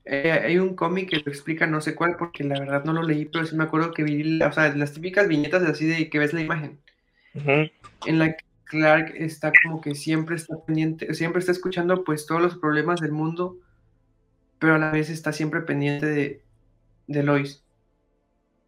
eh, 0.09 0.31
hay 0.31 0.57
un 0.57 0.73
cómic 0.73 1.09
que 1.09 1.17
lo 1.17 1.23
explica, 1.27 1.67
no 1.67 1.81
sé 1.81 1.93
cuál, 1.93 2.15
porque 2.15 2.45
la 2.45 2.57
verdad 2.59 2.85
no 2.85 2.93
lo 2.93 3.03
leí, 3.03 3.25
pero 3.25 3.45
sí 3.45 3.57
me 3.57 3.65
acuerdo 3.65 3.91
que 3.91 4.03
vi, 4.03 4.41
o 4.41 4.51
sea, 4.53 4.73
las 4.73 4.93
típicas 4.93 5.27
viñetas 5.27 5.63
así 5.63 5.85
de 5.85 6.09
que 6.09 6.19
ves 6.19 6.33
la 6.33 6.41
imagen. 6.41 6.79
En 7.33 8.19
la 8.19 8.31
que 8.31 8.45
Clark 8.63 9.13
está 9.15 9.51
como 9.63 9.81
que 9.81 9.95
siempre 9.95 10.37
está 10.37 10.55
pendiente, 10.65 11.13
siempre 11.13 11.39
está 11.39 11.51
escuchando 11.51 12.05
pues 12.05 12.25
todos 12.25 12.41
los 12.41 12.57
problemas 12.57 13.01
del 13.01 13.11
mundo, 13.11 13.57
pero 14.59 14.75
a 14.75 14.77
la 14.77 14.91
vez 14.91 15.09
está 15.09 15.33
siempre 15.33 15.61
pendiente 15.61 16.05
de, 16.05 16.41
de 17.07 17.23
Lois. 17.23 17.63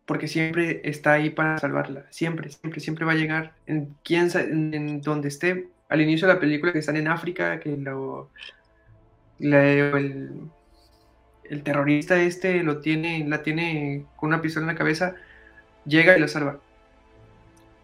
Porque 0.05 0.27
siempre 0.27 0.81
está 0.83 1.13
ahí 1.13 1.29
para 1.29 1.57
salvarla. 1.57 2.05
Siempre, 2.09 2.49
siempre, 2.49 2.79
siempre 2.81 3.05
va 3.05 3.13
a 3.13 3.15
llegar 3.15 3.53
en, 3.65 3.95
quien, 4.03 4.29
en, 4.33 5.01
donde 5.01 5.29
esté. 5.29 5.69
Al 5.87 6.01
inicio 6.01 6.27
de 6.27 6.33
la 6.33 6.39
película 6.39 6.73
que 6.73 6.79
están 6.79 6.97
en 6.97 7.07
África, 7.07 7.59
que 7.59 7.77
lo, 7.77 8.29
el, 9.39 10.49
el 11.49 11.63
terrorista 11.63 12.21
este 12.21 12.63
lo 12.63 12.79
tiene, 12.79 13.25
la 13.27 13.43
tiene 13.43 14.05
con 14.15 14.29
una 14.29 14.41
pistola 14.41 14.65
en 14.65 14.73
la 14.73 14.77
cabeza, 14.77 15.15
llega 15.85 16.17
y 16.17 16.21
la 16.21 16.27
salva. 16.27 16.59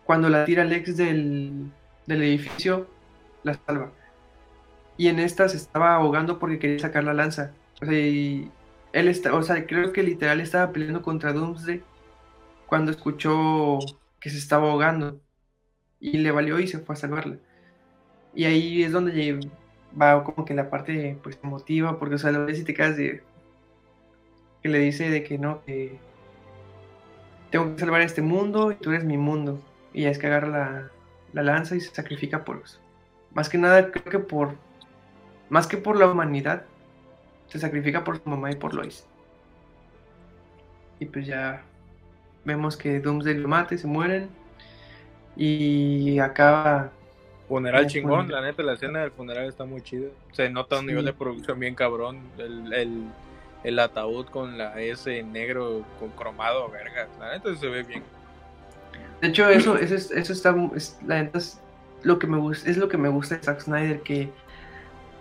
Cuando 0.05 0.29
la 0.29 0.45
tira 0.45 0.63
Lex 0.63 0.95
del, 0.97 1.71
del 2.05 2.23
edificio 2.23 2.87
la 3.43 3.55
salva. 3.65 3.91
Y 4.97 5.07
en 5.07 5.19
esta 5.19 5.49
se 5.49 5.57
estaba 5.57 5.95
ahogando 5.95 6.39
porque 6.39 6.59
quería 6.59 6.79
sacar 6.79 7.03
la 7.03 7.13
lanza. 7.13 7.53
O 7.81 7.85
sea, 7.85 7.97
él 7.97 8.51
está, 8.93 9.33
o 9.33 9.41
sea, 9.43 9.65
creo 9.65 9.91
que 9.91 10.03
literal 10.03 10.39
estaba 10.39 10.71
peleando 10.71 11.01
contra 11.01 11.33
Doomsday 11.33 11.83
cuando 12.67 12.91
escuchó 12.91 13.79
que 14.19 14.29
se 14.29 14.37
estaba 14.37 14.69
ahogando. 14.69 15.19
Y 15.99 16.17
le 16.19 16.31
valió 16.31 16.59
y 16.59 16.67
se 16.67 16.79
fue 16.79 16.93
a 16.93 16.97
salvarla. 16.97 17.37
Y 18.35 18.45
ahí 18.45 18.83
es 18.83 18.91
donde 18.91 19.39
va 19.99 20.23
como 20.23 20.45
que 20.45 20.53
la 20.53 20.69
parte 20.69 21.17
pues 21.23 21.39
emotiva, 21.43 21.97
porque 21.99 22.15
o 22.15 22.17
sea, 22.17 22.31
ves 22.31 22.59
y 22.59 22.63
te 22.63 22.73
quedas 22.73 22.97
de 22.97 23.23
que 24.65 24.69
le 24.69 24.79
dice 24.79 25.11
de 25.11 25.23
que 25.23 25.37
no, 25.37 25.63
que 25.63 25.95
tengo 27.51 27.75
que 27.75 27.81
salvar 27.81 28.01
este 28.01 28.23
mundo 28.23 28.71
y 28.71 28.75
tú 28.77 28.89
eres 28.89 29.03
mi 29.03 29.15
mundo. 29.15 29.61
Y 29.93 30.05
es 30.05 30.17
que 30.17 30.25
agarra 30.25 30.47
la, 30.47 30.91
la 31.33 31.43
lanza 31.43 31.75
y 31.75 31.81
se 31.81 31.93
sacrifica 31.93 32.43
por. 32.43 32.63
Más 33.35 33.47
que 33.47 33.59
nada, 33.59 33.91
creo 33.91 34.05
que 34.05 34.17
por. 34.17 34.55
Más 35.49 35.67
que 35.67 35.77
por 35.77 35.99
la 35.99 36.09
humanidad, 36.09 36.65
se 37.47 37.59
sacrifica 37.59 38.03
por 38.03 38.17
su 38.17 38.27
mamá 38.27 38.51
y 38.51 38.55
por 38.55 38.73
Lois. 38.73 39.05
Y 40.99 41.05
pues 41.05 41.27
ya 41.27 41.61
vemos 42.43 42.75
que 42.75 42.99
Doomsday 42.99 43.35
lo 43.35 43.47
mata 43.47 43.75
y 43.75 43.77
se 43.77 43.85
mueren. 43.85 44.29
Y 45.35 46.17
acaba. 46.17 46.89
Funeral 47.47 47.85
chingón, 47.85 48.31
la 48.31 48.41
neta, 48.41 48.63
la 48.63 48.73
escena 48.73 49.01
del 49.01 49.11
funeral 49.11 49.45
está 49.47 49.63
muy 49.63 49.83
chida. 49.83 50.07
Se 50.31 50.49
nota 50.49 50.79
un 50.79 50.87
nivel 50.87 51.05
de 51.05 51.13
producción 51.13 51.59
bien 51.59 51.75
cabrón. 51.75 52.17
El, 52.39 52.73
el, 52.73 53.03
ataúd 53.79 54.27
con 54.27 54.57
la 54.57 54.79
S 54.79 55.23
negro 55.23 55.83
con 55.99 56.09
cromado, 56.11 56.69
verga. 56.69 57.07
La 57.19 57.33
neta 57.33 57.55
se 57.55 57.67
ve 57.67 57.83
bien. 57.83 58.03
De 59.21 59.29
hecho, 59.29 59.49
eso, 59.49 59.77
eso, 59.77 60.13
eso 60.13 60.33
está, 60.33 60.55
es, 60.75 60.99
la 61.05 61.23
neta 61.23 61.39
es 61.39 61.59
lo 62.03 62.19
que 62.19 62.27
me 62.27 62.37
gusta, 62.37 62.69
es 62.69 62.77
lo 62.77 62.87
que 62.87 62.97
me 62.97 63.09
gusta 63.09 63.35
de 63.35 63.43
Zack 63.43 63.61
Snyder, 63.61 64.01
que 64.01 64.29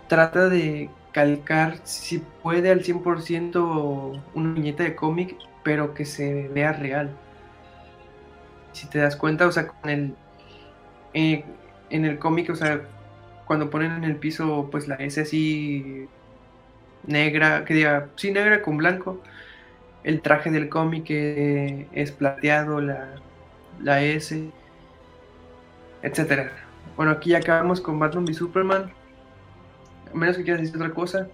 trata 0.07 0.49
de 0.49 0.89
calcar, 1.11 1.79
si 1.83 2.19
puede, 2.43 2.69
al 2.69 2.83
100% 2.83 4.21
una 4.33 4.53
viñeta 4.53 4.83
de 4.83 4.95
cómic, 4.95 5.35
pero 5.63 5.93
que 5.93 6.05
se 6.05 6.49
vea 6.49 6.73
real. 6.73 7.09
Si 8.73 8.87
te 8.87 8.99
das 8.99 9.15
cuenta, 9.15 9.47
o 9.47 9.51
sea, 9.51 9.67
con 9.67 9.89
el, 9.89 10.15
eh, 11.13 11.45
en 11.89 12.05
el 12.05 12.19
cómic, 12.19 12.49
o 12.49 12.55
sea, 12.55 12.81
cuando 13.45 13.69
ponen 13.69 13.93
en 13.93 14.03
el 14.03 14.17
piso, 14.17 14.67
pues 14.71 14.87
la 14.87 14.95
S 14.95 15.21
así 15.21 16.07
negra, 17.07 17.65
que 17.65 17.73
diga, 17.73 18.09
sí, 18.15 18.31
negra 18.31 18.61
con 18.61 18.77
blanco, 18.77 19.21
el 20.03 20.21
traje 20.21 20.51
del 20.51 20.69
cómic 20.69 21.05
eh, 21.09 21.87
es 21.93 22.11
plateado, 22.11 22.81
la, 22.81 23.15
la 23.81 24.03
S, 24.03 24.49
etcétera. 26.01 26.51
Bueno, 26.95 27.11
aquí 27.11 27.31
ya 27.31 27.39
acabamos 27.39 27.81
con 27.81 27.99
Batman 27.99 28.25
v 28.25 28.33
Superman. 28.33 28.91
A 30.11 30.15
menos 30.15 30.37
que 30.37 30.43
quieras 30.43 30.61
decir 30.61 30.77
otra 30.77 30.93
cosa. 30.93 31.27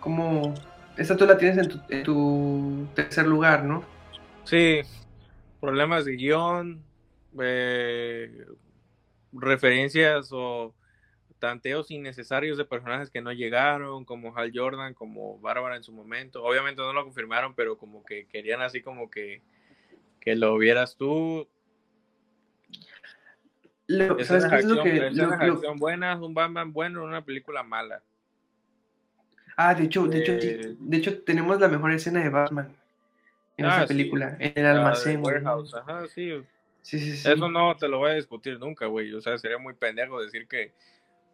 Como 0.00 0.54
esta 0.96 1.16
tú 1.16 1.26
la 1.26 1.38
tienes 1.38 1.68
en 1.88 2.02
tu, 2.02 2.86
tercer 2.94 3.26
lugar, 3.26 3.64
¿no? 3.64 3.84
Sí. 4.44 4.80
Problemas 5.60 6.04
de 6.04 6.16
guion, 6.16 6.82
eh, 7.40 8.46
referencias 9.32 10.28
o 10.32 10.74
tanteos 11.38 11.90
innecesarios 11.90 12.58
de 12.58 12.64
personajes 12.64 13.10
que 13.10 13.20
no 13.20 13.32
llegaron, 13.32 14.04
como 14.04 14.36
Hal 14.36 14.52
Jordan, 14.54 14.94
como 14.94 15.38
Bárbara 15.40 15.76
en 15.76 15.82
su 15.84 15.92
momento. 15.92 16.42
Obviamente 16.44 16.82
no 16.82 16.92
lo 16.92 17.04
confirmaron, 17.04 17.54
pero 17.54 17.78
como 17.78 18.04
que 18.04 18.26
querían 18.26 18.60
así 18.62 18.82
como 18.82 19.10
que, 19.10 19.42
que 20.20 20.36
lo 20.36 20.56
vieras 20.58 20.96
tú 20.96 21.48
Lo- 23.86 24.18
Escenas 24.18 24.26
¿Sabes 24.28 24.44
de 24.44 24.50
qué 24.50 24.56
es 24.56 24.64
acción, 24.64 24.84
que.? 24.84 25.10
lo- 25.46 25.74
buenas, 25.76 26.20
un 26.20 26.34
Batman 26.34 26.72
bueno, 26.72 27.04
una 27.04 27.24
película 27.24 27.62
mala. 27.62 28.02
ah, 29.56 29.74
de 29.74 29.84
hecho, 29.84 30.06
de 30.06 30.18
hecho, 30.18 30.32
Eh, 30.32 30.76
de 30.78 30.96
hecho, 30.96 31.22
tenemos 31.22 31.58
la 31.58 31.68
mejor 31.68 31.92
escena 31.92 32.22
de 32.22 32.28
Batman 32.28 32.76
en 33.56 33.64
Ah, 33.64 33.68
esa 33.70 33.86
sí. 33.86 33.94
película, 33.94 34.36
en 34.38 34.52
el 34.56 34.66
almacén. 34.66 35.22
Warehouse, 35.22 35.74
ajá, 35.74 36.06
sí. 36.08 36.32
Sí, 36.82 36.98
sí, 37.00 37.16
sí. 37.16 37.28
Eso 37.30 37.48
no 37.50 37.76
te 37.76 37.88
lo 37.88 37.98
voy 37.98 38.10
a 38.12 38.14
discutir 38.14 38.58
nunca, 38.58 38.86
güey. 38.86 39.12
O 39.14 39.20
sea, 39.20 39.36
sería 39.38 39.58
muy 39.58 39.74
pendejo 39.74 40.22
decir 40.22 40.46
que. 40.46 40.72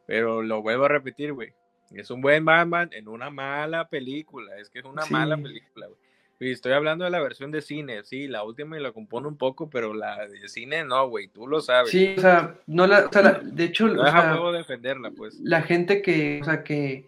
Pero 0.07 0.43
lo 0.43 0.63
vuelvo 0.63 0.85
a 0.85 0.89
repetir, 0.89 1.33
güey. 1.33 1.53
Es 1.93 2.11
un 2.11 2.21
buen 2.21 2.45
Batman 2.45 2.91
en 2.93 3.09
una 3.09 3.31
mala 3.31 3.89
película. 3.89 4.57
Es 4.59 4.69
que 4.71 4.81
es 4.81 4.85
una 4.85 5.03
Sí. 5.03 5.13
mala 5.13 5.37
película, 5.37 5.87
güey. 5.87 5.99
Y 6.41 6.51
estoy 6.51 6.73
hablando 6.73 7.05
de 7.05 7.11
la 7.11 7.21
versión 7.21 7.53
de 7.53 7.63
cine, 7.63 8.03
sí, 8.05 8.27
la 8.27 8.43
última 8.43 8.77
y 8.77 8.83
la 8.83 8.93
compone 8.93 9.29
un 9.29 9.39
poco, 9.39 9.71
pero 9.71 9.95
la 9.95 10.27
de 10.27 10.49
cine 10.49 10.85
no, 10.85 11.09
güey, 11.09 11.29
tú 11.29 11.47
lo 11.47 11.61
sabes. 11.61 11.91
Sí, 11.91 12.15
o 12.19 12.21
sea, 12.21 12.57
no 12.67 12.87
la, 12.87 13.07
o 13.07 13.13
sea, 13.13 13.23
la- 13.23 13.39
de 13.43 13.65
hecho, 13.65 13.87
No 13.87 14.03
o 14.03 14.05
sea, 14.05 14.53
defenderla, 14.53 15.13
pues. 15.13 15.39
la 15.41 15.63
gente 15.63 16.03
que, 16.03 16.41
o 16.43 16.45
sea, 16.45 16.65
que, 16.65 17.07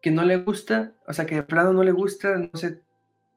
que 0.00 0.10
no 0.10 0.24
le 0.24 0.38
gusta, 0.38 0.92
o 1.06 1.12
sea, 1.12 1.26
que 1.26 1.36
de 1.36 1.42
plano 1.42 1.72
no 1.74 1.84
le 1.84 1.92
gusta, 1.92 2.36
no 2.38 2.48
sé, 2.54 2.80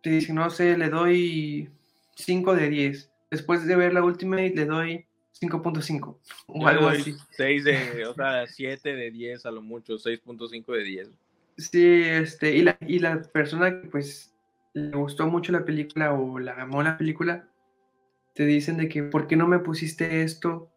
te 0.02 0.10
dice, 0.12 0.34
no 0.34 0.50
sé, 0.50 0.78
le 0.78 0.90
doy 0.90 1.70
5 2.16 2.56
de 2.56 2.70
10. 2.70 3.12
Después 3.30 3.68
de 3.68 3.76
ver 3.76 3.94
la 3.94 4.02
Ultimate 4.02 4.54
le 4.56 4.66
doy 4.66 5.06
5.5 5.50 6.18
o 6.48 6.68
algo 6.68 6.88
así. 6.88 7.16
6 7.32 7.64
de, 7.64 8.06
o 8.08 8.14
sea, 8.14 8.48
7 8.48 8.96
de 8.96 9.12
10 9.12 9.46
a 9.46 9.52
lo 9.52 9.62
mucho, 9.62 9.96
6.5 9.96 10.74
de 10.74 10.84
10. 10.84 11.12
Sí, 11.58 12.04
este, 12.04 12.56
y 12.56 12.64
la, 12.64 12.78
y 12.82 13.00
la 13.00 13.22
persona 13.22 13.82
que 13.82 13.88
pues 13.88 14.36
le 14.74 14.92
gustó 14.92 15.28
mucho 15.28 15.52
la 15.52 15.64
película 15.64 16.14
o 16.14 16.38
la 16.38 16.54
amó 16.62 16.84
la 16.84 16.98
película, 16.98 17.48
te 18.34 18.46
dicen 18.46 18.78
de 18.78 18.90
que, 18.90 19.04
¿por 19.04 19.28
qué 19.28 19.38
no 19.38 19.48
me 19.48 19.60
pusiste 19.60 20.24
esto 20.24 20.70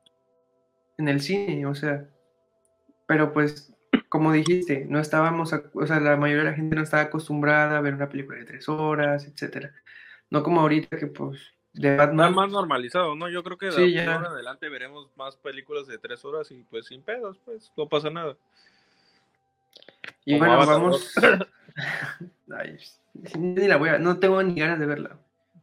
en 0.97 1.09
el 1.09 1.21
cine? 1.21 1.67
O 1.67 1.75
sea, 1.75 2.09
pero 3.07 3.33
pues, 3.33 3.75
como 4.09 4.33
dijiste, 4.33 4.87
no 4.89 5.01
estábamos, 5.01 5.53
o 5.53 5.87
sea, 5.87 5.99
la 5.99 6.17
mayoría 6.17 6.45
de 6.45 6.51
la 6.51 6.57
gente 6.57 6.77
no 6.77 6.83
estaba 6.83 7.05
acostumbrada 7.05 7.77
a 7.77 7.81
ver 7.81 7.95
una 7.95 8.09
película 8.09 8.39
de 8.39 8.45
tres 8.45 8.69
horas, 8.69 9.27
etcétera. 9.27 9.73
No 10.31 10.45
como 10.45 10.61
ahorita 10.61 10.97
que 10.97 11.09
pues, 11.09 11.41
de 11.81 11.97
Batman, 11.97 12.35
más 12.35 12.51
normalizado, 12.51 13.15
¿no? 13.15 13.29
Yo 13.29 13.43
creo 13.43 13.57
que 13.59 13.67
de 13.67 13.73
Sí, 13.73 13.99
ahora 13.99 14.17
en 14.17 14.25
adelante 14.27 14.69
veremos 14.69 15.09
más 15.17 15.37
películas 15.37 15.87
de 15.87 15.99
3 15.99 16.25
horas 16.25 16.51
y 16.51 16.63
pues 16.71 16.87
sin 16.87 17.03
pedos, 17.03 17.39
pues, 17.45 17.73
no 17.77 17.89
pasa 17.89 18.11
nada. 18.11 18.37
y 20.25 20.39
como 20.39 20.57
bueno, 20.57 20.67
vamos, 20.67 21.15
Ay, 22.57 22.79
ni 23.39 23.67
la 23.67 23.77
voy 23.77 23.91
a, 23.91 23.99
no 23.99 24.19
tengo 24.19 24.43
ni 24.43 24.55
ganas 24.59 24.79
de 24.81 24.87
verla. 24.87 25.17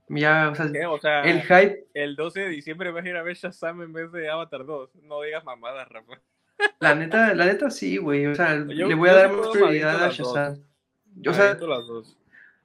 Ya, 0.07 0.49
o 0.51 0.55
sea, 0.55 0.71
¿Qué? 0.71 0.85
O 0.85 0.99
sea, 0.99 1.23
el 1.23 1.41
hype 1.41 1.87
el 1.95 2.15
12 2.15 2.41
de 2.41 2.49
diciembre 2.49 2.91
vas 2.91 3.03
a 3.03 3.09
ir 3.09 3.15
a 3.17 3.23
ver 3.23 3.35
Shazam 3.35 3.81
en 3.81 3.91
vez 3.91 4.11
de 4.11 4.29
Avatar 4.29 4.65
2. 4.65 4.91
No 5.03 5.21
digas 5.21 5.43
mamadas, 5.43 5.89
Rafa. 5.89 6.19
La 6.79 6.93
neta, 6.95 7.33
la 7.33 7.45
neta 7.45 7.69
sí, 7.69 7.97
güey. 7.97 8.27
O 8.27 8.35
sea, 8.35 8.55
Yo- 8.67 8.87
le 8.87 8.95
voy 8.95 9.09
a 9.09 9.13
dar 9.13 9.33
más 9.33 9.47
prioridad 9.49 10.03
a. 10.03 10.09
Shazam. 10.09 10.57
Yo, 11.15 11.31
o 11.31 11.33
Me 11.33 11.37
sea, 11.39 11.45
aviento 11.45 11.67
las 11.67 11.87
dos. 11.87 12.17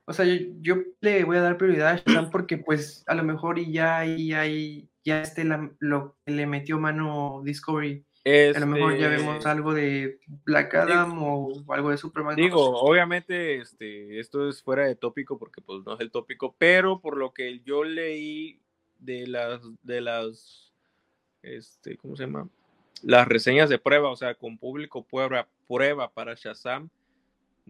O 0.04 0.12
sea, 0.12 0.24
yo, 0.24 0.38
yo 0.60 0.76
le 1.00 1.24
voy 1.24 1.36
a 1.36 1.42
dar 1.42 1.56
prioridad 1.56 1.88
a 1.88 1.96
Shazam 1.96 2.30
porque, 2.30 2.58
pues, 2.58 3.04
a 3.06 3.14
lo 3.14 3.22
mejor 3.22 3.58
y 3.58 3.72
ya 3.72 3.98
ahí, 3.98 4.32
ahí, 4.32 4.88
ya 5.04 5.22
este 5.22 5.44
la- 5.44 5.70
lo 5.78 6.16
que 6.24 6.32
le 6.32 6.46
metió 6.46 6.78
mano 6.78 7.42
Discovery. 7.44 8.04
A 8.22 8.60
lo 8.60 8.66
mejor 8.66 8.98
ya 8.98 9.06
Este, 9.10 9.16
vemos 9.16 9.46
algo 9.46 9.72
de 9.72 10.20
Black 10.44 10.74
Adam 10.74 11.22
o 11.22 11.64
algo 11.72 11.90
de 11.90 11.96
Superman. 11.96 12.36
Digo, 12.36 12.78
obviamente, 12.78 13.56
este, 13.56 14.20
esto 14.20 14.46
es 14.48 14.62
fuera 14.62 14.84
de 14.86 14.94
tópico 14.94 15.38
porque 15.38 15.62
pues 15.62 15.82
no 15.86 15.94
es 15.94 16.00
el 16.00 16.10
tópico, 16.10 16.54
pero 16.58 17.00
por 17.00 17.16
lo 17.16 17.32
que 17.32 17.60
yo 17.60 17.82
leí 17.82 18.60
de 18.98 19.26
las, 19.26 19.62
de 19.82 20.00
las, 20.02 20.70
este, 21.42 21.96
¿cómo 21.96 22.14
se 22.14 22.24
llama? 22.24 22.46
Las 23.02 23.26
reseñas 23.26 23.70
de 23.70 23.78
prueba, 23.78 24.10
o 24.10 24.16
sea, 24.16 24.34
con 24.34 24.58
público 24.58 25.02
prueba, 25.02 25.48
prueba 25.66 26.12
para 26.12 26.34
Shazam, 26.34 26.90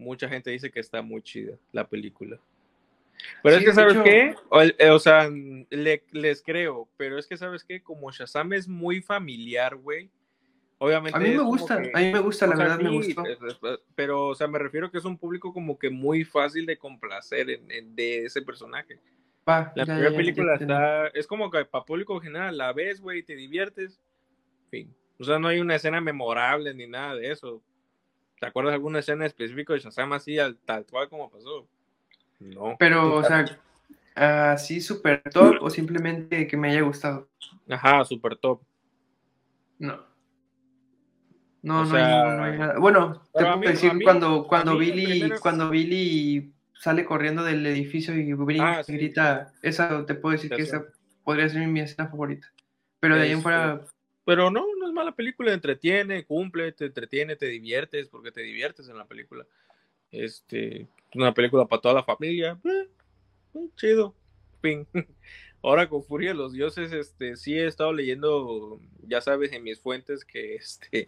mucha 0.01 0.27
gente 0.27 0.49
dice 0.51 0.71
que 0.71 0.79
está 0.79 1.01
muy 1.01 1.21
chida 1.21 1.55
la 1.71 1.87
película. 1.87 2.37
Pero 3.43 3.57
Sí, 3.57 3.63
es 3.63 3.69
que, 3.69 3.75
¿sabes 3.75 3.93
hecho- 3.93 4.03
qué? 4.03 4.35
O, 4.49 4.61
eh, 4.61 4.89
o 4.89 4.99
sea, 4.99 5.29
le- 5.29 6.03
les 6.11 6.41
creo, 6.41 6.89
pero 6.97 7.19
es 7.19 7.27
que, 7.27 7.37
¿sabes 7.37 7.63
qué? 7.63 7.81
Como 7.81 8.11
Shazam 8.11 8.51
es 8.53 8.67
muy 8.67 9.01
familiar, 9.01 9.75
güey. 9.75 10.09
Obviamente. 10.79 11.15
A 11.15 11.21
mí 11.21 11.29
me 11.29 11.43
gusta, 11.43 11.79
que- 11.79 11.91
a 11.93 11.99
mí 11.99 12.11
me 12.11 12.19
gusta, 12.19 12.47
la 12.47 12.55
verdad 12.55 12.79
me 12.79 12.89
sí, 13.03 13.13
gustó. 13.13 13.23
pero, 13.93 14.29
o 14.29 14.35
sea, 14.35 14.47
me 14.47 14.57
refiero 14.57 14.89
que 14.89 14.97
es 14.97 15.05
un 15.05 15.15
público 15.15 15.53
como 15.53 15.77
que 15.77 15.91
muy 15.91 16.23
fácil 16.23 16.65
de 16.65 16.75
complacer 16.77 17.47
en- 17.51 17.69
en- 17.69 17.95
de 17.95 18.25
ese 18.25 18.41
personaje. 18.41 18.97
Va, 19.47 19.71
La 19.75 19.83
ya, 19.85 19.93
primera 19.93 20.03
ya, 20.05 20.09
ya 20.11 20.17
película 20.17 20.53
entendí. 20.53 20.73
está, 20.73 21.07
es 21.09 21.27
como 21.27 21.51
que 21.51 21.63
para 21.65 21.85
público 21.85 22.19
general, 22.19 22.57
la 22.57 22.73
ves, 22.73 22.99
güey, 22.99 23.21
te 23.21 23.35
diviertes, 23.35 24.01
fin. 24.71 24.91
O 25.19 25.23
sea, 25.23 25.37
no 25.37 25.47
hay 25.49 25.59
una 25.59 25.75
escena 25.75 26.01
memorable 26.01 26.73
ni 26.73 26.87
nada 26.87 27.15
de 27.15 27.31
eso. 27.31 27.61
¿Te 28.41 28.47
acuerdas 28.47 28.71
de 28.71 28.75
alguna 28.77 28.97
escena 28.99 29.27
específica 29.27 29.71
de 29.73 29.79
Shazam 29.81 30.13
así, 30.13 30.39
al- 30.39 30.57
tal 30.65 30.83
cual 30.87 31.07
como 31.07 31.29
pasó? 31.29 31.67
No. 32.39 32.75
Pero, 32.79 33.13
o 33.17 33.23
sea, 33.23 33.45
así 34.15 34.81
super 34.81 35.21
top 35.31 35.57
o 35.61 35.69
simplemente 35.69 36.47
que 36.47 36.57
me 36.57 36.71
haya 36.71 36.81
gustado. 36.81 37.29
Ajá, 37.69 38.03
super 38.03 38.35
top. 38.35 38.59
No. 39.77 40.03
No, 41.61 41.81
O 41.81 41.85
no, 41.85 41.95
hay, 41.95 42.03
sea, 42.03 42.35
no 42.35 42.43
hay 42.43 42.57
nada. 42.57 42.79
Bueno, 42.79 43.13
te 43.21 43.29
pero 43.33 43.45
puedo 43.45 43.57
mí- 43.59 43.67
decir 43.67 43.93
mí- 43.93 44.03
cuando, 44.03 44.47
cuando 44.47 44.75
Billy, 44.75 45.05
primero- 45.19 45.39
cuando 45.39 45.69
Billy 45.69 46.51
sale 46.73 47.05
corriendo 47.05 47.43
del 47.43 47.63
edificio 47.67 48.15
y 48.15 48.33
brinca 48.33 48.79
Ah, 48.79 48.83
sí, 48.83 48.93
grita, 48.93 49.53
esa 49.61 50.03
te 50.07 50.15
puedo 50.15 50.33
decir 50.33 50.49
que 50.49 50.63
esa 50.63 50.83
podría 51.23 51.47
ser 51.47 51.67
mi 51.67 51.81
escena 51.81 52.09
favorita. 52.09 52.51
Pero 52.99 53.15
de 53.17 53.21
ahí 53.21 53.27
en 53.33 53.37
Este, 53.37 53.43
fuera, 53.43 53.81
Pero 54.25 54.49
no, 54.49 54.65
no 54.79 54.80
mala 54.91 55.15
película, 55.15 55.53
entretiene, 55.53 56.25
cumple, 56.25 56.71
te 56.71 56.85
entretiene, 56.85 57.35
te 57.35 57.47
diviertes, 57.47 58.07
porque 58.09 58.31
te 58.31 58.41
diviertes 58.41 58.87
en 58.89 58.97
la 58.97 59.05
película. 59.07 59.45
Este, 60.11 60.87
una 61.15 61.33
película 61.33 61.65
para 61.65 61.81
toda 61.81 61.95
la 61.95 62.03
familia, 62.03 62.59
eh, 62.63 62.87
eh, 63.55 63.69
chido, 63.75 64.15
fin. 64.61 64.87
Ahora 65.63 65.87
con 65.87 66.03
Furia 66.03 66.29
de 66.31 66.35
los 66.35 66.53
Dioses, 66.53 66.91
este, 66.91 67.35
sí 67.37 67.57
he 67.57 67.67
estado 67.67 67.93
leyendo, 67.93 68.79
ya 69.07 69.21
sabes, 69.21 69.53
en 69.53 69.63
mis 69.63 69.79
fuentes 69.79 70.25
que, 70.25 70.55
este, 70.55 71.07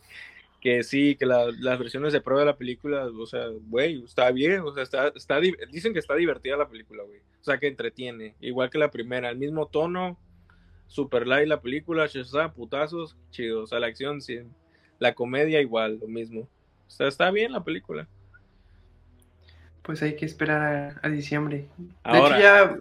que 0.61 0.83
sí, 0.83 1.15
que 1.15 1.25
la- 1.25 1.51
las 1.59 1.79
versiones 1.79 2.13
de 2.13 2.21
prueba 2.21 2.41
de 2.41 2.45
la 2.47 2.57
película, 2.57 3.05
o 3.07 3.25
sea, 3.25 3.47
güey, 3.47 4.03
está 4.03 4.31
bien, 4.31 4.61
o 4.61 4.73
sea, 4.73 4.83
está, 4.83 5.07
está, 5.15 5.39
di- 5.39 5.55
dicen 5.71 5.91
que 5.93 5.99
está 5.99 6.15
divertida 6.15 6.55
la 6.55 6.69
película, 6.69 7.03
güey. 7.03 7.19
O 7.41 7.43
sea, 7.43 7.57
que 7.57 7.67
entretiene, 7.67 8.35
igual 8.39 8.69
que 8.69 8.77
la 8.77 8.91
primera, 8.91 9.29
el 9.29 9.37
mismo 9.37 9.67
tono, 9.67 10.17
super 10.87 11.27
light 11.27 11.47
la 11.47 11.61
película, 11.61 12.07
Shazam, 12.07 12.53
putazos, 12.53 13.17
chido, 13.31 13.63
o 13.63 13.67
sea, 13.67 13.79
la 13.79 13.87
acción, 13.87 14.21
sí, 14.21 14.39
la 14.99 15.13
comedia 15.15 15.61
igual, 15.61 15.99
lo 15.99 16.07
mismo. 16.07 16.41
O 16.87 16.91
sea, 16.91 17.07
está 17.07 17.31
bien 17.31 17.51
la 17.51 17.63
película. 17.63 18.07
pues 19.81 20.01
hay 20.01 20.15
que 20.15 20.25
esperar 20.25 20.61
a, 21.03 21.07
a 21.07 21.09
diciembre. 21.09 21.67
De 21.77 21.93
Ahora, 22.03 22.37
hecho, 22.37 22.43
ya, 22.43 22.77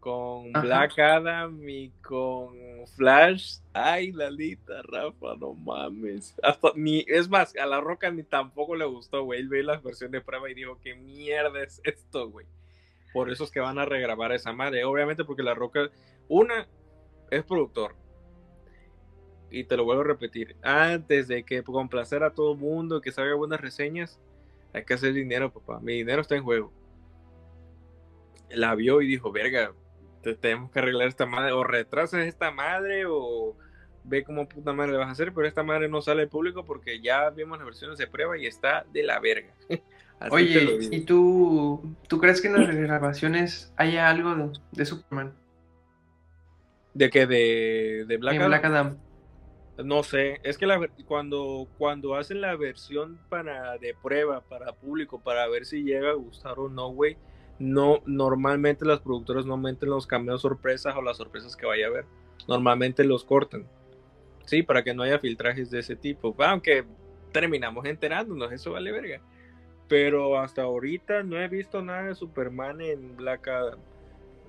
con 0.00 0.50
Ajá. 0.54 0.64
Black 0.66 0.98
Adam 0.98 1.68
y 1.68 1.90
con 2.02 2.56
Flash, 2.96 3.58
ay, 3.72 4.12
Lalita, 4.12 4.82
Rafa, 4.82 5.36
no 5.38 5.54
mames. 5.54 6.34
Hasta 6.42 6.70
ni, 6.74 7.04
es 7.08 7.28
más, 7.28 7.54
a 7.56 7.66
La 7.66 7.80
Roca 7.80 8.10
ni 8.10 8.22
tampoco 8.24 8.74
le 8.76 8.84
gustó, 8.84 9.24
güey. 9.24 9.40
Él 9.40 9.48
ve 9.48 9.62
la 9.62 9.78
versión 9.78 10.10
de 10.10 10.20
prueba 10.20 10.50
y 10.50 10.54
dijo, 10.54 10.78
¿qué 10.82 10.94
mierda 10.94 11.62
es 11.62 11.80
esto, 11.84 12.28
güey? 12.30 12.46
Por 13.12 13.30
eso 13.30 13.44
es 13.44 13.50
que 13.50 13.60
van 13.60 13.78
a 13.78 13.84
regrabar 13.84 14.32
esa 14.32 14.52
madre. 14.52 14.84
Obviamente 14.84 15.24
porque 15.24 15.42
La 15.42 15.54
Roca, 15.54 15.90
una, 16.32 16.66
es 17.30 17.42
productor. 17.44 17.94
Y 19.50 19.64
te 19.64 19.76
lo 19.76 19.84
vuelvo 19.84 20.00
a 20.00 20.06
repetir, 20.06 20.56
antes 20.62 21.28
de 21.28 21.44
que 21.44 21.62
complacer 21.62 22.22
a 22.22 22.32
todo 22.32 22.52
el 22.52 22.58
mundo, 22.58 23.02
que 23.02 23.12
salga 23.12 23.34
buenas 23.34 23.60
reseñas, 23.60 24.18
hay 24.72 24.84
que 24.86 24.94
hacer 24.94 25.12
dinero, 25.12 25.52
papá. 25.52 25.78
Mi 25.80 25.92
dinero 25.92 26.22
está 26.22 26.34
en 26.36 26.42
juego. 26.42 26.72
La 28.48 28.74
vio 28.74 29.02
y 29.02 29.06
dijo, 29.06 29.30
verga, 29.30 29.72
te- 30.22 30.34
tenemos 30.34 30.70
que 30.70 30.78
arreglar 30.78 31.08
esta 31.08 31.26
madre, 31.26 31.52
o 31.52 31.64
retrasas 31.64 32.24
esta 32.26 32.50
madre, 32.50 33.04
o 33.06 33.54
ve 34.04 34.24
cómo 34.24 34.48
puta 34.48 34.72
madre 34.72 34.92
le 34.92 34.98
vas 34.98 35.08
a 35.08 35.12
hacer, 35.12 35.34
pero 35.34 35.46
esta 35.46 35.62
madre 35.62 35.88
no 35.90 36.00
sale 36.00 36.22
al 36.22 36.28
público 36.28 36.64
porque 36.64 37.02
ya 37.02 37.28
vimos 37.28 37.58
las 37.58 37.66
versiones 37.66 37.98
de 37.98 38.06
prueba 38.06 38.38
y 38.38 38.46
está 38.46 38.86
de 38.90 39.02
la 39.02 39.20
verga. 39.20 39.52
Así 40.18 40.34
oye. 40.34 40.78
¿y 40.92 41.00
tú, 41.00 41.94
tú 42.08 42.18
crees 42.18 42.40
que 42.40 42.48
en 42.48 42.54
las 42.54 42.74
grabaciones 42.74 43.72
haya 43.76 44.08
algo 44.08 44.34
de, 44.34 44.50
de 44.70 44.84
Superman 44.86 45.34
¿De 46.94 47.10
que 47.10 47.26
¿De, 47.26 48.04
de 48.06 48.16
Black 48.16 48.36
Adam? 48.36 48.48
Black 48.48 48.64
Adam? 48.64 48.98
No 49.82 50.02
sé, 50.02 50.40
es 50.42 50.58
que 50.58 50.66
la, 50.66 50.78
cuando, 51.06 51.66
cuando 51.78 52.14
hacen 52.14 52.40
la 52.40 52.54
versión 52.56 53.18
para 53.30 53.78
de 53.78 53.94
prueba 54.00 54.42
para 54.42 54.72
público 54.72 55.20
para 55.20 55.48
ver 55.48 55.64
si 55.64 55.82
llega 55.82 56.10
a 56.10 56.14
gustar 56.14 56.58
o 56.58 56.68
no, 56.68 56.90
güey, 56.90 57.16
no 57.58 58.02
normalmente 58.04 58.84
las 58.84 59.00
productoras 59.00 59.46
no 59.46 59.56
meten 59.56 59.88
los 59.88 60.06
cameos 60.06 60.42
sorpresas 60.42 60.94
o 60.94 61.02
las 61.02 61.16
sorpresas 61.16 61.56
que 61.56 61.66
vaya 61.66 61.86
a 61.86 61.88
haber. 61.88 62.04
Normalmente 62.46 63.04
los 63.04 63.24
cortan. 63.24 63.66
Sí, 64.44 64.62
para 64.62 64.82
que 64.82 64.94
no 64.94 65.04
haya 65.04 65.18
filtrajes 65.18 65.70
de 65.70 65.78
ese 65.80 65.96
tipo. 65.96 66.34
Aunque 66.38 66.84
terminamos 67.32 67.86
enterándonos, 67.86 68.52
eso 68.52 68.72
vale 68.72 68.92
verga. 68.92 69.20
Pero 69.88 70.38
hasta 70.38 70.62
ahorita 70.62 71.22
no 71.22 71.38
he 71.38 71.48
visto 71.48 71.82
nada 71.82 72.04
de 72.04 72.14
Superman 72.14 72.80
en 72.80 73.16
Black 73.16 73.48
Adam. 73.48 73.78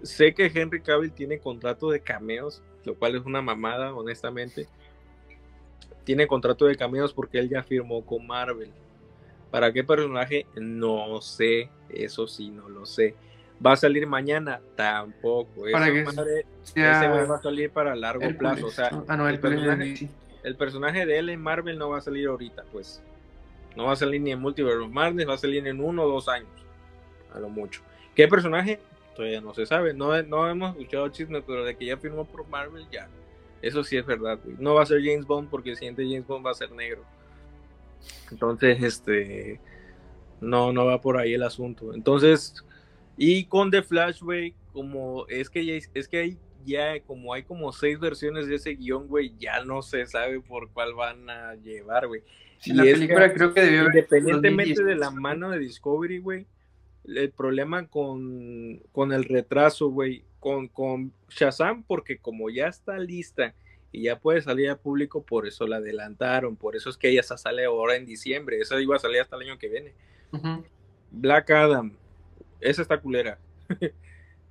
Sé 0.04 0.34
que 0.34 0.52
Henry 0.54 0.82
Cavill 0.82 1.12
tiene 1.12 1.40
contrato 1.40 1.90
de 1.90 2.02
cameos, 2.02 2.62
lo 2.86 2.94
cual 2.96 3.16
es 3.16 3.26
una 3.26 3.42
mamada, 3.42 3.94
honestamente. 3.94 4.68
Tiene 6.04 6.28
contrato 6.28 6.66
de 6.66 6.76
cameos 6.76 7.14
porque 7.14 7.40
él 7.40 7.50
ya 7.50 7.64
firmó 7.64 8.06
con 8.06 8.28
Marvel. 8.28 8.70
¿Para 9.50 9.72
qué 9.72 9.84
personaje? 9.84 10.46
No 10.56 11.22
sé, 11.22 11.70
eso 11.90 12.28
sí, 12.28 12.50
no 12.50 12.68
lo 12.70 12.86
sé. 12.86 13.16
¿Va 13.66 13.74
a 13.74 13.78
salir 13.78 14.06
mañana? 14.08 14.60
Tampoco. 14.76 15.64
Para 15.72 15.92
que 15.92 16.04
madre, 16.04 16.46
sea 16.64 17.00
ese 17.00 17.10
güey 17.10 17.26
va 17.28 17.36
a 17.38 17.42
salir 17.42 17.70
para 17.72 17.96
largo 17.96 18.26
plazo. 18.38 18.68
O 18.68 18.72
sea, 18.72 18.90
Ah, 19.08 19.16
no, 19.16 19.30
el 19.30 19.40
personaje- 19.40 20.10
el 20.44 20.56
personaje 20.58 21.06
de 21.06 21.20
él 21.20 21.30
en 21.30 21.40
Marvel 21.40 21.78
no 21.78 21.90
va 21.90 22.00
a 22.00 22.02
salir 22.02 22.28
ahorita, 22.28 22.64
pues. 22.74 23.02
No 23.78 23.86
va 23.86 23.94
a 23.94 23.96
salir 23.96 24.20
ni 24.20 24.32
en 24.32 24.40
Multiverse 24.42 24.86
Madness, 24.90 25.30
va 25.30 25.36
a 25.36 25.38
salir 25.38 25.66
en 25.66 25.80
uno 25.80 26.04
o 26.04 26.10
dos 26.10 26.28
años. 26.28 26.50
A 27.34 27.40
lo 27.40 27.48
mucho. 27.48 27.82
¿Qué 28.16 28.28
personaje? 28.28 28.80
Todavía 29.16 29.42
no 29.42 29.54
se 29.54 29.66
sabe. 29.66 29.94
No, 29.94 30.22
no 30.24 30.50
hemos 30.50 30.72
escuchado 30.72 31.10
chismes, 31.10 31.44
pero 31.46 31.64
de 31.64 31.76
que 31.76 31.86
ya 31.86 31.98
firmó 31.98 32.26
por 32.26 32.48
Marvel, 32.48 32.86
ya. 32.92 33.08
Eso 33.62 33.84
sí 33.84 33.98
es 33.98 34.06
verdad, 34.06 34.40
güey. 34.44 34.58
No 34.60 34.74
va 34.74 34.84
a 34.84 34.86
ser 34.86 35.02
James 35.04 35.26
Bond 35.26 35.50
porque 35.50 35.72
el 35.72 35.78
siguiente 35.78 36.04
James 36.04 36.28
Bond 36.28 36.46
va 36.46 36.52
a 36.52 36.56
ser 36.56 36.72
negro. 36.72 37.04
Entonces, 38.32 38.82
este. 38.84 39.60
No, 40.42 40.74
no 40.74 40.86
va 40.86 41.00
por 41.00 41.18
ahí 41.18 41.34
el 41.34 41.44
asunto. 41.44 41.94
Entonces, 41.94 42.56
y 43.16 43.46
con 43.46 43.72
The 43.72 43.84
Flash, 43.84 44.22
güey, 44.22 44.56
como 44.74 45.26
es 45.28 45.50
que 45.50 45.66
ya, 45.66 45.74
es 45.94 46.08
que 46.08 46.18
hay 46.18 46.38
ya 46.66 47.00
como 47.02 47.34
hay 47.34 47.44
como 47.44 47.72
seis 47.72 48.00
versiones 48.00 48.48
de 48.48 48.56
ese 48.56 48.76
guion, 48.76 49.08
güey, 49.08 49.34
ya 49.40 49.64
no 49.64 49.82
se 49.82 50.06
sabe 50.06 50.40
por 50.40 50.70
cuál 50.72 50.94
van 50.94 51.30
a 51.30 51.56
llevar, 51.56 52.08
güey. 52.08 52.22
Sí, 52.60 52.72
Y 52.72 52.74
la 52.74 52.86
es 52.86 52.94
película 52.94 53.28
que, 53.30 53.34
creo 53.36 53.54
que 53.54 53.62
debió 53.62 53.82
haber 53.82 53.96
Independientemente 53.96 54.74
2010. 54.76 54.86
de 54.88 54.96
la 54.96 55.12
mano 55.12 55.50
de 55.50 55.60
Discovery, 55.60 56.20
güey, 56.20 56.46
el 57.06 57.32
problema 57.32 57.88
con, 57.88 58.82
con 58.92 59.12
el 59.12 59.24
retraso, 59.26 59.90
güey, 59.90 60.24
con, 60.40 60.68
con 60.68 61.14
Shazam, 61.30 61.84
porque 61.84 62.18
como 62.18 62.50
ya 62.50 62.68
está 62.68 62.98
lista 62.98 63.54
y 63.92 64.04
ya 64.04 64.20
puede 64.20 64.42
salir 64.42 64.70
al 64.70 64.80
público, 64.80 65.24
por 65.24 65.48
eso 65.48 65.68
la 65.68 65.78
adelantaron, 65.78 66.56
por 66.56 66.76
eso 66.76 66.90
es 66.90 66.98
que 66.98 67.10
ella 67.10 67.24
se 67.24 67.38
sale 67.38 67.66
ahora 67.66 67.96
en 67.96 68.06
diciembre, 68.06 68.60
esa 68.60 68.80
iba 68.82 68.96
a 68.96 69.00
salir 69.00 69.22
hasta 69.22 69.36
el 69.36 69.44
año 69.44 69.60
que 69.60 69.70
viene. 69.70 69.94
Black 71.12 71.52
Adam, 71.52 71.94
esa 72.60 72.82
está 72.82 73.00
culera. 73.00 73.40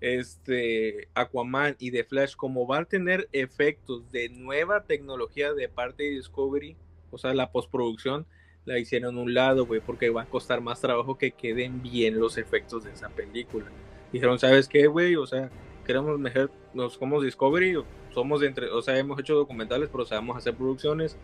este 0.00 1.08
Aquaman 1.14 1.76
y 1.78 1.90
The 1.90 2.04
Flash, 2.04 2.34
como 2.34 2.66
van 2.66 2.82
a 2.82 2.86
tener 2.86 3.28
efectos 3.32 4.10
de 4.10 4.28
nueva 4.28 4.84
tecnología 4.84 5.52
de 5.54 5.68
parte 5.68 6.02
de 6.02 6.10
Discovery, 6.10 6.76
o 7.10 7.18
sea, 7.18 7.34
la 7.34 7.52
postproducción 7.52 8.26
la 8.64 8.78
hicieron 8.78 9.18
un 9.18 9.34
lado, 9.34 9.66
güey, 9.66 9.80
porque 9.80 10.10
va 10.10 10.22
a 10.22 10.26
costar 10.26 10.60
más 10.60 10.80
trabajo 10.80 11.18
que 11.18 11.32
queden 11.32 11.82
bien 11.82 12.18
los 12.18 12.38
efectos 12.38 12.84
de 12.84 12.92
esa 12.92 13.08
película. 13.08 13.66
Dijeron, 14.12 14.38
¿sabes 14.38 14.68
qué, 14.68 14.86
güey? 14.86 15.16
O 15.16 15.26
sea, 15.26 15.50
queremos 15.84 16.18
mejor, 16.18 16.50
nos 16.74 16.94
somos 16.94 17.24
Discovery, 17.24 17.82
somos 18.12 18.40
de 18.40 18.46
entre, 18.46 18.70
o 18.70 18.82
sea, 18.82 18.98
hemos 18.98 19.18
hecho 19.18 19.34
documentales, 19.34 19.88
pero 19.90 20.04
sabemos 20.04 20.36
hacer 20.36 20.54
producciones. 20.54 21.16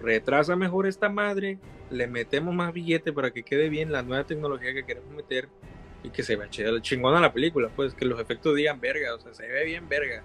Retrasa 0.00 0.56
mejor 0.56 0.86
esta 0.86 1.08
madre, 1.08 1.58
le 1.90 2.06
metemos 2.06 2.54
más 2.54 2.72
billete 2.72 3.12
para 3.12 3.30
que 3.30 3.42
quede 3.42 3.68
bien 3.68 3.92
la 3.92 4.02
nueva 4.02 4.24
tecnología 4.24 4.74
que 4.74 4.84
queremos 4.84 5.14
meter 5.14 5.48
y 6.02 6.10
que 6.10 6.22
se 6.22 6.36
vea 6.36 6.48
chingona 6.50 7.20
la 7.20 7.32
película, 7.32 7.70
pues 7.74 7.94
que 7.94 8.04
los 8.04 8.20
efectos 8.20 8.54
digan 8.56 8.80
verga, 8.80 9.14
o 9.14 9.20
sea, 9.20 9.32
se 9.32 9.46
ve 9.46 9.64
bien 9.64 9.88
verga. 9.88 10.22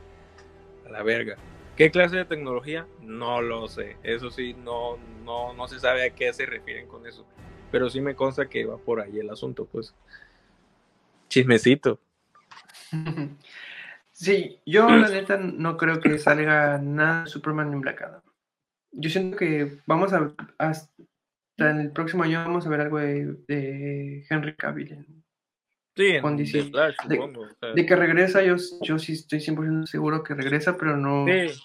A 0.85 0.89
la 0.89 1.03
verga. 1.03 1.37
¿Qué 1.79 1.89
clase 1.91 2.17
de 2.17 2.25
tecnología? 2.25 2.85
No 3.01 3.41
lo 3.41 3.67
sé. 3.69 3.95
Eso 4.03 4.29
sí, 4.29 4.53
no, 4.53 4.97
no, 5.23 5.53
no 5.53 5.67
se 5.67 5.79
sabe 5.79 6.03
a 6.05 6.09
qué 6.13 6.31
se 6.33 6.45
refieren 6.45 6.87
con 6.87 7.07
eso. 7.07 7.25
Pero 7.71 7.89
sí 7.89 8.01
me 8.01 8.15
consta 8.15 8.49
que 8.49 8.65
va 8.65 8.77
por 8.77 8.99
ahí 8.99 9.17
el 9.17 9.29
asunto, 9.29 9.65
pues. 9.65 9.95
Chismecito. 11.29 11.99
Sí, 14.11 14.59
yo 14.65 14.89
la 14.89 15.07
neta 15.07 15.37
no 15.37 15.77
creo 15.77 16.01
que 16.01 16.17
salga 16.17 16.77
nada 16.77 17.23
de 17.23 17.29
Superman 17.29 17.71
en 17.71 17.79
Black 17.79 18.01
Adam. 18.01 18.21
Yo 18.91 19.09
siento 19.09 19.37
que 19.37 19.77
vamos 19.85 20.11
a 20.11 20.33
hasta 20.57 20.91
en 21.57 21.79
el 21.79 21.91
próximo 21.91 22.23
año 22.23 22.39
vamos 22.39 22.67
a 22.67 22.69
ver 22.69 22.81
algo 22.81 22.97
de, 22.99 23.27
de 23.47 24.25
Henry 24.29 24.55
Cavill. 24.57 24.91
en- 24.91 25.23
Sí, 25.95 26.07
en. 26.07 26.35
The 26.35 26.63
Flash, 26.65 26.95
De- 27.07 27.15
supongo. 27.15 27.41
o 27.43 27.49
sea. 27.61 27.69
De 27.71 27.85
que 27.85 27.95
regresa, 27.95 28.43
yo, 28.43 28.57
yo 28.81 28.99
sí 28.99 29.13
estoy 29.13 29.39
100% 29.39 29.85
seguro 29.87 30.21
que 30.21 30.33
regresa, 30.33 30.75
pero 30.75 30.97
no, 30.97 31.25
Sí, 31.25 31.57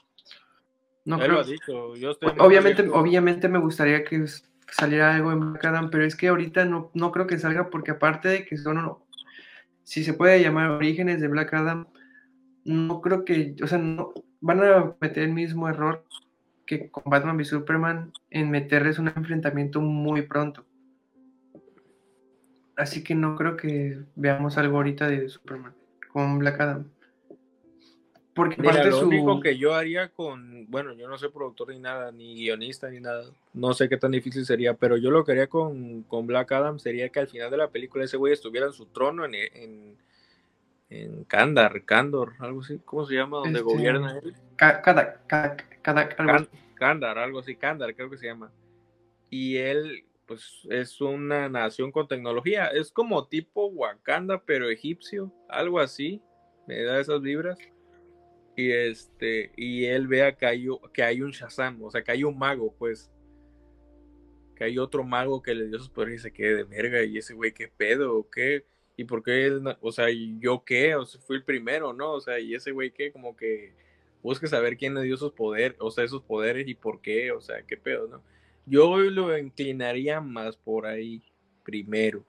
no 1.05 1.16
él 1.16 1.28
lo 1.28 1.28
creo. 1.28 1.40
ha 1.40 1.44
dicho. 1.44 1.97
Yo 1.97 2.10
estoy 2.12 2.32
más 2.32 2.40
Obviamente, 2.40 2.82
abierto. 2.82 2.98
obviamente 3.01 3.48
me 3.48 3.59
gustaría 3.59 4.05
que 4.05 4.24
saliera 4.70 5.14
algo 5.14 5.32
en 5.32 5.52
Black 5.52 5.64
Adam, 5.64 5.90
pero 5.90 6.05
es 6.05 6.16
que 6.16 6.28
ahorita 6.28 6.64
no, 6.64 6.90
no 6.94 7.12
creo 7.12 7.26
que 7.26 7.39
salga 7.39 7.70
porque 7.70 7.93
aparte 7.93 8.28
de 8.28 8.44
que 8.44 8.56
son, 8.56 8.97
si 9.82 10.05
se 10.05 10.14
puede 10.14 10.43
llamar 10.43 10.70
orígenes 10.70 11.20
de 11.20 11.28
Black 11.28 11.55
Adam, 11.55 11.86
no 12.64 13.01
creo 13.01 13.24
que, 13.24 13.55
o 13.62 13.66
sea, 13.66 13.78
no 13.78 14.12
van 14.40 14.62
a 14.62 14.94
meter 15.01 15.24
el 15.24 15.32
mismo 15.32 15.68
error 15.68 16.05
que 16.66 16.90
con 16.90 17.05
Batman 17.06 17.36
v 17.36 17.44
Superman 17.44 18.12
en 18.31 18.51
meterles 18.51 18.98
un 18.98 19.09
enfrentamiento 19.09 19.81
muy 19.81 20.22
pronto. 20.22 20.64
Así 22.76 23.05
que 23.05 23.14
no 23.14 23.36
creo 23.36 23.56
que 23.56 24.01
veamos 24.16 24.59
algo 24.59 24.78
ahorita 24.78 25.09
de 25.09 25.28
Superman 25.28 25.74
con 26.12 26.39
Black 26.39 26.60
Adam. 26.60 26.90
Porque 28.35 28.61
Mira, 28.61 28.85
lo 28.85 28.98
su... 28.98 29.06
único 29.06 29.40
que 29.40 29.56
yo 29.56 29.74
haría 29.74 30.09
con, 30.09 30.69
bueno, 30.69 30.93
yo 30.94 31.09
no 31.09 31.16
soy 31.16 31.28
productor 31.31 31.69
ni 31.69 31.78
nada, 31.78 32.11
ni 32.11 32.35
guionista 32.35 32.90
ni 32.90 32.98
nada, 32.98 33.24
no 33.52 33.73
sé 33.74 33.89
qué 33.89 33.97
tan 33.97 34.11
difícil 34.11 34.44
sería, 34.44 34.74
pero 34.74 34.97
yo 34.97 35.11
lo 35.12 35.24
que 35.24 35.32
haría 35.32 35.47
con, 35.47 36.02
con 36.02 36.27
Black 36.27 36.51
Adam 36.51 36.81
sería 36.81 37.09
que 37.11 37.20
al 37.20 37.28
final 37.28 37.51
de 37.51 37.59
la 37.59 37.69
película 37.70 38.05
ese 38.05 38.16
güey 38.16 38.32
estuviera 38.32 38.66
en 38.66 38.73
su 38.73 38.86
trono 38.86 39.24
en, 39.24 39.35
en, 39.36 39.97
en 40.90 41.24
Kandar, 41.24 41.85
Kandor, 41.85 42.32
algo 42.40 42.62
así, 42.62 42.81
¿cómo 42.85 43.06
se 43.06 43.15
llama? 43.15 43.39
Donde 43.39 43.61
Este, 43.61 43.73
gobierna 43.73 44.19
él. 44.19 44.35
Ka- 44.56 44.82
Cada, 44.82 45.23
cada, 45.28 45.56
cada, 45.82 46.01
algo. 46.19 46.48
Kandar, 46.74 47.19
algo 47.19 47.39
así, 47.39 47.55
Kandar 47.55 47.94
creo 47.94 48.11
que 48.11 48.19
se 48.19 48.27
llama. 48.27 48.51
Y 49.31 49.59
él, 49.59 50.05
pues, 50.27 50.66
es 50.70 51.01
una 51.01 51.48
nación 51.48 51.93
con 51.93 52.09
tecnología, 52.09 52.66
es 52.66 52.90
como 52.90 53.28
tipo 53.28 53.66
Wakanda, 53.66 54.43
pero 54.44 54.69
egipcio, 54.69 55.32
algo 55.48 55.78
así, 55.78 56.20
me 56.66 56.82
da 56.82 56.98
esas 56.98 57.20
vibras. 57.20 57.59
Y 58.56 58.70
este, 58.70 59.51
y 59.56 59.85
él 59.86 60.06
vea 60.06 60.36
que 60.36 60.47
hay, 60.47 60.68
que 60.93 61.02
hay 61.02 61.22
un 61.22 61.32
Shazam, 61.32 61.82
o 61.82 61.90
sea, 61.90 62.02
que 62.02 62.12
hay 62.12 62.24
un 62.24 62.39
mago, 62.39 62.74
pues. 62.78 63.10
Que 64.56 64.64
hay 64.64 64.78
otro 64.78 65.02
mago 65.02 65.43
que 65.43 65.55
le 65.55 65.66
dio 65.66 65.78
sus 65.78 65.89
poderes 65.89 66.20
y 66.20 66.22
se 66.22 66.32
quede 66.32 66.56
de 66.56 66.64
verga. 66.64 67.02
Y 67.02 67.18
ese 67.18 67.35
güey, 67.35 67.52
¿qué 67.52 67.68
pedo? 67.68 68.16
¿O 68.16 68.31
qué? 68.31 68.64
¿Y 68.97 69.05
por 69.05 69.24
qué 69.24 69.47
él, 69.47 69.76
o 69.81 69.90
sea, 69.90 70.10
y 70.10 70.39
yo 70.39 70.62
qué? 70.64 70.94
O 70.94 71.05
sea, 71.05 71.20
fui 71.20 71.36
el 71.36 71.43
primero, 71.43 71.93
¿no? 71.93 72.12
O 72.12 72.20
sea, 72.20 72.39
y 72.39 72.55
ese 72.55 72.70
güey, 72.70 72.93
¿qué? 72.93 73.10
Como 73.10 73.36
que 73.36 73.72
busque 74.22 74.47
saber 74.47 74.76
quién 74.76 74.94
le 74.94 75.02
dio 75.02 75.16
sus 75.16 75.32
poderes, 75.32 75.76
o 75.81 75.90
sea, 75.90 76.05
esos 76.05 76.22
poderes 76.22 76.66
y 76.66 76.74
por 76.74 77.01
qué, 77.02 77.32
o 77.32 77.40
sea, 77.40 77.62
qué 77.62 77.76
pedo, 77.76 78.06
¿no? 78.06 78.22
Yo 78.66 78.98
lo 78.98 79.36
inclinaría 79.36 80.20
más 80.20 80.56
por 80.56 80.86
ahí 80.86 81.22
primero. 81.62 82.24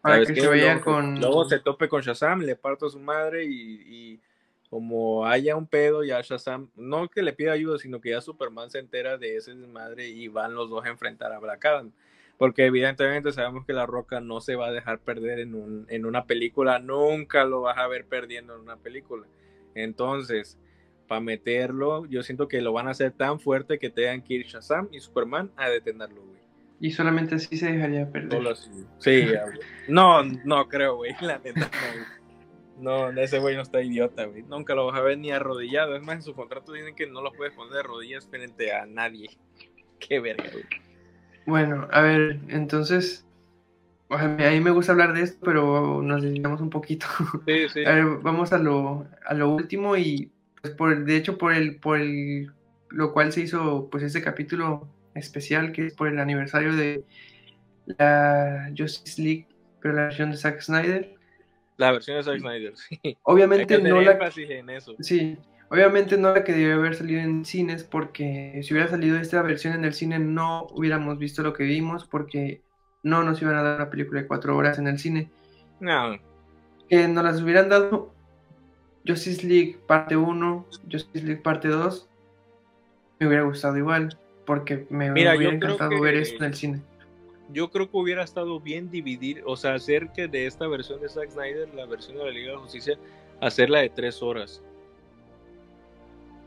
Para 0.00 0.14
¿Sabes 0.14 0.28
que 0.30 0.40
se 0.40 0.46
vaya 0.46 0.74
luego, 0.74 0.84
con. 0.84 1.20
luego 1.20 1.44
se 1.44 1.58
tope 1.58 1.88
con 1.88 2.00
Shazam, 2.00 2.40
le 2.40 2.56
parto 2.56 2.86
a 2.86 2.90
su 2.90 3.00
madre 3.00 3.44
y, 3.44 3.50
y 3.50 4.20
como 4.70 5.26
haya 5.26 5.56
un 5.56 5.66
pedo, 5.66 6.04
ya 6.04 6.20
Shazam, 6.20 6.70
no 6.76 7.08
que 7.08 7.22
le 7.22 7.32
pida 7.32 7.52
ayuda, 7.52 7.78
sino 7.78 8.00
que 8.00 8.10
ya 8.10 8.20
Superman 8.20 8.70
se 8.70 8.78
entera 8.78 9.16
de 9.16 9.36
ese 9.36 9.54
desmadre 9.54 10.08
y 10.08 10.28
van 10.28 10.54
los 10.54 10.68
dos 10.68 10.84
a 10.84 10.88
enfrentar 10.88 11.32
a 11.32 11.38
Black 11.38 11.64
Adam. 11.64 11.92
Porque 12.36 12.66
evidentemente 12.66 13.32
sabemos 13.32 13.66
que 13.66 13.72
La 13.72 13.86
Roca 13.86 14.20
no 14.20 14.40
se 14.40 14.54
va 14.54 14.68
a 14.68 14.72
dejar 14.72 15.00
perder 15.00 15.40
en, 15.40 15.54
un, 15.54 15.86
en 15.88 16.06
una 16.06 16.26
película, 16.26 16.78
nunca 16.78 17.44
lo 17.44 17.62
vas 17.62 17.78
a 17.78 17.88
ver 17.88 18.06
perdiendo 18.06 18.54
en 18.54 18.60
una 18.60 18.76
película. 18.76 19.26
Entonces, 19.74 20.58
para 21.08 21.20
meterlo, 21.20 22.04
yo 22.06 22.22
siento 22.22 22.46
que 22.46 22.60
lo 22.60 22.72
van 22.72 22.86
a 22.88 22.90
hacer 22.90 23.12
tan 23.12 23.40
fuerte 23.40 23.78
que 23.78 23.90
tengan 23.90 24.22
que 24.22 24.34
ir 24.34 24.46
Shazam 24.46 24.88
y 24.92 25.00
Superman 25.00 25.50
a 25.56 25.68
detenerlo, 25.68 26.22
güey. 26.22 26.38
Y 26.80 26.92
solamente 26.92 27.34
así 27.34 27.56
se 27.56 27.72
dejaría 27.72 28.08
perder. 28.10 28.32
Solo 28.32 28.50
así. 28.50 28.70
Sí, 28.98 29.26
no, 29.88 30.22
no 30.22 30.68
creo, 30.68 30.96
güey. 30.96 31.12
La 31.20 31.38
neta, 31.38 31.60
no, 31.60 31.66
güey. 31.66 32.17
No, 32.80 33.10
ese 33.10 33.38
güey 33.38 33.56
no 33.56 33.62
está 33.62 33.82
idiota, 33.82 34.24
güey. 34.26 34.42
Nunca 34.42 34.74
lo 34.74 34.86
vas 34.86 34.98
a 34.98 35.02
ver 35.02 35.18
ni 35.18 35.30
arrodillado. 35.30 35.96
Es 35.96 36.02
más, 36.02 36.16
en 36.16 36.22
su 36.22 36.34
contrato 36.34 36.72
dicen 36.72 36.94
que 36.94 37.06
no 37.06 37.22
lo 37.22 37.32
puedes 37.32 37.54
poner 37.54 37.72
de 37.74 37.82
rodillas 37.82 38.26
frente 38.26 38.72
a 38.72 38.86
nadie. 38.86 39.30
Qué 39.98 40.20
verga, 40.20 40.44
güey. 40.52 40.64
Bueno, 41.46 41.88
a 41.90 42.02
ver, 42.02 42.38
entonces. 42.48 43.26
o 44.08 44.18
sea, 44.18 44.26
a 44.26 44.50
mí 44.50 44.60
me 44.60 44.70
gusta 44.70 44.92
hablar 44.92 45.14
de 45.14 45.22
esto, 45.22 45.38
pero 45.44 46.02
nos 46.02 46.22
desviamos 46.22 46.60
un 46.60 46.70
poquito. 46.70 47.06
Sí, 47.46 47.68
sí. 47.68 47.84
A 47.84 47.94
ver, 47.94 48.04
vamos 48.22 48.52
a 48.52 48.58
lo, 48.58 49.06
a 49.24 49.34
lo 49.34 49.50
último 49.50 49.96
y 49.96 50.30
pues 50.60 50.74
por 50.74 51.04
de 51.04 51.16
hecho 51.16 51.38
por 51.38 51.52
el, 51.52 51.76
por 51.76 51.98
el 51.98 52.52
lo 52.90 53.12
cual 53.12 53.32
se 53.32 53.42
hizo 53.42 53.88
pues 53.90 54.02
este 54.02 54.22
capítulo 54.22 54.88
especial 55.14 55.72
que 55.72 55.86
es 55.86 55.94
por 55.94 56.08
el 56.08 56.18
aniversario 56.18 56.74
de 56.74 57.04
la 57.86 58.72
Justice 58.76 59.20
League, 59.22 59.46
pero 59.80 59.94
la 59.94 60.04
versión 60.04 60.30
de 60.30 60.36
Zack 60.36 60.60
Snyder. 60.60 61.17
La 61.78 61.92
versión 61.92 62.18
de 62.18 62.22
Zack 62.24 62.40
Snyder, 62.40 62.76
sí. 62.76 63.00
Hay 63.02 63.14
que 63.14 63.18
Obviamente 63.22 63.78
no 63.78 64.00
la 64.00 64.30
en 64.36 64.70
eso. 64.70 64.94
sí, 65.00 65.38
obviamente 65.70 66.18
no 66.18 66.34
la 66.34 66.44
que 66.44 66.52
debió 66.52 66.74
haber 66.74 66.94
salido 66.94 67.20
en 67.20 67.44
cines 67.44 67.84
porque 67.84 68.60
si 68.62 68.74
hubiera 68.74 68.90
salido 68.90 69.16
esta 69.16 69.40
versión 69.42 69.74
en 69.74 69.84
el 69.84 69.94
cine 69.94 70.18
no 70.18 70.66
hubiéramos 70.72 71.18
visto 71.18 71.42
lo 71.42 71.52
que 71.52 71.64
vimos 71.64 72.04
porque 72.04 72.60
no 73.02 73.22
nos 73.22 73.40
iban 73.40 73.54
a 73.54 73.62
dar 73.62 73.76
una 73.76 73.90
película 73.90 74.20
de 74.20 74.26
cuatro 74.26 74.56
horas 74.56 74.78
en 74.78 74.88
el 74.88 74.98
cine. 74.98 75.30
No, 75.80 76.18
que 76.88 77.06
nos 77.06 77.24
las 77.24 77.40
hubieran 77.42 77.68
dado 77.68 78.12
Justice 79.06 79.46
League 79.46 79.78
parte 79.86 80.16
1, 80.16 80.66
Justice 80.90 81.24
League 81.24 81.42
parte 81.42 81.68
2, 81.68 82.08
me 83.20 83.26
hubiera 83.26 83.44
gustado 83.44 83.76
igual, 83.76 84.18
porque 84.44 84.86
me 84.90 85.12
hubiera 85.12 85.34
encantado 85.34 86.00
ver 86.00 86.16
esto 86.16 86.36
en 86.38 86.44
el 86.44 86.54
cine. 86.54 86.80
Yo 87.50 87.70
creo 87.70 87.90
que 87.90 87.96
hubiera 87.96 88.22
estado 88.22 88.60
bien 88.60 88.90
dividir, 88.90 89.42
o 89.46 89.56
sea, 89.56 89.74
hacer 89.74 90.10
que 90.12 90.28
de 90.28 90.46
esta 90.46 90.66
versión 90.66 91.00
de 91.00 91.08
Zack 91.08 91.30
Snyder, 91.30 91.74
la 91.74 91.86
versión 91.86 92.18
de 92.18 92.24
la 92.24 92.30
Liga 92.30 92.52
de 92.52 92.58
Justicia, 92.58 92.98
hacerla 93.40 93.80
de 93.80 93.88
tres 93.88 94.22
horas. 94.22 94.62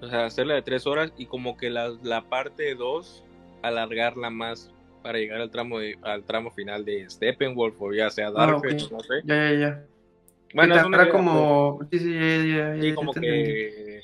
O 0.01 0.07
sea, 0.07 0.25
hacerla 0.25 0.55
de 0.55 0.61
tres 0.61 0.87
horas 0.87 1.13
y 1.17 1.25
como 1.25 1.57
que 1.57 1.69
la, 1.69 1.89
la 2.03 2.23
parte 2.23 2.75
2 2.75 3.23
alargarla 3.61 4.29
más 4.29 4.71
para 5.03 5.17
llegar 5.17 5.41
al 5.41 5.49
tramo 5.49 5.77
al 6.01 6.23
tramo 6.23 6.51
final 6.51 6.85
de 6.85 7.09
Steppenwolf 7.09 7.81
o 7.81 7.93
ya 7.93 8.09
sea 8.09 8.27
ah, 8.27 8.31
Dark, 8.31 8.61
no 8.91 8.99
sé. 8.99 9.21
Ya, 9.23 9.51
ya, 9.51 9.59
ya. 9.59 9.85
Bueno, 10.53 10.75
es 10.75 11.07
como 11.09 11.79
sí, 11.91 11.99
sí, 11.99 12.13
ya, 12.13 12.75
ya, 12.75 12.95
como 12.95 13.13
que 13.13 14.01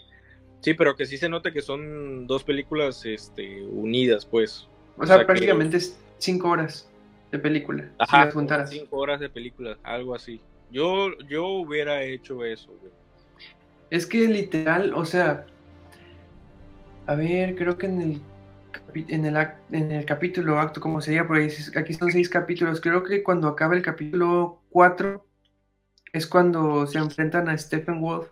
sí, 0.61 0.73
pero 0.73 0.95
que 0.95 1.05
sí 1.05 1.17
se 1.17 1.29
nota 1.29 1.51
que 1.51 1.61
son 1.61 2.25
dos 2.25 2.43
películas 2.43 3.05
este 3.05 3.63
unidas, 3.63 4.25
pues. 4.25 4.67
O, 4.97 5.05
sea, 5.05 5.25
prácticamente 5.25 5.77
es 5.77 5.99
cinco 6.17 6.49
horas 6.49 6.86
de 7.31 7.39
película. 7.39 7.91
Ajá, 7.97 8.29
cinco 8.67 8.97
horas 8.97 9.19
de 9.19 9.29
película, 9.29 9.77
algo 9.83 10.15
así. 10.15 10.41
Yo 10.71 11.17
yo 11.29 11.47
hubiera 11.47 12.03
hecho 12.03 12.43
eso, 12.43 12.71
Es 13.89 14.05
que 14.05 14.27
literal, 14.27 14.93
o 14.93 15.05
sea, 15.05 15.45
a 17.05 17.15
ver, 17.15 17.55
creo 17.55 17.77
que 17.77 17.87
en 17.87 18.01
el 18.01 18.21
en 18.93 19.25
el, 19.25 19.47
en 19.71 19.91
el 19.91 20.05
capítulo, 20.05 20.59
acto, 20.59 20.81
como 20.81 21.01
sería, 21.01 21.27
por 21.27 21.37
aquí 21.37 21.93
son 21.93 22.11
seis 22.11 22.29
capítulos. 22.29 22.81
Creo 22.81 23.03
que 23.03 23.23
cuando 23.23 23.47
acaba 23.47 23.75
el 23.75 23.81
capítulo 23.81 24.61
4 24.69 25.25
es 26.13 26.27
cuando 26.27 26.87
se 26.87 26.97
enfrentan 26.97 27.49
a 27.49 27.57
Stephen 27.57 28.01
Wolf 28.01 28.29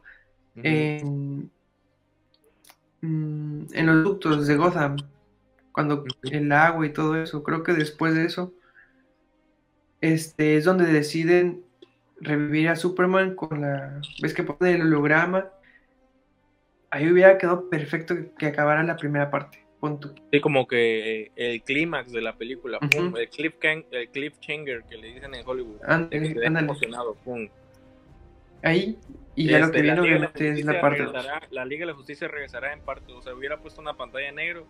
en, 0.55 1.51
mm, 3.01 3.65
en 3.73 3.85
los 3.85 4.03
ductos 4.03 4.47
de 4.47 4.55
Gotham, 4.55 4.97
cuando 5.71 6.05
el 6.23 6.51
agua 6.51 6.85
y 6.85 6.93
todo 6.93 7.21
eso. 7.21 7.43
Creo 7.43 7.63
que 7.63 7.73
después 7.73 8.13
de 8.13 8.25
eso 8.25 8.53
este, 10.01 10.57
es 10.57 10.65
donde 10.65 10.85
deciden 10.85 11.63
revivir 12.19 12.69
a 12.69 12.75
Superman 12.75 13.35
con 13.35 13.61
la. 13.61 14.01
¿Ves 14.21 14.33
que 14.33 14.43
pone 14.43 14.73
el 14.73 14.81
holograma? 14.81 15.49
Ahí 16.89 17.11
hubiera 17.11 17.37
quedado 17.37 17.69
perfecto 17.69 18.15
que 18.37 18.45
acabara 18.45 18.83
la 18.83 18.95
primera 18.95 19.29
parte. 19.29 19.65
Sí, 20.31 20.41
como 20.41 20.67
que 20.67 21.21
eh, 21.21 21.31
el 21.35 21.61
clímax 21.61 22.11
de 22.11 22.21
la 22.21 22.35
película, 22.35 22.79
el, 22.81 23.29
cliff 23.29 23.53
el 23.63 24.09
cliffhanger 24.09 24.83
que 24.83 24.97
le 24.97 25.13
dicen 25.13 25.35
en 25.35 25.47
Hollywood. 25.47 25.77
emocionado, 26.11 27.15
Ahí, 28.63 28.97
y 29.35 29.47
ya 29.47 29.59
lo 29.59 29.71
que 29.71 29.79
este, 29.79 30.43
viene 30.43 30.59
es 30.59 30.65
la 30.65 30.81
parte 30.81 31.05
La 31.51 31.65
Liga 31.65 31.81
de 31.81 31.91
la 31.91 31.93
Justicia 31.93 32.27
regresará 32.27 32.73
en 32.73 32.79
parte 32.81 33.13
o 33.13 33.21
sea, 33.21 33.35
hubiera 33.35 33.59
puesto 33.59 33.79
una 33.79 33.95
pantalla 33.95 34.29
en 34.29 34.35
negro. 34.35 34.65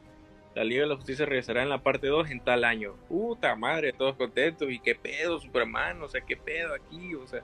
La 0.56 0.64
Liga 0.64 0.84
de 0.84 0.88
la 0.88 0.95
Justicia 0.95 1.26
regresará 1.26 1.64
en 1.64 1.69
la 1.69 1.84
parte 1.84 2.07
2 2.07 2.32
en 2.32 2.40
tal 2.40 2.64
año. 2.64 2.95
Puta 3.10 3.56
madre, 3.56 3.91
todos 3.91 4.15
contentos. 4.15 4.72
¿Y 4.72 4.80
qué 4.80 4.95
pedo, 4.95 5.38
Superman? 5.38 6.02
O 6.02 6.07
sea, 6.07 6.22
¿qué 6.22 6.38
pedo 6.38 6.73
aquí? 6.73 7.14
O 7.14 7.27
sea, 7.27 7.41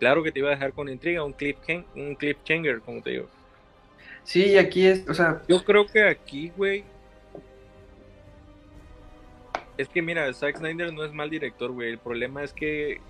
claro 0.00 0.22
que 0.24 0.32
te 0.32 0.40
iba 0.40 0.48
a 0.48 0.54
dejar 0.54 0.72
con 0.72 0.88
intriga 0.88 1.22
un 1.22 1.32
cliff 1.32 1.56
un 1.94 2.16
cliffhanger, 2.16 2.80
como 2.80 3.00
te 3.00 3.10
digo. 3.10 3.28
Sí, 4.24 4.58
aquí 4.58 4.86
es, 4.86 5.08
o 5.08 5.14
sea. 5.14 5.40
Yo 5.48 5.64
creo 5.64 5.86
que 5.86 6.02
aquí, 6.02 6.52
güey. 6.56 6.84
Es 9.78 9.88
que 9.88 10.02
mira, 10.02 10.30
Zack 10.34 10.58
Snyder 10.58 10.92
no 10.92 11.04
es 11.04 11.12
mal 11.12 11.30
director, 11.30 11.70
güey. 11.70 11.90
El 11.90 11.98
problema 11.98 12.42
es 12.42 12.52
que 12.52 13.00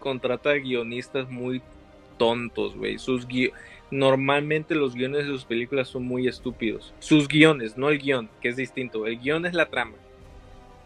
contrata 0.00 0.54
guionistas 0.54 1.28
muy 1.28 1.62
tontos, 2.22 2.76
güey. 2.76 2.98
Sus 2.98 3.26
Normalmente 3.90 4.74
los 4.74 4.94
guiones 4.94 5.26
de 5.26 5.32
sus 5.32 5.44
películas 5.44 5.88
son 5.88 6.04
muy 6.04 6.28
estúpidos. 6.28 6.94
Sus 7.00 7.26
guiones, 7.26 7.76
no 7.76 7.90
el 7.90 7.98
guion, 7.98 8.30
que 8.40 8.48
es 8.48 8.56
distinto. 8.56 9.06
El 9.06 9.18
guion 9.18 9.44
es 9.44 9.54
la 9.54 9.66
trama. 9.66 9.96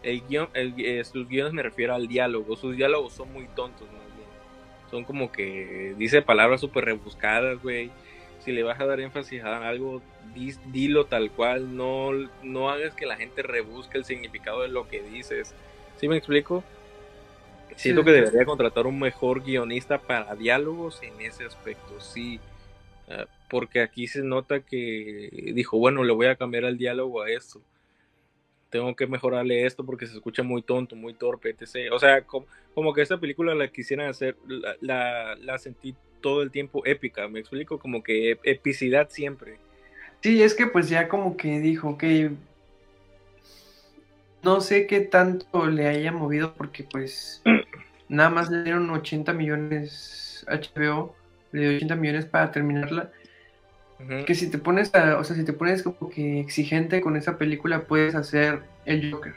El 0.01 0.21
guion, 0.27 0.49
eh, 0.55 1.03
sus 1.05 1.27
guiones 1.27 1.53
me 1.53 1.61
refiero 1.61 1.93
al 1.93 2.07
diálogo. 2.07 2.55
Sus 2.55 2.75
diálogos 2.75 3.13
son 3.13 3.31
muy 3.31 3.47
tontos, 3.55 3.87
bien. 3.87 4.27
Son 4.89 5.03
como 5.03 5.31
que 5.31 5.93
dice 5.97 6.21
palabras 6.21 6.59
súper 6.59 6.85
rebuscadas, 6.85 7.61
güey 7.61 7.91
si 8.47 8.53
le 8.53 8.63
vas 8.63 8.79
a 8.79 8.85
dar 8.85 9.01
énfasis 9.01 9.43
a 9.43 9.67
algo, 9.67 10.01
dilo 10.71 11.05
tal 11.05 11.31
cual, 11.31 11.75
no, 11.75 12.11
no 12.43 12.69
hagas 12.69 12.93
que 12.93 13.05
la 13.05 13.17
gente 13.17 13.41
rebusque 13.41 13.97
el 13.97 14.05
significado 14.05 14.61
de 14.61 14.69
lo 14.69 14.87
que 14.87 15.01
dices. 15.01 15.53
¿Sí 15.97 16.07
me 16.07 16.15
explico? 16.15 16.63
Siento 17.77 18.03
que 18.03 18.11
debería 18.11 18.43
contratar 18.43 18.87
un 18.87 18.99
mejor 18.99 19.43
guionista 19.43 19.99
para 19.99 20.35
diálogos 20.35 21.01
en 21.03 21.21
ese 21.21 21.45
aspecto, 21.45 21.99
sí. 22.01 22.39
Ah, 23.07 23.25
porque 23.49 23.81
aquí 23.81 24.07
se 24.07 24.23
nota 24.23 24.59
que 24.61 25.29
dijo, 25.53 25.77
bueno, 25.77 26.03
le 26.03 26.11
voy 26.11 26.25
a 26.25 26.35
cambiar 26.35 26.65
el 26.65 26.77
diálogo 26.77 27.21
a 27.21 27.29
esto. 27.29 27.61
Tengo 28.69 28.95
que 28.95 29.07
mejorarle 29.07 29.65
esto 29.65 29.85
porque 29.85 30.07
se 30.07 30.15
escucha 30.15 30.43
muy 30.43 30.61
tonto, 30.63 30.95
muy 30.95 31.13
torpe, 31.13 31.55
etc. 31.57 31.93
O 31.93 31.99
sea, 31.99 32.23
como, 32.23 32.93
que 32.93 33.01
esta 33.01 33.19
película 33.19 33.55
la 33.55 33.69
quisieran 33.69 34.09
hacer, 34.09 34.35
la, 34.47 34.75
la, 34.81 35.35
la 35.35 35.57
sentí 35.57 35.95
todo 36.19 36.41
el 36.41 36.51
tiempo 36.51 36.81
épica, 36.85 37.27
me 37.27 37.39
explico, 37.39 37.79
como 37.79 38.03
que 38.03 38.39
epicidad 38.43 39.07
siempre. 39.09 39.59
Sí, 40.21 40.41
es 40.41 40.55
que 40.55 40.67
pues 40.67 40.89
ya 40.89 41.07
como 41.07 41.37
que 41.37 41.59
dijo 41.59 41.97
que 41.97 42.31
no 44.43 44.61
sé 44.61 44.87
qué 44.87 45.01
tanto 45.01 45.67
le 45.67 45.87
haya 45.87 46.11
movido 46.11 46.53
porque 46.53 46.83
pues 46.83 47.41
nada 48.09 48.29
más 48.29 48.49
le 48.49 48.63
dieron 48.63 48.89
80 48.89 49.33
millones 49.33 50.45
HBO, 50.47 51.15
le 51.51 51.61
dio 51.61 51.77
80 51.77 51.95
millones 51.95 52.25
para 52.25 52.51
terminarla. 52.51 53.11
Que 54.27 54.35
si 54.35 54.51
te 54.51 54.59
pones 54.59 54.91
o 54.93 55.23
sea, 55.23 55.35
si 55.35 55.43
te 55.43 55.53
pones 55.53 55.81
como 55.81 56.09
que 56.09 56.39
exigente 56.39 57.01
con 57.01 57.17
esa 57.17 57.39
película 57.39 57.81
puedes 57.81 58.13
hacer 58.13 58.61
el 58.85 59.11
Joker. 59.11 59.33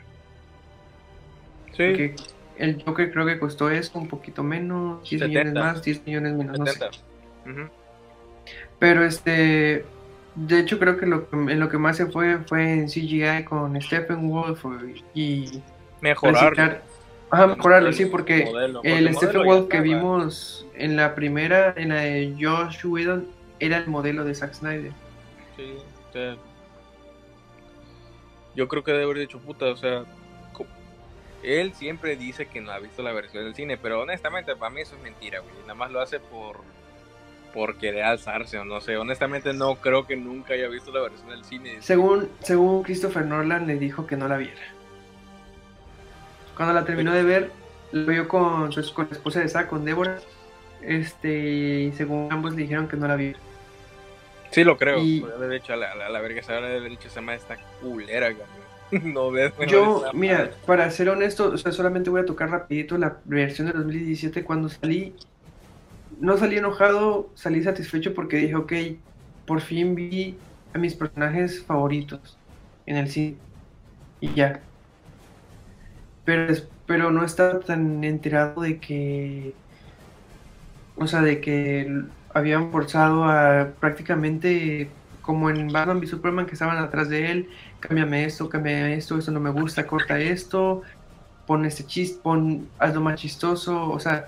Sí 1.75 2.13
el 2.61 2.83
Joker 2.83 3.11
creo 3.11 3.25
que 3.25 3.39
costó 3.39 3.71
eso 3.71 3.97
un 3.97 4.07
poquito 4.07 4.43
menos, 4.43 5.09
10 5.09 5.27
millones 5.27 5.53
más, 5.53 5.81
10 5.81 6.05
millones 6.05 6.33
menos, 6.33 6.59
no 6.59 6.65
sé. 6.67 6.79
Pero 8.77 9.03
este, 9.03 9.83
de 10.35 10.59
hecho 10.59 10.77
creo 10.77 10.97
que 10.97 11.07
lo, 11.07 11.27
en 11.31 11.59
lo 11.59 11.69
que 11.69 11.79
más 11.79 11.97
se 11.97 12.05
fue 12.05 12.37
fue 12.45 12.71
en 12.71 12.85
CGI 12.87 13.45
con 13.45 13.81
Stephen 13.81 14.29
Wolf 14.29 14.63
y 15.15 15.61
mejorar. 16.01 16.83
Ajá, 17.31 17.47
mejorarlo, 17.47 17.93
sí, 17.93 18.05
porque 18.05 18.51
el, 18.83 19.15
Stephen 19.15 19.45
Wolf 19.45 19.69
que 19.69 19.81
vimos 19.81 20.65
en 20.75 20.95
la 20.97 21.15
primera, 21.15 21.73
en 21.77 21.89
la 21.89 22.01
de 22.01 22.35
Josh 22.39 22.85
Whedon, 22.85 23.27
era 23.59 23.77
el 23.77 23.87
modelo 23.87 24.25
de 24.25 24.35
Zack 24.35 24.53
Snyder. 24.53 24.91
Sí, 25.55 25.77
yo 28.53 28.67
creo 28.67 28.83
que 28.83 28.91
debe 28.91 29.05
haber 29.05 29.19
dicho 29.19 29.39
puta, 29.39 29.67
o 29.67 29.77
sea, 29.77 30.03
él 31.43 31.73
siempre 31.73 32.15
dice 32.15 32.47
que 32.47 32.61
no 32.61 32.71
ha 32.71 32.79
visto 32.79 33.01
la 33.01 33.11
versión 33.13 33.43
del 33.43 33.55
cine, 33.55 33.77
pero 33.77 34.01
honestamente 34.01 34.55
para 34.55 34.69
mí 34.69 34.81
eso 34.81 34.95
es 34.95 35.01
mentira, 35.01 35.39
güey. 35.39 35.53
Nada 35.61 35.73
más 35.73 35.91
lo 35.91 36.01
hace 36.01 36.19
por, 36.19 36.59
por 37.53 37.77
querer 37.77 38.03
alzarse 38.03 38.59
o 38.59 38.65
no 38.65 38.81
sé. 38.81 38.97
Honestamente 38.97 39.53
no 39.53 39.75
creo 39.75 40.05
que 40.05 40.15
nunca 40.15 40.53
haya 40.53 40.67
visto 40.67 40.91
la 40.91 41.01
versión 41.01 41.29
del 41.29 41.43
cine. 41.43 41.77
Según, 41.81 42.29
según 42.41 42.83
Christopher 42.83 43.25
Nolan 43.25 43.65
le 43.65 43.77
dijo 43.77 44.05
que 44.05 44.17
no 44.17 44.27
la 44.27 44.37
viera. 44.37 44.61
Cuando 46.61 46.79
la 46.79 46.85
terminó 46.85 47.11
de 47.11 47.23
ver, 47.23 47.51
lo 47.91 48.05
vio 48.05 48.27
con, 48.27 48.71
su, 48.71 48.93
con 48.93 49.07
la 49.09 49.13
esposa 49.13 49.39
de 49.39 49.49
Zack, 49.49 49.67
con 49.67 49.83
Débora. 49.83 50.19
Este, 50.83 51.81
y 51.81 51.91
según 51.93 52.27
ambos 52.31 52.53
le 52.53 52.61
dijeron 52.61 52.87
que 52.87 52.97
no 52.97 53.07
la 53.07 53.15
viera. 53.15 53.39
Sí, 54.51 54.63
lo 54.63 54.77
creo. 54.77 54.99
Y... 54.99 55.25
De 55.39 55.55
hecho, 55.55 55.73
a 55.73 55.75
la, 55.75 55.95
la, 55.95 56.09
la 56.09 56.21
verga 56.21 56.43
se 56.43 56.53
haber 56.53 56.87
dicho, 56.87 57.09
se 57.09 57.15
llama 57.15 57.33
esta 57.33 57.57
culera, 57.81 58.29
güey. 58.29 59.01
no 59.11 59.31
Yo, 59.65 60.03
mira, 60.13 60.51
para 60.67 60.91
ser 60.91 61.09
honesto, 61.09 61.49
o 61.51 61.57
sea, 61.57 61.71
solamente 61.71 62.11
voy 62.11 62.21
a 62.21 62.25
tocar 62.25 62.51
rapidito 62.51 62.95
la 62.95 63.17
versión 63.25 63.65
de 63.65 63.73
2017 63.73 64.43
cuando 64.43 64.69
salí. 64.69 65.15
No 66.19 66.37
salí 66.37 66.59
enojado, 66.59 67.31
salí 67.33 67.63
satisfecho 67.63 68.13
porque 68.13 68.37
dije, 68.37 68.53
ok, 68.53 68.73
por 69.47 69.61
fin 69.61 69.95
vi 69.95 70.37
a 70.75 70.77
mis 70.77 70.93
personajes 70.93 71.63
favoritos 71.63 72.37
en 72.85 72.97
el 72.97 73.09
cine. 73.09 73.37
Y 74.19 74.31
ya. 74.35 74.61
Pero, 76.25 76.53
pero 76.85 77.11
no 77.11 77.23
estaba 77.23 77.59
tan 77.59 78.03
enterado 78.03 78.61
de 78.61 78.79
que. 78.79 79.53
O 80.95 81.07
sea, 81.07 81.21
de 81.21 81.41
que 81.41 82.03
habían 82.33 82.71
forzado 82.71 83.25
a 83.25 83.69
prácticamente 83.79 84.89
como 85.21 85.49
en 85.49 85.67
Batman 85.67 85.99
v 85.99 86.07
Superman 86.07 86.45
que 86.45 86.53
estaban 86.53 86.77
atrás 86.77 87.09
de 87.09 87.31
él 87.31 87.49
cámbiame 87.81 88.23
esto, 88.25 88.47
cámbiame 88.47 88.95
esto, 88.95 89.17
esto 89.17 89.31
no 89.31 89.39
me 89.41 89.49
gusta, 89.49 89.85
corta 89.85 90.17
esto, 90.19 90.83
pon 91.45 91.65
este 91.65 91.85
chiste, 91.85 92.19
pon 92.23 92.69
algo 92.79 93.01
más 93.01 93.19
chistoso, 93.19 93.89
o 93.89 93.99
sea, 93.99 94.27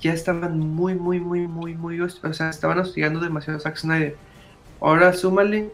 ya 0.00 0.12
estaban 0.12 0.58
muy, 0.58 0.94
muy, 0.94 1.20
muy, 1.20 1.46
muy, 1.46 1.74
muy, 1.74 2.00
o 2.00 2.08
sea, 2.08 2.50
estaban 2.50 2.78
hostigando 2.78 3.20
demasiado 3.20 3.58
a 3.58 3.60
Zack 3.60 3.76
Snyder. 3.76 4.16
Ahora 4.80 5.12
súmale 5.12 5.70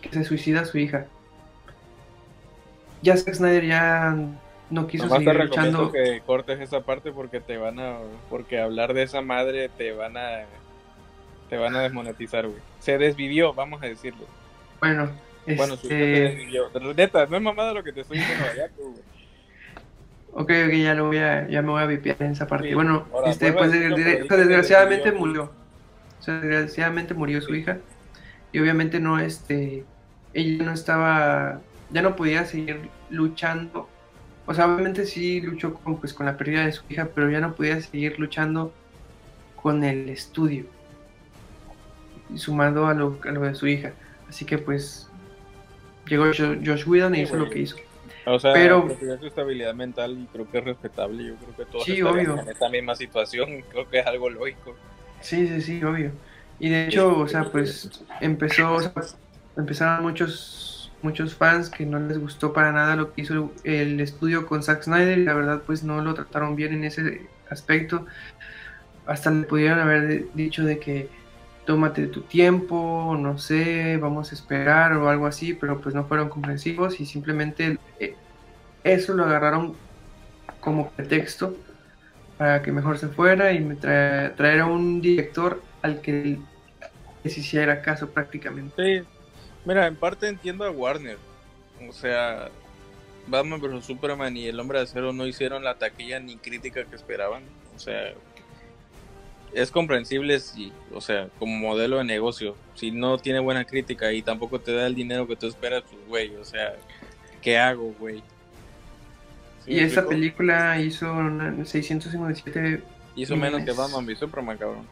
que 0.00 0.10
se 0.10 0.24
suicida 0.24 0.60
a 0.62 0.64
su 0.64 0.78
hija. 0.78 1.06
Ya 3.02 3.16
Zack 3.16 3.34
Snyder 3.34 3.66
ya 3.66 4.16
no 4.70 4.86
quiso 4.86 5.08
seguir 5.08 5.28
te 5.28 5.44
luchando. 5.44 5.92
que 5.92 6.20
cortes 6.24 6.60
esa 6.60 6.80
parte 6.80 7.12
porque 7.12 7.40
te 7.40 7.56
van 7.56 7.78
a, 7.78 7.98
porque 8.28 8.60
hablar 8.60 8.94
de 8.94 9.02
esa 9.02 9.20
madre 9.22 9.68
te 9.68 9.92
van 9.92 10.16
a 10.16 10.44
Te 11.48 11.56
van 11.56 11.74
a 11.76 11.80
desmonetizar, 11.80 12.46
güey. 12.46 12.60
Se 12.80 12.98
desvivió, 12.98 13.54
vamos 13.54 13.82
a 13.82 13.86
decirlo. 13.86 14.26
Bueno, 14.80 15.10
bueno, 15.56 15.74
este... 15.74 15.88
se 15.88 15.94
desvivió. 15.94 16.70
Neta, 16.96 17.26
no 17.26 17.36
es 17.36 17.42
mamada 17.42 17.72
lo 17.72 17.82
que 17.82 17.92
te 17.92 18.02
estoy 18.02 18.18
diciendo 18.18 18.44
allá, 18.52 18.70
güey. 18.76 19.08
Ok, 20.32 20.50
ok, 20.66 20.72
ya, 20.74 20.94
lo 20.94 21.06
voy 21.06 21.18
a, 21.18 21.48
ya 21.48 21.62
me 21.62 21.70
voy 21.70 21.82
a 21.82 21.86
vipiar 21.86 22.16
en 22.20 22.32
esa 22.32 22.46
parte. 22.46 22.74
bueno, 22.74 23.06
este, 23.26 23.52
pues 23.52 23.72
desgraciadamente 23.72 25.10
murió. 25.10 25.50
O 26.18 26.22
sea, 26.22 26.34
desgraciadamente 26.34 27.14
murió 27.14 27.40
su 27.40 27.54
hija. 27.54 27.78
Y 28.52 28.60
obviamente 28.60 29.00
no, 29.00 29.18
este, 29.18 29.84
ella 30.34 30.64
no 30.64 30.72
estaba, 30.72 31.60
ya 31.90 32.02
no 32.02 32.16
podía 32.16 32.44
seguir 32.44 32.88
luchando. 33.10 33.88
O 34.50 34.54
sea, 34.54 34.64
obviamente 34.64 35.04
sí 35.04 35.42
luchó 35.42 35.74
con, 35.74 36.00
pues, 36.00 36.14
con 36.14 36.24
la 36.24 36.38
pérdida 36.38 36.64
de 36.64 36.72
su 36.72 36.82
hija, 36.88 37.10
pero 37.14 37.30
ya 37.30 37.38
no 37.38 37.54
podía 37.54 37.78
seguir 37.82 38.18
luchando 38.18 38.72
con 39.56 39.84
el 39.84 40.08
estudio. 40.08 40.64
Sumando 42.34 42.86
a 42.86 42.94
lo, 42.94 43.18
a 43.24 43.30
lo 43.30 43.42
de 43.42 43.54
su 43.54 43.66
hija. 43.66 43.92
Así 44.26 44.46
que 44.46 44.56
pues 44.56 45.10
llegó 46.06 46.24
Josh 46.24 46.88
Whedon 46.88 47.14
y 47.14 47.20
hizo 47.20 47.36
lo 47.36 47.50
que 47.50 47.58
hizo. 47.58 47.76
O 48.24 48.38
sea, 48.38 48.54
pero 48.54 48.88
su 49.20 49.26
estabilidad 49.26 49.74
mental 49.74 50.18
y 50.18 50.26
creo 50.32 50.50
que 50.50 50.58
es 50.58 50.64
respetable. 50.64 51.26
Yo 51.26 51.34
creo 51.36 51.56
que 51.56 51.64
todos 51.66 51.84
sí, 51.84 52.00
obvio. 52.00 52.40
en 52.40 52.48
esta 52.48 52.70
misma 52.70 52.94
situación. 52.94 53.62
Creo 53.70 53.88
que 53.88 53.98
es 53.98 54.06
algo 54.06 54.30
lógico. 54.30 54.74
Sí, 55.20 55.46
sí, 55.46 55.60
sí, 55.60 55.84
obvio. 55.84 56.12
Y 56.58 56.70
de 56.70 56.86
hecho, 56.86 57.18
o 57.18 57.28
sea, 57.28 57.44
pues 57.44 58.02
empezó, 58.22 58.72
o 58.72 58.80
sea, 58.80 58.92
empezaron 59.56 60.04
muchos 60.04 60.77
muchos 61.02 61.34
fans 61.34 61.70
que 61.70 61.86
no 61.86 61.98
les 62.00 62.18
gustó 62.18 62.52
para 62.52 62.72
nada 62.72 62.96
lo 62.96 63.12
que 63.12 63.22
hizo 63.22 63.52
el 63.64 64.00
estudio 64.00 64.46
con 64.46 64.62
Zack 64.62 64.82
Snyder 64.82 65.18
y 65.18 65.24
la 65.24 65.34
verdad 65.34 65.62
pues 65.64 65.84
no 65.84 66.02
lo 66.02 66.14
trataron 66.14 66.56
bien 66.56 66.72
en 66.74 66.84
ese 66.84 67.22
aspecto. 67.50 68.06
Hasta 69.06 69.30
le 69.30 69.44
pudieron 69.44 69.78
haber 69.78 70.32
dicho 70.34 70.64
de 70.64 70.78
que 70.78 71.08
tómate 71.64 72.06
tu 72.06 72.22
tiempo, 72.22 73.16
no 73.18 73.38
sé, 73.38 73.98
vamos 73.98 74.32
a 74.32 74.34
esperar 74.34 74.94
o 74.94 75.08
algo 75.08 75.26
así, 75.26 75.54
pero 75.54 75.80
pues 75.80 75.94
no 75.94 76.04
fueron 76.04 76.28
comprensivos 76.28 77.00
y 77.00 77.06
simplemente 77.06 77.78
eh, 78.00 78.14
eso 78.84 79.14
lo 79.14 79.24
agarraron 79.24 79.74
como 80.60 80.90
pretexto 80.90 81.56
para 82.38 82.62
que 82.62 82.72
mejor 82.72 82.98
se 82.98 83.08
fuera 83.08 83.52
y 83.52 83.60
me 83.60 83.74
traer 83.76 84.60
a 84.60 84.66
un 84.66 85.00
director 85.00 85.62
al 85.82 86.00
que 86.00 86.38
les 87.24 87.38
hiciera 87.38 87.82
caso 87.82 88.10
prácticamente. 88.10 89.00
Sí, 89.00 89.06
mira, 89.68 89.86
en 89.86 89.96
parte 89.96 90.26
entiendo 90.26 90.64
a 90.64 90.70
Warner, 90.70 91.18
o 91.86 91.92
sea, 91.92 92.48
Batman 93.26 93.60
vs 93.60 93.84
Superman 93.84 94.34
y 94.34 94.46
El 94.46 94.58
Hombre 94.58 94.78
de 94.78 94.84
Acero 94.84 95.12
no 95.12 95.26
hicieron 95.26 95.62
la 95.62 95.74
taquilla 95.74 96.18
ni 96.20 96.38
crítica 96.38 96.84
que 96.84 96.96
esperaban, 96.96 97.42
o 97.76 97.78
sea, 97.78 98.14
es 99.52 99.70
comprensible 99.70 100.40
si, 100.40 100.72
o 100.94 101.02
sea, 101.02 101.28
como 101.38 101.54
modelo 101.54 101.98
de 101.98 102.04
negocio, 102.04 102.56
si 102.74 102.90
no 102.92 103.18
tiene 103.18 103.40
buena 103.40 103.66
crítica 103.66 104.10
y 104.12 104.22
tampoco 104.22 104.58
te 104.58 104.72
da 104.72 104.86
el 104.86 104.94
dinero 104.94 105.28
que 105.28 105.36
tú 105.36 105.46
esperas, 105.46 105.82
pues, 105.82 106.08
güey, 106.08 106.36
o 106.36 106.44
sea, 106.46 106.74
¿qué 107.42 107.58
hago, 107.58 107.94
güey? 107.98 108.22
y 109.66 109.80
esa 109.80 110.06
película 110.06 110.80
hizo 110.80 111.14
657 111.62 112.82
Hizo 113.16 113.36
menos 113.36 113.64
que 113.64 113.72
Batman 113.72 114.06
v 114.06 114.16
Superman, 114.16 114.56
cabrón. 114.56 114.86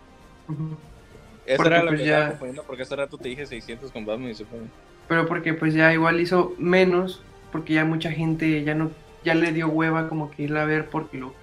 Esa 1.47 1.67
era 1.67 1.83
la 1.83 1.91
pues 1.91 2.01
que 2.01 2.07
ya... 2.07 2.29
estaba 2.29 2.63
porque 2.67 2.83
hace 2.83 2.97
rato 2.97 3.19
te 3.19 3.29
dije 3.29 3.47
600 3.47 3.93
con 3.93 4.05
Batman 4.05 4.31
y 4.31 4.35
Superman. 4.35 4.71
Pero 5.09 5.27
porque 5.27 5.55
pues 5.55 5.75
ya 5.75 5.93
igual 5.93 6.21
hizo 6.21 6.55
menos, 6.59 7.23
porque 7.53 7.75
ya 7.75 7.85
mucha 7.85 8.11
gente 8.11 8.65
ya 8.65 8.75
no, 8.75 8.91
ya 9.25 9.35
le 9.35 9.53
dio 9.53 9.69
hueva 9.69 10.09
como 10.09 10.31
que 10.31 10.43
irla 10.43 10.63
a 10.63 10.67
ver 10.67 10.87
porque 10.87 11.19
lo 11.19 11.35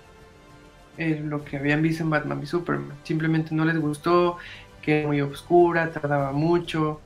lo 0.98 1.44
que 1.44 1.58
habían 1.58 1.82
visto 1.82 2.04
en 2.04 2.10
Batman 2.10 2.42
y 2.44 2.46
Superman. 2.46 2.98
Simplemente 3.04 3.56
no 3.56 3.66
les 3.66 3.80
gustó, 3.80 4.38
que 4.82 5.00
era 5.00 5.08
muy 5.08 5.22
oscura, 5.22 5.92
tardaba 5.92 6.32
mucho. 6.32 7.02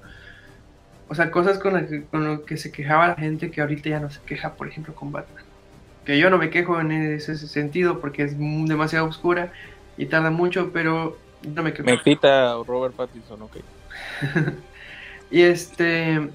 O 1.08 1.16
sea, 1.16 1.32
cosas 1.32 1.58
con, 1.58 1.88
lo 2.12 2.44
que 2.44 2.58
se 2.58 2.72
quejaba 2.72 3.08
la 3.08 3.16
gente 3.16 3.50
que 3.50 3.62
ahorita 3.62 3.90
ya 3.90 4.00
no 4.00 4.10
se 4.10 4.20
queja, 4.22 4.56
por 4.56 4.68
ejemplo, 4.68 4.94
con 4.94 5.12
Batman. 5.12 5.44
Que 6.06 6.20
yo 6.20 6.30
no 6.30 6.38
me 6.38 6.50
quejo 6.50 6.80
en 6.82 6.92
ese 6.92 7.38
sentido 7.38 8.00
porque 8.02 8.24
es 8.24 8.38
demasiado 8.38 9.06
oscura 9.06 9.54
y 9.98 10.08
tarda 10.08 10.32
mucho, 10.32 10.72
pero 10.74 11.18
no 11.44 11.64
me 11.64 11.74
quejo. 11.74 11.86
Me 11.86 12.02
quita 12.02 12.56
Robert 12.66 12.96
Pattinson, 12.96 13.42
ok. 13.42 13.58
y 15.32 15.42
este. 15.42 16.30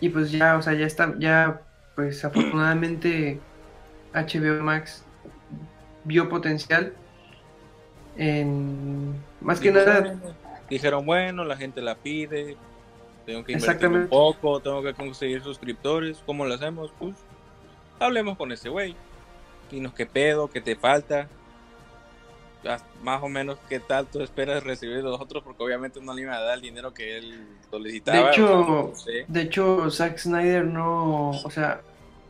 Y 0.00 0.08
pues 0.08 0.30
ya, 0.30 0.56
o 0.56 0.62
sea, 0.62 0.72
ya 0.72 0.86
está, 0.86 1.14
ya, 1.18 1.60
pues 1.94 2.24
afortunadamente 2.24 3.38
HBO 4.14 4.62
Max 4.62 5.04
vio 6.04 6.28
potencial 6.28 6.94
en 8.16 9.14
más 9.40 9.60
que 9.60 9.70
nada 9.70 10.18
dijeron 10.68 11.04
bueno 11.04 11.44
la 11.44 11.56
gente 11.56 11.80
la 11.80 11.94
pide 11.94 12.56
tengo 13.26 13.44
que 13.44 13.52
invertir 13.52 13.88
un 13.88 14.08
poco 14.08 14.60
tengo 14.60 14.82
que 14.82 14.94
conseguir 14.94 15.42
suscriptores 15.42 16.22
cómo 16.26 16.44
lo 16.44 16.54
hacemos 16.54 16.92
pues 16.98 17.14
hablemos 17.98 18.36
con 18.36 18.50
ese 18.52 18.68
güey 18.68 18.96
dinos 19.70 19.92
qué 19.94 20.06
pedo 20.06 20.48
qué 20.48 20.60
te 20.60 20.74
falta 20.74 21.28
más 23.02 23.22
o 23.22 23.28
menos 23.28 23.58
qué 23.68 23.80
tal 23.80 24.06
tú 24.06 24.22
esperas 24.22 24.62
recibir 24.62 24.96
de 24.96 25.02
los 25.02 25.20
otros 25.20 25.42
porque 25.42 25.62
obviamente 25.62 26.00
no 26.00 26.12
le 26.12 26.22
iba 26.22 26.36
a 26.36 26.40
dar 26.40 26.56
el 26.56 26.60
dinero 26.60 26.92
que 26.92 27.16
él 27.16 27.46
solicitaba 27.70 28.18
de 28.18 28.30
hecho 28.30 28.92
de 29.28 29.40
hecho 29.40 29.90
Zack 29.90 30.18
Snyder 30.18 30.66
no 30.66 31.30
o 31.30 31.50
sea 31.50 31.80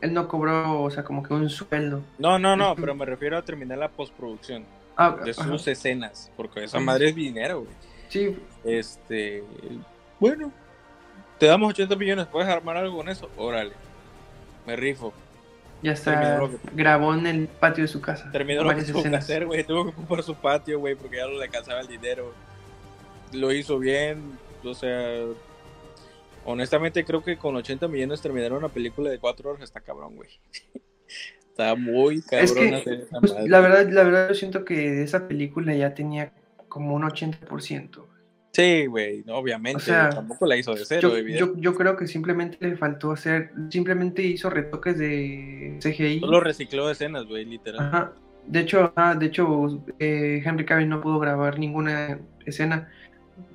él 0.01 0.15
no 0.15 0.28
cobró, 0.28 0.82
o 0.82 0.90
sea, 0.90 1.05
como 1.05 1.23
que 1.23 1.35
un 1.35 1.48
sueldo. 1.51 2.02
No, 2.19 2.39
no, 2.39 2.57
no, 2.57 2.74
pero 2.74 2.94
me 2.94 3.05
refiero 3.05 3.36
a 3.36 3.43
terminar 3.43 3.78
la 3.78 3.89
postproducción 3.89 4.65
ah, 4.97 5.16
de 5.24 5.35
sus 5.35 5.66
escenas, 5.69 6.31
porque 6.36 6.65
esa 6.65 6.81
madre 6.81 7.11
es 7.11 7.15
dinero, 7.15 7.61
güey. 7.61 7.73
Sí. 8.09 8.36
Este, 8.65 9.44
bueno, 10.19 10.52
te 11.39 11.47
damos 11.47 11.70
80 11.70 11.97
millones, 11.97 12.27
¿puedes 12.27 12.48
armar 12.48 12.77
algo 12.77 12.97
con 12.97 13.09
eso? 13.09 13.28
Órale, 13.36 13.73
me 14.66 14.77
rifo. 14.77 15.12
Ya 15.82 15.93
está, 15.93 16.40
grabó 16.74 17.15
en 17.15 17.27
el 17.27 17.48
patio 17.48 17.85
de 17.85 17.89
su 17.89 18.01
casa. 18.01 18.31
Terminó 18.31 18.65
lo 18.65 18.77
que 18.77 18.82
tuvo 18.82 19.02
que 19.02 19.16
hacer, 19.16 19.47
güey, 19.47 19.65
tuvo 19.65 19.85
que 19.85 19.90
ocupar 19.90 20.23
su 20.23 20.35
patio, 20.35 20.78
güey, 20.78 20.94
porque 20.94 21.16
ya 21.16 21.27
no 21.27 21.32
le 21.32 21.44
alcanzaba 21.44 21.81
el 21.81 21.86
dinero. 21.86 22.35
Lo 23.32 23.51
hizo 23.52 23.78
bien, 23.78 24.39
o 24.62 24.74
sea, 24.74 25.24
Honestamente, 26.44 27.05
creo 27.05 27.23
que 27.23 27.36
con 27.36 27.55
80 27.57 27.89
millones 27.89 28.20
terminaron 28.20 28.59
una 28.59 28.69
película 28.69 29.11
de 29.11 29.19
4 29.19 29.51
horas. 29.51 29.62
Está 29.62 29.81
cabrón, 29.81 30.16
güey. 30.16 30.31
está 31.51 31.74
muy 31.74 32.23
cabrón. 32.23 32.82
pues, 33.20 33.35
la 33.47 33.61
verdad, 33.61 33.89
la 33.90 34.02
verdad, 34.05 34.28
yo 34.28 34.35
siento 34.35 34.65
que 34.65 35.02
esa 35.02 35.28
película 35.28 35.74
ya 35.74 35.94
tenía 35.94 36.32
como 36.69 36.94
un 36.94 37.02
80%. 37.02 38.07
Sí, 38.52 38.86
güey, 38.86 39.24
obviamente. 39.28 39.93
tampoco 39.93 40.47
la 40.47 40.56
hizo 40.56 40.74
de 40.74 40.85
cero, 40.85 41.16
yo, 41.18 41.56
yo, 41.56 41.74
creo 41.74 41.97
que 41.97 42.06
simplemente 42.06 42.56
le 42.60 42.77
faltó 42.77 43.12
hacer. 43.12 43.52
Simplemente 43.70 44.22
hizo 44.22 44.51
retoques 44.51 44.98
de 44.98 45.78
CGI. 45.81 46.20
Solo 46.20 46.40
recicló 46.40 46.90
escenas, 46.90 47.27
güey, 47.27 47.44
literal. 47.44 47.81
Ajá. 47.81 48.12
De 48.47 48.60
hecho, 48.60 48.93
de 49.18 49.27
hecho 49.27 49.85
eh, 49.98 50.43
Henry 50.44 50.64
Cavill 50.64 50.89
no 50.89 51.01
pudo 51.01 51.20
grabar 51.20 51.59
ninguna 51.59 52.18
escena 52.44 52.89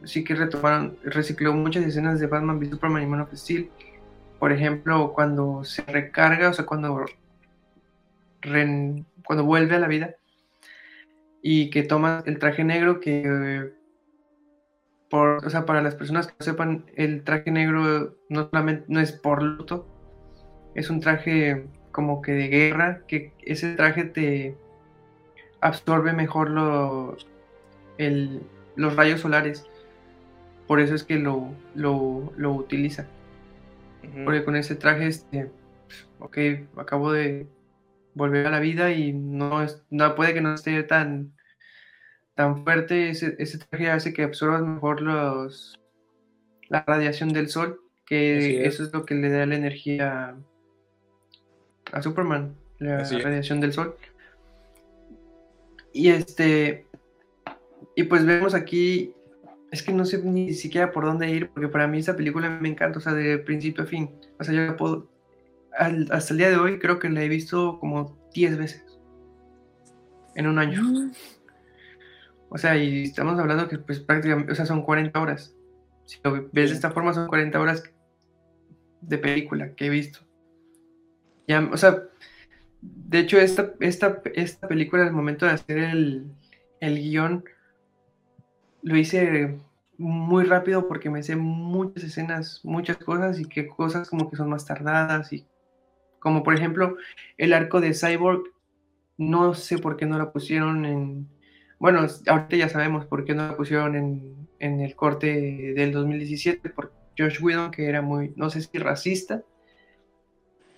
sí 0.04 0.24
que 0.24 0.36
retomaron, 0.36 0.98
recicló 1.04 1.54
muchas 1.54 1.86
escenas 1.86 2.20
de 2.20 2.28
Batman 2.28 2.60
v 2.60 2.70
Superman 2.70 3.04
y 3.04 3.06
Man 3.06 3.22
of 3.22 3.34
Steel. 3.34 3.70
Por 4.40 4.52
ejemplo, 4.52 5.14
cuando 5.14 5.64
se 5.64 5.82
recarga, 5.84 6.50
o 6.50 6.54
sea, 6.54 6.66
cuando, 6.66 7.06
cuando 9.26 9.44
vuelve 9.44 9.76
a 9.76 9.80
la 9.80 9.88
vida 9.88 10.16
y 11.42 11.70
que 11.70 11.84
toma 11.84 12.24
el 12.26 12.40
traje 12.40 12.64
negro 12.64 13.00
que... 13.00 13.72
Por, 15.10 15.46
o 15.46 15.50
sea, 15.50 15.66
para 15.66 15.82
las 15.82 15.96
personas 15.96 16.28
que 16.28 16.34
no 16.40 16.44
sepan, 16.46 16.86
el 16.96 17.24
traje 17.24 17.52
negro 17.52 18.16
no 18.30 18.50
solamente 18.50 18.86
no 18.88 19.00
es 19.00 19.12
por 19.12 19.44
luto, 19.44 19.88
es 20.74 20.90
un 20.90 21.00
traje 21.00 21.68
como 21.92 22.22
que 22.22 22.34
de 22.34 22.48
guerra, 22.48 23.02
que 23.08 23.34
ese 23.42 23.76
traje 23.76 24.06
te 24.06 24.58
absorbe 25.62 26.14
mejor 26.14 26.50
los 26.50 27.26
rayos 28.96 29.22
solares 29.22 29.66
por 30.68 30.80
eso 30.80 30.96
es 30.96 31.04
que 31.04 31.18
lo, 31.18 31.54
lo, 31.76 32.52
utiliza. 32.52 33.08
Porque 34.24 34.44
con 34.44 34.56
ese 34.56 34.76
traje, 34.76 35.08
este, 35.08 35.52
ok, 36.20 36.38
acabo 36.78 37.12
de 37.12 37.48
volver 38.14 38.48
a 38.48 38.52
la 38.52 38.60
vida 38.60 38.92
y 38.92 39.14
no, 39.14 39.62
es, 39.62 39.84
no 39.90 40.16
puede 40.16 40.34
que 40.34 40.42
no 40.42 40.54
esté 40.54 40.82
tan, 40.84 41.35
tan 42.36 42.64
fuerte. 42.64 43.10
Ese, 43.10 43.36
ese 43.40 43.58
traje 43.58 43.90
hace 43.90 44.14
que 44.14 44.24
absorbas 44.24 44.62
mejor 44.62 45.02
los, 45.02 45.80
la 46.70 46.84
radiación 46.86 47.34
del 47.34 47.50
sol, 47.50 47.82
que 48.06 48.66
eso 48.66 48.84
es 48.84 48.94
lo 48.94 49.06
que 49.06 49.16
le 49.16 49.30
da 49.30 49.46
la 49.46 49.56
energía 49.56 50.36
a 51.92 52.02
Superman, 52.02 52.56
la 52.80 53.04
radiación 53.04 53.60
del 53.62 53.74
sol. 53.74 53.96
Y 55.94 56.10
este, 56.10 56.86
y 57.96 58.04
pues 58.04 58.26
vemos 58.26 58.54
aquí 58.54 59.14
es 59.72 59.84
que 59.84 59.94
no 59.94 60.06
sé 60.06 60.22
ni 60.24 60.54
siquiera 60.54 60.92
por 60.92 61.06
dónde 61.06 61.30
ir, 61.30 61.50
porque 61.50 61.68
para 61.68 61.88
mí 61.88 62.00
esa 62.00 62.16
película 62.16 62.50
me 62.50 62.70
encanta, 62.70 63.00
o 63.00 63.02
sea, 63.02 63.14
de 63.14 63.38
principio 63.38 63.84
a 63.84 63.88
fin. 63.88 64.10
O 64.40 64.44
sea, 64.44 64.54
yo 64.54 64.62
la 64.62 64.78
puedo, 64.78 65.10
hasta 66.12 66.34
el 66.34 66.38
día 66.38 66.50
de 66.50 66.58
hoy 66.58 66.80
creo 66.80 67.00
que 67.00 67.10
la 67.10 67.24
he 67.24 67.30
visto 67.30 67.80
como 67.80 68.18
10 68.34 68.58
veces 68.58 69.00
en 70.36 70.48
un 70.48 70.60
año. 70.60 70.82
O 72.56 72.58
sea, 72.58 72.78
y 72.78 73.04
estamos 73.04 73.38
hablando 73.38 73.68
que 73.68 73.78
pues 73.78 74.00
prácticamente, 74.00 74.54
o 74.54 74.56
sea, 74.56 74.66
son 74.66 74.82
40 74.82 75.22
horas. 75.22 75.54
Si 76.06 76.20
lo 76.24 76.32
ves 76.54 76.70
de 76.70 76.76
esta 76.76 76.90
forma, 76.90 77.14
son 77.14 77.28
40 77.28 77.60
horas 77.60 77.84
de 79.02 79.18
película 79.18 79.76
que 79.76 79.88
he 79.88 79.90
visto. 79.90 80.20
Ya, 81.50 81.70
o 81.70 81.76
sea, 81.76 82.04
de 82.82 83.20
hecho, 83.20 83.38
esta, 83.38 83.74
esta, 83.82 84.22
esta 84.36 84.70
película, 84.70 85.04
al 85.04 85.12
momento 85.12 85.46
de 85.46 85.52
hacer 85.52 85.80
el, 85.80 86.32
el 86.80 86.98
guion, 86.98 87.44
lo 88.84 88.96
hice 88.96 89.60
muy 89.98 90.46
rápido 90.46 90.88
porque 90.88 91.10
me 91.10 91.24
sé 91.24 91.36
muchas 91.36 92.06
escenas, 92.06 92.62
muchas 92.64 92.96
cosas 92.96 93.38
y 93.38 93.50
que 93.50 93.68
cosas 93.68 94.10
como 94.10 94.30
que 94.30 94.38
son 94.38 94.50
más 94.50 94.66
tardadas 94.66 95.34
y 95.34 95.46
como 96.20 96.42
por 96.42 96.56
ejemplo 96.56 96.96
el 97.38 97.52
arco 97.52 97.82
de 97.82 97.94
Cyborg, 97.94 98.44
no 99.18 99.54
sé 99.56 99.78
por 99.78 99.98
qué 99.98 100.06
no 100.06 100.18
lo 100.18 100.32
pusieron 100.32 100.86
en, 100.86 101.35
bueno, 101.80 102.06
ahorita 102.28 102.56
ya 102.56 102.70
sabemos 102.70 103.06
por 103.06 103.26
qué 103.26 103.34
no 103.34 103.48
lo 103.48 103.58
pusieron 103.58 103.96
en, 103.96 104.48
en 104.60 104.82
el 104.82 104.96
corte 104.96 105.74
del 105.76 105.92
2017 105.92 106.70
por 106.70 106.94
Josh 107.18 107.42
Whedon 107.42 107.72
que 107.72 107.88
era 107.88 108.02
muy, 108.02 108.34
no 108.36 108.50
sé 108.50 108.62
si 108.62 108.78
racista, 108.78 109.44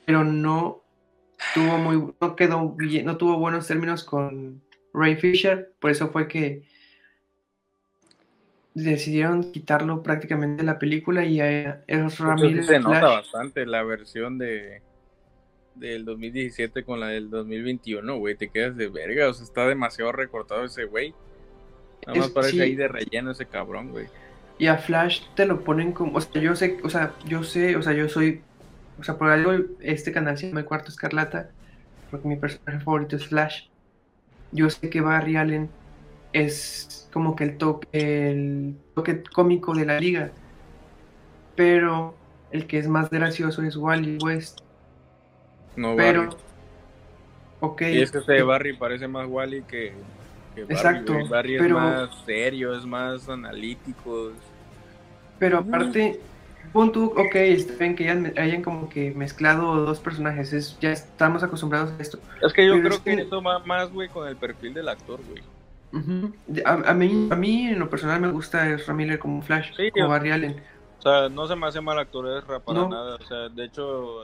pero 0.06 0.24
no 0.24 0.84
tuvo 1.53 1.78
muy, 1.78 2.14
no 2.19 2.36
quedó 2.36 2.69
bien, 2.69 3.06
no 3.06 3.18
tuvo 3.18 3.38
buenos 3.38 3.68
términos 3.68 4.03
con 4.03 4.61
Ray 4.94 5.15
Fisher, 5.15 5.74
por 5.80 5.91
eso 5.91 6.10
fue 6.10 6.28
que 6.28 6.64
decidieron 8.74 9.52
quitarlo 9.52 10.03
prácticamente 10.03 10.57
de 10.57 10.64
la 10.64 10.78
película 10.78 11.26
y 11.26 11.41
a 11.41 11.84
esos 11.88 12.19
Ramírez. 12.19 12.68
Se 12.68 12.80
nota 12.80 13.07
bastante 13.07 13.65
la 13.65 13.84
versión 13.84 14.38
de 14.38 14.82
del 15.79 16.05
2017 16.05 16.83
con 16.83 16.99
la 16.99 17.07
del 17.07 17.29
2021, 17.29 18.17
güey, 18.17 18.35
te 18.35 18.49
quedas 18.49 18.75
de 18.75 18.87
verga, 18.87 19.29
o 19.29 19.33
sea, 19.33 19.45
está 19.45 19.67
demasiado 19.67 20.11
recortado 20.11 20.65
ese 20.65 20.85
güey. 20.85 21.13
Nada 22.05 22.19
más 22.19 22.29
parece 22.29 22.61
ahí 22.61 22.75
de 22.75 22.87
relleno 22.87 23.31
ese 23.31 23.45
cabrón, 23.45 23.91
güey. 23.91 24.07
Y 24.59 24.67
a 24.67 24.77
Flash 24.77 25.21
te 25.35 25.45
lo 25.45 25.63
ponen 25.63 25.91
como, 25.91 26.17
o 26.17 26.21
sea, 26.21 26.41
yo 26.41 26.55
sé, 26.55 26.77
o 26.83 26.89
sea, 26.89 27.13
yo 27.25 27.43
sé, 27.43 27.75
o 27.75 27.81
sea, 27.81 27.93
yo 27.93 28.09
soy, 28.09 28.41
o 28.99 29.03
sea, 29.03 29.17
por 29.17 29.29
algo 29.29 29.51
este 29.81 30.11
canal 30.11 30.37
se 30.37 30.47
llama 30.47 30.61
El 30.61 30.65
Cuarto 30.65 30.89
Escarlata, 30.89 31.51
porque 32.09 32.27
mi 32.27 32.37
personaje 32.37 32.83
favorito 32.83 33.15
es 33.15 33.27
Flash. 33.27 33.67
Yo 34.51 34.69
sé 34.69 34.89
que 34.89 35.01
Barry 35.01 35.35
Allen 35.35 35.69
es 36.33 37.07
como 37.11 37.35
que 37.35 37.43
el 37.43 37.57
toque, 37.57 37.87
el 37.91 38.75
toque 38.95 39.23
cómico 39.33 39.75
de 39.75 39.85
la 39.85 39.99
liga. 39.99 40.31
Pero 41.55 42.15
el 42.51 42.67
que 42.67 42.77
es 42.77 42.87
más 42.87 43.09
gracioso 43.09 43.63
es 43.63 43.75
Wally 43.75 44.17
West. 44.23 44.61
No, 45.77 45.95
pero, 45.95 46.29
ok. 47.61 47.81
Y 47.83 48.01
es 48.01 48.11
que 48.11 48.17
este 48.17 48.43
Barry 48.43 48.75
parece 48.75 49.07
más 49.07 49.27
Wally 49.27 49.61
que, 49.63 49.93
Barry. 50.55 50.73
Exacto. 50.73 51.13
Barry 51.29 51.55
es 51.55 51.69
más 51.69 52.09
serio, 52.25 52.77
es 52.77 52.85
más 52.85 53.29
analítico. 53.29 54.31
Pero 55.39 55.59
aparte, 55.59 56.19
punto, 56.73 57.05
ok, 57.05 57.35
está 57.35 57.73
bien 57.75 57.95
que 57.95 58.09
hayan, 58.09 58.33
hayan, 58.37 58.61
como 58.61 58.89
que 58.89 59.11
mezclado 59.11 59.85
dos 59.85 59.99
personajes, 59.99 60.51
es, 60.51 60.77
ya 60.81 60.91
estamos 60.91 61.43
acostumbrados 61.43 61.91
a 61.97 62.01
esto. 62.01 62.19
Es 62.41 62.51
que 62.51 62.65
yo 62.65 62.81
creo 62.81 63.01
que, 63.01 63.15
que, 63.15 63.21
esto 63.21 63.41
va 63.41 63.59
más, 63.59 63.89
güey, 63.93 64.09
con 64.09 64.27
el 64.27 64.35
perfil 64.35 64.73
del 64.73 64.89
actor, 64.89 65.21
güey 65.29 65.41
a, 66.65 66.93
mí, 66.93 67.27
a 67.31 67.35
mí, 67.35 67.67
en 67.67 67.79
lo 67.79 67.89
personal, 67.89 68.19
me 68.19 68.31
gusta 68.31 68.69
Ezra 68.69 68.93
Miller 68.93 69.19
como 69.19 69.41
Flash, 69.41 69.71
como 69.93 70.09
Barry 70.09 70.31
Allen. 70.31 70.61
O 70.99 71.01
sea, 71.01 71.29
no 71.29 71.47
se 71.47 71.55
me 71.55 71.67
hace 71.67 71.81
mal 71.81 71.97
actor 71.97 72.27
Ezra 72.37 72.59
para 72.59 72.87
nada. 72.87 73.15
O 73.15 73.25
sea, 73.25 73.49
de 73.49 73.65
hecho, 73.65 74.23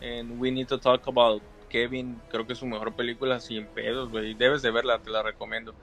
en 0.00 0.40
We 0.40 0.50
Need 0.50 0.68
to 0.68 0.78
Talk 0.78 1.06
About 1.08 1.42
Kevin, 1.68 2.20
creo 2.30 2.46
que 2.46 2.52
es 2.52 2.58
su 2.58 2.66
mejor 2.66 2.94
película 2.94 3.40
sin 3.40 3.66
pedos, 3.66 4.10
güey. 4.10 4.34
Debes 4.34 4.62
de 4.62 4.70
verla, 4.70 5.00
te 5.00 5.10
la 5.10 5.22
recomiendo. 5.22 5.74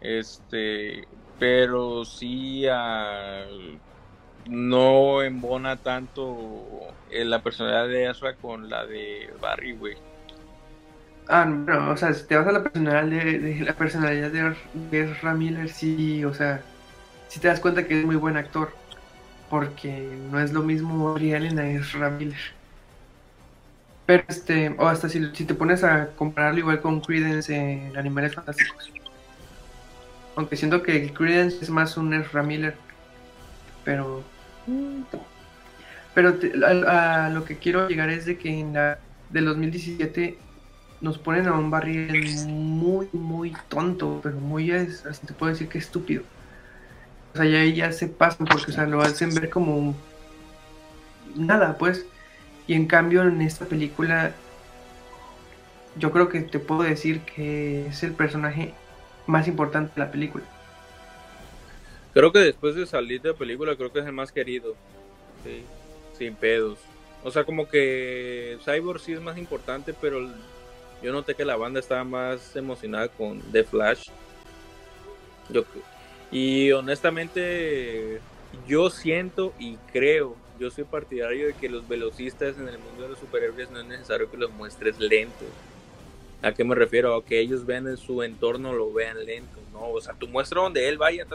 Este, 0.00 1.06
pero 1.38 2.04
sí 2.04 2.64
no 4.48 5.22
embona 5.22 5.76
tanto 5.76 6.58
la 7.10 7.42
personalidad 7.42 7.88
de 7.88 8.10
Ezra 8.10 8.34
con 8.34 8.68
la 8.68 8.84
de 8.84 9.32
Barry, 9.40 9.76
güey. 9.76 9.96
Ah, 11.28 11.44
no, 11.44 11.90
o 11.90 11.96
sea, 11.96 12.12
si 12.12 12.26
te 12.26 12.36
vas 12.36 12.46
a 12.48 12.52
la 12.52 12.62
personalidad 12.62 13.04
de, 13.04 13.60
la 13.60 13.74
personalidad 13.74 14.30
de, 14.30 15.00
Ezra 15.00 15.34
Miller, 15.34 15.68
sí, 15.68 16.24
o 16.24 16.34
sea, 16.34 16.62
si 17.28 17.38
te 17.38 17.48
das 17.48 17.60
cuenta 17.60 17.86
que 17.86 18.00
es 18.00 18.04
muy 18.04 18.16
buen 18.16 18.36
actor, 18.36 18.72
porque 19.48 20.16
no 20.30 20.40
es 20.40 20.52
lo 20.52 20.62
mismo 20.62 21.12
Barry 21.12 21.34
Allen 21.34 21.58
a 21.58 21.70
Ezra 21.70 22.10
Miller. 22.10 22.61
Pero 24.06 24.24
este, 24.28 24.74
o 24.78 24.88
hasta 24.88 25.08
si, 25.08 25.30
si 25.34 25.44
te 25.44 25.54
pones 25.54 25.84
a 25.84 26.08
compararlo 26.16 26.58
igual 26.58 26.80
con 26.80 27.00
Credence 27.00 27.54
en 27.54 27.96
Animales 27.96 28.34
Fantásticos. 28.34 28.90
Aunque 30.34 30.56
siento 30.56 30.82
que 30.82 31.12
Credence 31.12 31.58
es 31.62 31.70
más 31.70 31.96
un 31.96 32.12
Ezra 32.14 32.42
Miller, 32.42 32.74
pero... 33.84 34.22
Pero 36.14 36.36
a, 36.88 37.30
lo 37.30 37.44
que 37.44 37.56
quiero 37.56 37.88
llegar 37.88 38.10
es 38.10 38.26
de 38.26 38.36
que 38.36 38.60
en 38.60 38.74
la 38.74 38.98
del 39.30 39.46
2017 39.46 40.36
nos 41.00 41.18
ponen 41.18 41.48
a 41.48 41.52
un 41.52 41.70
barril 41.70 42.46
muy, 42.48 43.08
muy 43.12 43.54
tonto, 43.68 44.20
pero 44.22 44.36
muy, 44.36 44.70
así 44.70 45.26
te 45.26 45.32
puedo 45.32 45.52
decir 45.52 45.68
que 45.68 45.78
estúpido. 45.78 46.22
O 47.34 47.36
sea, 47.36 47.46
ya, 47.46 47.64
ya 47.64 47.92
se 47.92 48.08
pasan 48.08 48.46
porque, 48.46 48.70
o 48.70 48.74
sea, 48.74 48.86
lo 48.86 49.00
hacen 49.00 49.34
ver 49.34 49.48
como 49.48 49.94
nada, 51.34 51.76
pues. 51.78 52.04
Y 52.66 52.74
en 52.74 52.86
cambio, 52.86 53.22
en 53.22 53.40
esta 53.42 53.66
película, 53.66 54.34
yo 55.96 56.10
creo 56.12 56.28
que 56.28 56.40
te 56.40 56.58
puedo 56.58 56.82
decir 56.82 57.20
que 57.20 57.86
es 57.86 58.02
el 58.02 58.12
personaje 58.12 58.72
más 59.26 59.48
importante 59.48 59.92
de 59.94 60.00
la 60.00 60.10
película. 60.10 60.44
Creo 62.14 62.32
que 62.32 62.40
después 62.40 62.74
de 62.74 62.86
salir 62.86 63.20
de 63.22 63.30
la 63.30 63.36
película, 63.36 63.76
creo 63.76 63.92
que 63.92 64.00
es 64.00 64.06
el 64.06 64.12
más 64.12 64.32
querido. 64.32 64.74
Sin 66.16 66.34
pedos. 66.34 66.78
O 67.24 67.30
sea, 67.30 67.44
como 67.44 67.68
que 67.68 68.58
Cyborg 68.64 69.00
sí 69.00 69.12
es 69.12 69.20
más 69.20 69.38
importante, 69.38 69.94
pero 69.98 70.20
yo 71.02 71.12
noté 71.12 71.34
que 71.34 71.44
la 71.44 71.56
banda 71.56 71.80
estaba 71.80 72.04
más 72.04 72.54
emocionada 72.54 73.08
con 73.08 73.40
The 73.52 73.64
Flash. 73.64 74.08
Yo, 75.48 75.64
y 76.30 76.72
honestamente, 76.72 78.20
yo 78.66 78.88
siento 78.88 79.52
y 79.58 79.76
creo, 79.92 80.36
yo 80.62 80.70
soy 80.70 80.84
partidario 80.84 81.48
de 81.48 81.54
que 81.54 81.68
los 81.68 81.86
velocistas 81.88 82.56
en 82.56 82.68
el 82.68 82.78
mundo 82.78 83.02
de 83.02 83.08
los 83.08 83.18
superhéroes 83.18 83.70
no 83.70 83.80
es 83.80 83.86
necesario 83.86 84.30
que 84.30 84.36
los 84.36 84.52
muestres 84.52 84.98
lentos. 84.98 85.48
¿A 86.40 86.52
qué 86.52 86.64
me 86.64 86.74
refiero? 86.74 87.14
A 87.14 87.24
que 87.24 87.40
ellos 87.40 87.66
vean 87.66 87.88
en 87.88 87.96
su 87.96 88.22
entorno, 88.22 88.72
lo 88.72 88.92
vean 88.92 89.24
lento, 89.24 89.58
¿no? 89.72 89.88
O 89.88 90.00
sea, 90.00 90.14
tú 90.14 90.28
muestras 90.28 90.62
donde 90.62 90.88
él 90.88 90.98
vaya, 90.98 91.26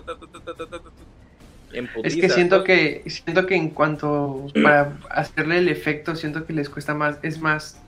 es 2.04 2.16
que 2.16 2.30
siento 2.30 2.64
que 2.64 3.04
siento 3.08 3.46
que 3.46 3.56
en 3.56 3.70
cuanto 3.72 4.48
para 4.64 4.98
hacerle 5.10 5.58
el 5.58 5.68
efecto 5.68 6.16
siento 6.16 6.46
que 6.46 6.54
les 6.54 6.70
cuesta 6.70 6.94
más 6.94 7.20
es 7.24 7.42
más 7.42 7.82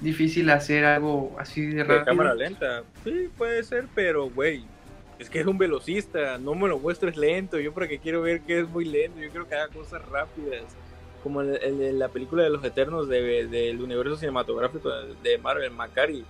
difícil 0.00 0.50
hacer 0.50 0.84
algo 0.84 1.34
así 1.38 1.64
de 1.66 1.84
rápido. 1.84 1.98
De 2.00 2.04
cámara 2.04 2.34
lenta, 2.34 2.82
sí, 3.04 3.30
puede 3.38 3.62
ser, 3.62 3.86
pero 3.94 4.28
güey, 4.28 4.64
es 5.18 5.30
que 5.30 5.40
es 5.40 5.46
un 5.46 5.58
velocista, 5.58 6.38
no 6.38 6.54
me 6.54 6.68
lo 6.68 6.78
muestres 6.78 7.16
lento, 7.16 7.58
yo 7.58 7.72
porque 7.72 7.98
quiero 7.98 8.22
ver 8.22 8.40
que 8.42 8.60
es 8.60 8.68
muy 8.68 8.84
lento, 8.84 9.18
yo 9.20 9.30
quiero 9.30 9.48
que 9.48 9.54
haga 9.54 9.68
cosas 9.68 10.06
rápidas, 10.08 10.64
como 11.22 11.42
en, 11.42 11.98
la 11.98 12.08
película 12.08 12.44
de 12.44 12.50
los 12.50 12.64
Eternos 12.64 13.08
del 13.08 13.80
universo 13.80 14.16
cinematográfico 14.16 14.90
de 14.90 15.38
Marvel, 15.38 15.70
Macari. 15.72 16.24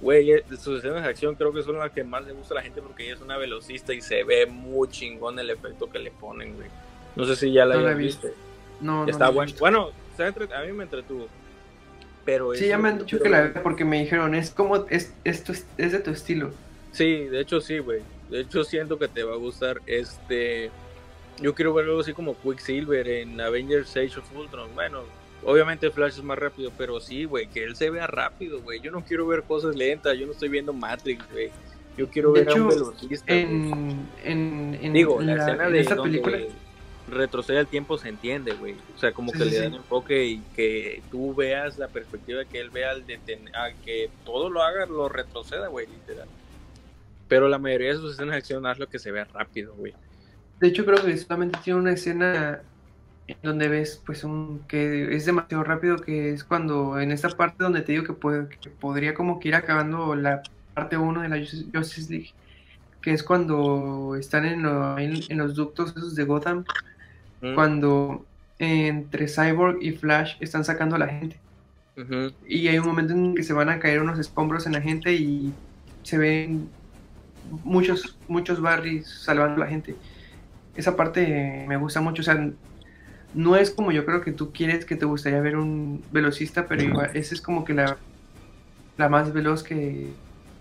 Güey, 0.00 0.32
eh, 0.32 0.44
sus 0.58 0.78
escenas 0.78 1.04
de 1.04 1.08
acción 1.08 1.36
creo 1.36 1.52
que 1.52 1.62
son 1.62 1.78
las 1.78 1.92
que 1.92 2.02
más 2.02 2.26
le 2.26 2.32
gusta 2.32 2.54
a 2.54 2.56
la 2.56 2.62
gente 2.62 2.82
porque 2.82 3.04
ella 3.04 3.14
es 3.14 3.20
una 3.20 3.36
velocista 3.36 3.94
y 3.94 4.00
se 4.00 4.24
ve 4.24 4.46
muy 4.46 4.88
chingón 4.88 5.38
el 5.38 5.48
efecto 5.50 5.88
que 5.88 6.00
le 6.00 6.10
ponen, 6.10 6.56
güey. 6.56 6.68
No 7.14 7.24
sé 7.24 7.36
si 7.36 7.52
ya 7.52 7.64
la, 7.64 7.76
no 7.76 7.96
viste. 7.96 8.32
No, 8.80 9.06
Está 9.06 9.28
bueno. 9.28 9.52
Bueno, 9.60 9.90
a 10.18 10.62
mí 10.62 10.72
me 10.72 10.84
entretuvo. 10.84 11.28
Pero 12.24 12.54
sí, 12.54 12.68
ya 12.68 12.78
me 12.78 12.88
han 12.88 12.98
dicho 12.98 13.20
que 13.20 13.28
la 13.28 13.42
vea 13.42 13.62
porque 13.62 13.84
me 13.84 14.00
dijeron, 14.00 14.34
es 14.34 14.50
como, 14.50 14.86
es, 14.88 15.12
esto 15.24 15.52
es, 15.52 15.66
de 15.76 15.98
tu 15.98 16.10
estilo. 16.10 16.50
Sí, 16.92 17.24
de 17.24 17.40
hecho 17.40 17.60
sí, 17.60 17.78
güey. 17.78 18.00
De 18.32 18.40
hecho 18.40 18.64
siento 18.64 18.98
que 18.98 19.08
te 19.08 19.22
va 19.22 19.34
a 19.34 19.36
gustar. 19.36 19.82
Este, 19.86 20.70
yo 21.38 21.54
quiero 21.54 21.74
ver 21.74 21.84
algo 21.84 22.00
así 22.00 22.14
como 22.14 22.34
Quicksilver 22.40 23.06
en 23.06 23.38
Avengers 23.38 23.90
Age 23.90 24.18
of 24.18 24.34
Ultron. 24.34 24.74
Bueno, 24.74 25.02
obviamente 25.44 25.90
Flash 25.90 26.14
es 26.14 26.22
más 26.22 26.38
rápido, 26.38 26.72
pero 26.78 26.98
sí, 26.98 27.24
güey, 27.24 27.46
que 27.48 27.62
él 27.62 27.76
se 27.76 27.90
vea 27.90 28.06
rápido, 28.06 28.62
güey. 28.62 28.80
Yo 28.80 28.90
no 28.90 29.04
quiero 29.04 29.26
ver 29.26 29.42
cosas 29.42 29.76
lentas, 29.76 30.16
yo 30.18 30.24
no 30.24 30.32
estoy 30.32 30.48
viendo 30.48 30.72
Matrix, 30.72 31.30
güey. 31.30 31.50
Yo 31.98 32.08
quiero 32.08 32.32
ver 32.32 32.48
a 32.48 32.54
un 32.54 32.68
velocista. 32.68 33.34
En, 33.34 34.08
en, 34.24 34.78
en, 34.80 34.92
Digo, 34.94 35.20
la, 35.20 35.36
escena 35.36 35.68
de 35.68 35.80
esta 35.80 36.02
película 36.02 36.38
retrocede 37.10 37.58
el 37.58 37.66
tiempo 37.66 37.98
se 37.98 38.08
entiende, 38.08 38.54
güey. 38.54 38.76
O 38.96 38.98
sea, 38.98 39.12
como 39.12 39.30
que 39.30 39.44
le 39.44 39.60
dan 39.60 39.74
enfoque 39.74 40.24
y 40.24 40.38
que 40.56 41.02
tú 41.10 41.34
veas 41.34 41.76
la 41.76 41.88
perspectiva 41.88 42.46
que 42.46 42.60
él 42.60 42.70
vea 42.70 42.92
al 42.92 43.04
a 43.54 43.72
que 43.84 44.08
todo 44.24 44.48
lo 44.48 44.62
haga, 44.62 44.86
lo 44.86 45.10
retroceda, 45.10 45.68
güey, 45.68 45.86
literal. 45.86 46.28
Pero 47.32 47.48
la 47.48 47.58
mayoría 47.58 47.92
de 47.92 47.96
sus 47.96 48.12
escenas 48.12 48.32
de 48.32 48.36
acción 48.40 48.66
haz 48.66 48.78
lo 48.78 48.90
que 48.90 48.98
se 48.98 49.10
vea 49.10 49.24
rápido, 49.24 49.74
güey. 49.74 49.94
De 50.60 50.68
hecho, 50.68 50.84
creo 50.84 51.02
que 51.02 51.16
solamente 51.16 51.58
tiene 51.64 51.80
una 51.80 51.92
escena 51.92 52.60
en 53.26 53.38
donde 53.42 53.68
ves, 53.68 54.02
pues, 54.04 54.22
un 54.22 54.60
que 54.68 55.16
es 55.16 55.24
demasiado 55.24 55.64
rápido, 55.64 55.96
que 55.96 56.34
es 56.34 56.44
cuando 56.44 57.00
en 57.00 57.10
esta 57.10 57.30
parte 57.30 57.64
donde 57.64 57.80
te 57.80 57.92
digo 57.92 58.04
que, 58.04 58.12
puede, 58.12 58.48
que 58.48 58.68
podría 58.68 59.14
como 59.14 59.40
que 59.40 59.48
ir 59.48 59.54
acabando 59.54 60.14
la 60.14 60.42
parte 60.74 60.98
1 60.98 61.22
de 61.22 61.28
la 61.30 61.38
Justice 61.38 62.12
League 62.12 62.34
que 63.00 63.14
es 63.14 63.22
cuando 63.22 64.14
están 64.14 64.44
en, 64.44 64.66
en, 64.66 65.38
los 65.38 65.54
ductos 65.54 65.94
esos 65.96 66.14
de 66.14 66.24
Gotham, 66.24 66.66
cuando 67.54 68.26
entre 68.58 69.26
Cyborg 69.26 69.78
y 69.80 69.92
Flash 69.92 70.34
están 70.40 70.66
sacando 70.66 70.96
a 70.96 70.98
la 70.98 71.08
gente. 71.08 71.40
Y 72.46 72.68
hay 72.68 72.78
un 72.78 72.86
momento 72.86 73.14
en 73.14 73.34
que 73.34 73.42
se 73.42 73.54
van 73.54 73.70
a 73.70 73.78
caer 73.78 74.02
unos 74.02 74.18
escombros 74.18 74.66
en 74.66 74.72
la 74.74 74.82
gente 74.82 75.14
y 75.14 75.54
se 76.02 76.18
ven 76.18 76.68
muchos, 77.64 78.16
muchos 78.28 78.60
barris 78.60 79.08
salvando 79.08 79.62
a 79.62 79.64
la 79.66 79.70
gente. 79.70 79.94
Esa 80.76 80.96
parte 80.96 81.64
me 81.68 81.76
gusta 81.76 82.00
mucho, 82.00 82.22
o 82.22 82.24
sea, 82.24 82.50
no 83.34 83.56
es 83.56 83.70
como 83.70 83.92
yo 83.92 84.04
creo 84.04 84.20
que 84.20 84.32
tú 84.32 84.52
quieres 84.52 84.84
que 84.84 84.96
te 84.96 85.04
gustaría 85.04 85.40
ver 85.40 85.56
un 85.56 86.02
velocista, 86.12 86.66
pero 86.66 86.82
igual, 86.82 87.10
esa 87.14 87.34
es 87.34 87.40
como 87.40 87.64
que 87.64 87.74
la, 87.74 87.96
la 88.96 89.08
más 89.08 89.32
veloz 89.32 89.62
que 89.62 90.08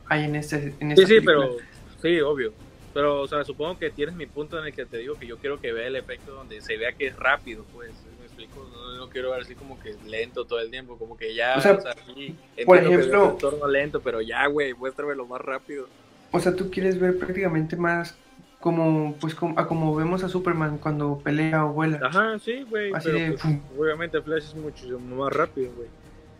hay 0.08 0.26
en 0.26 0.36
este 0.36 0.74
en 0.80 0.96
Sí, 0.96 1.06
sí, 1.06 1.22
pero 1.22 1.58
sí, 2.02 2.20
obvio. 2.22 2.54
Pero, 2.94 3.22
o 3.22 3.28
sea, 3.28 3.44
supongo 3.46 3.80
que 3.80 3.90
tienes 3.90 4.16
mi 4.16 4.26
punto 4.26 4.60
en 4.60 4.66
el 4.66 4.74
que 4.74 4.86
te 4.86 4.98
digo 4.98 5.16
que 5.16 5.26
yo 5.26 5.38
quiero 5.38 5.62
que 5.62 5.72
vea 5.72 5.88
el 5.88 5.96
efecto 5.96 6.34
donde 6.34 6.60
se 6.62 6.76
vea 6.76 6.92
que 6.92 7.08
es 7.08 7.16
rápido, 7.16 7.66
pues, 7.74 7.92
me 8.20 8.26
explico, 8.26 8.70
no, 8.98 9.10
quiero 9.10 9.32
ver 9.32 9.42
así 9.42 9.56
como 9.56 9.80
que 9.80 9.96
lento 10.06 10.44
todo 10.44 10.60
el 10.60 10.70
tiempo, 10.70 10.98
como 10.98 11.16
que 11.16 11.34
ya, 11.34 11.56
o 11.56 11.62
sea, 11.62 11.78
por 11.78 12.78
ejemplo, 12.78 13.38
que 13.38 13.48
es 13.48 13.70
lento, 13.70 14.02
pero 14.02 14.22
ya, 14.22 14.46
güey, 14.48 14.74
muéstrame 14.74 15.16
lo 15.16 15.26
más 15.26 15.40
rápido. 15.40 15.88
O 16.32 16.40
sea, 16.40 16.56
tú 16.56 16.72
quieres 16.72 17.00
ver 17.00 17.18
prácticamente 17.18 17.76
más 17.76 18.16
como 18.60 19.16
pues 19.20 19.34
como, 19.36 19.60
a 19.60 19.68
como 19.68 19.96
vemos 19.96 20.24
a 20.24 20.30
Superman 20.30 20.78
cuando 20.78 21.18
pelea 21.18 21.66
o 21.66 21.74
vuela. 21.74 22.00
Ajá, 22.04 22.40
sí, 22.40 22.64
güey. 22.70 22.94
Así 22.94 23.12
de, 23.12 23.32
pues, 23.32 23.56
obviamente 23.78 24.22
Flash 24.22 24.44
es 24.46 24.56
mucho 24.56 25.00
más 25.00 25.34
rápido, 25.34 25.72
güey. 25.76 25.88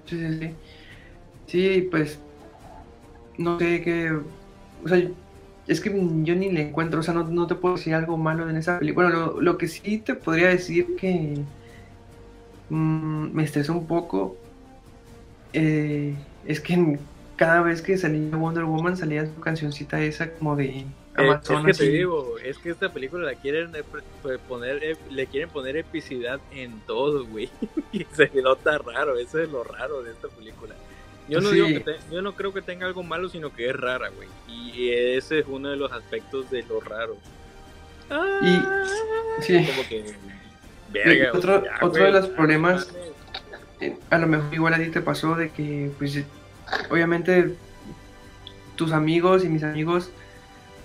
Sí, 0.06 0.18
sí, 0.18 0.40
sí. 0.40 0.56
Sí, 1.48 1.88
pues 1.92 2.20
no 3.38 3.60
sé 3.60 3.82
qué, 3.82 4.12
o 4.84 4.88
sea, 4.88 5.02
es 5.68 5.82
que 5.82 5.90
yo 5.90 6.36
ni 6.36 6.52
le 6.52 6.62
encuentro, 6.62 7.00
o 7.00 7.04
sea, 7.04 7.14
no, 7.14 7.24
no 7.24 7.48
te 7.48 7.56
puedo 7.56 7.76
decir 7.76 7.94
algo 7.94 8.18
malo 8.18 8.50
en 8.50 8.56
esa 8.56 8.80
película. 8.80 9.10
Bueno, 9.10 9.34
lo, 9.34 9.42
lo 9.42 9.58
que 9.58 9.68
sí 9.68 9.98
te 9.98 10.16
podría 10.16 10.50
decir 10.50 10.96
que 10.96 11.40
mmm, 12.70 13.32
me 13.34 13.44
estresó 13.44 13.74
un 13.74 13.88
poco 13.88 14.38
eh, 15.54 16.16
es 16.46 16.62
que 16.62 17.00
cada 17.42 17.64
vez 17.64 17.82
que 17.82 17.98
salía 17.98 18.38
Wonder 18.38 18.66
Woman 18.66 18.96
salía 18.96 19.26
su 19.26 19.42
cancioncita 19.42 20.00
esa 20.00 20.32
como 20.32 20.56
de 20.56 20.66
eh, 20.68 20.86
es 21.18 21.66
que 21.66 21.74
te 21.74 21.90
digo, 21.90 22.36
es 22.38 22.60
que 22.60 22.70
esta 22.70 22.94
película 22.94 23.26
la 23.26 23.34
quieren 23.34 23.76
eh, 23.76 23.82
pues, 24.22 24.40
poner, 24.48 24.84
eh, 24.84 24.96
le 25.10 25.26
quieren 25.26 25.50
poner 25.50 25.76
epicidad 25.76 26.40
en 26.52 26.80
todo, 26.82 27.26
güey. 27.26 27.50
y 27.92 28.06
se 28.14 28.30
nota 28.44 28.78
raro, 28.78 29.18
eso 29.18 29.40
es 29.40 29.50
lo 29.50 29.64
raro 29.64 30.04
de 30.04 30.12
esta 30.12 30.28
película. 30.28 30.76
Yo 31.28 31.42
no, 31.42 31.50
digo 31.50 31.66
que 31.68 31.84
yo 32.12 32.22
no 32.22 32.34
creo 32.36 32.54
que 32.54 32.62
tenga 32.62 32.86
algo 32.86 33.02
malo, 33.02 33.28
sino 33.28 33.52
que 33.52 33.70
es 33.70 33.76
rara, 33.76 34.10
güey. 34.10 34.30
Y 34.48 34.92
ese 34.92 35.40
es 35.40 35.46
uno 35.48 35.70
de 35.70 35.78
los 35.78 35.92
aspectos 35.92 36.50
de 36.52 36.62
lo 36.64 36.80
raro. 36.80 37.18
y 38.44 39.42
sí. 39.42 39.66
Como 39.66 39.90
que, 39.90 40.14
verga, 40.92 41.32
otro, 41.34 41.64
otro 41.82 42.04
de 42.04 42.12
los 42.12 42.28
problemas, 42.30 42.94
a 44.12 44.18
lo 44.20 44.28
mejor 44.28 44.54
igual 44.54 44.76
a 44.76 44.78
ti 44.78 44.92
te 44.92 45.02
pasó 45.02 45.36
de 45.36 45.50
que, 45.50 45.92
pues, 45.98 46.24
obviamente 46.90 47.56
tus 48.76 48.92
amigos 48.92 49.44
y 49.44 49.50
mis 49.50 49.64
amigos 49.64 50.12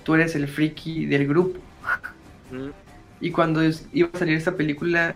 tú 0.05 0.15
eres 0.15 0.35
el 0.37 0.47
friki 0.49 1.07
del 1.07 1.27
grupo. 1.27 1.59
Y 3.21 3.31
cuando 3.31 3.63
iba 3.93 4.09
a 4.13 4.19
salir 4.19 4.37
esta 4.37 4.57
película, 4.57 5.15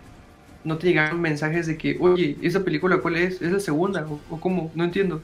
no 0.63 0.77
te 0.77 0.87
llegaron 0.87 1.21
mensajes 1.21 1.67
de 1.67 1.77
que, 1.77 1.97
oye, 1.99 2.37
¿esa 2.41 2.63
película 2.63 2.97
cuál 2.97 3.15
es? 3.15 3.41
¿Es 3.41 3.51
la 3.51 3.59
segunda? 3.59 4.05
¿O, 4.29 4.39
cómo? 4.39 4.71
No 4.75 4.83
entiendo. 4.83 5.21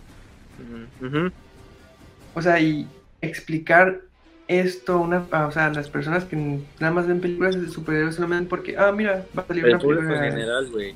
O 2.33 2.41
sea, 2.41 2.59
y 2.59 2.87
explicar 3.21 4.01
esto 4.47 4.99
una, 4.99 5.25
o 5.47 5.51
sea, 5.51 5.69
las 5.69 5.89
personas 5.89 6.23
que 6.23 6.35
nada 6.79 6.93
más 6.93 7.07
ven 7.07 7.19
películas 7.19 7.59
de 7.59 7.67
superhéroes 7.67 8.15
solamente 8.15 8.49
porque, 8.49 8.77
ah, 8.77 8.91
mira, 8.91 9.25
va 9.37 9.43
a 9.43 9.47
salir 9.47 9.65
una 9.65 9.79
película. 9.79 10.25
en 10.27 10.31
general, 10.31 10.69
güey. 10.71 10.95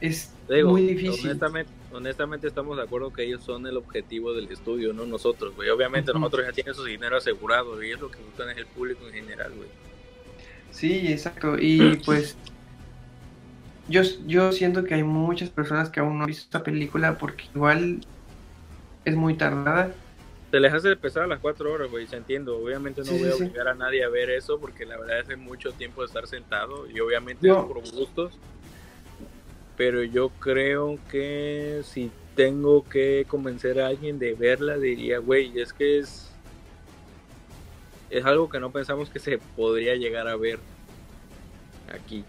Es 0.00 0.31
muy 0.64 0.82
difícil. 0.82 1.30
Honestamente, 1.30 1.72
honestamente 1.92 2.46
estamos 2.48 2.76
de 2.76 2.82
acuerdo 2.82 3.12
que 3.12 3.24
ellos 3.24 3.42
son 3.42 3.66
el 3.66 3.76
objetivo 3.76 4.32
del 4.32 4.50
estudio, 4.50 4.92
no 4.92 5.06
nosotros, 5.06 5.54
güey. 5.54 5.68
Obviamente 5.70 6.12
nosotros 6.12 6.46
ya 6.46 6.52
tienen 6.52 6.74
su 6.74 6.84
dinero 6.84 7.16
asegurado 7.16 7.82
y 7.82 7.90
es 7.90 8.00
lo 8.00 8.10
que 8.10 8.18
buscan 8.18 8.50
es 8.50 8.58
el 8.58 8.66
público 8.66 9.06
en 9.06 9.14
general, 9.14 9.52
güey. 9.54 9.68
Sí, 10.70 11.12
exacto. 11.12 11.56
Y 11.58 11.96
pues 12.04 12.36
yo, 13.88 14.02
yo 14.26 14.52
siento 14.52 14.84
que 14.84 14.94
hay 14.94 15.02
muchas 15.02 15.50
personas 15.50 15.90
que 15.90 16.00
aún 16.00 16.18
no 16.18 16.24
han 16.24 16.28
visto 16.28 16.44
esta 16.44 16.62
película 16.62 17.18
porque 17.18 17.44
igual 17.54 18.00
es 19.04 19.16
muy 19.16 19.34
tardada. 19.34 19.92
Se 20.50 20.60
les 20.60 20.72
hace 20.72 20.94
pesar 20.96 21.22
a 21.22 21.26
las 21.26 21.40
cuatro 21.40 21.72
horas, 21.72 21.90
güey, 21.90 22.06
se 22.06 22.16
entiendo. 22.16 22.58
Obviamente 22.58 23.02
no 23.02 23.12
voy 23.12 23.30
a 23.30 23.34
obligar 23.34 23.68
a 23.68 23.74
nadie 23.74 24.04
a 24.04 24.10
ver 24.10 24.28
eso 24.30 24.60
porque 24.60 24.84
la 24.84 24.98
verdad 24.98 25.30
es 25.30 25.38
mucho 25.38 25.72
tiempo 25.72 26.02
de 26.02 26.08
estar 26.08 26.26
sentado 26.26 26.86
y 26.90 27.00
obviamente 27.00 27.48
es 27.48 27.54
por 27.54 27.80
gustos 27.80 28.38
pero 29.82 30.04
yo 30.04 30.28
creo 30.38 30.96
que 31.10 31.80
si 31.82 32.12
tengo 32.36 32.88
que 32.88 33.24
convencer 33.26 33.80
a 33.80 33.88
alguien 33.88 34.20
de 34.20 34.32
verla, 34.32 34.78
diría, 34.78 35.18
güey, 35.18 35.58
es 35.58 35.72
que 35.72 35.98
es, 35.98 36.30
es 38.08 38.24
algo 38.24 38.48
que 38.48 38.60
no 38.60 38.70
pensamos 38.70 39.10
que 39.10 39.18
se 39.18 39.38
podría 39.56 39.96
llegar 39.96 40.28
a 40.28 40.36
ver 40.36 40.60
aquí. 41.92 42.24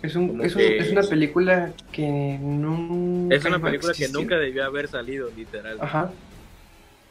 Es, 0.00 0.16
un, 0.16 0.40
es, 0.42 0.56
una 0.90 1.02
película 1.02 1.74
que 1.92 2.38
nunca 2.40 3.36
Es 3.36 3.44
una 3.44 3.58
película 3.58 3.92
que 3.92 4.08
nunca 4.08 4.38
debió 4.38 4.64
haber 4.64 4.88
salido, 4.88 5.30
literal. 5.36 5.76
Ajá. 5.82 6.10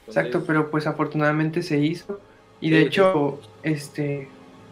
Exacto, 0.08 0.46
pero 0.48 0.72
pues 0.72 0.88
afortunadamente 0.88 1.62
se 1.62 1.78
hizo. 1.78 2.20
Y 2.60 2.72
de 2.72 2.82
hecho, 2.82 3.40
este, 3.62 4.30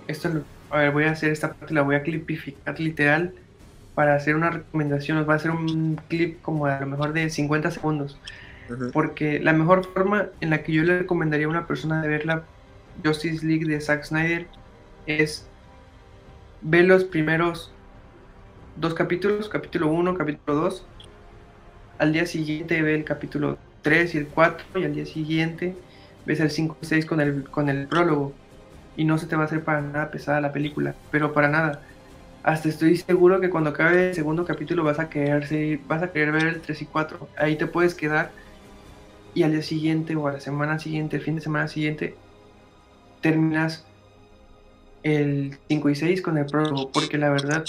esto, 0.08 0.42
a 0.72 0.80
ver, 0.80 0.92
voy 0.92 1.04
a 1.04 1.12
hacer 1.12 1.32
esta 1.32 1.54
parte, 1.54 1.76
la 1.76 1.84
voy 1.84 1.94
a 1.94 2.02
clipificar 2.02 2.80
literal 2.80 3.36
para 3.98 4.14
hacer 4.14 4.36
una 4.36 4.52
recomendación, 4.52 5.18
nos 5.18 5.28
va 5.28 5.34
a 5.34 5.36
hacer 5.38 5.50
un 5.50 6.00
clip 6.08 6.40
como 6.44 6.68
a 6.68 6.80
lo 6.80 6.86
mejor 6.86 7.14
de 7.14 7.32
50 7.32 7.72
segundos. 7.72 8.16
Porque 8.94 9.40
la 9.40 9.54
mejor 9.54 9.92
forma 9.92 10.28
en 10.40 10.52
la 10.52 10.62
que 10.62 10.72
yo 10.72 10.84
le 10.84 11.00
recomendaría 11.00 11.48
a 11.48 11.50
una 11.50 11.66
persona 11.66 12.04
de 12.04 12.08
ver 12.08 12.28
la 12.28 12.44
Justice 13.04 13.44
League 13.44 13.66
de 13.66 13.82
Zack 13.82 14.04
Snyder 14.04 14.46
es 15.08 15.48
ver 16.62 16.86
los 16.86 17.06
primeros 17.06 17.72
dos 18.76 18.94
capítulos, 18.94 19.50
capítulo 19.50 19.88
1, 19.88 20.14
capítulo 20.14 20.60
2. 20.60 20.86
Al 21.98 22.14
día 22.14 22.28
siguiente 22.28 22.80
ve 22.84 22.94
el 22.94 23.04
capítulo 23.04 23.58
3 23.82 24.14
y 24.14 24.18
el 24.20 24.28
4 24.28 24.80
y 24.80 24.86
al 24.86 24.94
día 24.94 25.08
siguiente 25.08 25.76
ves 26.28 26.40
el 26.40 26.52
5 26.52 26.78
y 26.84 26.86
6 26.86 27.06
con 27.08 27.20
el, 27.20 27.50
con 27.50 27.68
el 27.68 27.88
prólogo. 27.88 28.32
Y 28.96 29.06
no 29.06 29.18
se 29.18 29.26
te 29.26 29.36
va 29.36 29.42
a 29.42 29.46
hacer 29.46 29.64
para 29.64 29.82
nada 29.82 30.12
pesada 30.12 30.40
la 30.40 30.52
película, 30.52 30.94
pero 31.10 31.34
para 31.34 31.48
nada 31.48 31.82
hasta 32.48 32.70
estoy 32.70 32.96
seguro 32.96 33.42
que 33.42 33.50
cuando 33.50 33.72
acabe 33.72 34.08
el 34.08 34.16
segundo 34.16 34.46
capítulo 34.46 34.82
vas 34.82 35.00
a 35.00 35.10
querer 35.10 35.82
vas 35.86 36.02
a 36.02 36.14
querer 36.14 36.32
ver 36.32 36.48
el 36.48 36.62
3 36.62 36.82
y 36.82 36.86
4. 36.86 37.28
Ahí 37.38 37.58
te 37.58 37.68
puedes 37.68 37.94
quedar 37.94 38.32
y 39.34 39.44
al 39.44 39.52
día 39.52 39.62
siguiente 39.62 40.16
o 40.16 40.30
a 40.30 40.32
la 40.32 40.40
semana 40.40 40.80
siguiente, 40.80 41.18
el 41.18 41.24
fin 41.24 41.36
de 41.36 41.42
semana 41.42 41.68
siguiente, 41.68 42.16
terminas 43.20 43.86
el 45.04 45.58
5 45.68 45.90
y 45.90 45.96
6 45.96 46.22
con 46.22 46.38
el 46.38 46.46
prólogo. 46.46 46.90
Porque 46.90 47.18
la 47.18 47.30
verdad, 47.32 47.66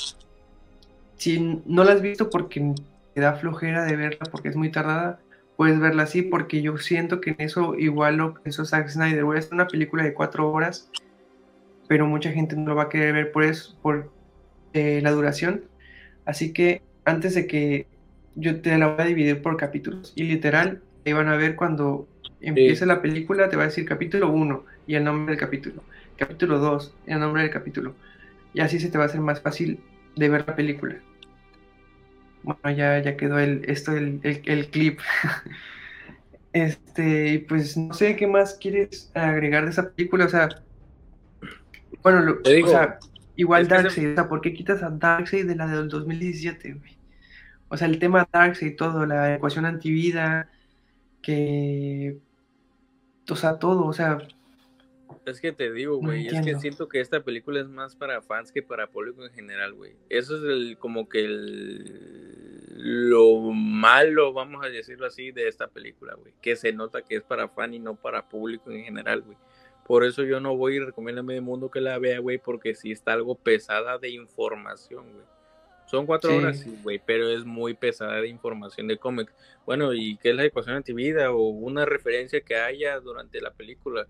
si 1.17 1.61
no 1.67 1.83
la 1.83 1.95
has 1.95 2.01
visto 2.01 2.31
porque 2.31 2.73
te 3.15 3.21
da 3.21 3.33
flojera 3.33 3.85
de 3.85 3.97
verla 3.97 4.29
porque 4.31 4.49
es 4.49 4.55
muy 4.55 4.71
tardada, 4.71 5.19
puedes 5.57 5.81
verla 5.81 6.05
así 6.05 6.23
porque 6.23 6.63
yo 6.63 6.79
siento 6.79 7.21
que 7.21 7.31
en 7.31 7.37
eso 7.41 7.75
igual 7.75 8.19
lo 8.19 8.35
pensó 8.35 8.65
Zack 8.65 8.91
Snyder. 8.91 9.25
Voy 9.25 9.39
a 9.39 9.41
hacer 9.41 9.55
una 9.55 9.67
película 9.67 10.05
de 10.05 10.15
4 10.15 10.53
horas, 10.53 10.89
pero 11.89 12.07
mucha 12.07 12.31
gente 12.31 12.55
no 12.55 12.69
lo 12.69 12.77
va 12.77 12.85
a 12.85 12.89
querer 12.89 13.13
ver 13.13 13.33
por 13.33 13.43
eso, 13.43 13.77
eh, 14.73 15.01
la 15.03 15.11
duración. 15.11 15.65
Así 16.25 16.53
que 16.53 16.83
antes 17.05 17.35
de 17.35 17.47
que 17.47 17.87
yo 18.35 18.61
te 18.61 18.77
la 18.79 18.89
voy 18.89 19.03
a 19.03 19.07
dividir 19.07 19.43
por 19.43 19.57
capítulos 19.57 20.13
y 20.15 20.25
literal, 20.25 20.83
te 21.05 21.15
van 21.15 21.29
a 21.29 21.37
ver 21.37 21.57
cuando 21.57 22.07
empiece 22.41 22.87
la 22.87 23.03
película, 23.03 23.49
te 23.49 23.57
va 23.57 23.65
a 23.65 23.67
decir 23.67 23.85
capítulo 23.85 24.31
1 24.31 24.65
y 24.87 24.95
el 24.95 25.05
nombre 25.05 25.35
del 25.35 25.41
capítulo, 25.41 25.83
capítulo 26.17 26.59
2 26.59 26.95
y 27.07 27.13
el 27.13 27.21
nombre 27.21 27.43
del 27.43 27.51
capítulo. 27.51 27.95
Y 28.55 28.61
así 28.61 28.79
se 28.79 28.91
te 28.91 28.99
va 28.99 29.05
a 29.05 29.07
hacer 29.09 29.21
más 29.21 29.41
fácil 29.41 29.81
de 30.17 30.29
ver 30.29 30.45
la 30.47 30.55
película. 30.55 30.97
Bueno, 32.43 32.77
ya, 32.77 32.99
ya 33.01 33.17
quedó 33.17 33.39
el, 33.39 33.65
esto 33.67 33.93
el, 33.93 34.21
el, 34.23 34.69
clip. 34.69 35.01
este, 36.53 37.45
pues 37.49 37.77
no 37.77 37.93
sé 37.95 38.17
qué 38.17 38.27
más 38.27 38.55
quieres 38.55 39.11
agregar 39.15 39.65
de 39.65 39.71
esa 39.71 39.91
película. 39.91 40.25
O 40.25 40.29
sea, 40.29 40.49
bueno, 42.03 42.21
lo, 42.21 42.39
o 42.41 42.69
sea, 42.69 42.99
Igual 43.39 43.69
Darkseid, 43.69 44.11
o 44.11 44.15
sea, 44.17 44.29
¿por 44.29 44.41
qué 44.41 44.53
quitas 44.53 44.83
a 44.83 44.91
Darkseid 44.91 45.47
de 45.47 45.55
la 45.55 45.69
del 45.69 45.89
2017, 45.89 46.73
güey? 46.73 46.99
O 47.69 47.77
sea, 47.77 47.87
el 47.87 48.01
tema 48.01 48.29
Darkseid 48.33 48.73
y 48.73 48.75
todo, 48.75 49.07
la 49.07 49.33
ecuación 49.37 49.65
antivida, 49.65 50.51
que. 51.23 52.19
O 53.31 53.37
sea, 53.37 53.61
todo, 53.61 53.87
o 53.87 53.93
sea. 53.93 54.19
Es 55.25 55.41
que 55.41 55.53
te 55.53 55.73
digo, 55.73 55.99
güey, 55.99 56.27
es 56.27 56.45
que 56.45 56.57
siento 56.57 56.89
que 56.89 57.01
esta 57.01 57.21
película 57.21 57.61
es 57.61 57.69
más 57.69 57.95
para 57.95 58.23
fans 58.23 58.51
que 58.51 58.61
para 58.61 58.89
público 58.89 59.25
en 59.25 59.33
general, 59.33 59.73
güey. 59.75 59.95
Eso 60.09 60.37
es 60.37 60.43
el, 60.43 60.77
como 60.77 61.09
que 61.09 61.25
el, 61.25 62.65
lo 62.75 63.53
malo, 63.53 64.33
vamos 64.33 64.65
a 64.65 64.69
decirlo 64.69 65.07
así, 65.07 65.31
de 65.31 65.47
esta 65.47 65.69
película, 65.69 66.15
güey. 66.15 66.35
Que 66.43 66.57
se 66.57 66.73
nota 66.73 67.03
que 67.03 67.15
es 67.15 67.23
para 67.23 67.49
fan 67.49 67.73
y 67.73 67.79
no 67.79 67.95
para 67.95 68.29
público 68.29 68.73
en 68.73 68.83
general, 68.83 69.23
güey 69.23 69.39
Por 69.89 70.05
eso 70.05 70.23
yo 70.23 70.39
no 70.39 70.55
voy 70.55 70.77
y 70.77 70.81
recomiendo 70.81 71.23
a 71.23 71.25
medio 71.25 71.43
mundo 71.43 71.71
que 71.71 71.81
la 71.81 71.99
vea, 71.99 72.21
güey, 72.21 72.37
porque 72.39 72.75
sí 72.75 72.93
está 72.93 73.15
algo 73.15 73.35
pesada 73.35 73.99
de 73.99 74.11
información, 74.11 75.11
güey. 75.13 75.25
Son 75.87 76.05
cuatro 76.05 76.37
horas, 76.37 76.61
sí, 76.61 76.79
güey, 76.83 77.01
pero 77.05 77.31
es 77.31 77.47
muy 77.47 77.73
pesada 77.73 78.21
de 78.21 78.29
información 78.29 78.87
de 78.87 78.99
cómics. 78.99 79.33
Bueno, 79.65 79.95
¿y 79.95 80.19
qué 80.19 80.31
es 80.31 80.37
la 80.37 80.45
ecuación 80.45 80.77
antivida? 80.77 81.33
O 81.33 81.49
una 81.49 81.87
referencia 81.87 82.43
que 82.43 82.57
haya 82.57 83.01
durante 83.01 83.41
la 83.41 83.53
película. 83.53 84.07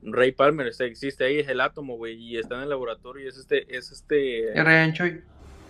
Ray 0.00 0.32
Palmer 0.32 0.66
está, 0.68 0.86
existe 0.86 1.24
ahí, 1.24 1.40
es 1.40 1.48
el 1.48 1.60
átomo, 1.60 1.98
güey, 1.98 2.14
y 2.14 2.38
está 2.38 2.56
en 2.56 2.62
el 2.62 2.70
laboratorio, 2.70 3.26
y 3.26 3.28
es 3.28 3.36
este, 3.36 3.76
es 3.76 3.92
este... 3.92 4.50
Ryan 4.54 4.94
Choi. 4.94 5.20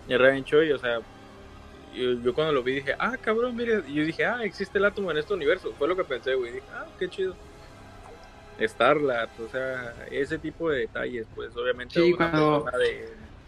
Ryan 0.08 0.44
Choi, 0.44 0.70
o 0.70 0.78
sea, 0.78 1.00
yo, 1.92 2.32
cuando 2.32 2.52
lo 2.52 2.62
vi 2.62 2.74
dije, 2.74 2.94
ah, 2.96 3.16
cabrón, 3.20 3.56
mire, 3.56 3.82
y 3.88 3.94
yo 3.94 4.04
dije, 4.04 4.24
ah, 4.24 4.44
existe 4.44 4.78
el 4.78 4.84
átomo 4.84 5.10
en 5.10 5.16
este 5.16 5.34
universo, 5.34 5.72
fue 5.76 5.88
lo 5.88 5.96
que 5.96 6.04
pensé, 6.04 6.34
güey, 6.34 6.52
dije, 6.52 6.66
ah, 6.72 6.86
qué 7.00 7.08
chido. 7.08 7.34
Starlat, 8.60 9.30
o 9.40 9.48
sea, 9.48 9.94
ese 10.10 10.38
tipo 10.38 10.70
de 10.70 10.80
detalles, 10.80 11.26
pues 11.34 11.54
obviamente 11.56 12.00
sí, 12.00 12.12
cuando, 12.12 12.66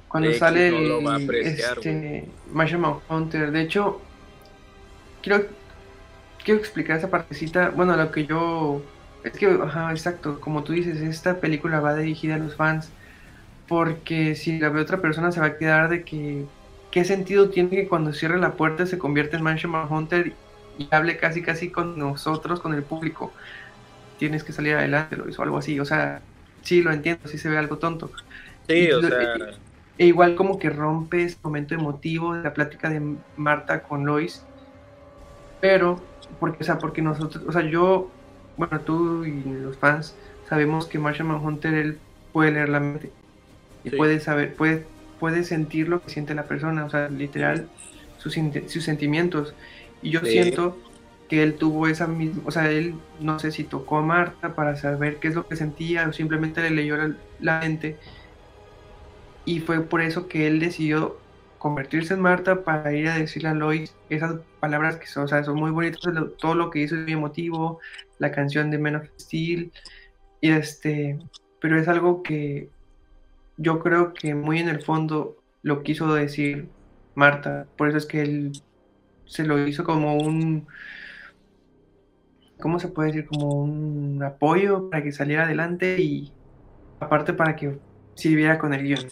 cuando 0.09 0.33
sale 0.35 0.69
el, 0.69 1.31
este, 1.35 2.29
Marshall 2.53 3.01
Hunter, 3.09 3.51
de 3.51 3.63
hecho, 3.63 4.01
quiero, 5.23 5.47
quiero 6.45 6.61
explicar 6.61 6.99
esa 6.99 7.11
partecita, 7.11 7.71
bueno, 7.71 7.97
lo 7.97 8.11
que 8.11 8.27
yo, 8.27 8.83
es 9.25 9.33
que, 9.33 9.47
ajá, 9.47 9.91
exacto, 9.91 10.41
como 10.41 10.63
tú 10.63 10.73
dices, 10.73 11.01
esta 11.01 11.41
película 11.41 11.81
va 11.81 11.95
dirigida 11.95 12.35
a 12.35 12.39
los 12.39 12.55
fans, 12.55 12.91
porque 13.67 14.35
si 14.35 14.59
la 14.59 14.69
ve 14.69 14.81
otra 14.81 15.01
persona 15.01 15.33
se 15.33 15.41
va 15.41 15.47
a 15.47 15.57
quedar 15.57 15.89
de 15.89 16.03
que 16.05 16.47
¿qué 16.91 17.05
sentido 17.05 17.51
tiene 17.51 17.71
que 17.71 17.89
cuando 17.89 18.13
cierre 18.13 18.39
la 18.39 18.53
puerta 18.53 18.87
se 18.87 18.99
convierta 18.99 19.37
en 19.37 19.43
Mansion 19.43 19.75
Hunter 19.75 20.33
y 20.79 20.89
hable 20.91 21.17
casi 21.17 21.43
casi 21.43 21.71
con 21.71 21.99
nosotros, 21.99 22.61
con 22.61 22.75
el 22.75 22.83
público? 22.83 23.33
Tienes 24.19 24.45
que 24.45 24.53
salir 24.53 24.75
adelante, 24.75 25.17
o 25.17 25.43
algo 25.43 25.59
así. 25.59 25.79
O 25.81 25.85
sea, 25.85 26.21
sí 26.63 26.83
lo 26.83 26.93
entiendo, 26.93 27.29
sí 27.29 27.39
se 27.39 27.49
ve 27.49 27.59
algo 27.59 27.79
tonto. 27.79 28.11
Sí, 28.69 28.91
o 28.91 29.01
sea... 29.01 29.37
E, 29.97 30.07
igual 30.07 30.37
como 30.37 30.61
que 30.61 30.71
rompe 30.71 31.25
ese 31.25 31.39
momento 31.43 31.75
emotivo 31.75 32.35
de 32.35 32.43
la 32.45 32.55
plática 32.55 32.89
de 32.89 33.17
Marta 33.37 33.83
con 33.83 34.07
Lois. 34.07 34.45
Pero, 35.61 36.01
porque, 36.39 36.63
o 36.63 36.65
sea, 36.65 36.79
porque 36.79 37.03
nosotros, 37.03 37.43
o 37.49 37.51
sea, 37.51 37.63
yo, 37.63 38.09
bueno, 38.57 38.81
tú 38.81 39.25
y 39.25 39.43
los 39.43 39.77
fans 39.77 40.15
sabemos 40.49 40.87
que 40.87 41.01
Martian 41.01 41.31
Hunter 41.33 41.75
él 41.75 41.99
puede 42.33 42.53
leer 42.53 42.69
la 42.69 42.79
mente 42.79 43.11
y 43.83 43.91
puede 43.91 44.21
saber, 44.21 44.55
puede 44.55 44.87
puede 45.19 45.45
sentir 45.45 45.89
lo 45.89 46.03
que 46.03 46.11
siente 46.11 46.35
la 46.35 46.45
persona, 46.45 46.85
o 46.85 46.91
sea, 46.91 47.09
literal, 47.09 47.69
sus, 48.19 48.37
sus 48.67 48.85
sentimientos. 48.85 49.55
Y 50.03 50.11
yo 50.11 50.21
siento 50.21 50.79
que 51.29 51.43
él 51.43 51.55
tuvo 51.57 51.87
esa 51.87 52.07
misma, 52.07 52.43
o 52.47 52.51
sea, 52.51 52.71
él 52.71 52.95
no 53.21 53.39
sé 53.39 53.53
si 53.53 53.65
tocó 53.65 53.99
a 53.99 54.03
Marta 54.03 54.55
para 54.55 54.77
saber 54.77 55.19
qué 55.19 55.29
es 55.29 55.35
lo 55.35 55.47
que 55.47 55.57
sentía 55.57 56.09
o 56.09 56.13
simplemente 56.13 56.63
le 56.63 56.71
leyó 56.71 56.97
la, 57.41 57.61
mente. 57.61 57.99
Y 59.45 59.61
fue 59.61 59.81
por 59.83 60.01
eso 60.01 60.29
que 60.29 60.47
él 60.47 60.61
decidió 60.61 61.19
convertirse 61.59 62.15
en 62.15 62.21
Marta 62.21 62.65
para 62.65 62.93
ir 62.93 63.09
a 63.09 63.17
decirle 63.17 63.49
a 63.51 63.55
Lois 63.55 63.95
esas 64.09 64.37
palabras 64.61 64.97
que 64.97 65.07
son, 65.07 65.25
o 65.25 65.29
sea, 65.29 65.45
son 65.45 65.57
muy 65.59 65.71
bonitas, 65.71 66.01
todo 66.39 66.55
lo 66.55 66.71
que 66.71 66.81
hizo 66.81 66.95
es 66.97 67.03
muy 67.03 67.13
emotivo, 67.13 67.81
la 68.19 68.33
canción 68.33 68.71
de 68.71 68.79
Men 68.79 68.97
of 68.97 69.09
Steel, 69.19 69.73
y 70.41 70.51
este, 70.51 71.19
pero 71.61 71.79
es 71.79 71.89
algo 71.89 72.23
que 72.23 72.69
yo 73.57 73.81
creo 73.81 74.15
que 74.15 74.35
muy 74.35 74.61
en 74.61 74.69
el 74.69 74.83
fondo 74.83 75.37
lo 75.63 75.83
quiso 75.83 76.15
decir 76.15 76.69
Marta, 77.15 77.67
por 77.77 77.89
eso 77.89 77.99
es 77.99 78.07
que 78.07 78.23
él 78.23 78.53
se 79.27 79.45
lo 79.45 79.67
hizo 79.67 79.85
como 79.85 80.17
un, 80.17 80.67
¿cómo 82.61 82.79
se 82.79 82.89
puede 82.89 83.09
decir? 83.09 83.27
Como 83.27 83.63
un 83.63 84.23
apoyo 84.23 84.91
para 84.91 85.03
que 85.03 85.13
saliera 85.13 85.45
adelante 85.45 86.01
y 86.01 86.33
aparte 87.01 87.33
para 87.33 87.57
que 87.57 87.79
sirviera 88.15 88.59
con 88.59 88.75
el 88.75 88.83
guion. 88.83 89.07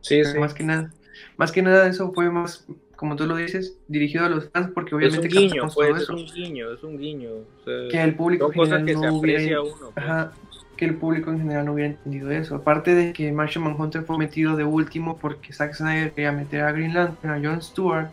Sí, 0.00 0.24
sí. 0.24 0.38
Más 0.38 0.54
que 0.54 0.64
nada, 0.64 0.92
más 1.36 1.52
que 1.52 1.62
nada 1.62 1.88
eso 1.88 2.12
fue 2.12 2.30
más, 2.30 2.66
como 2.96 3.16
tú 3.16 3.26
lo 3.26 3.36
dices, 3.36 3.78
dirigido 3.88 4.24
a 4.24 4.28
los 4.28 4.48
fans 4.50 4.70
porque 4.72 4.94
obviamente 4.94 5.28
es 5.28 5.34
un 5.34 5.40
guiño, 5.40 5.68
pues, 5.74 6.02
es 6.02 6.08
un 6.08 6.26
guiño, 6.26 6.72
es 6.72 6.82
un 6.82 6.98
guiño. 6.98 7.30
que 7.90 8.02
el 8.02 8.14
público 8.14 8.50
general 8.50 8.94
no 8.94 9.14
hubiera, 9.18 9.60
uno, 9.60 9.92
pues 9.94 10.06
que 10.78 10.84
el 10.84 10.94
público 10.94 11.30
en 11.30 11.40
general 11.40 11.66
no 11.66 11.72
hubiera 11.72 11.90
entendido 11.90 12.30
eso. 12.30 12.54
Aparte 12.54 12.94
de 12.94 13.12
que 13.12 13.32
Martian 13.32 13.64
Manhunter 13.64 14.04
fue 14.04 14.16
metido 14.16 14.56
de 14.56 14.64
último 14.64 15.18
porque 15.18 15.52
Zack 15.52 15.74
Snyder 15.74 16.12
quería 16.12 16.32
meter 16.32 16.62
a 16.62 16.72
Green 16.72 16.94
Lantern, 16.94 17.34
a 17.34 17.46
Jon 17.46 17.60
Stewart, 17.60 18.10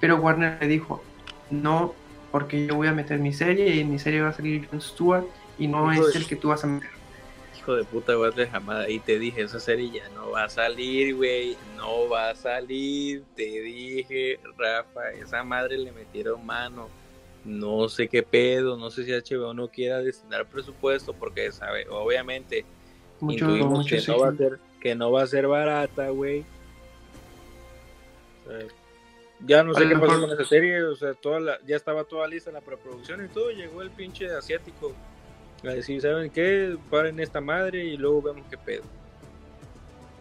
pero 0.00 0.16
Warner 0.16 0.56
le 0.60 0.66
dijo, 0.66 1.02
no, 1.50 1.94
porque 2.30 2.66
yo 2.66 2.76
voy 2.76 2.88
a 2.88 2.92
meter 2.92 3.18
mi 3.18 3.32
serie 3.32 3.74
y 3.74 3.80
en 3.80 3.90
mi 3.90 3.98
serie 3.98 4.20
va 4.20 4.28
a 4.28 4.32
salir 4.32 4.68
Jon 4.68 4.80
Stewart 4.80 5.24
y 5.58 5.66
no 5.66 5.90
es 5.92 6.14
el 6.14 6.26
que 6.26 6.36
tú 6.36 6.48
vas 6.48 6.64
a 6.64 6.66
meter. 6.66 6.88
Hijo 7.58 7.74
de 7.74 7.84
puta, 7.84 8.18
Warner 8.18 8.48
jamás, 8.48 8.88
y 8.88 9.00
te 9.00 9.18
dije, 9.18 9.42
esa 9.42 9.60
serie 9.60 9.90
ya 9.90 10.08
no 10.14 10.30
va 10.30 10.44
a 10.44 10.48
salir, 10.48 11.14
güey, 11.14 11.56
no 11.76 12.08
va 12.08 12.30
a 12.30 12.34
salir, 12.34 13.22
te 13.36 13.42
dije, 13.42 14.40
Rafa, 14.56 15.10
esa 15.12 15.44
madre 15.44 15.76
le 15.76 15.92
metieron 15.92 16.44
mano. 16.46 16.88
No 17.44 17.88
sé 17.88 18.08
qué 18.08 18.22
pedo, 18.22 18.76
no 18.76 18.90
sé 18.90 19.04
si 19.04 19.12
HBO 19.12 19.54
no 19.54 19.68
quiera 19.68 19.98
destinar 19.98 20.46
presupuesto 20.46 21.14
porque 21.14 21.52
sabe, 21.52 21.86
obviamente 21.88 22.64
intuimos 23.20 23.86
que, 23.86 24.00
no 24.06 24.18
va 24.18 24.28
a 24.28 24.36
ser, 24.36 24.58
que 24.80 24.94
no 24.94 25.10
va 25.10 25.22
a 25.22 25.26
ser 25.26 25.46
barata, 25.46 26.10
güey. 26.10 26.44
Ya 29.46 29.62
no 29.62 29.74
sé 29.74 29.88
qué 29.88 29.96
pasó 29.96 30.20
con 30.20 30.30
esa 30.30 30.44
serie, 30.44 30.82
o 30.84 30.94
sea, 30.96 31.14
toda 31.14 31.58
ya 31.66 31.76
estaba 31.76 32.04
toda 32.04 32.26
lista 32.28 32.50
la 32.50 32.60
preproducción 32.60 33.24
y 33.24 33.28
todo, 33.28 33.50
llegó 33.50 33.82
el 33.82 33.90
pinche 33.90 34.30
asiático 34.30 34.94
a 35.64 35.68
decir, 35.68 36.00
¿saben 36.00 36.30
qué? 36.30 36.76
Paren 36.90 37.20
esta 37.20 37.40
madre 37.40 37.84
y 37.84 37.96
luego 37.96 38.22
vemos 38.22 38.46
qué 38.50 38.56
pedo. 38.56 38.82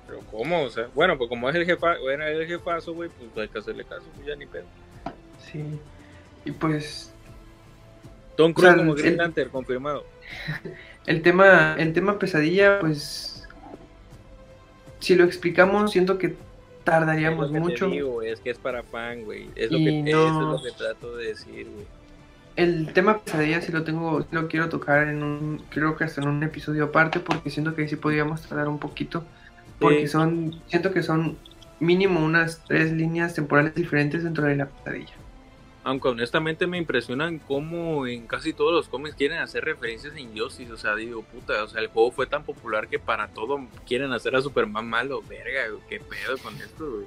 Pero 0.07 0.19
¿cómo? 0.31 0.63
O 0.63 0.69
sea, 0.69 0.87
bueno, 0.93 1.17
pues 1.17 1.29
como 1.29 1.49
es 1.49 1.55
el 1.55 1.65
jefa, 1.65 1.97
bueno, 1.99 2.25
el 2.25 2.47
jefazo, 2.47 2.93
güey, 2.93 3.09
pues 3.09 3.29
hay 3.37 3.47
que 3.47 3.59
hacerle 3.59 3.83
caso, 3.85 4.05
pues 4.15 4.27
ya 4.27 4.35
ni 4.35 4.45
pedo. 4.45 4.65
Sí. 5.51 5.63
Y 6.45 6.51
pues. 6.51 7.13
Tom 8.35 8.53
Cruise 8.53 8.75
como 8.75 8.95
Green 8.95 9.17
Lantern, 9.17 9.49
confirmado. 9.49 10.05
El 11.05 11.23
tema, 11.23 11.75
el 11.79 11.91
tema 11.93 12.19
pesadilla, 12.19 12.79
pues. 12.81 13.47
Si 14.99 15.15
lo 15.15 15.23
explicamos, 15.23 15.91
siento 15.91 16.19
que 16.19 16.35
tardaríamos 16.89 17.51
mucho. 17.51 18.21
es 18.21 18.39
que 18.39 18.49
es 18.49 18.57
para 18.57 18.83
fan, 18.83 19.23
güey. 19.23 19.49
Es, 19.55 19.71
lo 19.71 19.77
que, 19.77 19.99
eso 20.09 20.27
es 20.27 20.33
lo 20.33 20.63
que 20.63 20.71
trato 20.71 21.15
de 21.17 21.27
decir, 21.27 21.67
güey. 21.69 21.85
El 22.55 22.91
tema 22.91 23.19
pesadilla 23.19 23.61
si 23.61 23.71
lo 23.71 23.83
tengo, 23.83 24.25
lo 24.31 24.47
quiero 24.49 24.67
tocar 24.67 25.07
en 25.07 25.23
un, 25.23 25.63
creo 25.69 25.95
que 25.95 26.03
hasta 26.03 26.21
en 26.21 26.27
un 26.27 26.43
episodio 26.43 26.85
aparte, 26.85 27.19
porque 27.19 27.49
siento 27.49 27.73
que 27.73 27.87
sí 27.87 27.95
podríamos 27.95 28.41
tardar 28.41 28.67
un 28.67 28.79
poquito, 28.79 29.23
porque 29.79 30.07
son, 30.09 30.61
siento 30.67 30.91
que 30.91 31.01
son 31.01 31.37
mínimo 31.79 32.19
unas 32.19 32.61
tres 32.67 32.91
líneas 32.91 33.33
temporales 33.33 33.75
diferentes 33.75 34.23
dentro 34.23 34.43
de 34.43 34.57
la 34.57 34.65
pesadilla 34.65 35.18
aunque 35.89 36.07
honestamente 36.07 36.67
me 36.67 36.77
impresionan 36.77 37.39
cómo 37.39 38.05
en 38.05 38.27
casi 38.27 38.53
todos 38.53 38.71
los 38.71 38.87
cómics 38.87 39.15
quieren 39.15 39.39
hacer 39.39 39.65
referencias 39.65 40.13
a 40.13 40.19
Injustice, 40.19 40.71
o 40.71 40.77
sea, 40.77 40.95
digo, 40.95 41.23
puta, 41.23 41.63
o 41.63 41.67
sea, 41.67 41.81
el 41.81 41.87
juego 41.87 42.11
fue 42.11 42.27
tan 42.27 42.43
popular 42.43 42.87
que 42.87 42.99
para 42.99 43.29
todo 43.29 43.59
quieren 43.87 44.13
hacer 44.13 44.35
a 44.35 44.41
Superman 44.41 44.87
malo, 44.87 45.23
verga, 45.27 45.61
qué 45.89 45.99
pedo 45.99 46.37
con 46.37 46.55
esto, 46.57 46.91
güey. 46.91 47.05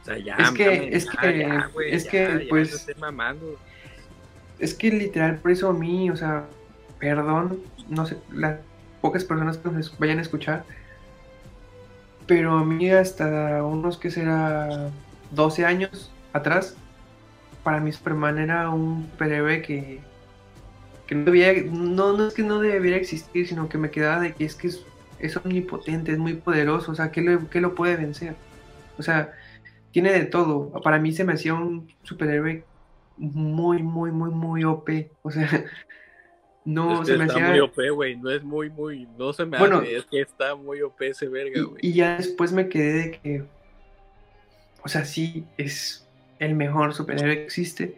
O 0.00 0.04
sea, 0.04 0.18
ya, 0.18 0.36
es 0.36 0.50
que, 0.52 0.96
es 0.96 1.06
que, 1.06 1.48
es 1.90 2.08
que, 2.08 2.46
pues, 2.48 2.86
es 4.60 4.74
que 4.74 4.90
literal, 4.92 5.38
por 5.38 5.50
eso 5.50 5.68
a 5.68 5.72
mí, 5.72 6.08
o 6.08 6.16
sea, 6.16 6.46
perdón, 7.00 7.60
no 7.88 8.06
sé, 8.06 8.16
las 8.32 8.60
pocas 9.00 9.24
personas 9.24 9.58
que 9.58 9.68
nos 9.70 9.98
vayan 9.98 10.20
a 10.20 10.22
escuchar, 10.22 10.64
pero 12.28 12.52
a 12.58 12.64
mí 12.64 12.88
hasta 12.92 13.64
unos 13.64 13.98
que 13.98 14.12
será 14.12 14.88
12 15.32 15.64
años 15.64 16.12
atrás, 16.32 16.76
para 17.66 17.80
mí 17.80 17.90
Superman 17.90 18.38
era 18.38 18.70
un 18.70 19.08
superhéroe 19.10 19.60
que, 19.60 19.98
no 21.10 21.24
debía, 21.24 21.52
no, 21.68 22.16
no 22.16 22.28
es 22.28 22.34
que 22.34 22.44
no 22.44 22.60
debiera 22.60 22.96
existir, 22.96 23.48
sino 23.48 23.68
que 23.68 23.76
me 23.76 23.90
quedaba 23.90 24.20
de 24.20 24.34
que 24.34 24.44
es 24.44 24.54
que 24.54 24.68
es, 25.18 25.36
omnipotente, 25.36 26.12
es 26.12 26.18
muy 26.18 26.34
poderoso, 26.34 26.92
o 26.92 26.94
sea, 26.94 27.10
¿qué, 27.10 27.22
lo 27.22 27.74
puede 27.74 27.96
vencer? 27.96 28.36
O 28.98 29.02
sea, 29.02 29.32
tiene 29.90 30.12
de 30.12 30.26
todo. 30.26 30.80
Para 30.80 31.00
mí 31.00 31.10
se 31.10 31.24
me 31.24 31.32
hacía 31.32 31.54
un 31.54 31.92
superhéroe 32.04 32.62
muy, 33.16 33.82
muy, 33.82 34.12
muy, 34.12 34.30
muy 34.30 34.62
OP. 34.62 34.88
O 35.22 35.32
sea, 35.32 35.64
no 36.64 37.04
se 37.04 37.18
me 37.18 37.24
está 37.24 37.34
hacía. 37.34 37.48
muy 37.48 37.58
OP, 37.58 37.78
güey. 37.92 38.14
No 38.14 38.30
es 38.30 38.44
muy, 38.44 38.70
muy. 38.70 39.08
No 39.18 39.32
se 39.32 39.44
me 39.44 39.58
bueno, 39.58 39.78
hace, 39.78 39.96
es 39.96 40.04
que 40.04 40.20
está 40.20 40.54
muy 40.54 40.82
OP 40.82 41.02
ese 41.02 41.26
verga, 41.26 41.62
güey. 41.62 41.80
Y, 41.82 41.88
y 41.88 41.94
ya 41.94 42.16
después 42.16 42.52
me 42.52 42.68
quedé 42.68 42.92
de 42.92 43.10
que. 43.10 43.44
O 44.84 44.88
sea, 44.88 45.04
sí, 45.04 45.44
es 45.58 46.05
el 46.38 46.54
mejor 46.54 46.94
superhéroe 46.94 47.36
que 47.36 47.44
existe. 47.44 47.96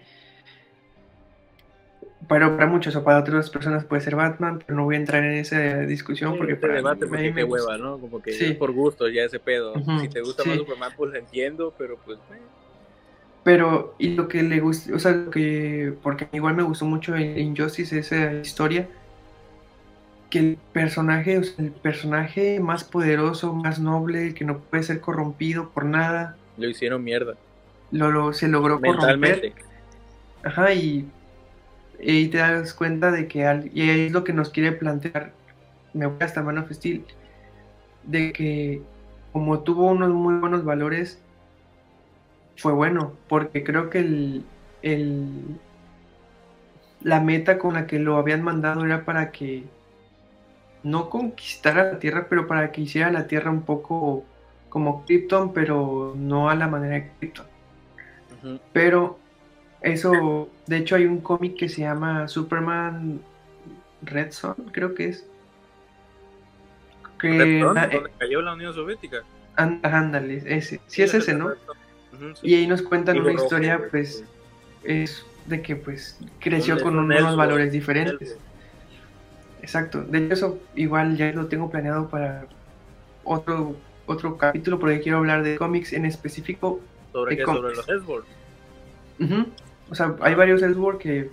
Pero 2.28 2.56
para 2.56 2.66
muchos 2.66 2.94
o 2.94 3.04
para 3.04 3.20
otras 3.20 3.48
personas 3.48 3.84
puede 3.84 4.02
ser 4.02 4.16
Batman, 4.16 4.62
pero 4.66 4.76
no 4.76 4.84
voy 4.84 4.96
a 4.96 4.98
entrar 4.98 5.24
en 5.24 5.38
esa 5.38 5.78
discusión 5.80 6.36
porque 6.36 6.56
para 6.56 6.74
debate 6.74 7.06
porque 7.06 7.32
qué 7.32 7.44
hueva, 7.44 7.78
¿no? 7.78 7.98
Como 7.98 8.20
que 8.20 8.32
sí. 8.32 8.52
por 8.52 8.72
gusto 8.72 9.08
ya 9.08 9.22
ese 9.24 9.38
pedo. 9.38 9.74
si 10.00 10.08
te 10.08 10.20
gusta 10.20 10.44
más 10.44 10.58
Superman, 10.58 10.92
pues 10.96 11.14
entiendo, 11.14 11.72
pero 11.78 11.96
pues... 12.04 12.18
Pero, 13.44 13.94
y 13.98 14.10
lo 14.10 14.28
que 14.28 14.42
le 14.42 14.60
gusta, 14.60 14.94
o 14.94 14.98
sea, 14.98 15.12
lo 15.12 15.30
que, 15.30 15.94
porque 16.02 16.28
igual 16.32 16.54
me 16.54 16.62
gustó 16.64 16.84
mucho 16.84 17.16
en 17.16 17.38
Injustice 17.38 17.98
esa 17.98 18.34
historia, 18.34 18.88
que 20.28 20.38
el 20.40 20.58
personaje, 20.72 21.38
o 21.38 21.44
sea, 21.44 21.64
el 21.64 21.70
personaje 21.70 22.60
más 22.60 22.84
poderoso, 22.84 23.54
más 23.54 23.78
noble, 23.78 24.34
que 24.34 24.44
no 24.44 24.58
puede 24.58 24.82
ser 24.82 25.00
corrompido 25.00 25.70
por 25.70 25.86
nada. 25.86 26.36
Lo 26.58 26.68
hicieron 26.68 27.02
mierda. 27.02 27.36
Lo, 27.90 28.32
se 28.32 28.48
logró 28.48 28.80
corromper. 28.80 29.52
Ajá, 30.44 30.72
y, 30.72 31.08
y 31.98 32.28
te 32.28 32.38
das 32.38 32.74
cuenta 32.74 33.10
de 33.10 33.26
que 33.28 33.70
y 33.72 33.90
es 33.90 34.12
lo 34.12 34.24
que 34.24 34.32
nos 34.32 34.50
quiere 34.50 34.72
plantear, 34.72 35.32
me 35.94 36.06
voy 36.06 36.18
hasta 36.20 36.42
Man 36.42 36.58
of 36.58 36.70
Steel, 36.70 37.04
de 38.04 38.32
que 38.32 38.82
como 39.32 39.60
tuvo 39.60 39.86
unos 39.86 40.10
muy 40.10 40.34
buenos 40.36 40.64
valores, 40.64 41.20
fue 42.56 42.72
bueno, 42.72 43.12
porque 43.28 43.64
creo 43.64 43.90
que 43.90 44.00
el, 44.00 44.44
el, 44.82 45.58
la 47.00 47.20
meta 47.20 47.58
con 47.58 47.74
la 47.74 47.86
que 47.86 47.98
lo 47.98 48.16
habían 48.16 48.42
mandado 48.42 48.84
era 48.84 49.04
para 49.04 49.30
que 49.30 49.64
no 50.82 51.10
conquistara 51.10 51.92
la 51.92 51.98
Tierra, 51.98 52.26
pero 52.28 52.46
para 52.46 52.72
que 52.72 52.82
hiciera 52.82 53.10
la 53.10 53.26
Tierra 53.26 53.50
un 53.50 53.62
poco 53.62 54.24
como 54.68 55.04
Krypton, 55.04 55.52
pero 55.52 56.14
no 56.16 56.50
a 56.50 56.54
la 56.54 56.68
manera 56.68 56.94
de 56.94 57.10
Krypton. 57.18 57.46
Pero 58.72 59.18
eso, 59.80 60.48
de 60.66 60.76
hecho 60.78 60.96
hay 60.96 61.04
un 61.04 61.20
cómic 61.20 61.56
que 61.56 61.68
se 61.68 61.82
llama 61.82 62.28
Superman 62.28 63.20
Red 64.02 64.32
Son, 64.32 64.54
creo 64.72 64.94
que 64.94 65.08
es. 65.08 65.26
Que, 67.18 67.60
donde 67.60 68.02
cayó 68.18 68.42
la 68.42 68.54
Unión 68.54 68.72
Soviética. 68.72 69.22
Ándale, 69.56 70.42
ese. 70.46 70.80
Sí, 70.86 71.02
es 71.02 71.14
ese, 71.14 71.34
¿no? 71.34 71.52
Y 72.42 72.54
ahí 72.54 72.66
nos 72.66 72.82
cuentan 72.82 73.20
una 73.20 73.32
historia, 73.32 73.80
pues, 73.90 74.24
es 74.84 75.24
de 75.46 75.62
que 75.62 75.76
pues 75.76 76.18
creció 76.40 76.80
con 76.80 76.98
unos 76.98 77.36
valores 77.36 77.72
diferentes. 77.72 78.36
Exacto. 79.60 80.02
De 80.02 80.18
hecho, 80.18 80.34
eso 80.34 80.58
igual 80.74 81.16
ya 81.16 81.32
lo 81.32 81.46
tengo 81.46 81.70
planeado 81.70 82.08
para 82.08 82.46
otro 83.24 83.76
otro 84.06 84.36
capítulo 84.38 84.78
porque 84.78 85.00
quiero 85.00 85.18
hablar 85.18 85.42
de 85.42 85.56
cómics 85.56 85.92
en 85.92 86.04
específico. 86.04 86.80
¿Sobre 87.12 87.36
qué? 87.36 87.44
Sobre 87.44 87.74
los 87.74 87.88
Ellsworth. 87.88 88.26
O 89.90 89.94
sea, 89.94 90.16
hay 90.20 90.34
varios 90.34 90.62
Ellsworth 90.62 90.98
que. 90.98 91.30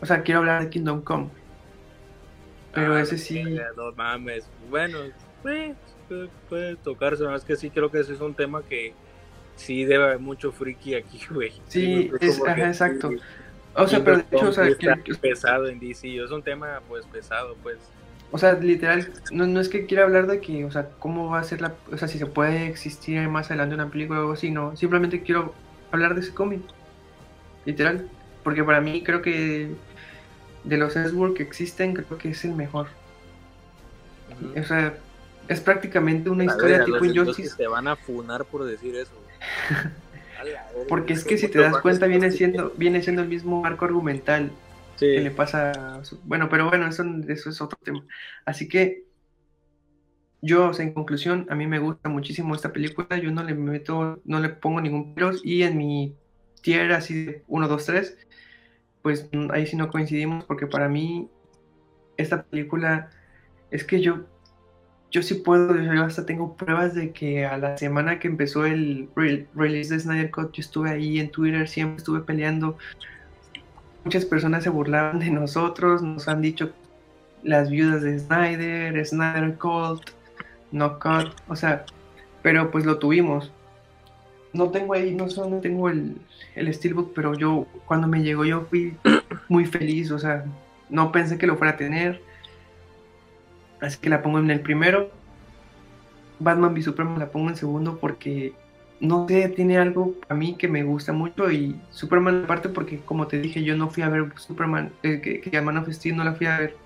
O 0.00 0.06
sea, 0.06 0.22
quiero 0.22 0.40
hablar 0.40 0.62
de 0.62 0.70
Kingdom 0.70 1.02
Come. 1.02 1.28
Pero 2.72 2.94
ah, 2.94 3.00
ese 3.00 3.18
sí. 3.18 3.42
No 3.76 3.92
mames. 3.96 4.48
Bueno, 4.70 4.98
puede, 5.42 5.74
puede 6.48 6.76
tocarse. 6.76 7.24
es 7.34 7.44
que 7.44 7.56
sí 7.56 7.70
creo 7.70 7.90
que 7.90 8.00
ese 8.00 8.14
es 8.14 8.20
un 8.20 8.34
tema 8.34 8.62
que 8.62 8.94
sí 9.56 9.84
debe 9.84 10.04
haber 10.04 10.18
mucho 10.18 10.52
friki 10.52 10.94
aquí, 10.94 11.20
güey. 11.30 11.52
Sí, 11.68 12.10
es, 12.20 12.40
ajá, 12.46 12.68
exacto. 12.68 13.10
O 13.74 13.86
sea, 13.86 14.02
pero 14.02 14.16
de 14.16 14.24
hecho, 14.32 14.48
o 14.48 14.52
sea, 14.52 14.74
que, 14.74 15.14
pesado 15.14 15.68
en 15.68 15.78
DC, 15.78 16.22
es 16.22 16.30
un 16.30 16.42
tema 16.42 16.80
pues 16.88 17.06
pesado, 17.06 17.56
pues. 17.62 17.78
O 18.32 18.38
sea, 18.38 18.52
literal, 18.54 19.12
no, 19.32 19.46
no 19.46 19.60
es 19.60 19.68
que 19.68 19.86
quiera 19.86 20.04
hablar 20.04 20.26
de 20.28 20.40
que, 20.40 20.64
o 20.64 20.70
sea, 20.70 20.88
cómo 20.98 21.30
va 21.30 21.40
a 21.40 21.44
ser 21.44 21.60
la, 21.60 21.74
o 21.92 21.96
sea, 21.96 22.06
si 22.06 22.18
se 22.18 22.26
puede 22.26 22.66
existir 22.66 23.28
más 23.28 23.46
adelante 23.48 23.74
una 23.74 23.88
película 23.88 24.20
o 24.20 24.22
algo 24.22 24.32
así, 24.34 24.50
no, 24.50 24.76
simplemente 24.76 25.22
quiero 25.22 25.52
hablar 25.90 26.14
de 26.14 26.20
ese 26.20 26.32
cómic, 26.32 26.62
literal, 27.64 28.08
porque 28.44 28.62
para 28.62 28.80
mí 28.80 29.02
creo 29.02 29.20
que 29.20 29.70
de 30.62 30.76
los 30.76 30.94
Elseworlds 30.94 31.36
que 31.36 31.42
existen, 31.42 31.94
creo 31.94 32.18
que 32.18 32.30
es 32.30 32.44
el 32.44 32.52
mejor. 32.52 32.86
O 34.56 34.62
sea, 34.62 34.94
es 35.48 35.60
prácticamente 35.60 36.30
una 36.30 36.44
historia 36.44 36.84
tipo 36.84 37.04
Injustice. 37.04 37.56
te 37.56 37.66
van 37.66 37.88
a 37.88 37.96
funar 37.96 38.44
por 38.44 38.64
decir 38.64 38.94
eso. 38.94 39.12
Porque 40.88 41.12
es 41.12 41.24
que 41.24 41.36
si 41.36 41.48
te 41.48 41.58
das 41.58 41.78
cuenta 41.78 42.06
viene 42.06 42.30
siendo, 42.30 42.72
viene 42.76 43.02
siendo 43.02 43.22
el 43.22 43.28
mismo 43.28 43.66
arco 43.66 43.84
argumental 43.84 44.50
que 45.00 45.20
le 45.20 45.30
pasa. 45.30 46.02
Bueno, 46.24 46.48
pero 46.48 46.68
bueno, 46.68 46.86
eso, 46.86 47.04
eso 47.28 47.50
es 47.50 47.60
otro 47.60 47.78
tema. 47.82 48.04
Así 48.44 48.68
que 48.68 49.04
yo, 50.42 50.68
o 50.68 50.74
sea, 50.74 50.86
en 50.86 50.94
conclusión, 50.94 51.46
a 51.50 51.54
mí 51.54 51.66
me 51.66 51.78
gusta 51.78 52.08
muchísimo 52.08 52.54
esta 52.54 52.72
película. 52.72 53.18
Yo 53.18 53.30
no 53.30 53.42
le 53.42 53.54
meto, 53.54 54.20
no 54.24 54.40
le 54.40 54.50
pongo 54.50 54.80
ningún 54.80 55.14
pero. 55.14 55.32
Y 55.42 55.62
en 55.62 55.76
mi 55.76 56.16
tier 56.62 56.92
así 56.92 57.24
de 57.24 57.44
1, 57.48 57.68
2, 57.68 57.86
3, 57.86 58.18
pues 59.02 59.28
ahí 59.50 59.66
sí 59.66 59.76
no 59.76 59.88
coincidimos 59.90 60.44
porque 60.44 60.66
para 60.66 60.88
mí 60.88 61.28
esta 62.16 62.42
película 62.42 63.10
es 63.70 63.84
que 63.84 64.00
yo 64.00 64.26
yo 65.10 65.22
sí 65.22 65.34
puedo, 65.34 65.76
yo 65.76 66.04
hasta 66.04 66.24
tengo 66.24 66.56
pruebas 66.56 66.94
de 66.94 67.12
que 67.12 67.44
a 67.44 67.58
la 67.58 67.76
semana 67.76 68.18
que 68.18 68.28
empezó 68.28 68.64
el 68.64 69.08
release 69.54 69.92
de 69.92 70.00
Snyder 70.00 70.30
Cut, 70.30 70.52
yo 70.52 70.60
estuve 70.60 70.90
ahí 70.90 71.18
en 71.18 71.30
Twitter, 71.30 71.68
siempre 71.68 71.96
estuve 71.96 72.20
peleando. 72.20 72.78
Muchas 74.04 74.24
personas 74.24 74.64
se 74.64 74.70
burlaban 74.70 75.18
de 75.18 75.30
nosotros, 75.30 76.02
nos 76.02 76.28
han 76.28 76.40
dicho 76.40 76.70
las 77.42 77.70
viudas 77.70 78.02
de 78.02 78.18
Snyder, 78.18 79.04
Snyder 79.06 79.56
Cult, 79.56 80.10
No 80.72 80.98
Cut, 80.98 81.34
o 81.48 81.56
sea, 81.56 81.84
pero 82.42 82.70
pues 82.70 82.84
lo 82.84 82.98
tuvimos. 82.98 83.52
No 84.52 84.70
tengo 84.70 84.94
ahí, 84.94 85.14
no 85.14 85.28
solo 85.28 85.58
tengo 85.58 85.88
el, 85.88 86.16
el 86.54 86.72
Steelbook, 86.74 87.12
pero 87.14 87.34
yo 87.34 87.66
cuando 87.86 88.06
me 88.08 88.22
llegó 88.22 88.44
yo 88.44 88.62
fui 88.62 88.96
muy 89.48 89.64
feliz, 89.64 90.10
o 90.10 90.18
sea, 90.18 90.44
no 90.88 91.12
pensé 91.12 91.38
que 91.38 91.46
lo 91.46 91.56
fuera 91.56 91.74
a 91.74 91.76
tener 91.76 92.20
Así 93.80 93.98
que 93.98 94.10
la 94.10 94.22
pongo 94.22 94.38
en 94.38 94.50
el 94.50 94.60
primero. 94.60 95.10
Batman 96.38 96.72
v 96.72 96.82
Superman 96.82 97.18
la 97.18 97.30
pongo 97.30 97.48
en 97.48 97.56
segundo 97.56 97.98
porque 97.98 98.52
no 99.00 99.26
sé, 99.26 99.48
tiene 99.48 99.78
algo 99.78 100.14
a 100.28 100.34
mí 100.34 100.56
que 100.56 100.68
me 100.68 100.82
gusta 100.82 101.12
mucho 101.12 101.50
y 101.50 101.80
Superman 101.90 102.44
aparte 102.44 102.68
porque 102.68 103.00
como 103.00 103.26
te 103.26 103.38
dije 103.40 103.64
yo 103.64 103.76
no 103.76 103.88
fui 103.88 104.02
a 104.02 104.10
ver 104.10 104.30
Superman, 104.36 104.92
eh, 105.02 105.20
que, 105.20 105.40
que 105.40 105.60
Man 105.60 105.78
of 105.78 105.88
Steel 105.88 106.16
no 106.16 106.24
la 106.24 106.34
fui 106.34 106.46
a 106.46 106.58
ver 106.58 106.76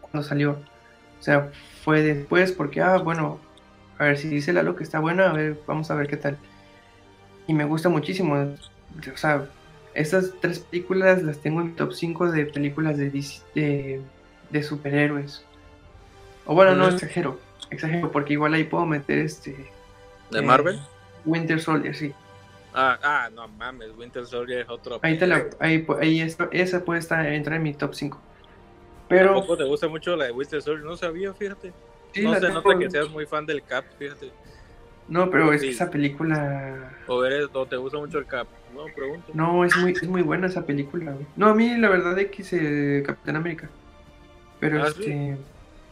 cuando 0.00 0.26
salió. 0.26 0.52
O 1.18 1.22
sea, 1.22 1.50
fue 1.82 2.02
después 2.02 2.52
porque, 2.52 2.80
ah, 2.80 2.98
bueno, 2.98 3.38
a 3.98 4.04
ver 4.04 4.18
si 4.18 4.28
dice 4.28 4.52
la 4.52 4.62
lo 4.62 4.76
que 4.76 4.84
está 4.84 5.00
buena, 5.00 5.30
a 5.30 5.32
ver, 5.32 5.58
vamos 5.66 5.90
a 5.90 5.94
ver 5.94 6.06
qué 6.06 6.16
tal. 6.16 6.38
Y 7.46 7.54
me 7.54 7.64
gusta 7.64 7.88
muchísimo. 7.88 8.34
O 8.34 9.16
sea, 9.16 9.46
estas 9.94 10.32
tres 10.40 10.60
películas 10.60 11.22
las 11.22 11.38
tengo 11.38 11.60
en 11.60 11.68
mi 11.68 11.72
top 11.72 11.92
5 11.92 12.30
de 12.30 12.46
películas 12.46 12.98
de, 12.98 14.00
de 14.50 14.62
superhéroes. 14.62 15.44
O 16.46 16.54
bueno, 16.54 16.74
no, 16.74 16.88
exagero. 16.88 17.40
Exagero, 17.70 18.12
porque 18.12 18.34
igual 18.34 18.54
ahí 18.54 18.64
puedo 18.64 18.86
meter 18.86 19.18
este. 19.18 19.70
¿De 20.30 20.42
Marvel? 20.42 20.78
Winter 21.28 21.60
Soldier, 21.60 21.94
sí. 21.94 22.12
Ah, 22.74 22.98
ah, 23.02 23.30
no 23.34 23.48
mames, 23.48 23.96
Winter 23.96 24.26
Soldier 24.26 24.60
es 24.60 24.68
otro. 24.68 25.00
Ahí, 25.02 25.18
te 25.18 25.26
la, 25.26 25.46
ahí, 25.58 25.86
ahí 26.00 26.20
esa 26.20 26.84
puede 26.84 27.00
estar, 27.00 27.26
entrar 27.26 27.56
en 27.56 27.62
mi 27.62 27.74
top 27.74 27.94
5. 27.94 28.20
Pero. 29.08 29.34
¿Tampoco 29.34 29.56
te 29.56 29.64
gusta 29.64 29.88
mucho 29.88 30.16
la 30.16 30.26
de 30.26 30.32
Winter 30.32 30.60
Soldier? 30.62 30.84
No 30.84 30.96
sabía, 30.96 31.32
fíjate. 31.32 31.72
Sí, 32.12 32.22
no 32.22 32.38
se 32.38 32.48
nota 32.48 32.78
que 32.78 32.90
seas 32.90 33.08
muy 33.08 33.26
fan 33.26 33.46
del 33.46 33.62
Cap, 33.62 33.84
fíjate. 33.98 34.30
No, 35.08 35.30
pero 35.30 35.52
es 35.52 35.62
que 35.62 35.70
esa 35.70 35.90
película. 35.90 36.92
O, 37.06 37.24
eres, 37.24 37.48
o 37.52 37.66
te 37.66 37.76
gusta 37.76 37.98
mucho 37.98 38.18
el 38.18 38.26
Cap. 38.26 38.46
No, 38.74 38.84
pregunto. 38.94 39.32
No, 39.32 39.64
es 39.64 39.76
muy, 39.76 39.92
es 39.92 40.06
muy 40.06 40.22
buena 40.22 40.46
esa 40.46 40.66
película, 40.66 41.12
güey. 41.12 41.26
No, 41.36 41.48
a 41.48 41.54
mí 41.54 41.76
la 41.78 41.88
verdad 41.88 42.18
es 42.18 42.30
que 42.30 42.42
hice 42.42 43.02
Capitán 43.06 43.36
América. 43.36 43.70
Pero 44.60 44.82
¿Ah, 44.82 44.88
este. 44.88 45.36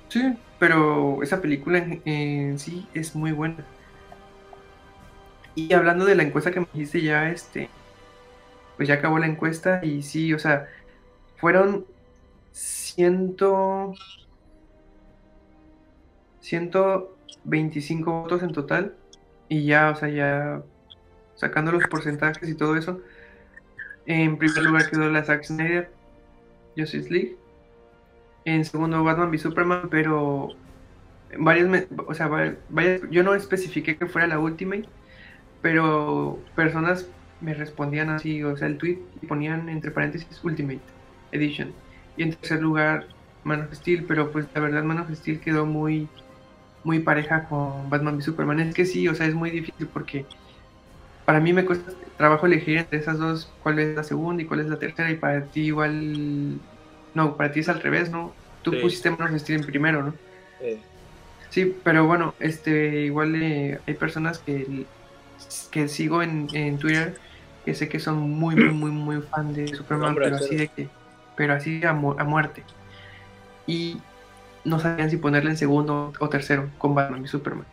Sí, 0.09 0.37
pero 0.59 1.23
esa 1.23 1.41
película 1.41 1.85
en, 2.05 2.59
sí 2.59 2.87
es 2.95 3.15
muy 3.15 3.33
buena. 3.33 3.65
Y 5.57 5.73
hablando 5.73 6.05
de 6.05 6.15
la 6.15 6.23
encuesta 6.23 6.53
que 6.53 6.61
me 6.61 6.67
dijiste 6.73 7.03
ya, 7.03 7.31
este, 7.31 7.69
pues 8.77 8.87
ya 8.89 8.95
acabó 8.95 9.19
la 9.19 9.27
encuesta 9.27 9.81
y 9.83 10.03
sí, 10.03 10.33
o 10.35 10.39
sea, 10.39 10.69
fueron 11.39 11.87
ciento, 12.53 13.95
125 16.41 18.23
votos 18.23 18.43
en 18.43 18.53
total 18.53 18.95
y 19.49 19.65
ya, 19.65 19.91
o 19.91 19.97
sea, 19.97 20.09
ya 20.09 20.63
sacando 21.37 21.73
los 21.73 21.89
porcentajes 21.89 22.49
y 22.49 22.55
todo 22.55 22.77
eso, 22.77 23.01
en 24.07 24.37
primer 24.39 24.63
lugar 24.63 24.91
quedó 24.91 25.11
la 25.11 25.25
Zack 25.25 25.45
Snyder 25.45 25.91
Justice 26.77 27.11
League 27.11 27.37
en 28.45 28.65
segundo 28.65 29.03
Batman 29.03 29.31
v 29.31 29.39
Superman, 29.39 29.89
pero 29.91 30.51
varias, 31.39 31.87
o 32.07 32.15
sea, 32.15 32.57
yo 33.11 33.23
no 33.23 33.35
especifiqué 33.35 33.97
que 33.97 34.07
fuera 34.07 34.29
la 34.29 34.39
Ultimate, 34.39 34.89
pero 35.67 36.39
personas 36.55 37.09
me 37.41 37.53
respondían 37.53 38.09
así, 38.09 38.41
o 38.45 38.57
sea, 38.57 38.69
el 38.69 38.79
tweet 38.79 39.01
y 39.21 39.27
ponían 39.27 39.69
entre 39.69 39.91
paréntesis 39.91 40.39
Ultimate 40.45 40.79
Edition. 41.33 41.73
Y 42.17 42.23
en 42.23 42.35
tercer 42.35 42.63
lugar, 42.63 43.09
Man 43.43 43.63
of 43.63 43.75
Steel, 43.75 44.05
pero 44.05 44.31
pues 44.31 44.47
la 44.55 44.61
verdad 44.61 44.85
Man 44.85 45.01
of 45.01 45.11
Steel 45.13 45.41
quedó 45.41 45.67
muy, 45.67 46.07
muy 46.85 47.01
pareja 47.01 47.49
con 47.49 47.91
Batman 47.91 48.15
v 48.15 48.23
Superman. 48.23 48.61
Es 48.61 48.77
que 48.77 48.87
sí, 48.87 49.09
o 49.09 49.15
sea, 49.17 49.27
es 49.27 49.35
muy 49.35 49.51
difícil 49.51 49.89
porque 49.89 50.25
para 51.25 51.41
mí 51.41 51.53
me 51.53 51.65
cuesta 51.65 51.91
trabajo 52.17 52.47
elegir 52.47 52.79
entre 52.79 53.01
esas 53.01 53.19
dos 53.19 53.53
cuál 53.65 53.81
es 53.81 53.97
la 53.97 54.05
segunda 54.05 54.45
y 54.45 54.47
cuál 54.47 54.61
es 54.61 54.69
la 54.69 54.79
tercera, 54.79 55.11
y 55.11 55.17
para 55.17 55.47
ti 55.47 55.63
igual 55.63 56.61
no, 57.13 57.37
para 57.37 57.51
ti 57.51 57.59
es 57.59 57.69
al 57.69 57.83
revés, 57.83 58.09
¿no? 58.09 58.33
Tú 58.63 58.71
pusiste 58.81 59.11
Man 59.11 59.35
of 59.35 59.41
Steel 59.41 59.59
en 59.59 59.67
primero, 59.67 60.05
¿no? 60.05 60.15
Sí. 60.61 60.79
Sí, 61.51 61.77
pero 61.83 62.07
bueno, 62.07 62.35
este, 62.39 63.07
igual 63.07 63.35
eh, 63.35 63.81
hay 63.85 63.95
personas 63.95 64.39
que, 64.39 64.87
que 65.71 65.89
sigo 65.89 66.23
en, 66.23 66.49
Twitter 66.79 67.19
que 67.65 67.75
sé 67.75 67.89
que 67.89 67.99
son 67.99 68.19
muy, 68.31 68.55
muy, 68.55 68.73
muy, 68.73 68.91
muy 68.91 69.23
fan 69.23 69.53
de 69.53 69.69
Superman, 69.69 70.15
pero 70.15 70.37
así 70.37 70.55
de 70.55 70.69
que, 70.69 70.89
pero 71.37 71.55
así 71.55 71.85
a, 71.85 71.93
muerte. 71.93 72.63
Y 73.67 73.99
no 74.65 74.79
sabían 74.79 75.11
si 75.11 75.17
ponerle 75.17 75.51
en 75.51 75.57
segundo 75.57 76.13
o 76.19 76.29
tercero 76.29 76.71
con 76.79 76.95
Batman 76.95 77.25
y 77.25 77.29
Superman. 77.29 77.67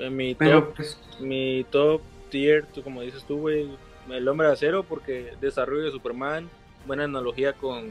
En 0.00 0.16
mi 0.16 0.34
top, 0.34 0.74
pues, 0.74 0.98
mi 1.20 1.64
top 1.70 2.02
tier, 2.30 2.66
tú, 2.66 2.82
como 2.82 3.02
dices 3.02 3.24
tú, 3.24 3.38
güey, 3.38 3.70
el 4.10 4.28
hombre 4.28 4.48
de 4.48 4.52
acero, 4.54 4.82
porque 4.82 5.32
desarrollo 5.40 5.84
de 5.84 5.92
Superman, 5.92 6.48
buena 6.86 7.04
analogía 7.04 7.52
con, 7.52 7.90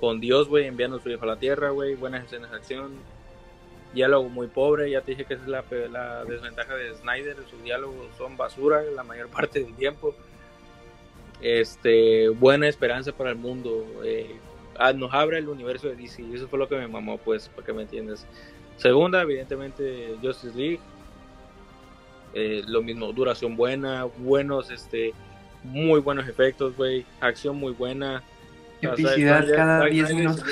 con 0.00 0.20
Dios, 0.20 0.48
güey, 0.48 0.66
enviando 0.66 0.98
su 1.00 1.08
hijo 1.08 1.22
a 1.24 1.26
la 1.26 1.36
tierra, 1.36 1.70
güey, 1.70 1.94
buenas 1.94 2.24
escenas 2.24 2.50
de 2.50 2.56
acción, 2.56 2.92
diálogo 3.96 4.28
muy 4.28 4.46
pobre, 4.46 4.90
ya 4.90 5.00
te 5.00 5.12
dije 5.12 5.24
que 5.24 5.34
esa 5.34 5.42
es 5.42 5.90
la, 5.90 6.24
desventaja 6.24 6.76
de 6.76 6.94
Snyder, 6.94 7.36
sus 7.50 7.60
diálogos 7.62 8.06
son 8.16 8.36
basura 8.36 8.82
la 8.82 9.02
mayor 9.02 9.28
parte 9.36 9.64
del 9.64 9.74
tiempo. 9.74 10.14
Este, 11.40 12.28
buena 12.28 12.68
esperanza 12.68 13.12
para 13.12 13.30
el 13.30 13.36
mundo, 13.36 13.84
eh, 14.04 14.36
ah, 14.78 14.92
nos 14.92 15.12
abre 15.12 15.38
el 15.38 15.48
universo 15.48 15.88
de 15.88 15.96
DC, 15.96 16.22
eso 16.32 16.48
fue 16.48 16.58
lo 16.58 16.68
que 16.68 16.76
me 16.76 16.86
mamó, 16.86 17.18
pues, 17.18 17.48
para 17.48 17.66
que 17.66 17.72
me 17.72 17.82
entiendas. 17.82 18.26
Segunda, 18.76 19.22
evidentemente, 19.22 20.16
Justice 20.22 20.56
League, 20.56 20.80
eh, 22.34 22.62
lo 22.66 22.82
mismo, 22.82 23.12
duración 23.12 23.56
buena, 23.56 24.04
buenos, 24.04 24.70
este, 24.70 25.12
muy 25.64 26.00
buenos 26.00 26.28
efectos, 26.28 26.76
güey, 26.76 27.04
acción 27.20 27.56
muy 27.56 27.72
buena. 27.72 28.22
Epicidad 28.80 29.46
cada 29.54 29.84
10 29.86 30.14
minutos. 30.14 30.44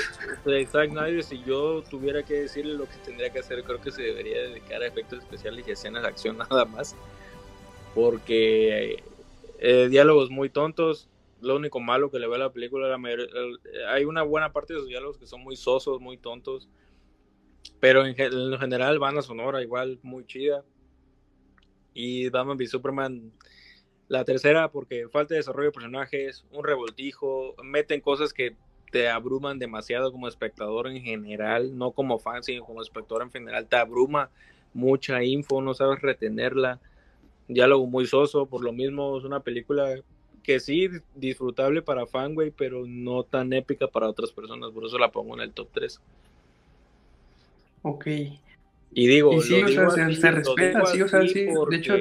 Zack 0.71 0.91
Snyder, 0.91 1.23
si 1.23 1.43
yo 1.43 1.83
tuviera 1.83 2.23
que 2.23 2.35
decirle 2.35 2.75
lo 2.75 2.85
que 2.87 2.97
tendría 3.05 3.31
que 3.31 3.41
hacer, 3.41 3.63
creo 3.65 3.81
que 3.81 3.91
se 3.91 4.03
debería 4.03 4.43
dedicar 4.43 4.83
a 4.83 4.87
efectos 4.87 5.21
especiales 5.21 5.67
y 5.69 5.73
escenas 5.73 6.03
de 6.03 6.09
acción 6.09 6.39
nada 6.51 6.65
más. 6.65 6.97
Porque 7.95 9.03
eh, 9.59 9.89
diálogos 9.89 10.31
muy 10.31 10.49
tontos. 10.51 11.09
Lo 11.41 11.57
único 11.57 11.79
malo 11.79 12.11
que 12.11 12.19
le 12.19 12.27
veo 12.27 12.37
a 12.37 12.39
la 12.39 12.53
película, 12.53 12.89
la 12.89 12.97
mayor, 12.97 13.29
hay 13.89 14.07
una 14.07 14.23
buena 14.23 14.51
parte 14.53 14.73
de 14.73 14.81
sus 14.81 14.89
diálogos 14.89 15.19
que 15.19 15.27
son 15.27 15.43
muy 15.43 15.57
sosos, 15.57 16.01
muy 16.01 16.17
tontos. 16.17 16.69
Pero 17.81 18.07
en, 18.07 18.19
en 18.19 18.59
general, 18.59 18.99
banda 18.99 19.21
sonora 19.21 19.61
igual 19.61 19.99
muy 20.03 20.25
chida 20.25 20.65
y 21.95 22.29
Batman 22.29 22.57
v 22.57 22.67
Superman 22.67 23.33
la 24.09 24.24
tercera 24.24 24.70
porque 24.70 25.09
falta 25.09 25.35
de 25.35 25.39
desarrollo 25.39 25.68
de 25.68 25.72
personajes, 25.72 26.44
un 26.52 26.64
revoltijo, 26.64 27.55
meten 27.62 28.01
cosas 28.01 28.32
que 28.32 28.56
te 28.90 29.09
abruman 29.09 29.59
demasiado 29.59 30.12
como 30.12 30.28
espectador 30.28 30.89
en 30.89 31.02
general, 31.02 31.76
no 31.76 31.93
como 31.93 32.18
fan, 32.18 32.43
sino 32.43 32.64
como 32.64 32.82
espectador 32.82 33.22
en 33.22 33.31
general, 33.31 33.66
te 33.66 33.76
abruma 33.76 34.31
mucha 34.72 35.22
info, 35.24 35.62
no 35.62 35.74
sabes 35.74 36.01
retenerla, 36.01 36.81
diálogo 37.48 37.86
muy 37.86 38.06
soso, 38.06 38.47
por 38.47 38.62
lo 38.62 38.72
mismo 38.72 39.18
es 39.18 39.24
una 39.24 39.40
película 39.40 39.97
que 40.43 40.60
sí, 40.60 40.89
disfrutable 41.14 41.82
para 41.82 42.06
fan, 42.06 42.35
güey, 42.35 42.51
pero 42.51 42.85
no 42.86 43.24
tan 43.24 43.52
épica 43.52 43.89
para 43.89 44.09
otras 44.09 44.31
personas, 44.31 44.70
por 44.70 44.85
eso 44.85 44.98
la 44.98 45.10
pongo 45.10 45.35
en 45.35 45.40
el 45.40 45.52
top 45.52 45.68
3. 45.72 46.01
Ok, 47.82 48.06
y 48.97 49.09
digo, 49.09 49.40
sí, 49.43 49.60
o 49.60 49.68
sea, 49.68 49.90
se, 49.90 50.31
respeta, 50.31 50.86
sí, 50.86 51.02
o 51.02 51.09
sea, 51.09 51.22
sí. 51.22 51.47
De 51.68 51.76
hecho, 51.76 51.97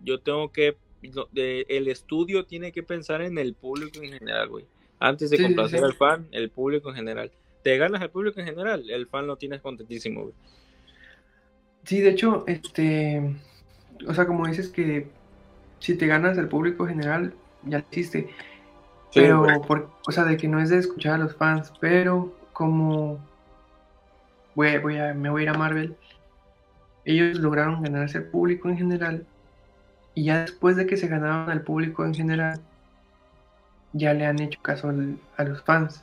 yo 0.00 0.20
tengo 0.20 0.50
que. 0.52 0.76
El 1.34 1.88
estudio 1.88 2.44
tiene 2.46 2.72
que 2.72 2.82
pensar 2.82 3.22
en 3.22 3.38
el 3.38 3.54
público 3.54 4.02
en 4.02 4.12
general, 4.12 4.48
güey. 4.48 4.64
Antes 4.98 5.30
de 5.30 5.42
complacer 5.42 5.84
al 5.84 5.94
fan, 5.94 6.26
el 6.30 6.50
público 6.50 6.90
en 6.90 6.96
general. 6.96 7.30
Te 7.62 7.76
ganas 7.78 8.00
al 8.02 8.10
público 8.10 8.40
en 8.40 8.46
general, 8.46 8.88
el 8.90 9.06
fan 9.06 9.26
lo 9.26 9.36
tienes 9.36 9.60
contentísimo, 9.60 10.22
güey. 10.22 10.34
Sí, 11.84 12.00
de 12.00 12.10
hecho, 12.10 12.44
este. 12.46 13.36
O 14.06 14.14
sea, 14.14 14.26
como 14.26 14.46
dices 14.46 14.68
que 14.68 15.08
si 15.78 15.96
te 15.96 16.06
ganas 16.06 16.38
al 16.38 16.48
público 16.48 16.84
en 16.84 16.90
general, 16.90 17.34
ya 17.64 17.78
lo 17.78 17.84
hiciste. 17.90 18.30
pero, 19.14 19.46
por, 19.66 19.90
o 20.06 20.12
sea, 20.12 20.24
de 20.24 20.36
que 20.36 20.48
no 20.48 20.60
es 20.60 20.70
de 20.70 20.78
escuchar 20.78 21.14
a 21.14 21.18
los 21.18 21.36
fans, 21.36 21.72
pero 21.80 22.34
como 22.52 23.18
voy, 24.54 24.78
voy 24.78 24.96
a, 24.96 25.12
me 25.14 25.30
voy 25.30 25.42
a 25.42 25.44
ir 25.44 25.48
a 25.50 25.54
Marvel, 25.54 25.96
ellos 27.04 27.38
lograron 27.38 27.82
ganarse 27.82 28.18
al 28.18 28.24
público 28.24 28.68
en 28.68 28.78
general 28.78 29.26
y 30.14 30.24
ya 30.24 30.42
después 30.42 30.76
de 30.76 30.86
que 30.86 30.96
se 30.96 31.08
ganaron 31.08 31.50
al 31.50 31.62
público 31.62 32.04
en 32.04 32.14
general, 32.14 32.60
ya 33.92 34.12
le 34.14 34.26
han 34.26 34.40
hecho 34.40 34.60
caso 34.62 34.92
a 35.36 35.44
los 35.44 35.62
fans. 35.62 36.02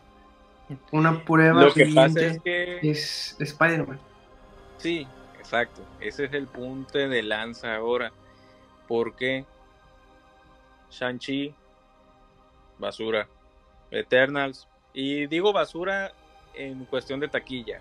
Una 0.92 1.24
prueba 1.26 1.66
Lo 1.66 1.74
que 1.74 1.92
pasa 1.94 2.20
es, 2.22 2.42
que... 2.42 2.80
es 2.82 3.36
Spider-Man. 3.40 4.00
Sí, 4.78 5.06
exacto. 5.38 5.82
Ese 6.00 6.26
es 6.26 6.34
el 6.34 6.48
punto 6.48 6.98
de 6.98 7.24
lanza 7.24 7.76
ahora. 7.76 8.12
Porque 8.88 9.46
Shang-Chi, 10.90 11.54
basura. 12.80 13.28
Eternals, 13.92 14.68
y 14.94 15.28
digo 15.28 15.52
basura 15.52 16.14
en 16.54 16.86
cuestión 16.86 17.20
de 17.20 17.28
taquilla, 17.28 17.80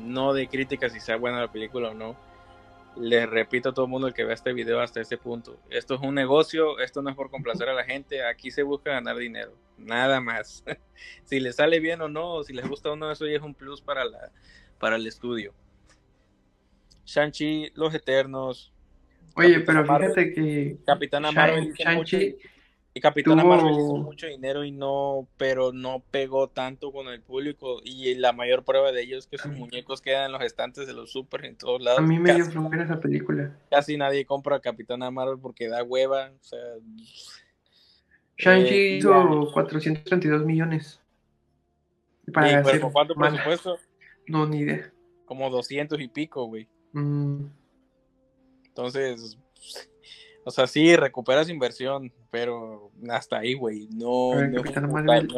no 0.00 0.32
de 0.32 0.48
crítica 0.48 0.88
si 0.88 0.98
sea 0.98 1.16
buena 1.16 1.40
la 1.40 1.52
película 1.52 1.90
o 1.90 1.94
no 1.94 2.16
les 2.96 3.28
repito 3.28 3.70
a 3.70 3.74
todo 3.74 3.86
el 3.86 3.90
mundo 3.90 4.06
el 4.06 4.14
que 4.14 4.24
vea 4.24 4.34
este 4.34 4.52
video 4.52 4.80
hasta 4.80 5.00
este 5.00 5.18
punto, 5.18 5.60
esto 5.70 5.94
es 5.94 6.00
un 6.00 6.14
negocio, 6.14 6.78
esto 6.78 7.02
no 7.02 7.10
es 7.10 7.16
por 7.16 7.30
complacer 7.30 7.68
a 7.68 7.74
la 7.74 7.84
gente, 7.84 8.24
aquí 8.24 8.50
se 8.50 8.62
busca 8.62 8.92
ganar 8.92 9.16
dinero, 9.16 9.56
nada 9.78 10.20
más. 10.20 10.64
si 11.24 11.40
les 11.40 11.56
sale 11.56 11.80
bien 11.80 12.00
o 12.00 12.08
no, 12.08 12.42
si 12.42 12.52
les 12.52 12.68
gusta 12.68 12.90
o 12.90 12.96
no, 12.96 13.10
eso 13.10 13.26
ya 13.26 13.36
es 13.36 13.42
un 13.42 13.54
plus 13.54 13.80
para, 13.80 14.04
la, 14.04 14.30
para 14.78 14.96
el 14.96 15.06
estudio. 15.06 15.54
Shang-Chi, 17.04 17.72
Los 17.74 17.94
Eternos. 17.94 18.72
Oye, 19.34 19.60
pero 19.60 19.82
fíjate 19.82 20.32
que 20.32 20.78
Capitana 20.86 21.32
Marvel 21.32 21.72
y 22.94 23.00
Capitana 23.00 23.42
Marvel 23.42 23.72
hizo 23.72 23.96
mucho 23.96 24.26
dinero 24.26 24.64
y 24.64 24.70
no, 24.70 25.26
pero 25.38 25.72
no 25.72 26.04
pegó 26.10 26.48
tanto 26.48 26.92
con 26.92 27.08
el 27.08 27.22
público. 27.22 27.80
Y 27.82 28.14
la 28.16 28.32
mayor 28.32 28.64
prueba 28.64 28.92
de 28.92 29.02
ello 29.02 29.16
es 29.16 29.26
que 29.26 29.38
sus 29.38 29.52
muñecos 29.52 30.02
quedan 30.02 30.26
en 30.26 30.32
los 30.32 30.42
estantes 30.42 30.86
de 30.86 30.92
los 30.92 31.10
super 31.10 31.46
en 31.46 31.56
todos 31.56 31.80
lados. 31.80 32.00
A 32.00 32.02
mí 32.02 32.18
me 32.18 32.34
dio 32.34 32.44
flojera 32.44 32.84
esa 32.84 33.00
película. 33.00 33.58
Casi 33.70 33.96
nadie 33.96 34.26
compra 34.26 34.60
Capitana 34.60 35.10
Marvel 35.10 35.38
porque 35.40 35.68
da 35.68 35.82
hueva. 35.82 36.32
O 36.38 36.44
sea. 36.44 36.58
Shang-Chi 38.36 38.74
eh, 38.74 38.96
hizo 38.98 39.50
432 39.54 40.44
millones. 40.44 41.00
Para 42.30 42.60
¿Y 42.60 42.80
cuánto 42.92 43.14
presupuesto? 43.14 43.78
No, 44.26 44.46
ni 44.46 44.58
idea. 44.58 44.92
Como 45.24 45.48
200 45.48 45.98
y 45.98 46.08
pico, 46.08 46.44
güey. 46.44 46.68
Mm. 46.92 47.46
Entonces, 48.66 49.38
o 50.44 50.50
sea, 50.50 50.66
sí, 50.66 50.96
recuperas 50.96 51.48
inversión, 51.48 52.12
pero 52.30 52.90
hasta 53.08 53.38
ahí, 53.38 53.54
güey. 53.54 53.88
No, 53.92 54.34
no 54.34 54.62
Capitana 54.62 54.88
Marvel. 54.88 55.28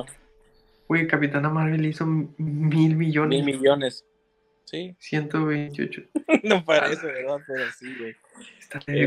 Güey, 0.89 1.07
Capitana 1.07 1.51
Marvel 1.51 1.85
hizo 1.85 2.07
mil 2.07 2.97
millones. 2.97 3.45
Mil 3.45 3.59
millones. 3.59 4.05
Sí. 4.65 4.97
128. 4.99 6.03
no 6.45 6.65
parece, 6.65 7.07
¿verdad? 7.07 7.37
Pero 7.47 7.65
sí, 7.79 7.95
güey. 7.99 8.17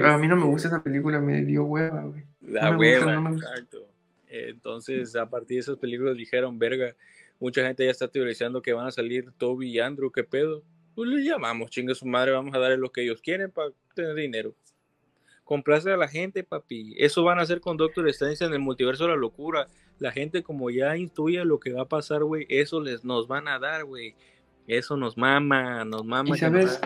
A 0.03 0.17
mí 0.17 0.27
no 0.27 0.35
me 0.35 0.45
gusta 0.45 0.67
esa 0.67 0.83
película, 0.83 1.19
me 1.19 1.43
dio 1.43 1.65
hueva, 1.65 2.03
güey. 2.03 2.23
Da 2.41 2.77
hueva, 2.77 3.13
exacto. 3.31 3.89
Entonces, 4.27 5.15
a 5.15 5.29
partir 5.29 5.55
de 5.55 5.61
esas 5.61 5.77
películas 5.77 6.15
dijeron, 6.15 6.59
verga, 6.59 6.95
mucha 7.39 7.65
gente 7.65 7.85
ya 7.85 7.91
está 7.91 8.07
teorizando 8.07 8.61
que 8.61 8.73
van 8.73 8.87
a 8.87 8.91
salir 8.91 9.31
Toby 9.37 9.71
y 9.71 9.79
Andrew, 9.79 10.11
¿qué 10.11 10.23
pedo? 10.23 10.63
Pues 10.95 11.09
le 11.09 11.23
llamamos, 11.23 11.71
chingue 11.71 11.95
su 11.95 12.05
madre, 12.05 12.31
vamos 12.31 12.53
a 12.53 12.59
darle 12.59 12.77
lo 12.77 12.91
que 12.91 13.03
ellos 13.03 13.21
quieren 13.21 13.51
para 13.51 13.71
tener 13.95 14.15
dinero 14.15 14.55
complace 15.47 15.91
a 15.91 15.97
la 15.97 16.07
gente, 16.07 16.43
papi. 16.43 16.93
Eso 16.97 17.23
van 17.23 17.39
a 17.39 17.41
hacer 17.41 17.61
con 17.61 17.77
Doctor 17.77 18.07
Strange 18.09 18.45
en 18.45 18.53
el 18.53 18.59
multiverso 18.59 19.05
de 19.05 19.11
la 19.11 19.15
locura. 19.15 19.67
La 19.97 20.11
gente 20.11 20.43
como 20.43 20.69
ya 20.69 20.95
intuye 20.95 21.43
lo 21.45 21.59
que 21.59 21.71
va 21.71 21.83
a 21.83 21.87
pasar, 21.87 22.23
güey, 22.23 22.45
eso 22.49 22.81
les 22.81 23.03
nos 23.03 23.27
van 23.27 23.47
a 23.47 23.57
dar, 23.57 23.85
güey. 23.85 24.13
Eso 24.67 24.97
nos 24.97 25.17
mama, 25.17 25.85
nos 25.85 26.05
mama. 26.05 26.35
¿Y 26.35 26.39
sabes, 26.39 26.79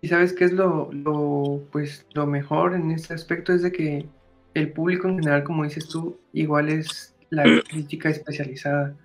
¿Y 0.00 0.08
sabes 0.08 0.32
qué 0.32 0.44
es 0.44 0.52
lo, 0.52 0.90
lo, 0.92 1.62
pues, 1.70 2.06
lo 2.14 2.26
mejor 2.26 2.74
en 2.74 2.90
este 2.90 3.14
aspecto? 3.14 3.52
Es 3.52 3.62
de 3.62 3.70
que 3.70 4.08
el 4.54 4.72
público 4.72 5.06
en 5.08 5.18
general, 5.18 5.44
como 5.44 5.64
dices 5.64 5.86
tú, 5.86 6.18
igual 6.32 6.70
es 6.70 7.14
la 7.28 7.44
crítica 7.68 8.08
especializada. 8.08 8.96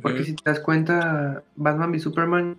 Porque 0.00 0.24
si 0.24 0.34
te 0.34 0.42
das 0.48 0.60
cuenta, 0.60 1.42
Batman 1.56 1.90
v 1.90 1.98
Superman 1.98 2.56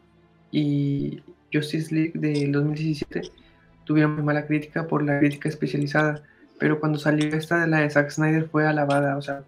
y 0.51 1.23
Justice 1.51 1.95
League 1.95 2.11
del 2.15 2.51
2017 2.51 3.42
tuvieron 3.85 4.15
muy 4.15 4.23
mala 4.23 4.45
crítica 4.45 4.87
por 4.87 5.03
la 5.03 5.19
crítica 5.19 5.49
especializada, 5.49 6.23
pero 6.59 6.79
cuando 6.79 6.99
salió 6.99 7.35
esta 7.35 7.61
de 7.61 7.67
la 7.67 7.79
de 7.79 7.89
Zack 7.89 8.09
Snyder 8.09 8.47
fue 8.49 8.65
alabada, 8.65 9.17
o 9.17 9.21
sea, 9.21 9.43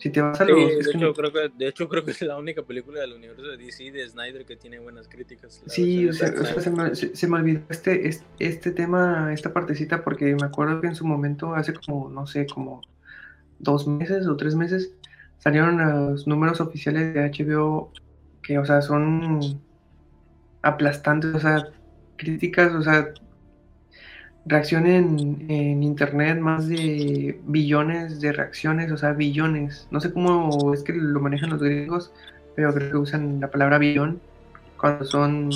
si 0.00 0.08
te 0.08 0.22
vas 0.22 0.40
a 0.40 0.44
los... 0.46 0.56
de, 0.56 0.78
hecho, 0.78 1.12
creo 1.12 1.32
que, 1.32 1.50
de 1.56 1.68
hecho, 1.68 1.88
creo 1.88 2.04
que 2.04 2.12
es 2.12 2.22
la 2.22 2.38
única 2.38 2.62
película 2.62 3.00
del 3.00 3.12
universo 3.12 3.42
de 3.42 3.58
DC 3.58 3.92
de 3.92 4.08
Snyder 4.08 4.46
que 4.46 4.56
tiene 4.56 4.78
buenas 4.78 5.08
críticas. 5.08 5.62
Sí, 5.66 6.08
o 6.08 6.12
sea, 6.14 6.28
se, 6.28 6.70
me, 6.70 6.94
se, 6.94 7.28
me, 7.28 7.36
olvidó 7.36 7.60
este, 7.68 8.08
este, 8.08 8.24
este, 8.38 8.70
tema, 8.72 9.30
esta 9.32 9.52
partecita, 9.52 10.02
porque 10.02 10.34
me 10.34 10.46
acuerdo 10.46 10.80
que 10.80 10.86
en 10.86 10.94
su 10.94 11.06
momento, 11.06 11.54
hace 11.54 11.74
como, 11.74 12.08
no 12.08 12.26
sé, 12.26 12.46
como 12.46 12.80
dos 13.58 13.86
meses 13.86 14.26
o 14.26 14.36
tres 14.36 14.54
meses, 14.54 14.90
salieron 15.36 15.76
los 15.76 16.26
números 16.26 16.62
oficiales 16.62 17.12
de 17.12 17.30
HBO 17.30 17.92
que, 18.42 18.58
o 18.58 18.64
sea, 18.64 18.80
son 18.80 19.60
aplastantes, 20.62 21.34
o 21.34 21.40
sea, 21.40 21.68
críticas, 22.16 22.72
o 22.74 22.82
sea, 22.82 23.12
reacción 24.46 24.86
en, 24.86 25.82
internet, 25.82 26.38
más 26.40 26.68
de 26.68 27.40
billones 27.46 28.20
de 28.20 28.32
reacciones, 28.32 28.90
o 28.92 28.96
sea, 28.96 29.12
billones. 29.12 29.86
No 29.90 30.00
sé 30.00 30.12
cómo 30.12 30.72
es 30.74 30.82
que 30.82 30.92
lo 30.92 31.20
manejan 31.20 31.50
los 31.50 31.62
griegos, 31.62 32.12
pero 32.56 32.72
creo 32.74 32.90
que 32.90 32.96
usan 32.96 33.40
la 33.40 33.50
palabra 33.50 33.78
billón 33.78 34.20
cuando 34.76 35.04
son 35.04 35.50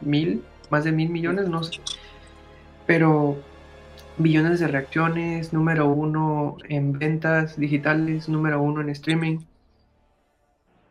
mil, 0.00 0.42
más 0.70 0.84
de 0.84 0.92
mil 0.92 1.10
millones, 1.10 1.48
no 1.48 1.62
sé. 1.62 1.80
Pero 2.86 3.38
billones 4.18 4.60
de 4.60 4.68
reacciones, 4.68 5.52
número 5.52 5.88
uno 5.88 6.56
en 6.68 6.98
ventas 6.98 7.56
digitales, 7.58 8.28
número 8.28 8.62
uno 8.62 8.80
en 8.80 8.90
streaming, 8.90 9.38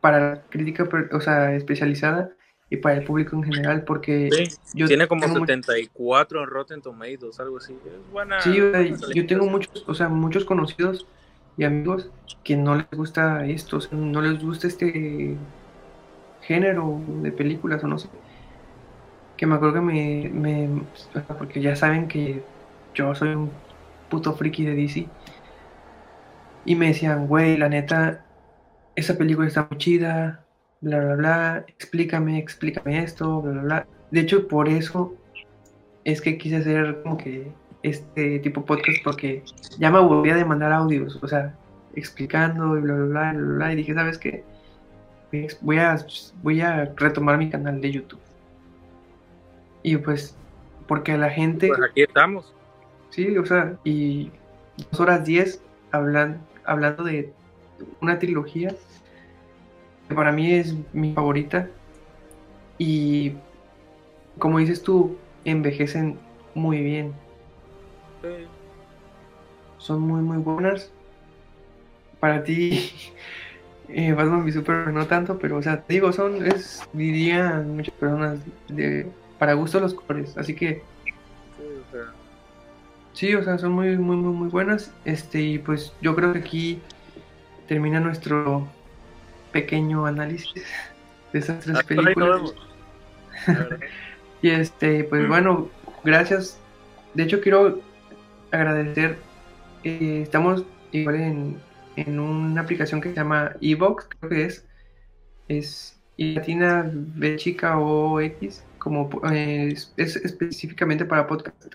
para 0.01 0.41
crítica 0.49 0.87
o 1.11 1.21
sea, 1.21 1.55
especializada 1.55 2.31
y 2.69 2.77
para 2.77 2.95
el 2.95 3.03
público 3.03 3.35
en 3.35 3.43
general, 3.43 3.83
porque 3.83 4.29
yo 4.73 4.87
tiene 4.87 5.07
como 5.07 5.27
74 5.27 6.41
en 6.43 6.49
Rotten 6.49 6.81
Tomatoes, 6.81 7.39
algo 7.39 7.57
así. 7.57 7.73
Es 7.85 8.11
buena. 8.11 8.41
Sí, 8.41 8.59
yo 9.13 9.27
tengo 9.27 9.45
muchos, 9.45 9.83
o 9.87 9.93
sea, 9.93 10.09
muchos 10.09 10.45
conocidos 10.45 11.05
y 11.57 11.65
amigos 11.65 12.09
que 12.43 12.55
no 12.55 12.75
les 12.75 12.89
gusta 12.91 13.45
esto, 13.45 13.79
no 13.91 14.21
les 14.21 14.41
gusta 14.43 14.67
este 14.67 15.37
género 16.41 16.99
de 17.21 17.31
películas 17.31 17.83
o 17.83 17.87
no 17.87 17.99
sé. 17.99 18.09
Que 19.37 19.45
me 19.45 19.55
acuerdo 19.55 19.75
que 19.75 19.81
me, 19.81 20.29
me 20.29 20.81
porque 21.37 21.61
ya 21.61 21.75
saben 21.75 22.07
que 22.07 22.43
yo 22.93 23.13
soy 23.15 23.29
un 23.29 23.51
puto 24.09 24.33
friki 24.33 24.65
de 24.65 24.75
DC. 24.75 25.07
Y 26.65 26.75
me 26.75 26.87
decían, 26.87 27.27
güey, 27.27 27.57
la 27.57 27.67
neta, 27.67 28.25
esa 28.95 29.17
película 29.17 29.47
está 29.47 29.67
muy 29.69 29.77
chida, 29.77 30.42
bla, 30.83 30.99
bla, 30.99 31.15
bla, 31.15 31.65
explícame, 31.67 32.37
explícame 32.37 33.03
esto, 33.03 33.41
bla, 33.41 33.51
bla, 33.51 33.61
bla. 33.61 33.87
De 34.11 34.19
hecho, 34.19 34.47
por 34.47 34.67
eso 34.67 35.15
es 36.03 36.21
que 36.21 36.37
quise 36.37 36.57
hacer 36.57 37.01
como 37.01 37.17
que 37.17 37.51
este 37.81 38.39
tipo 38.39 38.65
podcast, 38.65 38.99
porque 39.03 39.43
ya 39.79 39.89
me 39.89 39.99
volvía 39.99 40.39
a 40.39 40.45
mandar 40.45 40.71
audios, 40.73 41.19
o 41.21 41.27
sea, 41.27 41.55
explicando 41.95 42.77
y 42.77 42.81
bla, 42.81 42.95
bla, 42.95 43.05
bla, 43.05 43.33
bla, 43.33 43.55
bla. 43.55 43.73
Y 43.73 43.77
dije, 43.77 43.93
¿sabes 43.93 44.17
qué? 44.17 44.43
Voy 45.61 45.79
a, 45.79 45.97
voy 46.43 46.61
a 46.61 46.93
retomar 46.95 47.37
mi 47.37 47.49
canal 47.49 47.81
de 47.81 47.91
YouTube. 47.91 48.19
Y 49.81 49.97
pues, 49.97 50.35
porque 50.87 51.17
la 51.17 51.29
gente... 51.29 51.69
Pues 51.69 51.81
aquí 51.89 52.03
estamos. 52.03 52.53
Sí, 53.09 53.37
o 53.37 53.45
sea, 53.45 53.75
y 53.83 54.31
dos 54.91 54.99
horas 54.99 55.25
diez 55.25 55.61
hablan, 55.91 56.41
hablando 56.65 57.03
de 57.03 57.31
una 58.01 58.19
trilogía 58.19 58.75
para 60.09 60.31
mí 60.31 60.53
es 60.53 60.75
mi 60.93 61.13
favorita. 61.13 61.69
Y 62.77 63.33
como 64.37 64.59
dices 64.59 64.81
tú, 64.81 65.17
envejecen 65.45 66.17
muy 66.55 66.81
bien. 66.81 67.13
Son 69.77 70.01
muy, 70.01 70.21
muy 70.21 70.37
buenas. 70.37 70.91
Para 72.19 72.43
ti, 72.43 72.91
eh, 73.89 74.13
Batman 74.13 74.47
y 74.47 74.51
Super 74.51 74.93
no 74.93 75.05
tanto, 75.07 75.37
pero 75.37 75.57
o 75.57 75.61
sea, 75.61 75.83
digo, 75.87 76.11
son, 76.13 76.45
es, 76.45 76.87
dirían 76.93 77.75
muchas 77.75 77.93
personas, 77.95 78.39
de, 78.69 79.07
para 79.37 79.53
gusto 79.53 79.79
los 79.79 79.93
colores. 79.93 80.37
Así 80.37 80.55
que 80.55 80.81
Sí, 83.13 83.35
o 83.35 83.43
sea, 83.43 83.59
son 83.59 83.73
muy, 83.73 83.97
muy, 83.97 84.15
muy, 84.15 84.33
muy 84.33 84.49
buenas. 84.49 84.91
Este, 85.05 85.41
y 85.41 85.59
pues 85.59 85.93
yo 86.01 86.15
creo 86.15 86.33
que 86.33 86.39
aquí 86.39 86.81
termina 87.67 87.99
nuestro 87.99 88.67
pequeño 89.53 90.05
análisis 90.05 90.65
de 91.31 91.39
esas 91.39 91.61
tres 91.61 91.81
películas. 91.83 92.53
y 94.41 94.49
este, 94.49 95.05
pues 95.05 95.27
bueno, 95.27 95.69
gracias. 96.03 96.59
De 97.13 97.23
hecho, 97.23 97.39
quiero 97.39 97.79
agradecer. 98.51 99.17
Eh, 99.85 100.21
estamos 100.23 100.65
igual 100.91 101.15
en, 101.15 101.57
en, 101.95 102.19
una 102.19 102.61
aplicación 102.61 102.99
que 102.99 103.09
se 103.09 103.15
llama 103.15 103.53
Evox, 103.61 104.07
creo 104.19 104.29
que 104.29 104.45
es. 104.45 104.65
Es 105.47 105.99
y 106.17 106.33
latina 106.33 106.89
B 106.93 107.37
chica 107.37 107.79
o 107.79 108.19
X, 108.19 108.63
como 108.77 109.09
eh, 109.31 109.73
es 109.97 110.15
específicamente 110.15 111.05
para 111.05 111.25
podcast 111.25 111.73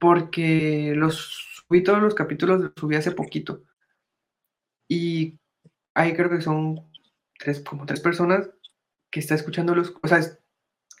porque 0.00 0.94
los 0.96 1.62
subí 1.68 1.84
todos 1.84 2.02
los 2.02 2.14
capítulos, 2.14 2.60
los 2.60 2.72
subí 2.74 2.96
hace 2.96 3.12
poquito. 3.12 3.62
Y 4.88 5.38
ahí 5.94 6.14
creo 6.14 6.30
que 6.30 6.40
son 6.40 6.90
tres, 7.38 7.60
como 7.60 7.86
tres 7.86 8.00
personas 8.00 8.50
que 9.10 9.20
está 9.20 9.34
escuchando 9.34 9.74
los, 9.74 9.94
o 10.02 10.08
sea, 10.08 10.20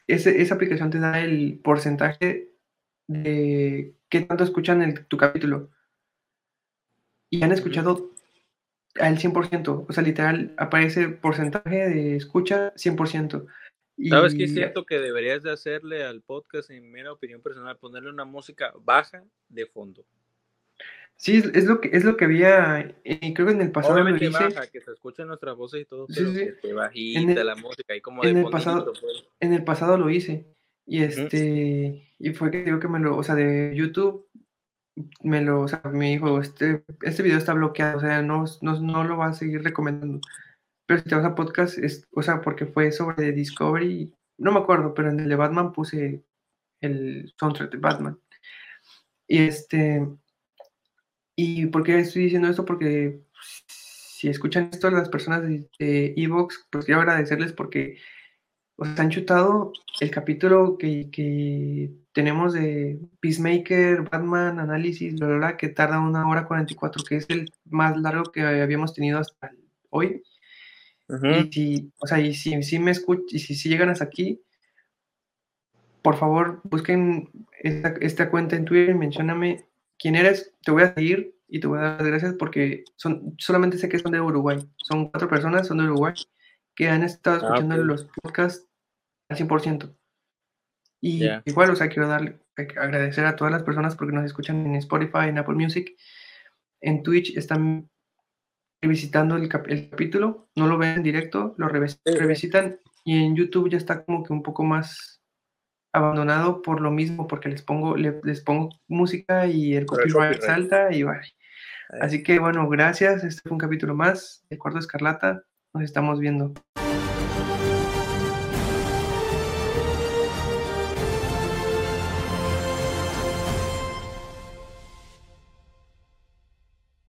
esa 0.06 0.54
aplicación 0.54 0.90
te 0.90 0.98
da 0.98 1.20
el 1.20 1.60
porcentaje 1.62 2.50
de 3.06 3.94
qué 4.08 4.20
tanto 4.22 4.44
escuchan 4.44 4.82
el, 4.82 5.06
tu 5.06 5.16
capítulo. 5.16 5.70
Y 7.30 7.42
han 7.44 7.52
escuchado 7.52 8.10
al 8.98 9.18
100%, 9.18 9.86
o 9.88 9.92
sea, 9.92 10.02
literal 10.02 10.52
aparece 10.56 11.08
porcentaje 11.08 11.88
de 11.88 12.16
escucha 12.16 12.74
100%. 12.74 13.46
¿Sabes 14.08 14.34
qué 14.34 14.44
es 14.44 14.54
cierto 14.54 14.86
que 14.86 14.98
deberías 14.98 15.42
de 15.42 15.52
hacerle 15.52 16.04
al 16.04 16.22
podcast, 16.22 16.70
en 16.70 16.90
mi 16.90 17.04
opinión 17.06 17.42
personal, 17.42 17.76
ponerle 17.78 18.10
una 18.10 18.24
música 18.24 18.72
baja 18.80 19.22
de 19.48 19.66
fondo? 19.66 20.04
Sí, 21.20 21.42
es 21.52 21.66
lo 21.66 21.82
que 21.82 21.90
es 21.92 22.02
lo 22.02 22.16
que 22.16 22.24
había, 22.24 22.96
y 23.04 23.34
creo 23.34 23.46
que 23.46 23.52
en 23.52 23.60
el 23.60 23.70
pasado 23.70 23.92
Obviamente 23.92 24.24
lo 24.24 24.30
hice. 24.30 24.44
baja, 24.44 24.66
que 24.68 24.80
se 24.80 24.90
escuchen 24.90 25.26
nuestras 25.26 25.54
voces 25.54 25.82
y 25.82 25.84
todo, 25.84 26.06
pero 26.06 26.32
sí, 26.32 26.48
sí. 26.62 26.72
bajita 26.72 27.44
la 27.44 27.56
música 27.56 27.94
y 27.94 28.00
como 28.00 28.24
en 28.24 28.38
el 28.38 28.48
pasado, 28.48 28.86
pues. 28.86 29.26
En 29.38 29.52
el 29.52 29.62
pasado 29.62 29.98
lo 29.98 30.08
hice, 30.08 30.46
y 30.86 31.02
este, 31.02 32.10
y 32.18 32.30
fue 32.32 32.50
que 32.50 32.64
digo 32.64 32.80
que 32.80 32.88
me 32.88 33.00
lo, 33.00 33.18
o 33.18 33.22
sea, 33.22 33.34
de 33.34 33.74
YouTube, 33.76 34.30
me 35.22 35.42
lo, 35.42 35.60
o 35.60 35.68
sea, 35.68 35.82
me 35.92 36.08
dijo, 36.08 36.40
este, 36.40 36.84
este 37.02 37.22
video 37.22 37.36
está 37.36 37.52
bloqueado, 37.52 37.98
o 37.98 38.00
sea, 38.00 38.22
no, 38.22 38.46
no, 38.62 38.80
no 38.80 39.04
lo 39.04 39.18
va 39.18 39.26
a 39.26 39.34
seguir 39.34 39.62
recomendando. 39.62 40.22
Pero 40.86 41.02
si 41.02 41.08
te 41.10 41.16
vas 41.16 41.26
a 41.26 41.34
podcast, 41.34 41.76
es, 41.76 42.08
o 42.12 42.22
sea, 42.22 42.40
porque 42.40 42.64
fue 42.64 42.92
sobre 42.92 43.32
Discovery, 43.32 44.10
no 44.38 44.52
me 44.52 44.60
acuerdo, 44.60 44.94
pero 44.94 45.10
en 45.10 45.20
el 45.20 45.28
de 45.28 45.36
Batman 45.36 45.74
puse 45.74 46.24
el 46.80 47.30
soundtrack 47.38 47.72
de 47.72 47.78
Batman. 47.78 48.18
Y 49.28 49.40
este, 49.40 50.08
¿y 51.36 51.66
por 51.66 51.84
qué 51.84 51.98
estoy 51.98 52.24
diciendo 52.24 52.48
esto? 52.48 52.64
Porque 52.64 53.20
si 53.68 54.28
escuchan 54.28 54.70
esto 54.72 54.90
las 54.90 55.08
personas 55.08 55.42
de 55.42 56.14
Evox, 56.16 56.66
pues 56.70 56.84
quiero 56.84 57.00
agradecerles 57.00 57.52
porque 57.52 57.98
os 58.76 58.98
han 58.98 59.10
chutado 59.10 59.72
el 60.00 60.10
capítulo 60.10 60.78
que, 60.78 61.10
que, 61.12 61.90
tenemos 62.12 62.54
de 62.54 62.98
Peacemaker, 63.20 64.02
Batman, 64.10 64.58
análisis, 64.58 65.14
bla, 65.14 65.26
bla, 65.28 65.36
bla, 65.36 65.56
que 65.56 65.68
tarda 65.68 66.00
una 66.00 66.26
hora 66.28 66.46
44, 66.46 67.04
que 67.04 67.16
es 67.16 67.26
el 67.28 67.50
más 67.66 67.96
largo 67.98 68.24
que 68.32 68.42
habíamos 68.42 68.94
tenido 68.94 69.18
hasta 69.18 69.52
hoy. 69.90 70.22
Y 71.08 71.52
si, 71.52 71.92
o 71.98 72.06
sea, 72.06 72.20
y 72.20 72.34
si, 72.34 72.62
si 72.62 72.78
me 72.78 72.92
escuchan, 72.92 73.26
y 73.28 73.38
si, 73.38 73.54
si, 73.54 73.68
llegan 73.68 73.90
hasta 73.90 74.04
aquí, 74.04 74.40
por 76.02 76.16
favor, 76.16 76.60
busquen 76.64 77.30
esta, 77.60 77.94
esta 78.00 78.30
cuenta 78.30 78.56
en 78.56 78.64
Twitter, 78.64 78.94
mencióname 78.94 79.66
quién 80.00 80.16
eres, 80.16 80.54
te 80.64 80.72
voy 80.72 80.82
a 80.82 80.94
seguir 80.94 81.36
y 81.46 81.60
te 81.60 81.66
voy 81.66 81.78
a 81.78 81.82
dar 81.82 82.00
las 82.00 82.08
gracias 82.08 82.34
porque 82.38 82.84
son, 82.96 83.34
solamente 83.38 83.78
sé 83.78 83.88
que 83.88 83.98
son 83.98 84.12
de 84.12 84.20
Uruguay. 84.20 84.58
Son 84.76 85.10
cuatro 85.10 85.28
personas, 85.28 85.66
son 85.66 85.78
de 85.78 85.84
Uruguay, 85.84 86.14
que 86.74 86.88
han 86.88 87.02
estado 87.02 87.36
ah, 87.36 87.38
escuchando 87.38 87.84
los 87.84 88.08
podcasts 88.22 88.66
al 89.28 89.36
100%. 89.36 89.94
Y 91.02 91.24
igual, 91.44 91.70
o 91.70 91.76
sea, 91.76 91.88
quiero 91.88 92.08
darle, 92.08 92.40
agradecer 92.56 93.24
a 93.26 93.36
todas 93.36 93.52
las 93.52 93.62
personas 93.62 93.96
porque 93.96 94.14
nos 94.14 94.24
escuchan 94.24 94.66
en 94.66 94.74
Spotify, 94.76 95.28
en 95.28 95.38
Apple 95.38 95.54
Music, 95.54 95.96
en 96.80 97.02
Twitch, 97.02 97.36
están 97.36 97.88
revisitando 98.82 99.36
el, 99.36 99.48
capítulo, 99.48 100.48
no 100.56 100.66
lo 100.66 100.78
ven 100.78 100.96
en 100.96 101.02
directo, 101.02 101.54
lo 101.58 101.68
revisitan 101.68 102.78
y 103.04 103.22
en 103.22 103.36
YouTube 103.36 103.70
ya 103.70 103.76
está 103.76 104.04
como 104.04 104.24
que 104.24 104.32
un 104.32 104.42
poco 104.42 104.64
más 104.64 105.19
abandonado 105.92 106.62
por 106.62 106.80
lo 106.80 106.90
mismo, 106.90 107.26
porque 107.26 107.48
les 107.48 107.62
pongo, 107.62 107.96
les, 107.96 108.40
pongo 108.42 108.70
música 108.88 109.46
y 109.46 109.74
el 109.74 109.86
copyright 109.86 110.40
salta 110.40 110.92
y 110.92 111.02
vale. 111.02 111.28
Así 112.00 112.22
que 112.22 112.38
bueno, 112.38 112.68
gracias. 112.68 113.24
Este 113.24 113.42
fue 113.42 113.52
un 113.52 113.58
capítulo 113.58 113.94
más 113.94 114.44
de 114.48 114.58
Cuarto 114.58 114.78
Escarlata. 114.78 115.42
Nos 115.74 115.84
estamos 115.84 116.20
viendo. 116.20 116.54